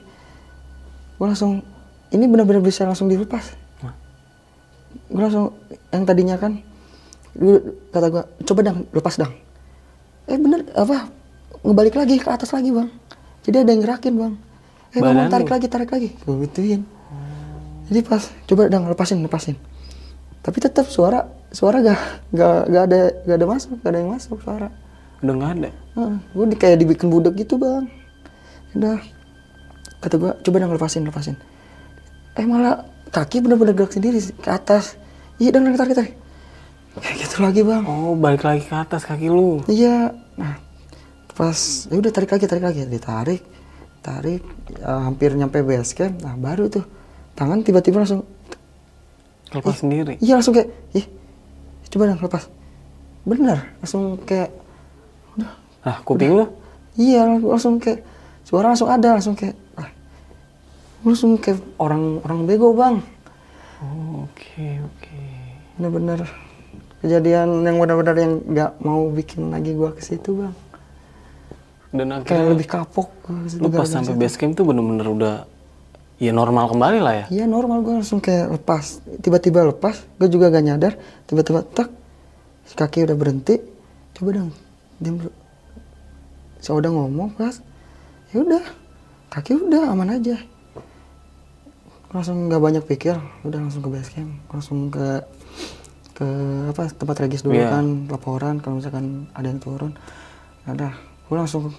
Gue 1.16 1.26
langsung 1.28 1.62
ini 2.10 2.24
benar-benar 2.26 2.64
bisa 2.64 2.82
langsung 2.82 3.06
dilepas. 3.06 3.54
Gue 5.08 5.22
langsung 5.22 5.54
yang 5.94 6.04
tadinya 6.04 6.36
kan 6.36 6.58
kata 7.92 8.06
gue 8.12 8.22
coba 8.44 8.60
dang 8.66 8.78
lepas 8.90 9.14
dang. 9.16 9.32
Eh 10.26 10.36
bener 10.36 10.66
apa 10.74 11.08
ngebalik 11.62 11.94
lagi 11.94 12.18
ke 12.18 12.28
atas 12.28 12.50
lagi 12.50 12.74
bang. 12.74 12.90
Jadi 13.46 13.56
ada 13.62 13.70
yang 13.70 13.82
gerakin 13.82 14.14
bang. 14.18 14.34
Eh 14.92 15.00
bang, 15.00 15.14
Badan 15.16 15.30
tarik 15.30 15.48
lu? 15.48 15.54
lagi 15.54 15.66
tarik 15.70 15.90
lagi. 15.92 16.08
Gue 16.26 16.34
gituin. 16.50 16.82
Jadi 17.86 18.00
pas 18.02 18.22
coba 18.48 18.66
dang 18.66 18.90
lepasin 18.90 19.22
lepasin. 19.22 19.56
Tapi 20.42 20.58
tetap 20.58 20.90
suara 20.90 21.30
suara 21.54 21.78
gak 21.84 22.00
gak 22.34 22.58
gak 22.72 22.82
ada 22.90 23.00
gak 23.28 23.36
ada 23.36 23.46
masuk 23.46 23.76
gak 23.84 23.90
ada 23.92 23.98
yang 24.00 24.10
masuk 24.10 24.40
suara 24.40 24.72
Udah 25.22 25.34
nggak 25.38 25.50
ada. 25.58 25.70
gue 26.34 26.44
di, 26.50 26.56
kayak 26.58 26.76
dibikin 26.82 27.08
budak 27.08 27.38
gitu 27.38 27.56
bang. 27.56 27.86
Udah. 28.74 28.98
Kata 30.02 30.14
gue 30.18 30.32
coba 30.42 30.56
dong 30.58 30.74
lepasin 30.74 31.06
lepasin. 31.06 31.36
Eh 32.34 32.42
malah 32.42 32.82
kaki 33.14 33.44
bener-bener 33.44 33.76
gerak 33.76 33.94
sendiri 33.94 34.18
ke 34.18 34.50
atas. 34.50 34.98
Iya 35.38 35.54
dan 35.54 35.70
tarik 35.78 35.94
tarik. 35.94 36.14
Kayak 36.98 37.16
gitu 37.22 37.36
lagi 37.40 37.62
bang. 37.62 37.82
Oh, 37.86 38.18
balik 38.18 38.42
lagi 38.42 38.66
ke 38.66 38.74
atas 38.74 39.06
kaki 39.06 39.30
lu. 39.30 39.62
iya. 39.70 40.10
Nah 40.34 40.58
pas 41.32 41.86
ya 41.88 41.96
udah 41.96 42.12
tarik 42.12 42.34
lagi 42.34 42.44
tarik 42.50 42.64
lagi. 42.66 42.82
Ditarik 42.88 43.42
tarik 44.02 44.42
ya, 44.74 45.06
hampir 45.06 45.32
nyampe 45.38 45.62
base 45.62 45.94
camp. 45.94 46.18
Nah 46.18 46.34
baru 46.34 46.66
tuh 46.66 46.82
tangan 47.38 47.62
tiba-tiba 47.62 48.02
langsung 48.02 48.26
Lepas 49.52 49.84
sendiri. 49.84 50.16
iya 50.24 50.40
langsung 50.40 50.56
kayak 50.56 50.72
ih 50.96 51.06
coba 51.92 52.10
dong 52.10 52.20
lepas. 52.24 52.48
Bener 53.22 53.70
langsung 53.78 54.18
kayak 54.24 54.50
Nah, 55.82 55.96
kuping 56.02 56.32
lu? 56.32 56.44
Iya 56.94 57.26
lang- 57.26 57.42
langsung 57.42 57.82
kayak 57.82 58.04
suara 58.42 58.70
langsung 58.70 58.86
ada 58.86 59.16
langsung 59.16 59.34
kayak 59.34 59.56
ah, 59.74 59.88
langsung 61.02 61.34
kayak 61.36 61.58
orang 61.76 62.22
orang 62.22 62.40
bego 62.46 62.70
bang. 62.72 63.02
Oh, 63.82 64.30
Oke, 64.30 64.78
oke. 64.78 65.18
bener-bener 65.74 66.22
kejadian 67.02 67.66
yang 67.66 67.82
benar-benar 67.82 68.14
yang 68.14 68.38
nggak 68.46 68.70
mau 68.78 69.10
bikin 69.10 69.50
lagi 69.50 69.74
gua 69.74 69.90
ke 69.90 70.00
situ 70.00 70.38
bang. 70.38 70.54
Dan 71.90 72.08
kayak 72.08 72.24
akhirnya 72.24 72.52
lebih 72.54 72.68
kapok 72.70 73.08
lu 73.58 73.68
pas 73.68 73.84
sampai 73.84 74.14
base 74.14 74.38
camp 74.38 74.54
tuh 74.54 74.64
bener-bener 74.64 75.04
udah 75.04 75.34
ya 76.16 76.30
normal 76.30 76.70
kembali 76.70 76.98
lah 77.02 77.14
ya. 77.14 77.26
iya 77.28 77.44
normal. 77.44 77.82
Gua 77.82 77.98
langsung 77.98 78.22
kayak 78.22 78.54
lepas. 78.54 79.02
Tiba-tiba 79.18 79.66
lepas 79.66 79.98
gua 80.14 80.28
juga 80.30 80.46
gak 80.48 80.62
nyadar. 80.62 80.92
Tiba-tiba 81.26 81.66
tak 81.66 81.90
kaki 82.72 83.04
udah 83.04 83.16
berhenti. 83.18 83.58
Coba 84.14 84.38
dong 84.38 84.50
diam 84.96 85.18
dulu 85.18 85.32
saya 86.62 86.78
udah 86.78 86.90
ngomong 86.90 87.34
pas 87.34 87.58
ya 88.30 88.40
udah 88.40 88.62
kaki 89.28 89.58
udah 89.58 89.90
aman 89.90 90.14
aja. 90.14 90.38
Langsung 92.12 92.46
nggak 92.46 92.60
banyak 92.60 92.84
pikir 92.84 93.16
udah 93.42 93.58
langsung 93.58 93.80
ke 93.80 93.88
base 93.88 94.12
camp 94.12 94.30
langsung 94.48 94.88
ke 94.88 95.24
ke 96.12 96.28
apa 96.68 96.92
tempat 96.92 97.24
regis 97.24 97.40
dulu 97.40 97.56
Iya. 97.56 97.72
kan 97.72 97.86
laporan 98.06 98.60
kalau 98.60 98.78
misalkan 98.78 99.26
ada 99.32 99.48
yang 99.48 99.58
turun. 99.58 99.96
Ada 100.62 100.92
gue 101.26 101.36
langsung 101.36 101.72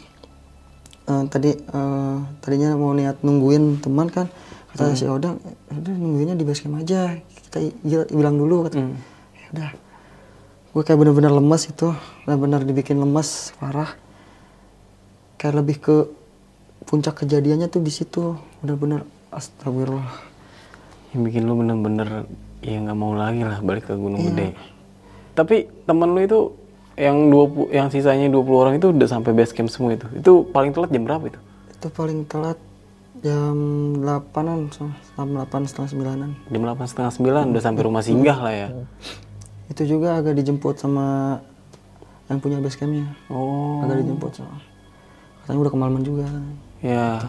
eh, 1.05 1.23
tadi 1.29 1.53
eh, 1.53 2.15
tadinya 2.41 2.73
mau 2.73 2.91
niat 2.91 3.21
nungguin 3.21 3.79
teman 3.79 4.09
kan 4.09 4.25
kata 4.73 4.97
si 4.97 5.05
Odang 5.05 5.37
udah 5.69 5.93
nungguinnya 5.93 6.33
di 6.33 6.41
base 6.41 6.65
camp 6.65 6.81
aja 6.81 7.13
kita 7.13 7.61
bilang 8.09 8.35
dulu 8.35 8.65
kata 8.65 8.81
Hmm. 8.81 8.97
ya 9.37 9.45
udah 9.53 9.69
gue 10.73 10.81
kayak 10.81 10.97
bener-bener 10.97 11.29
lemes 11.29 11.69
itu 11.69 11.93
bener-bener 12.25 12.65
dibikin 12.65 12.97
lemes 12.97 13.53
parah 13.61 13.93
kayak 15.43 15.59
lebih 15.59 15.77
ke 15.77 15.95
puncak 16.83 17.19
kejadiannya 17.19 17.67
tuh 17.67 17.83
di 17.83 17.91
situ 17.91 18.39
bener-bener 18.63 19.03
astagfirullah 19.27 20.07
Yang 21.11 21.21
bikin 21.27 21.43
lu 21.43 21.59
bener-bener 21.59 22.23
ya 22.63 22.79
nggak 22.79 22.95
mau 22.95 23.11
lagi 23.11 23.43
lah 23.43 23.59
balik 23.59 23.85
ke 23.85 23.93
Gunung 23.93 24.17
Iya. 24.17 24.31
Gede. 24.31 24.47
Tapi 25.35 25.55
temen 25.83 26.09
lu 26.09 26.19
itu 26.21 26.39
yang 26.93 27.27
20 27.27 27.69
yang 27.69 27.87
sisanya 27.89 28.31
20 28.31 28.39
orang 28.55 28.73
itu 28.77 28.87
udah 28.87 29.09
sampai 29.09 29.33
base 29.33 29.51
camp 29.51 29.67
semua 29.67 29.93
itu. 29.93 30.07
Itu 30.15 30.47
paling 30.47 30.71
telat 30.71 30.89
jam 30.89 31.03
berapa 31.03 31.27
itu? 31.27 31.39
itu 31.73 31.91
paling 31.91 32.23
telat 32.23 32.55
jam 33.19 33.55
8an 33.99 34.71
jam 34.71 34.87
8 35.19 35.67
setengah 35.67 35.89
9an 35.91 36.31
Jam 36.47 36.61
8 36.63 36.87
setengah 36.87 37.11
9 37.11 37.51
udah 37.51 37.59
sampai 37.61 37.81
rumah 37.83 37.99
singgah 37.99 38.39
lah 38.39 38.55
ya. 38.55 38.67
itu 39.67 39.83
juga 39.83 40.15
agak 40.15 40.39
dijemput 40.39 40.79
sama 40.79 41.39
yang 42.27 42.39
punya 42.39 42.63
base 42.63 42.79
campnya 42.79 43.11
Oh, 43.27 43.83
agak 43.83 43.99
dijemput 43.99 44.31
so. 44.31 44.47
Katanya 45.43 45.59
udah 45.59 45.71
kemalaman 45.71 46.03
juga 46.03 46.27
ya. 46.79 47.19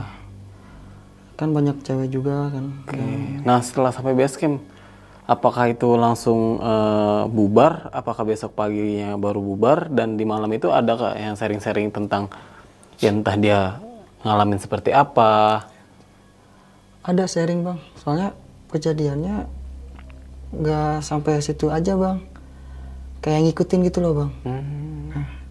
kan 1.35 1.51
banyak 1.51 1.83
cewek 1.83 2.09
juga 2.09 2.49
kan 2.49 2.65
Oke. 2.87 2.99
Nah 3.43 3.59
setelah 3.59 3.91
sampai 3.91 4.15
base 4.15 4.39
camp, 4.39 4.63
apakah 5.27 5.67
itu 5.69 5.99
langsung 5.99 6.63
eh, 6.63 7.23
bubar? 7.27 7.91
Apakah 7.91 8.23
besok 8.23 8.55
paginya 8.55 9.19
baru 9.19 9.43
bubar? 9.43 9.91
Dan 9.91 10.15
di 10.15 10.23
malam 10.23 10.47
itu 10.51 10.71
ada 10.71 10.95
kak 10.95 11.15
yang 11.19 11.35
sharing-sharing 11.35 11.91
tentang 11.91 12.31
ya 13.03 13.11
entah 13.11 13.35
dia 13.35 13.61
ngalamin 14.23 14.57
seperti 14.57 14.91
apa? 14.91 15.67
ada 17.05 17.29
sharing 17.29 17.61
bang 17.61 17.77
soalnya 18.01 18.33
kejadiannya 18.73 19.45
nggak 20.57 21.05
sampai 21.05 21.37
situ 21.45 21.69
aja 21.69 22.01
bang 22.01 22.17
kayak 23.21 23.45
ngikutin 23.45 23.85
gitu 23.85 24.01
loh 24.01 24.13
bang 24.17 24.31
Hmm. 24.41 25.44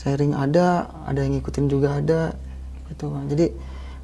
Sharing 0.00 0.32
ada 0.32 0.88
ada 1.04 1.20
yang 1.20 1.36
ngikutin 1.36 1.68
juga 1.68 2.00
ada 2.00 2.32
gitu 2.88 3.12
bang 3.12 3.28
jadi 3.28 3.46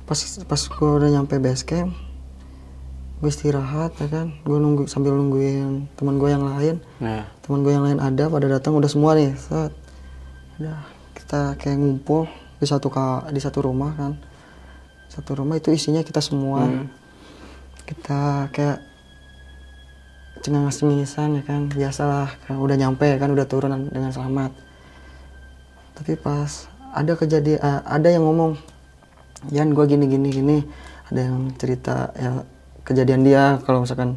pas 0.04 0.20
pas 0.44 0.60
gue 0.60 0.90
udah 1.00 1.08
nyampe 1.08 1.40
base 1.40 1.64
camp 1.64 1.96
gue 3.16 3.30
istirahat 3.32 3.96
ya 3.96 4.08
kan. 4.12 4.36
Gue 4.44 4.60
nunggu 4.60 4.84
sambil 4.84 5.16
nungguin 5.16 5.88
teman 5.96 6.20
gue 6.20 6.28
yang 6.28 6.44
lain. 6.44 6.84
Nah, 7.00 7.24
teman 7.40 7.64
gue 7.64 7.72
yang 7.72 7.84
lain 7.88 7.96
ada 8.00 8.28
pada 8.28 8.46
datang 8.48 8.76
udah 8.76 8.90
semua 8.92 9.16
nih 9.16 9.32
set. 9.40 9.72
Udah 10.60 10.84
kita 11.16 11.56
kayak 11.56 11.80
ngumpul 11.80 12.28
di 12.60 12.66
satu 12.68 12.92
ka, 12.92 13.24
di 13.32 13.40
satu 13.40 13.64
rumah 13.64 13.96
kan. 13.96 14.20
Satu 15.08 15.32
rumah 15.32 15.56
itu 15.56 15.72
isinya 15.72 16.04
kita 16.04 16.20
semua. 16.20 16.68
Kita 17.88 18.52
kayak 18.52 18.84
cengang 20.44 20.68
cengisan 20.68 21.40
ya 21.40 21.42
kan. 21.48 21.72
Biasalah 21.72 22.36
kan 22.44 22.60
udah 22.60 22.76
nyampe 22.76 23.16
kan 23.16 23.32
udah 23.32 23.48
turun 23.48 23.88
dengan 23.88 24.12
selamat 24.12 24.65
tapi 25.96 26.12
pas 26.20 26.68
ada 26.92 27.12
kejadian 27.16 27.58
eh, 27.60 27.80
ada 27.84 28.08
yang 28.12 28.24
ngomong 28.28 28.56
Yan 29.52 29.76
gue 29.76 29.84
gini 29.86 30.08
gini 30.08 30.28
gini. 30.32 30.58
Ada 31.12 31.20
yang 31.28 31.54
cerita 31.54 32.10
ya 32.16 32.42
kejadian 32.82 33.22
dia 33.22 33.60
kalau 33.62 33.84
misalkan 33.84 34.16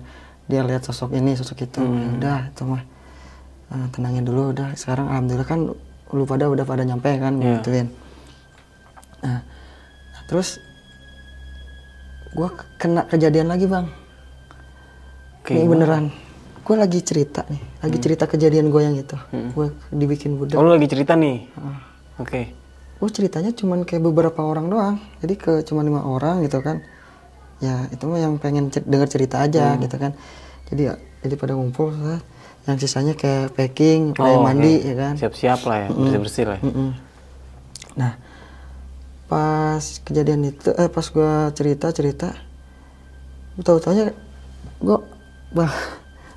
dia 0.50 0.66
lihat 0.66 0.82
sosok 0.82 1.14
ini 1.14 1.38
sosok 1.38 1.70
itu 1.70 1.82
ya 1.84 2.08
udah 2.18 2.40
itu 2.50 2.64
mah 2.66 2.82
eh, 3.70 3.88
tenangin 3.94 4.26
dulu 4.26 4.56
udah. 4.56 4.74
Sekarang 4.74 5.12
alhamdulillah 5.12 5.46
kan 5.46 5.70
lu 6.10 6.24
pada 6.26 6.50
udah 6.50 6.66
pada 6.66 6.82
nyampe 6.82 7.22
kan 7.22 7.38
Iya. 7.38 7.62
gituin 7.62 7.88
nah, 9.22 9.46
nah, 10.10 10.22
terus 10.26 10.58
gue 12.34 12.50
kena 12.82 13.06
kejadian 13.06 13.46
lagi 13.50 13.70
bang. 13.70 13.86
Kayak 15.46 15.58
ini 15.60 15.70
beneran 15.70 16.06
gue 16.70 16.78
lagi 16.78 17.02
cerita 17.02 17.42
nih 17.44 17.58
lagi 17.82 17.98
cerita 17.98 18.24
kejadian 18.24 18.70
gue 18.70 18.78
yang 18.80 18.94
itu 18.94 19.18
gue 19.32 19.68
dibikin 19.90 20.38
budak 20.38 20.54
oh 20.54 20.62
lu 20.62 20.72
lagi 20.72 20.86
cerita 20.86 21.18
nih? 21.18 21.50
Oke. 22.16 22.54
gue 22.96 23.10
ceritanya 23.10 23.50
cuman 23.50 23.82
kayak 23.82 24.04
beberapa 24.04 24.38
orang 24.40 24.68
doang 24.68 24.96
jadi 25.18 25.34
ke 25.34 25.52
cuma 25.64 25.82
lima 25.82 26.04
orang 26.04 26.44
gitu 26.44 26.60
kan 26.60 26.86
ya 27.58 27.90
itu 27.90 28.04
mah 28.04 28.20
yang 28.20 28.38
pengen 28.38 28.70
cer- 28.70 28.86
denger 28.86 29.10
cerita 29.10 29.42
aja 29.42 29.74
Hmm. 29.74 29.82
gitu 29.82 29.98
kan 29.98 30.12
jadi 30.68 30.82
ya 30.84 30.94
jadi 31.20 31.36
pada 31.36 31.54
ngumpul 31.54 31.90
set. 31.92 32.22
yang 32.64 32.78
sisanya 32.78 33.14
kayak 33.14 33.50
packing 33.52 34.14
kayak 34.14 34.30
Oh, 34.32 34.46
mandi 34.46 34.78
oke. 34.78 34.86
ya 34.86 34.96
kan 34.96 35.14
Siap-siap 35.18 35.60
lah 35.64 35.78
ya, 35.80 35.88
bersih-bersih 35.90 36.46
lah. 36.46 36.58
ya. 36.58 36.64
Mm-mm. 36.64 36.90
nah 37.96 38.14
pas 39.26 39.82
kejadian 40.00 40.42
itu 40.46 40.70
eh, 40.72 40.86
pas 40.86 41.04
gue 41.04 41.34
cerita 41.52 41.90
cerita 41.90 42.30
tahu 43.58 43.78
taunya 43.78 44.14
gue 44.78 44.98
bang 45.52 45.72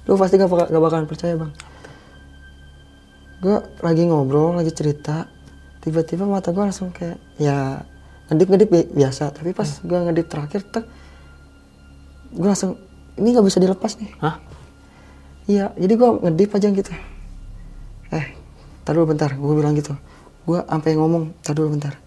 lu 0.05 0.19
pasti 0.19 0.35
gak, 0.35 0.51
bakal- 0.51 0.71
gak 0.71 0.83
bakalan 0.83 1.07
percaya 1.07 1.35
bang 1.37 1.53
gue 3.43 3.57
lagi 3.83 4.03
ngobrol 4.07 4.55
lagi 4.55 4.71
cerita 4.71 5.27
tiba-tiba 5.83 6.25
mata 6.25 6.55
gue 6.55 6.63
langsung 6.63 6.95
kayak 6.95 7.19
ya 7.37 7.83
ngedip 8.31 8.49
ngedip 8.49 8.69
bi- 8.71 8.91
biasa 8.93 9.35
tapi 9.35 9.51
pas 9.51 9.67
gue 9.67 9.99
ngedip 9.99 10.27
terakhir 10.31 10.63
tek 10.63 10.87
gue 12.33 12.47
langsung 12.47 12.79
ini 13.19 13.35
nggak 13.35 13.47
bisa 13.47 13.59
dilepas 13.59 13.99
nih 13.99 14.11
Hah? 14.19 14.37
Iya, 15.43 15.75
jadi 15.75 15.99
gua 15.99 16.23
ngedip 16.23 16.55
aja 16.55 16.71
gitu. 16.71 16.87
Eh, 18.15 18.27
tar 18.87 18.95
dulu 18.95 19.11
bentar, 19.11 19.35
gue 19.35 19.55
bilang 19.59 19.75
gitu. 19.75 19.91
Gua 20.47 20.63
sampai 20.63 20.95
ngomong, 20.95 21.35
tar 21.43 21.59
dulu 21.59 21.75
bentar. 21.75 21.99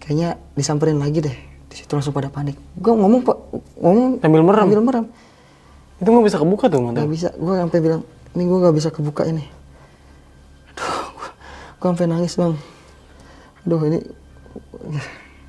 Kayaknya 0.00 0.40
disamperin 0.56 0.96
lagi 0.96 1.20
deh. 1.20 1.36
Di 1.68 1.74
situ 1.76 1.92
langsung 1.92 2.16
pada 2.16 2.32
panik. 2.32 2.56
Gua 2.80 2.96
ngomong 2.96 3.20
pak, 3.28 3.36
ngomong 3.76 4.24
Sambil 4.24 4.40
merem? 4.40 4.64
sambil 4.64 4.80
merem. 4.80 5.04
Itu 6.04 6.12
nggak 6.12 6.26
bisa 6.28 6.36
kebuka 6.36 6.68
tuh 6.68 6.84
mata. 6.84 7.00
Gak 7.00 7.08
bisa, 7.08 7.28
gua 7.40 7.64
sampai 7.64 7.80
bilang, 7.80 8.02
ini 8.36 8.42
gua 8.44 8.68
gak 8.68 8.76
bisa 8.76 8.88
kebuka 8.92 9.24
ini. 9.24 9.48
Aduh, 10.76 11.16
gua 11.80 11.86
sampai 11.96 12.04
nangis 12.12 12.36
bang. 12.36 12.52
Aduh 13.64 13.80
ini 13.88 13.98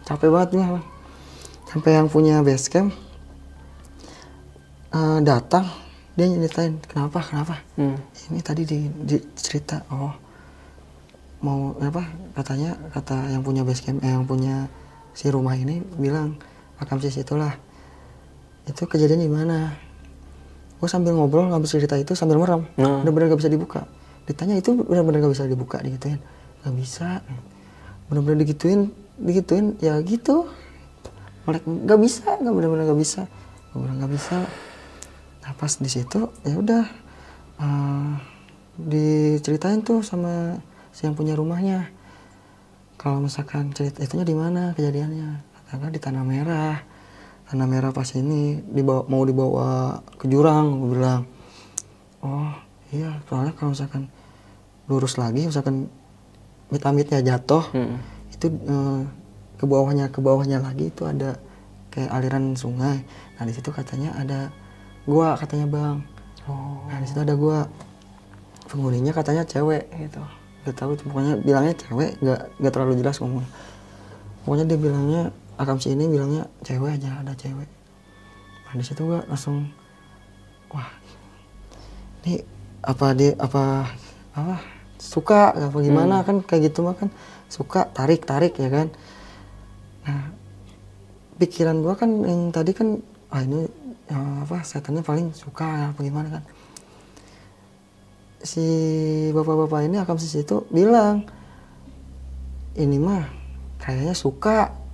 capek 0.08 0.32
banget 0.32 0.50
nih 0.56 0.80
bang. 0.80 0.86
sampai 1.66 1.92
yang 1.92 2.08
punya 2.08 2.40
base 2.40 2.72
camp 2.72 2.96
eh, 4.96 5.20
datang 5.20 5.68
dia 6.16 6.32
nyeritain 6.32 6.80
kenapa 6.88 7.20
kenapa 7.20 7.60
Hmm. 7.76 8.00
ini 8.32 8.40
tadi 8.40 8.64
di, 8.64 8.88
di 8.88 9.20
cerita 9.36 9.84
oh 9.92 10.16
mau 11.44 11.76
apa 11.84 12.08
katanya 12.32 12.80
kata 12.96 13.36
yang 13.36 13.44
punya 13.44 13.68
base 13.68 13.84
camp 13.84 14.00
eh, 14.00 14.08
yang 14.08 14.24
punya 14.24 14.72
si 15.12 15.28
rumah 15.28 15.60
ini 15.60 15.84
bilang 16.00 16.40
akam 16.80 17.04
sis 17.04 17.20
itulah 17.20 17.60
itu 18.64 18.88
kejadian 18.88 19.28
di 19.28 19.28
mana 19.28 19.76
gue 20.86 20.90
sambil 20.94 21.18
ngobrol 21.18 21.50
ngambil 21.50 21.66
cerita 21.66 21.98
itu 21.98 22.14
sambil 22.14 22.38
merem. 22.38 22.70
Hmm. 22.78 23.02
bener-bener 23.02 23.34
gak 23.34 23.42
bisa 23.42 23.50
dibuka. 23.50 23.90
Ditanya 24.30 24.54
itu 24.62 24.78
bener-bener 24.78 25.26
gak 25.26 25.34
bisa 25.34 25.50
dibuka 25.50 25.82
digituin. 25.82 26.22
Gak 26.62 26.76
bisa. 26.78 27.26
Bener-bener 28.06 28.46
digituin 28.46 28.94
digituin 29.18 29.82
ya 29.82 29.98
gitu. 30.06 30.46
Melek 31.50 31.66
nggak 31.66 32.00
bisa 32.02 32.38
nggak 32.38 32.54
bener-bener 32.54 32.86
nggak 32.86 33.02
bisa. 33.02 33.26
Gue 33.74 33.82
bilang 33.82 33.98
nggak 33.98 34.14
bisa. 34.14 34.38
Nah 35.42 35.54
pas 35.58 35.74
di 35.74 35.90
situ 35.90 36.30
ya 36.46 36.54
udah 36.54 36.84
eh, 37.66 38.12
diceritain 38.78 39.82
tuh 39.82 40.06
sama 40.06 40.62
si 40.94 41.10
yang 41.10 41.18
punya 41.18 41.34
rumahnya. 41.34 41.90
Kalau 43.02 43.26
misalkan 43.26 43.74
cerita 43.74 44.06
itunya 44.06 44.26
di 44.26 44.38
mana 44.38 44.78
kejadiannya? 44.78 45.30
Katakan 45.66 45.90
di 45.90 46.02
tanah 46.02 46.22
merah 46.22 46.95
tanah 47.46 47.68
merah 47.70 47.92
pas 47.94 48.10
ini 48.18 48.62
dibawa 48.66 49.06
mau 49.06 49.22
dibawa 49.22 50.02
ke 50.18 50.26
jurang 50.26 50.82
gue 50.82 50.90
bilang 50.98 51.24
oh 52.26 52.54
iya 52.90 53.22
soalnya 53.30 53.54
kalau 53.54 53.74
misalkan 53.74 54.10
lurus 54.90 55.18
lagi 55.22 55.46
misalkan 55.46 55.90
mit-amitnya 56.74 57.22
jatuh 57.22 57.62
Hmm. 57.74 58.02
itu 58.34 58.50
eh, 58.50 59.02
ke 59.56 59.66
bawahnya 59.70 60.10
ke 60.10 60.20
bawahnya 60.20 60.60
lagi 60.60 60.90
itu 60.90 61.06
ada 61.08 61.40
kayak 61.96 62.12
aliran 62.12 62.60
sungai. 62.60 63.08
Nah 63.40 63.44
di 63.48 63.56
situ 63.56 63.72
katanya 63.72 64.12
ada 64.20 64.52
gua 65.08 65.40
katanya 65.40 65.72
bang. 65.72 65.98
Oh. 66.44 66.84
nah 66.92 67.00
di 67.00 67.08
situ 67.08 67.24
ada 67.24 67.40
gua. 67.40 67.72
Penghuninya 68.68 69.16
katanya 69.16 69.48
cewek. 69.48 69.88
Gitu. 69.96 70.20
Gak 70.68 70.76
tahu 70.76 71.00
pokoknya 71.00 71.40
bilangnya 71.40 71.72
cewek 71.78 72.20
nggak 72.20 72.60
nggak 72.60 72.72
terlalu 72.74 73.00
jelas 73.00 73.22
ngomong 73.22 73.46
pokoknya 74.46 74.66
dia 74.70 74.78
bilangnya 74.78 75.22
akam 75.56 75.80
si 75.80 75.96
ini 75.96 76.08
bilangnya 76.08 76.48
cewek 76.64 77.00
aja 77.00 77.24
ada 77.24 77.34
cewek. 77.36 77.70
Nah 78.68 78.74
di 78.76 78.84
situ 78.84 79.02
gua 79.08 79.24
langsung 79.28 79.72
wah 80.72 80.90
ini 82.24 82.44
apa 82.84 83.08
dia 83.16 83.32
apa 83.40 83.88
apa 84.36 84.56
suka 85.00 85.56
apa 85.56 85.78
gimana? 85.80 86.22
Kan 86.28 86.44
kayak 86.44 86.72
gitu 86.72 86.84
mah 86.84 86.96
kan 87.00 87.10
suka 87.48 87.88
tarik 87.96 88.28
tarik 88.28 88.60
ya 88.60 88.68
kan? 88.68 88.92
Nah 90.04 90.34
pikiran 91.40 91.80
gua 91.80 91.96
kan 91.96 92.12
yang 92.24 92.52
tadi 92.52 92.72
kan 92.76 93.00
ah 93.32 93.42
ini 93.44 93.68
ya, 94.12 94.18
apa 94.44 94.62
setannya 94.62 95.02
paling 95.02 95.32
suka 95.32 95.96
apa 95.96 96.00
gimana? 96.04 96.40
Kan. 96.40 96.44
Si 98.46 98.66
bapak-bapak 99.34 99.90
ini 99.90 99.98
akam 99.98 100.22
sis 100.22 100.38
itu 100.38 100.68
bilang 100.70 101.26
ini 102.76 103.00
mah 103.00 103.26
kayaknya 103.82 104.14
suka 104.14 104.85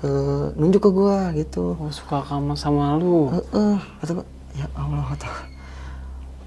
ke 0.00 0.12
nunjuk 0.56 0.88
ke 0.88 0.90
gua 0.90 1.28
gitu 1.36 1.76
Oh, 1.76 1.92
suka 1.92 2.24
kamu 2.24 2.56
sama 2.56 2.96
lu. 2.96 3.28
Heeh, 3.28 3.76
kata 4.00 4.10
gua, 4.16 4.26
ya 4.56 4.66
Allah 4.72 5.04
kata 5.12 5.28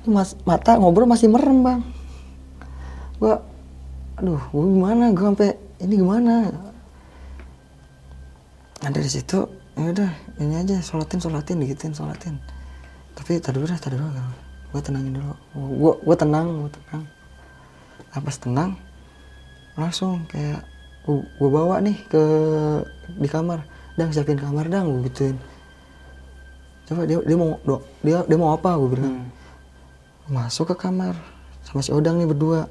mas, 0.03 0.35
mata 0.43 0.75
ngobrol 0.75 1.07
masih 1.07 1.31
merem 1.31 1.63
bang. 1.63 1.81
Gua, 3.21 3.39
aduh, 4.19 4.41
gua 4.51 4.65
gimana? 4.67 5.05
Gua 5.15 5.31
sampai 5.31 5.55
ini 5.79 5.93
gimana? 6.01 6.51
Nah 8.83 8.91
dari 8.91 9.07
situ, 9.07 9.47
ya 9.79 9.95
udah 9.95 10.11
ini 10.43 10.59
aja 10.59 10.81
sholatin 10.83 11.23
sholatin 11.23 11.63
digituin 11.63 11.95
sholatin. 11.95 12.35
Tapi 13.13 13.39
tadi 13.39 13.61
dulu 13.61 13.69
dah, 13.69 13.79
tadi 13.79 13.95
dulu. 13.95 14.11
Gue 14.73 14.81
tenangin 14.81 15.13
dulu. 15.15 15.33
Gua, 15.77 15.93
gua 16.01 16.15
tenang, 16.17 16.47
gua 16.65 16.71
tenang. 16.73 17.03
Nah, 18.09 18.21
pas 18.21 18.37
tenang, 18.37 18.71
langsung 19.77 20.25
kayak 20.29 20.65
gua 21.05 21.49
bawa 21.49 21.75
nih 21.83 21.97
ke 22.07 22.23
di 23.19 23.27
kamar. 23.27 23.67
Dang 23.93 24.09
siapin 24.09 24.39
kamar 24.39 24.71
dang, 24.71 24.89
gua 24.89 25.01
gituin. 25.05 25.37
Coba 26.83 27.07
dia 27.07 27.19
dia 27.23 27.37
mau 27.39 27.59
do, 27.63 27.79
dia 28.03 28.23
dia 28.27 28.37
mau 28.39 28.51
apa? 28.51 28.75
Gue 28.75 28.99
bilang. 28.99 29.27
Masuk 30.27 30.71
ke 30.71 30.75
kamar 30.87 31.15
sama 31.63 31.79
si 31.83 31.91
Odang 31.95 32.19
nih 32.19 32.27
berdua. 32.27 32.67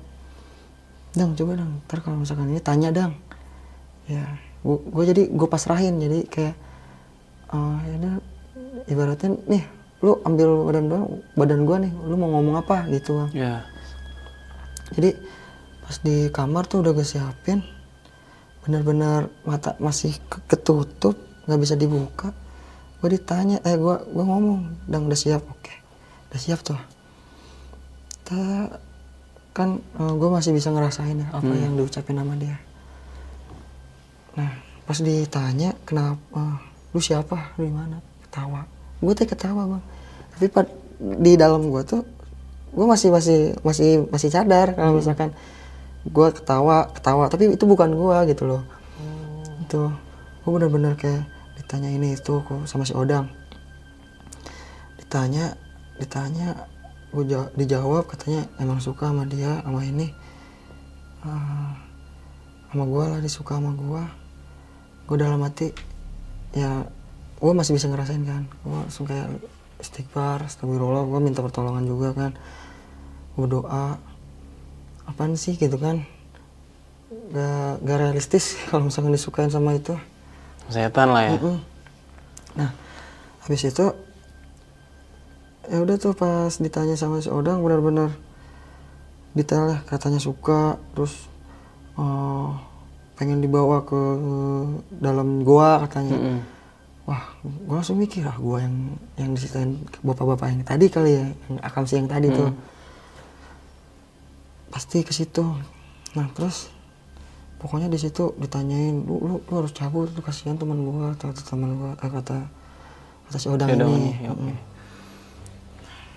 Dang 1.16 1.36
coba 1.36 1.56
dang 1.56 1.80
ntar 1.88 2.00
kalau 2.00 2.20
misalkan 2.20 2.52
ini 2.52 2.60
tanya 2.60 2.92
dang. 2.92 3.12
Ya 4.08 4.24
gue 4.64 5.04
jadi 5.04 5.32
gue 5.32 5.48
pasrahin. 5.48 5.96
Jadi 6.00 6.28
kayak 6.28 6.56
oh 7.52 7.76
ya 7.88 7.94
udah 8.00 8.14
ibaratnya 8.88 9.36
nih 9.48 9.64
lu 10.02 10.18
ambil 10.26 10.66
badan 10.66 10.84
gua 10.90 11.00
badan 11.38 11.60
gua 11.62 11.76
nih 11.78 11.92
lu 11.92 12.14
mau 12.16 12.28
ngomong 12.36 12.56
apa? 12.60 12.88
Gitu 12.88 13.16
bang. 13.16 13.30
Ya. 13.32 13.52
jadi 14.92 15.16
pas 15.80 15.96
di 16.04 16.28
kamar 16.28 16.68
tuh 16.68 16.84
udah 16.84 16.92
gue 16.92 17.06
siapin 17.06 17.64
bener-bener 18.62 19.26
mata 19.42 19.74
masih 19.82 20.14
ke- 20.30 20.42
ketutup 20.46 21.18
nggak 21.46 21.60
bisa 21.60 21.74
dibuka. 21.74 22.30
Gue 23.02 23.18
ditanya 23.18 23.58
eh 23.66 23.74
gue 23.74 23.96
gue 24.06 24.24
ngomong 24.24 24.86
dang 24.86 25.10
udah 25.10 25.18
siap? 25.18 25.42
Oke 25.50 25.74
udah 26.30 26.40
siap 26.40 26.62
tuh. 26.62 26.78
Ta, 28.22 28.70
kan 29.52 29.82
gue 29.98 30.28
masih 30.30 30.54
bisa 30.54 30.70
ngerasain 30.70 31.18
ya 31.18 31.28
apa 31.34 31.52
yang 31.52 31.74
diucapin 31.74 32.16
sama 32.16 32.38
dia. 32.38 32.56
Nah 34.38 34.50
pas 34.86 34.98
ditanya 35.02 35.74
kenapa? 35.82 36.62
Lu 36.94 37.00
siapa? 37.02 37.58
Lu 37.58 37.66
di 37.66 37.74
mana? 37.74 37.98
Ketawa. 38.28 38.62
Gue 39.02 39.12
teh 39.18 39.26
ketawa 39.26 39.66
bang. 39.66 39.84
Tapi 40.32 40.46
pad, 40.48 40.66
di 40.98 41.34
dalam 41.34 41.66
gue 41.68 41.82
tuh 41.82 42.02
gue 42.72 42.86
masih 42.88 43.12
masih 43.12 43.40
masih 43.60 44.08
masih 44.08 44.30
sadar 44.32 44.72
kalau 44.72 44.96
misalkan 44.96 45.34
gue 46.06 46.28
ketawa 46.34 46.90
ketawa. 46.90 47.30
Tapi 47.30 47.54
itu 47.54 47.64
bukan 47.66 47.94
gue 47.94 48.16
gitu 48.34 48.42
loh. 48.46 48.62
Itu 49.62 49.94
gue 50.42 50.50
bener-bener 50.50 50.98
kayak 50.98 51.26
ditanya 51.60 51.88
ini 51.94 52.18
itu 52.18 52.42
kok 52.42 52.66
sama 52.66 52.82
si 52.82 52.94
Odang. 52.96 53.30
Ditanya 54.98 55.54
ditanya 56.00 56.66
gue 57.12 57.24
dijawab 57.54 58.08
katanya 58.08 58.48
emang 58.58 58.82
suka 58.82 59.12
sama 59.12 59.28
dia 59.28 59.62
sama 59.62 59.84
ini. 59.86 60.10
Ah, 61.22 61.78
sama 62.72 62.84
gue 62.88 63.04
lah 63.06 63.20
disuka 63.22 63.60
sama 63.60 63.78
gue 63.78 64.02
gue 65.06 65.16
dalam 65.20 65.44
hati 65.44 65.70
ya 66.56 66.88
gue 67.42 67.52
masih 67.52 67.74
bisa 67.74 67.86
ngerasain 67.90 68.22
kan. 68.26 68.48
Gue 68.62 68.74
langsung 68.74 69.06
kayak 69.06 69.28
istighfar 69.82 70.46
astagfirullah 70.46 71.06
gue 71.06 71.20
minta 71.22 71.42
pertolongan 71.42 71.84
juga 71.86 72.14
kan. 72.14 72.32
Gue 73.34 73.46
doa 73.46 73.98
apaan 75.08 75.34
sih 75.34 75.58
gitu 75.58 75.76
kan 75.76 76.06
gak, 77.32 77.82
gak 77.84 77.98
realistis 77.98 78.56
kalau 78.68 78.88
misalkan 78.88 79.14
disukain 79.14 79.52
sama 79.52 79.76
itu 79.76 79.96
Setan 80.70 81.10
lah 81.10 81.22
ya. 81.26 81.32
Mm-mm. 81.36 81.58
Nah, 82.56 82.70
habis 83.44 83.62
itu 83.66 83.86
ya 85.68 85.78
udah 85.78 85.96
tuh 86.00 86.16
pas 86.16 86.50
ditanya 86.58 86.98
sama 86.98 87.22
si 87.22 87.30
Odang 87.30 87.62
benar-benar 87.62 88.10
detail 89.32 89.72
lah 89.72 89.80
katanya 89.88 90.20
suka 90.20 90.76
terus 90.92 91.28
eh, 91.96 92.48
pengen 93.16 93.44
dibawa 93.44 93.84
ke 93.84 94.00
dalam 95.02 95.42
goa 95.42 95.82
katanya. 95.88 96.16
Mm-mm. 96.16 96.38
Wah, 97.02 97.34
gua 97.66 97.82
langsung 97.82 97.98
mikir 97.98 98.22
ah 98.22 98.38
gua 98.38 98.62
yang 98.62 98.94
yang 99.18 99.30
diceritain 99.34 99.74
ke 99.90 99.98
bapak-bapak 100.06 100.54
yang 100.54 100.62
tadi 100.62 100.86
kali 100.86 101.10
ya, 101.18 101.26
yang 101.50 101.58
akam 101.58 101.82
si 101.82 101.98
yang 101.98 102.06
tadi 102.06 102.30
tuh. 102.30 102.54
Pasti 104.72 105.04
ke 105.04 105.12
situ. 105.12 105.44
Nah, 106.12 106.26
terus 106.32 106.72
pokoknya 107.60 107.86
di 107.86 107.96
situ 107.96 108.32
ditanyain 108.36 109.04
lu, 109.04 109.20
lu, 109.20 109.34
lu 109.38 109.52
harus 109.54 109.70
cabut 109.70 110.10
tuh 110.10 110.18
kasihan 110.18 110.56
teman 110.56 110.80
gua 110.80 111.12
kata 111.14 111.30
teman 111.38 111.76
gua 111.76 111.92
eh, 111.94 112.10
kata 112.10 112.36
kata 113.28 113.36
si 113.38 113.46
Odang 113.46 113.70
ini. 113.70 114.18
ya. 114.18 114.32
Mm-mm. 114.32 114.56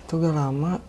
Itu 0.02 0.18
gak 0.18 0.34
lama 0.34 0.82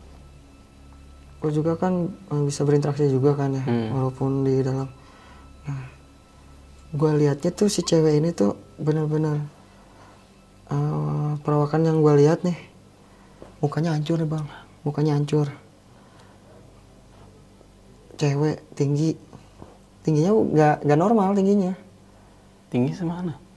gua 1.38 1.52
juga 1.53 1.77
kan 1.77 1.94
eh, 2.10 2.44
bisa 2.44 2.65
berinteraksi 2.65 3.06
juga 3.07 3.38
kan 3.38 3.53
ya 3.53 3.61
Hmm. 3.61 3.94
walaupun 3.94 4.41
di 4.41 4.65
dalam 4.65 4.89
nah 5.64 5.81
gua 6.89 7.14
lihatnya 7.14 7.53
tuh 7.53 7.69
si 7.69 7.85
cewek 7.85 8.18
ini 8.18 8.34
tuh 8.34 8.57
bener-bener 8.81 9.38
eh, 10.68 11.31
perawakan 11.44 11.85
yang 11.85 11.98
gua 12.02 12.18
lihat 12.18 12.41
nih 12.41 12.57
mukanya 13.61 13.94
hancur 13.94 14.18
nih 14.18 14.26
bang 14.26 14.45
mukanya 14.81 15.14
hancur 15.14 15.53
cewek 18.18 18.57
tinggi. 18.73 19.15
Tingginya 20.03 20.31
nggak 20.34 20.76
nggak 20.84 20.99
normal 20.99 21.38
tingginya. 21.38 21.73
Tinggi 22.68 22.91
semana? 22.98 23.48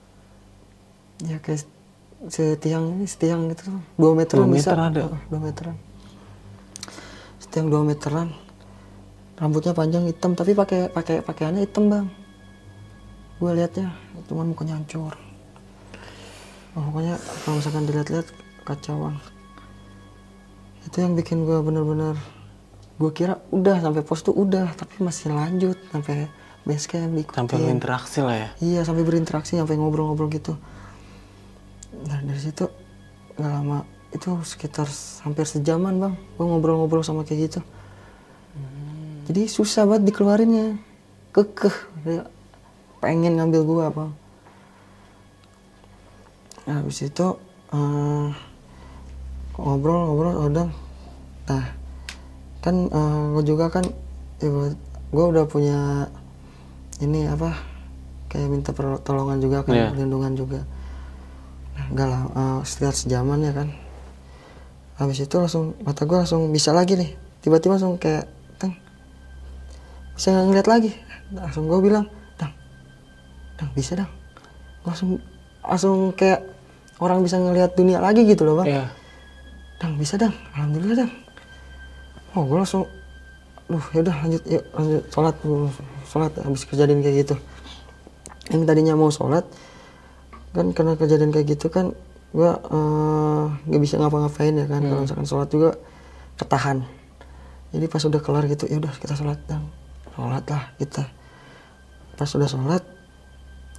ya 1.21 1.37
kayak 1.37 1.61
setiang 2.29 2.97
ini 2.97 3.05
setiang 3.05 3.49
gitu. 3.53 3.69
Dua 3.97 4.13
meteran 4.13 4.49
Dua 4.49 4.57
bisa. 4.57 4.73
meter 4.73 4.79
ada? 4.81 5.01
Heeh, 5.05 5.21
dua 5.29 5.39
meteran. 5.41 5.75
Setiang 7.41 7.67
dua 7.69 7.81
meteran. 7.85 8.29
Rambutnya 9.37 9.73
panjang 9.73 10.05
hitam 10.05 10.37
tapi 10.37 10.53
pakai 10.53 10.89
pakai 10.93 11.25
pakaiannya 11.25 11.65
hitam 11.65 11.89
bang. 11.89 12.07
Gue 13.41 13.57
liatnya 13.57 13.89
cuman 14.29 14.53
mukanya 14.53 14.77
hancur. 14.77 15.17
Oh, 16.77 16.81
pokoknya 16.87 17.17
kalau 17.41 17.57
misalkan 17.57 17.83
dilihat-lihat 17.89 18.27
kacau 18.69 19.09
bang. 19.09 19.17
Itu 20.85 20.97
yang 21.01 21.17
bikin 21.17 21.41
gue 21.41 21.57
bener-bener 21.57 22.15
gue 23.01 23.11
kira 23.17 23.41
udah 23.49 23.81
sampai 23.81 24.05
pos 24.05 24.21
tuh 24.21 24.37
udah 24.37 24.77
tapi 24.77 25.01
masih 25.01 25.33
lanjut 25.33 25.77
sampai 25.89 26.29
base 26.61 26.85
camp 26.85 27.17
diikutin. 27.17 27.37
Sampai 27.41 27.57
berinteraksi 27.57 28.19
lah 28.21 28.35
ya. 28.37 28.49
iya 28.61 28.81
sampai 28.85 29.01
berinteraksi 29.01 29.57
sampai 29.57 29.73
ngobrol-ngobrol 29.81 30.29
gitu. 30.29 30.53
Nah 32.05 32.21
dari 32.21 32.37
situ 32.37 32.69
nggak 33.41 33.49
lama 33.49 33.81
itu 34.13 34.29
sekitar 34.45 34.85
hampir 35.25 35.49
sejaman 35.49 35.97
bang 35.97 36.13
gue 36.13 36.45
ngobrol-ngobrol 36.45 37.01
sama 37.01 37.25
kayak 37.25 37.49
gitu. 37.49 37.61
Jadi 39.25 39.47
susah 39.49 39.89
banget 39.89 40.13
dikeluarinnya. 40.13 40.77
Kekeh 41.31 41.73
pengen 43.01 43.39
ngambil 43.39 43.61
gua 43.65 43.85
bang. 43.89 44.11
Nah, 46.67 46.75
habis 46.83 47.01
itu 47.01 47.27
eh, 47.73 48.29
ngobrol-ngobrol 49.57 50.51
udah. 50.51 50.69
Nah 51.49 51.80
kan 52.61 52.75
gue 53.33 53.43
juga 53.43 53.67
kan 53.69 53.85
gue 55.11 55.25
udah 55.27 55.45
punya 55.45 56.07
ini 57.01 57.25
apa 57.25 57.57
kayak 58.29 58.47
minta 58.47 58.71
pertolongan 58.71 59.41
juga 59.41 59.65
kan 59.65 59.73
Iya. 59.75 59.89
perlindungan 59.91 60.33
juga. 60.33 60.61
Nah, 61.75 61.85
enggak 61.89 62.07
lah 62.07 62.21
eh, 62.31 62.59
setelah 62.63 62.93
sejaman 62.93 63.39
ya 63.41 63.51
kan. 63.51 63.67
Habis 64.95 65.25
itu 65.25 65.35
langsung 65.35 65.73
mata 65.81 66.05
gue 66.05 66.15
langsung 66.15 66.47
bisa 66.49 66.71
lagi 66.71 66.95
nih. 66.95 67.11
Tiba-tiba 67.41 67.75
langsung 67.75 67.97
kayak 67.97 68.29
teng 68.55 68.77
bisa 70.13 70.31
ngeliat 70.31 70.67
lagi? 70.69 70.93
Langsung 71.33 71.65
gue 71.65 71.79
bilang 71.81 72.05
dang 72.37 72.53
dang 73.57 73.71
bisa 73.73 73.95
dang 73.95 74.11
langsung 74.81 75.21
langsung 75.61 76.09
kayak 76.11 76.41
orang 76.97 77.21
bisa 77.21 77.37
ngelihat 77.37 77.73
dunia 77.73 78.01
lagi 78.01 78.25
gitu 78.25 78.41
loh 78.43 78.61
bang. 78.61 78.67
Iya. 78.73 78.85
dang 79.77 79.93
bisa 79.97 80.13
dang 80.15 80.33
alhamdulillah 80.53 81.05
dang 81.05 81.11
oh 82.35 82.43
gue 82.47 82.57
langsung 82.57 82.87
duh 83.71 83.85
yaudah 83.95 84.15
lanjut 84.23 84.43
yuk 84.47 84.63
lanjut 84.75 85.03
sholat. 85.11 85.35
Sholat 86.11 86.31
habis 86.43 86.67
kejadian 86.67 86.99
kayak 86.99 87.23
gitu. 87.23 87.35
Yang 88.51 88.67
tadinya 88.67 88.99
mau 88.99 89.07
sholat 89.07 89.47
kan 90.51 90.75
karena 90.75 90.99
kejadian 90.99 91.31
kayak 91.31 91.55
gitu 91.55 91.71
kan 91.71 91.95
gue 92.35 92.51
nggak 93.67 93.81
bisa 93.83 93.95
ngapa-ngapain 93.99 94.51
ya 94.55 94.67
kan 94.67 94.83
kalau 94.83 95.07
misalkan 95.07 95.27
sholat 95.27 95.47
juga 95.47 95.79
ketahan. 96.35 96.83
Jadi 97.71 97.85
pas 97.87 98.03
udah 98.03 98.19
kelar 98.19 98.43
gitu 98.51 98.67
ya 98.67 98.83
udah 98.83 98.91
kita 98.99 99.15
sholat 99.15 99.39
dang. 99.47 99.63
Sholat 100.11 100.43
lah 100.51 100.63
kita. 100.75 101.07
Pas 102.19 102.27
udah 102.27 102.49
sholat 102.51 102.83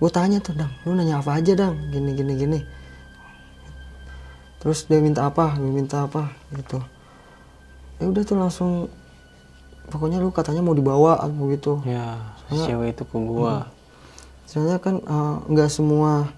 gue 0.01 0.11
tanya 0.11 0.41
tuh 0.41 0.57
dang 0.57 0.73
lu 0.89 0.97
nanya 0.97 1.21
apa 1.21 1.37
aja 1.37 1.53
dang? 1.53 1.77
Gini 1.93 2.17
gini 2.17 2.33
gini. 2.33 2.61
Terus 4.65 4.89
dia 4.89 5.05
minta 5.05 5.29
apa 5.29 5.53
gue 5.61 5.69
minta 5.69 6.09
apa 6.09 6.33
gitu 6.57 6.81
ya 8.03 8.11
udah 8.11 8.23
tuh 8.27 8.35
langsung 8.35 8.71
pokoknya 9.87 10.19
lu 10.19 10.35
katanya 10.35 10.59
mau 10.59 10.75
dibawa 10.75 11.23
aku 11.23 11.55
gitu. 11.55 11.79
Ya, 11.87 12.19
si 12.51 12.59
cewek 12.59 12.99
itu 12.99 13.07
ke 13.07 13.17
gua. 13.23 13.71
sebenarnya 14.51 14.83
kan 14.83 14.95
eh, 15.01 15.37
nggak 15.49 15.71
semua 15.71 16.29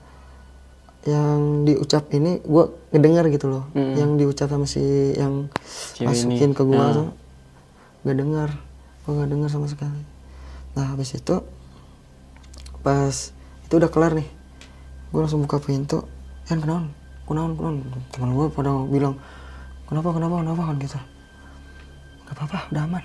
yang 1.04 1.68
diucap 1.68 2.08
ini 2.16 2.40
gue 2.40 2.64
ngedengar 2.92 3.28
gitu 3.28 3.48
loh. 3.48 3.64
Yang 3.76 4.10
diucap 4.20 4.48
sama 4.48 4.64
si 4.64 5.12
yang 5.16 5.52
Cewek 5.96 6.08
masukin 6.12 6.50
ini, 6.52 6.56
ke 6.56 6.62
gue 6.64 6.80
ya. 6.80 6.96
tuh 6.96 7.08
nggak 8.04 8.16
dengar 8.16 8.48
gue 9.04 9.12
nggak 9.12 9.30
dengar 9.32 9.48
sama 9.52 9.66
sekali. 9.68 10.00
Nah 10.76 10.92
habis 10.92 11.12
itu 11.16 11.44
pas 12.84 13.14
itu 13.64 13.72
udah 13.76 13.88
kelar 13.88 14.12
nih 14.16 14.28
gue 15.12 15.20
langsung 15.20 15.44
buka 15.44 15.60
pintu. 15.60 16.04
Yan 16.48 16.60
kenaon 16.60 16.84
kenaon 17.28 17.52
kenaon 17.56 17.76
teman 18.12 18.30
gue 18.32 18.46
pada 18.52 18.70
bilang 18.88 19.16
kenapa 19.88 20.08
kenapa 20.12 20.34
kenapa? 20.40 20.62
Kan 20.72 20.76
gitu 20.80 20.98
nggak 22.24 22.34
apa-apa 22.34 22.58
udah 22.68 22.82
aman. 22.82 23.04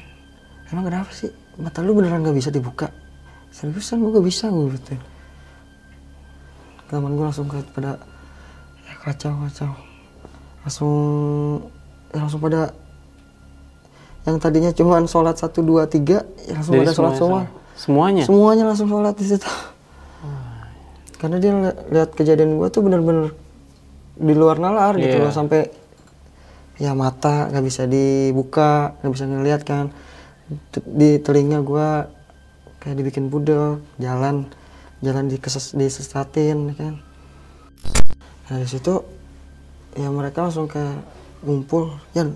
Emang 0.70 0.84
kenapa 0.86 1.12
sih? 1.12 1.30
Mata 1.56 1.80
lu 1.80 1.92
beneran 1.92 2.22
nggak 2.22 2.36
bisa 2.36 2.50
dibuka? 2.50 2.88
Seriusan 3.50 4.00
gue 4.00 4.14
gak 4.14 4.24
bisa 4.24 4.46
gue 4.48 4.70
gitu 4.72 4.94
teman 6.86 7.14
gue 7.14 7.22
langsung 7.22 7.46
kayak 7.46 7.70
pada 7.70 8.02
ya 8.82 8.94
kacau 9.00 9.34
kacau 9.46 9.70
langsung 10.62 10.94
ya 12.10 12.18
langsung 12.18 12.42
pada 12.42 12.74
yang 14.26 14.38
tadinya 14.38 14.70
cuman 14.70 15.06
sholat 15.06 15.38
satu 15.38 15.62
dua 15.62 15.86
tiga 15.86 16.26
ya 16.46 16.58
langsung 16.58 16.74
Jadi 16.74 16.82
pada 16.82 16.94
sholat 16.94 17.14
semua 17.16 17.42
Semuanya. 17.78 18.24
semuanya 18.26 18.64
langsung 18.66 18.90
sholat 18.90 19.16
di 19.16 19.24
situ. 19.24 19.48
Karena 21.16 21.38
dia 21.38 21.52
li- 21.54 21.80
lihat 21.90 22.10
kejadian 22.12 22.58
gue 22.58 22.68
tuh 22.68 22.82
bener-bener 22.82 23.32
di 24.14 24.34
luar 24.34 24.58
nalar 24.58 24.96
gitu 24.96 25.16
Iya. 25.16 25.24
loh 25.24 25.32
sampai 25.32 25.70
ya 26.80 26.96
mata 26.96 27.52
nggak 27.52 27.66
bisa 27.68 27.84
dibuka 27.86 28.96
nggak 29.04 29.14
bisa 29.14 29.26
ngeliat 29.28 29.62
kan. 29.68 29.92
Di 30.74 31.22
telinga 31.22 31.62
gue 31.62 31.90
kayak 32.80 32.96
dibikin 32.96 33.30
budek 33.30 33.84
jalan 34.02 34.50
jalan 35.04 35.26
dikeses 35.30 35.76
disesatin 35.76 36.74
ya 36.74 36.76
kan. 36.76 36.94
Nah 38.50 38.56
dari 38.58 38.70
situ 38.72 39.06
ya 39.94 40.10
mereka 40.10 40.48
langsung 40.48 40.66
kayak 40.66 41.04
ngumpul 41.44 42.00
ya 42.16 42.28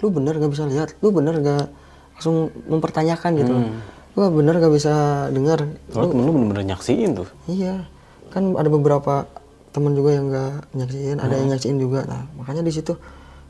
lu 0.00 0.08
bener 0.08 0.40
gak 0.40 0.52
bisa 0.52 0.64
lihat? 0.64 0.96
Lu 1.04 1.12
bener 1.12 1.36
gak 1.44 1.68
langsung 2.16 2.48
mempertanyakan 2.66 3.30
gitu 3.36 3.52
loh. 3.52 3.68
Gua 4.16 4.32
bener 4.32 4.56
gak 4.56 4.72
bisa 4.72 5.28
dengar 5.28 5.60
Soalnya 5.92 6.16
temen 6.16 6.24
lu 6.24 6.32
bener-bener 6.32 6.64
nyaksiin 6.72 7.10
tuh. 7.12 7.28
Iya, 7.46 7.84
kan 8.32 8.56
ada 8.56 8.68
beberapa 8.72 9.28
teman 9.70 9.94
juga 9.94 10.10
yang 10.18 10.32
nggak 10.32 10.74
nyaksiin, 10.74 11.16
ada 11.22 11.34
yang 11.36 11.48
nyaksiin 11.54 11.78
juga. 11.78 12.02
Nah, 12.08 12.26
makanya 12.34 12.66
di 12.66 12.72
situ 12.74 12.98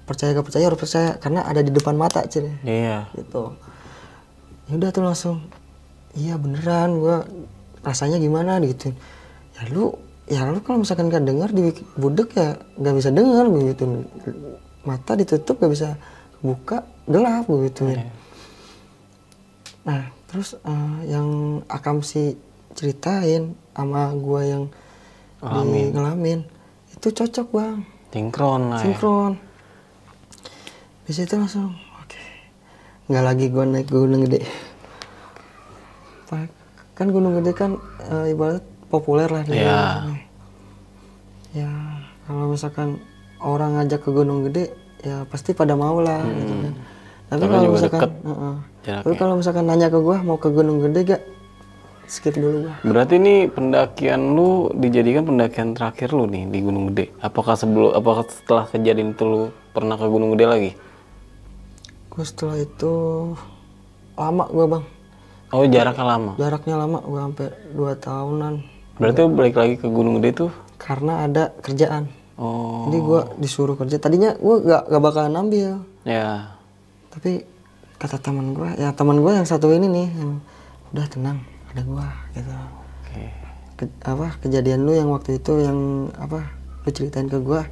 percaya 0.09 0.37
gak 0.37 0.47
percaya 0.47 0.65
harus 0.67 0.81
percaya 0.81 1.11
karena 1.17 1.45
ada 1.47 1.61
di 1.65 1.71
depan 1.71 1.95
mata, 1.97 2.25
cil. 2.27 2.51
Iya. 2.63 3.09
Gitu. 3.15 3.55
Ya 4.69 4.73
udah 4.79 4.91
tuh 4.95 5.03
langsung, 5.05 5.37
iya 6.15 6.39
beneran, 6.39 6.99
gua 6.99 7.27
rasanya 7.83 8.21
gimana 8.21 8.61
gitu. 8.63 8.93
Ya 9.59 9.63
lu, 9.71 9.95
ya 10.31 10.47
lu 10.47 10.61
kalau 10.63 10.83
misalkan 10.83 11.11
gak 11.11 11.27
dengar 11.27 11.51
di 11.51 11.75
budek 11.99 12.37
ya 12.37 12.59
nggak 12.79 12.95
bisa 12.97 13.11
dengar 13.11 13.45
begitu. 13.51 14.07
Mata 14.87 15.13
ditutup 15.19 15.61
gak 15.61 15.73
bisa 15.73 15.89
buka, 16.41 16.87
gelap 17.05 17.45
begitu. 17.51 17.91
Nah, 19.81 20.13
terus 20.29 20.57
eh, 20.61 20.97
yang 21.09 21.61
Akam 21.67 22.05
si 22.05 22.37
ceritain 22.77 23.57
sama 23.75 24.15
gua 24.15 24.45
yang 24.47 24.65
di 25.41 25.89
ngalamin 25.89 26.45
itu 26.93 27.09
cocok 27.17 27.49
bang, 27.49 27.81
Sinkron 28.13 28.63
lah 28.69 28.85
ya. 28.85 28.85
Di 31.11 31.19
situ 31.19 31.35
langsung, 31.35 31.75
oke, 31.75 32.23
nggak 33.11 33.25
lagi 33.27 33.51
gua 33.51 33.67
naik 33.67 33.91
gunung 33.91 34.31
gede. 34.31 34.47
Kan 36.95 37.11
gunung 37.11 37.35
gede 37.43 37.51
kan 37.51 37.83
eh, 38.07 38.31
ibarat 38.31 38.63
populer 38.87 39.27
lah 39.27 39.43
di 39.43 39.59
daerah. 39.59 40.07
Ya, 41.51 41.67
kalau 42.31 42.55
misalkan 42.55 43.03
orang 43.43 43.75
ngajak 43.75 44.07
ke 44.07 44.11
gunung 44.15 44.47
gede, 44.47 44.71
ya 45.03 45.27
pasti 45.27 45.51
pada 45.51 45.75
mau 45.75 45.99
lah 45.99 46.23
gitu 46.23 46.55
kan. 46.63 46.73
Tapi 47.27 47.43
kalau 47.43 47.71
misalkan, 47.75 47.99
deket 47.99 48.13
Heeh. 48.15 48.55
jaraknya. 48.87 49.03
tapi 49.03 49.15
kalau 49.19 49.35
misalkan 49.35 49.65
nanya 49.67 49.89
ke 49.91 49.99
gua 49.99 50.17
mau 50.23 50.39
ke 50.39 50.49
gunung 50.55 50.79
gede 50.79 51.01
gak? 51.11 51.23
Skip 52.07 52.39
dulu 52.39 52.71
gua. 52.71 52.75
Berarti 52.87 53.19
ini 53.19 53.51
pendakian 53.51 54.39
lu 54.39 54.71
dijadikan 54.79 55.27
pendakian 55.27 55.75
terakhir 55.75 56.15
lu 56.15 56.31
nih 56.31 56.47
di 56.47 56.63
Gunung 56.63 56.95
Gede. 56.95 57.11
Apakah 57.19 57.59
sebelum 57.59 57.99
apakah 57.99 58.31
setelah 58.31 58.71
kejadian 58.71 59.19
itu 59.19 59.27
lu 59.27 59.51
pernah 59.75 59.99
ke 59.99 60.07
Gunung 60.07 60.39
Gede 60.39 60.47
lagi? 60.47 60.73
Gua 62.21 62.29
setelah 62.29 62.61
itu 62.61 62.93
lama 64.13 64.45
gua 64.53 64.67
bang, 64.69 64.85
Oh, 65.49 65.65
jaraknya 65.65 66.05
lama. 66.05 66.33
jaraknya 66.37 66.77
lama 66.77 66.99
gua 67.01 67.21
sampai 67.25 67.49
dua 67.73 67.93
tahunan 67.97 68.55
Berarti 69.01 69.19
lu 69.19 69.33
balik 69.33 69.57
lagi 69.57 69.75
ke 69.75 69.89
Gunung 69.89 70.21
Gede 70.21 70.37
tuh. 70.37 70.53
karena 70.77 71.25
ada 71.25 71.49
kerjaan. 71.59 72.13
Oh, 72.37 72.85
Jadi 72.85 72.99
gua 73.01 73.21
disuruh 73.35 73.73
kerja. 73.73 73.97
Tadinya 73.97 74.37
gua 74.37 74.61
gak, 74.61 74.83
gak 74.87 75.01
bakalan 75.01 75.33
ambil, 75.35 75.81
ya. 76.05 76.53
tapi 77.09 77.49
kata 77.97 78.21
teman 78.21 78.53
gua, 78.53 78.77
ya 78.77 78.93
teman 78.93 79.17
gua 79.17 79.41
yang 79.41 79.49
satu 79.49 79.73
ini 79.73 79.89
nih, 79.89 80.09
yang 80.13 80.45
udah 80.93 81.07
tenang, 81.09 81.41
ada 81.73 81.83
gua 81.83 82.05
gitu. 82.31 82.53
Oke. 83.01 83.23
Ke- 83.79 83.97
apa 84.05 84.37
kejadian 84.39 84.85
lu 84.85 84.93
yang 84.93 85.09
waktu 85.09 85.41
itu 85.41 85.57
yang 85.57 85.79
apa 86.15 86.45
lu 86.85 86.93
ceritain 86.93 87.25
ke 87.27 87.41
gua 87.41 87.65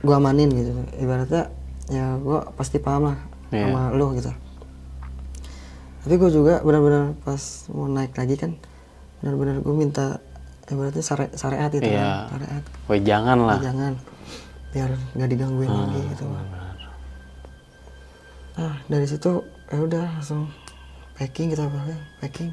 gua 0.00 0.18
amanin 0.18 0.50
gitu 0.50 0.74
ibaratnya 0.98 1.46
ya 1.88 2.14
gua 2.18 2.46
pasti 2.52 2.76
paham 2.76 3.10
lah 3.10 3.18
Iya. 3.50 3.68
sama 3.68 3.82
lu 3.92 4.16
gitu. 4.16 4.32
Tapi 6.02 6.14
gua 6.16 6.30
juga 6.30 6.54
benar-benar 6.60 7.14
pas 7.20 7.42
mau 7.68 7.86
naik 7.86 8.12
lagi 8.12 8.34
kan 8.34 8.52
benar-benar 9.20 9.60
gua 9.60 9.74
minta 9.74 10.06
ibaratnya 10.66 11.00
syari 11.00 11.26
syariat 11.32 11.68
gitu 11.68 11.84
Iya. 11.84 12.00
kan 12.00 12.10
syariat 12.32 12.62
Woi, 12.86 12.98
jangan 13.02 13.38
lah. 13.40 13.58
jangan 13.60 13.92
biar 14.72 14.90
nggak 15.12 15.28
digangguin 15.28 15.68
Ah, 15.68 15.78
lagi 15.84 16.00
gitu. 16.08 16.24
nah 18.52 18.74
dari 18.84 19.04
situ 19.04 19.32
ya 19.68 19.78
udah 19.80 20.04
langsung 20.12 20.48
packing 21.14 21.48
kita 21.50 21.64
pakai 21.64 21.96
packing. 22.20 22.50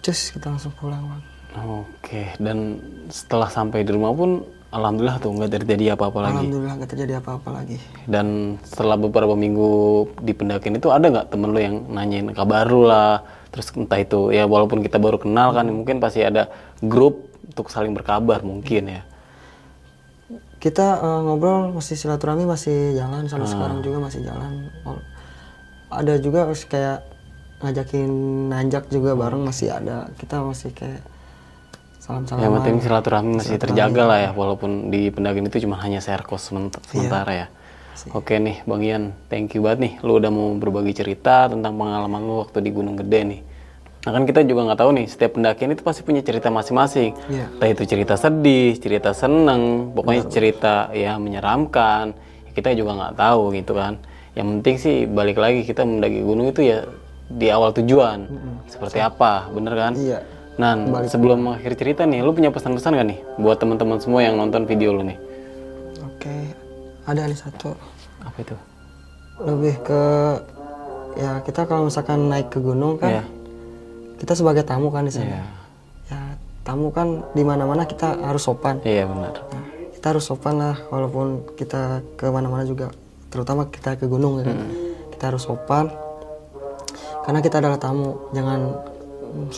Cus 0.00 0.28
kita 0.30 0.52
langsung 0.52 0.72
pulang 0.74 1.00
bang. 1.02 1.22
Oke, 1.54 2.28
dan 2.36 2.76
setelah 3.08 3.46
sampai 3.46 3.80
di 3.80 3.90
rumah 3.90 4.10
pun 4.10 4.42
alhamdulillah 4.74 5.16
tuh 5.22 5.30
nggak 5.30 5.50
terjadi 5.62 5.94
apa-apa 5.94 6.18
lagi. 6.18 6.34
Alhamdulillah 6.42 6.74
nggak 6.82 6.90
terjadi 6.90 7.14
apa-apa 7.22 7.48
lagi. 7.54 7.78
Dan 8.10 8.58
setelah 8.66 8.98
beberapa 8.98 9.38
minggu 9.38 9.70
di 10.18 10.34
pendakian 10.34 10.74
itu 10.74 10.90
ada 10.90 11.06
nggak 11.06 11.30
temen 11.30 11.54
lu 11.54 11.60
yang 11.62 11.76
nanyain 11.86 12.26
kabar 12.34 12.66
lu 12.66 12.82
lah, 12.84 13.22
terus 13.54 13.70
entah 13.78 14.02
itu 14.02 14.34
ya 14.34 14.50
walaupun 14.50 14.82
kita 14.82 14.98
baru 14.98 15.22
kenal 15.22 15.54
kan 15.54 15.70
mungkin 15.70 16.02
pasti 16.02 16.26
ada 16.26 16.50
grup 16.82 17.30
untuk 17.46 17.70
saling 17.70 17.94
berkabar 17.94 18.42
mungkin 18.42 19.00
ya. 19.00 19.02
Kita 20.58 20.98
eh, 20.98 21.20
ngobrol 21.22 21.70
masih 21.70 21.94
silaturahmi 21.94 22.42
masih 22.42 22.98
jalan 22.98 23.30
sampai 23.30 23.46
sekarang 23.46 23.78
juga 23.86 24.10
masih 24.10 24.26
jalan. 24.26 24.74
Ada 25.94 26.18
juga 26.18 26.50
kayak 26.50 27.06
ngajakin 27.62 28.10
nanjak 28.50 28.90
juga 28.90 29.14
bareng 29.14 29.46
masih 29.46 29.70
ada. 29.70 30.10
Kita 30.18 30.42
masih 30.42 30.74
kayak 30.74 31.13
salam-salam. 32.04 32.40
Yang 32.44 32.52
penting 32.60 32.76
silaturahmi 32.84 33.30
masih 33.40 33.56
terjaga 33.56 34.02
lah 34.04 34.18
ya 34.20 34.30
walaupun 34.36 34.92
di 34.92 35.08
pendakian 35.08 35.48
itu 35.48 35.64
cuma 35.64 35.80
hanya 35.80 36.04
cost 36.20 36.52
sement- 36.52 36.76
sementara 36.84 37.32
ya. 37.32 37.46
Oke 38.12 38.36
nih 38.36 38.60
Bang 38.68 38.84
Ian, 38.84 39.16
thank 39.32 39.56
you 39.56 39.64
banget 39.64 39.78
nih 39.80 39.92
lu 40.04 40.20
udah 40.20 40.28
mau 40.28 40.52
berbagi 40.60 40.92
cerita 40.92 41.48
tentang 41.48 41.72
pengalaman 41.80 42.20
lu 42.20 42.44
waktu 42.44 42.60
di 42.60 42.70
Gunung 42.74 43.00
Gede 43.00 43.20
nih. 43.24 43.40
Nah 44.04 44.12
kan 44.12 44.28
kita 44.28 44.44
juga 44.44 44.68
nggak 44.68 44.80
tahu 44.84 44.90
nih, 45.00 45.06
setiap 45.08 45.40
pendakian 45.40 45.72
itu 45.72 45.80
pasti 45.80 46.04
punya 46.04 46.20
cerita 46.20 46.52
masing-masing. 46.52 47.16
Iya. 47.32 47.48
Entah 47.56 47.68
itu 47.72 47.82
cerita 47.88 48.14
sedih, 48.20 48.76
cerita 48.76 49.16
seneng, 49.16 49.94
pokoknya 49.96 50.22
cerita 50.28 50.74
ya 50.92 51.16
menyeramkan. 51.16 52.12
Kita 52.52 52.76
juga 52.76 52.92
nggak 53.00 53.14
tahu 53.16 53.56
gitu 53.56 53.72
kan. 53.72 53.96
Yang 54.36 54.46
penting 54.52 54.76
sih 54.76 54.96
balik 55.08 55.40
lagi 55.40 55.64
kita 55.64 55.88
mendaki 55.88 56.20
gunung 56.20 56.52
itu 56.52 56.60
ya 56.60 56.84
di 57.32 57.48
awal 57.48 57.72
tujuan. 57.72 58.28
Seperti 58.68 59.00
apa, 59.00 59.48
bener 59.48 59.72
kan? 59.72 59.92
Iya. 59.96 60.20
Nah, 60.54 60.78
sebelum 61.10 61.50
akhir 61.50 61.74
cerita 61.74 62.06
nih, 62.06 62.22
lu 62.22 62.30
punya 62.30 62.54
pesan-pesan 62.54 62.94
gak 62.94 63.08
nih 63.10 63.18
buat 63.42 63.58
teman-teman 63.58 63.98
semua 63.98 64.22
yang 64.22 64.38
nonton 64.38 64.70
video 64.70 64.94
lu 64.94 65.02
nih? 65.02 65.18
Oke. 66.06 66.54
Ada 67.10 67.26
nih 67.26 67.38
satu. 67.38 67.74
Apa 68.22 68.38
itu? 68.38 68.56
Lebih 69.42 69.74
ke 69.82 70.02
ya 71.18 71.42
kita 71.42 71.66
kalau 71.66 71.90
misalkan 71.90 72.30
naik 72.30 72.50
ke 72.54 72.58
gunung 72.62 72.98
kan 72.98 73.22
Iya. 73.22 73.24
kita 74.18 74.38
sebagai 74.38 74.62
tamu 74.62 74.94
kan 74.94 75.06
di 75.06 75.12
sana. 75.12 75.26
Iya. 75.26 75.42
Ya 76.10 76.20
tamu 76.62 76.94
kan 76.94 77.26
di 77.34 77.42
mana-mana 77.42 77.82
kita 77.84 78.14
harus 78.22 78.46
sopan. 78.46 78.78
Iya 78.86 79.10
benar. 79.10 79.34
Nah, 79.50 79.64
kita 79.98 80.06
harus 80.14 80.24
sopan 80.24 80.54
lah 80.62 80.78
walaupun 80.88 81.42
kita 81.58 81.98
ke 82.14 82.30
mana-mana 82.30 82.62
juga 82.62 82.94
terutama 83.34 83.66
kita 83.66 83.98
ke 83.98 84.06
gunung 84.06 84.38
ya 84.38 84.46
kan 84.46 84.58
kita 85.10 85.24
harus 85.34 85.42
sopan 85.42 85.90
karena 87.26 87.42
kita 87.42 87.58
adalah 87.58 87.82
tamu 87.82 88.30
jangan 88.30 88.78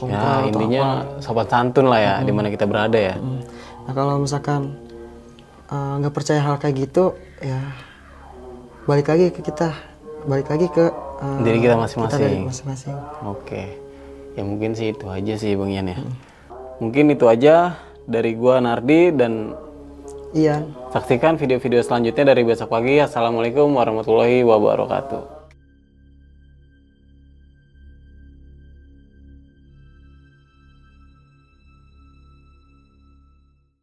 Ya 0.09 0.49
intinya 0.49 1.05
sopan 1.21 1.47
santun 1.49 1.87
lah 1.93 2.01
ya, 2.01 2.15
di 2.25 2.33
mana 2.33 2.49
kita 2.49 2.65
berada 2.65 2.97
ya. 2.97 3.17
apa. 3.17 3.45
nah 3.87 3.93
kalau 3.95 4.15
misalkan 4.19 4.75
uh, 5.71 6.01
nggak 6.03 6.15
percaya 6.15 6.41
hal 6.43 6.57
kayak 6.59 6.89
gitu 6.89 7.15
ya 7.39 7.61
balik 8.87 9.11
lagi 9.11 9.31
ke 9.35 9.41
kita 9.43 9.75
balik 10.27 10.51
lagi 10.51 10.67
ke 10.71 10.91
uh, 11.23 11.39
Diri 11.43 11.59
kita 11.63 11.79
masing-masing. 11.79 12.51
masing-masing 12.51 12.97
Oke. 13.27 13.79
Ya 14.37 14.43
mungkin 14.45 14.77
sih 14.77 14.93
itu 14.93 15.07
aja 15.09 15.35
sih 15.39 15.57
Bang 15.57 15.73
Ian 15.73 15.89
ya. 15.91 15.99
Mungkin 16.83 17.09
itu 17.15 17.25
aja 17.25 17.81
dari 18.05 18.37
gua 18.37 18.61
Nardi 18.61 19.15
dan 19.17 19.57
iya 20.37 20.61
saksikan 20.93 21.41
video-video 21.41 21.81
selanjutnya 21.81 22.35
dari 22.35 22.43
besok 22.45 22.69
pagi. 22.69 23.01
Assalamualaikum 23.01 23.71
warahmatullahi 23.73 24.45
wabarakatuh. 24.45 25.36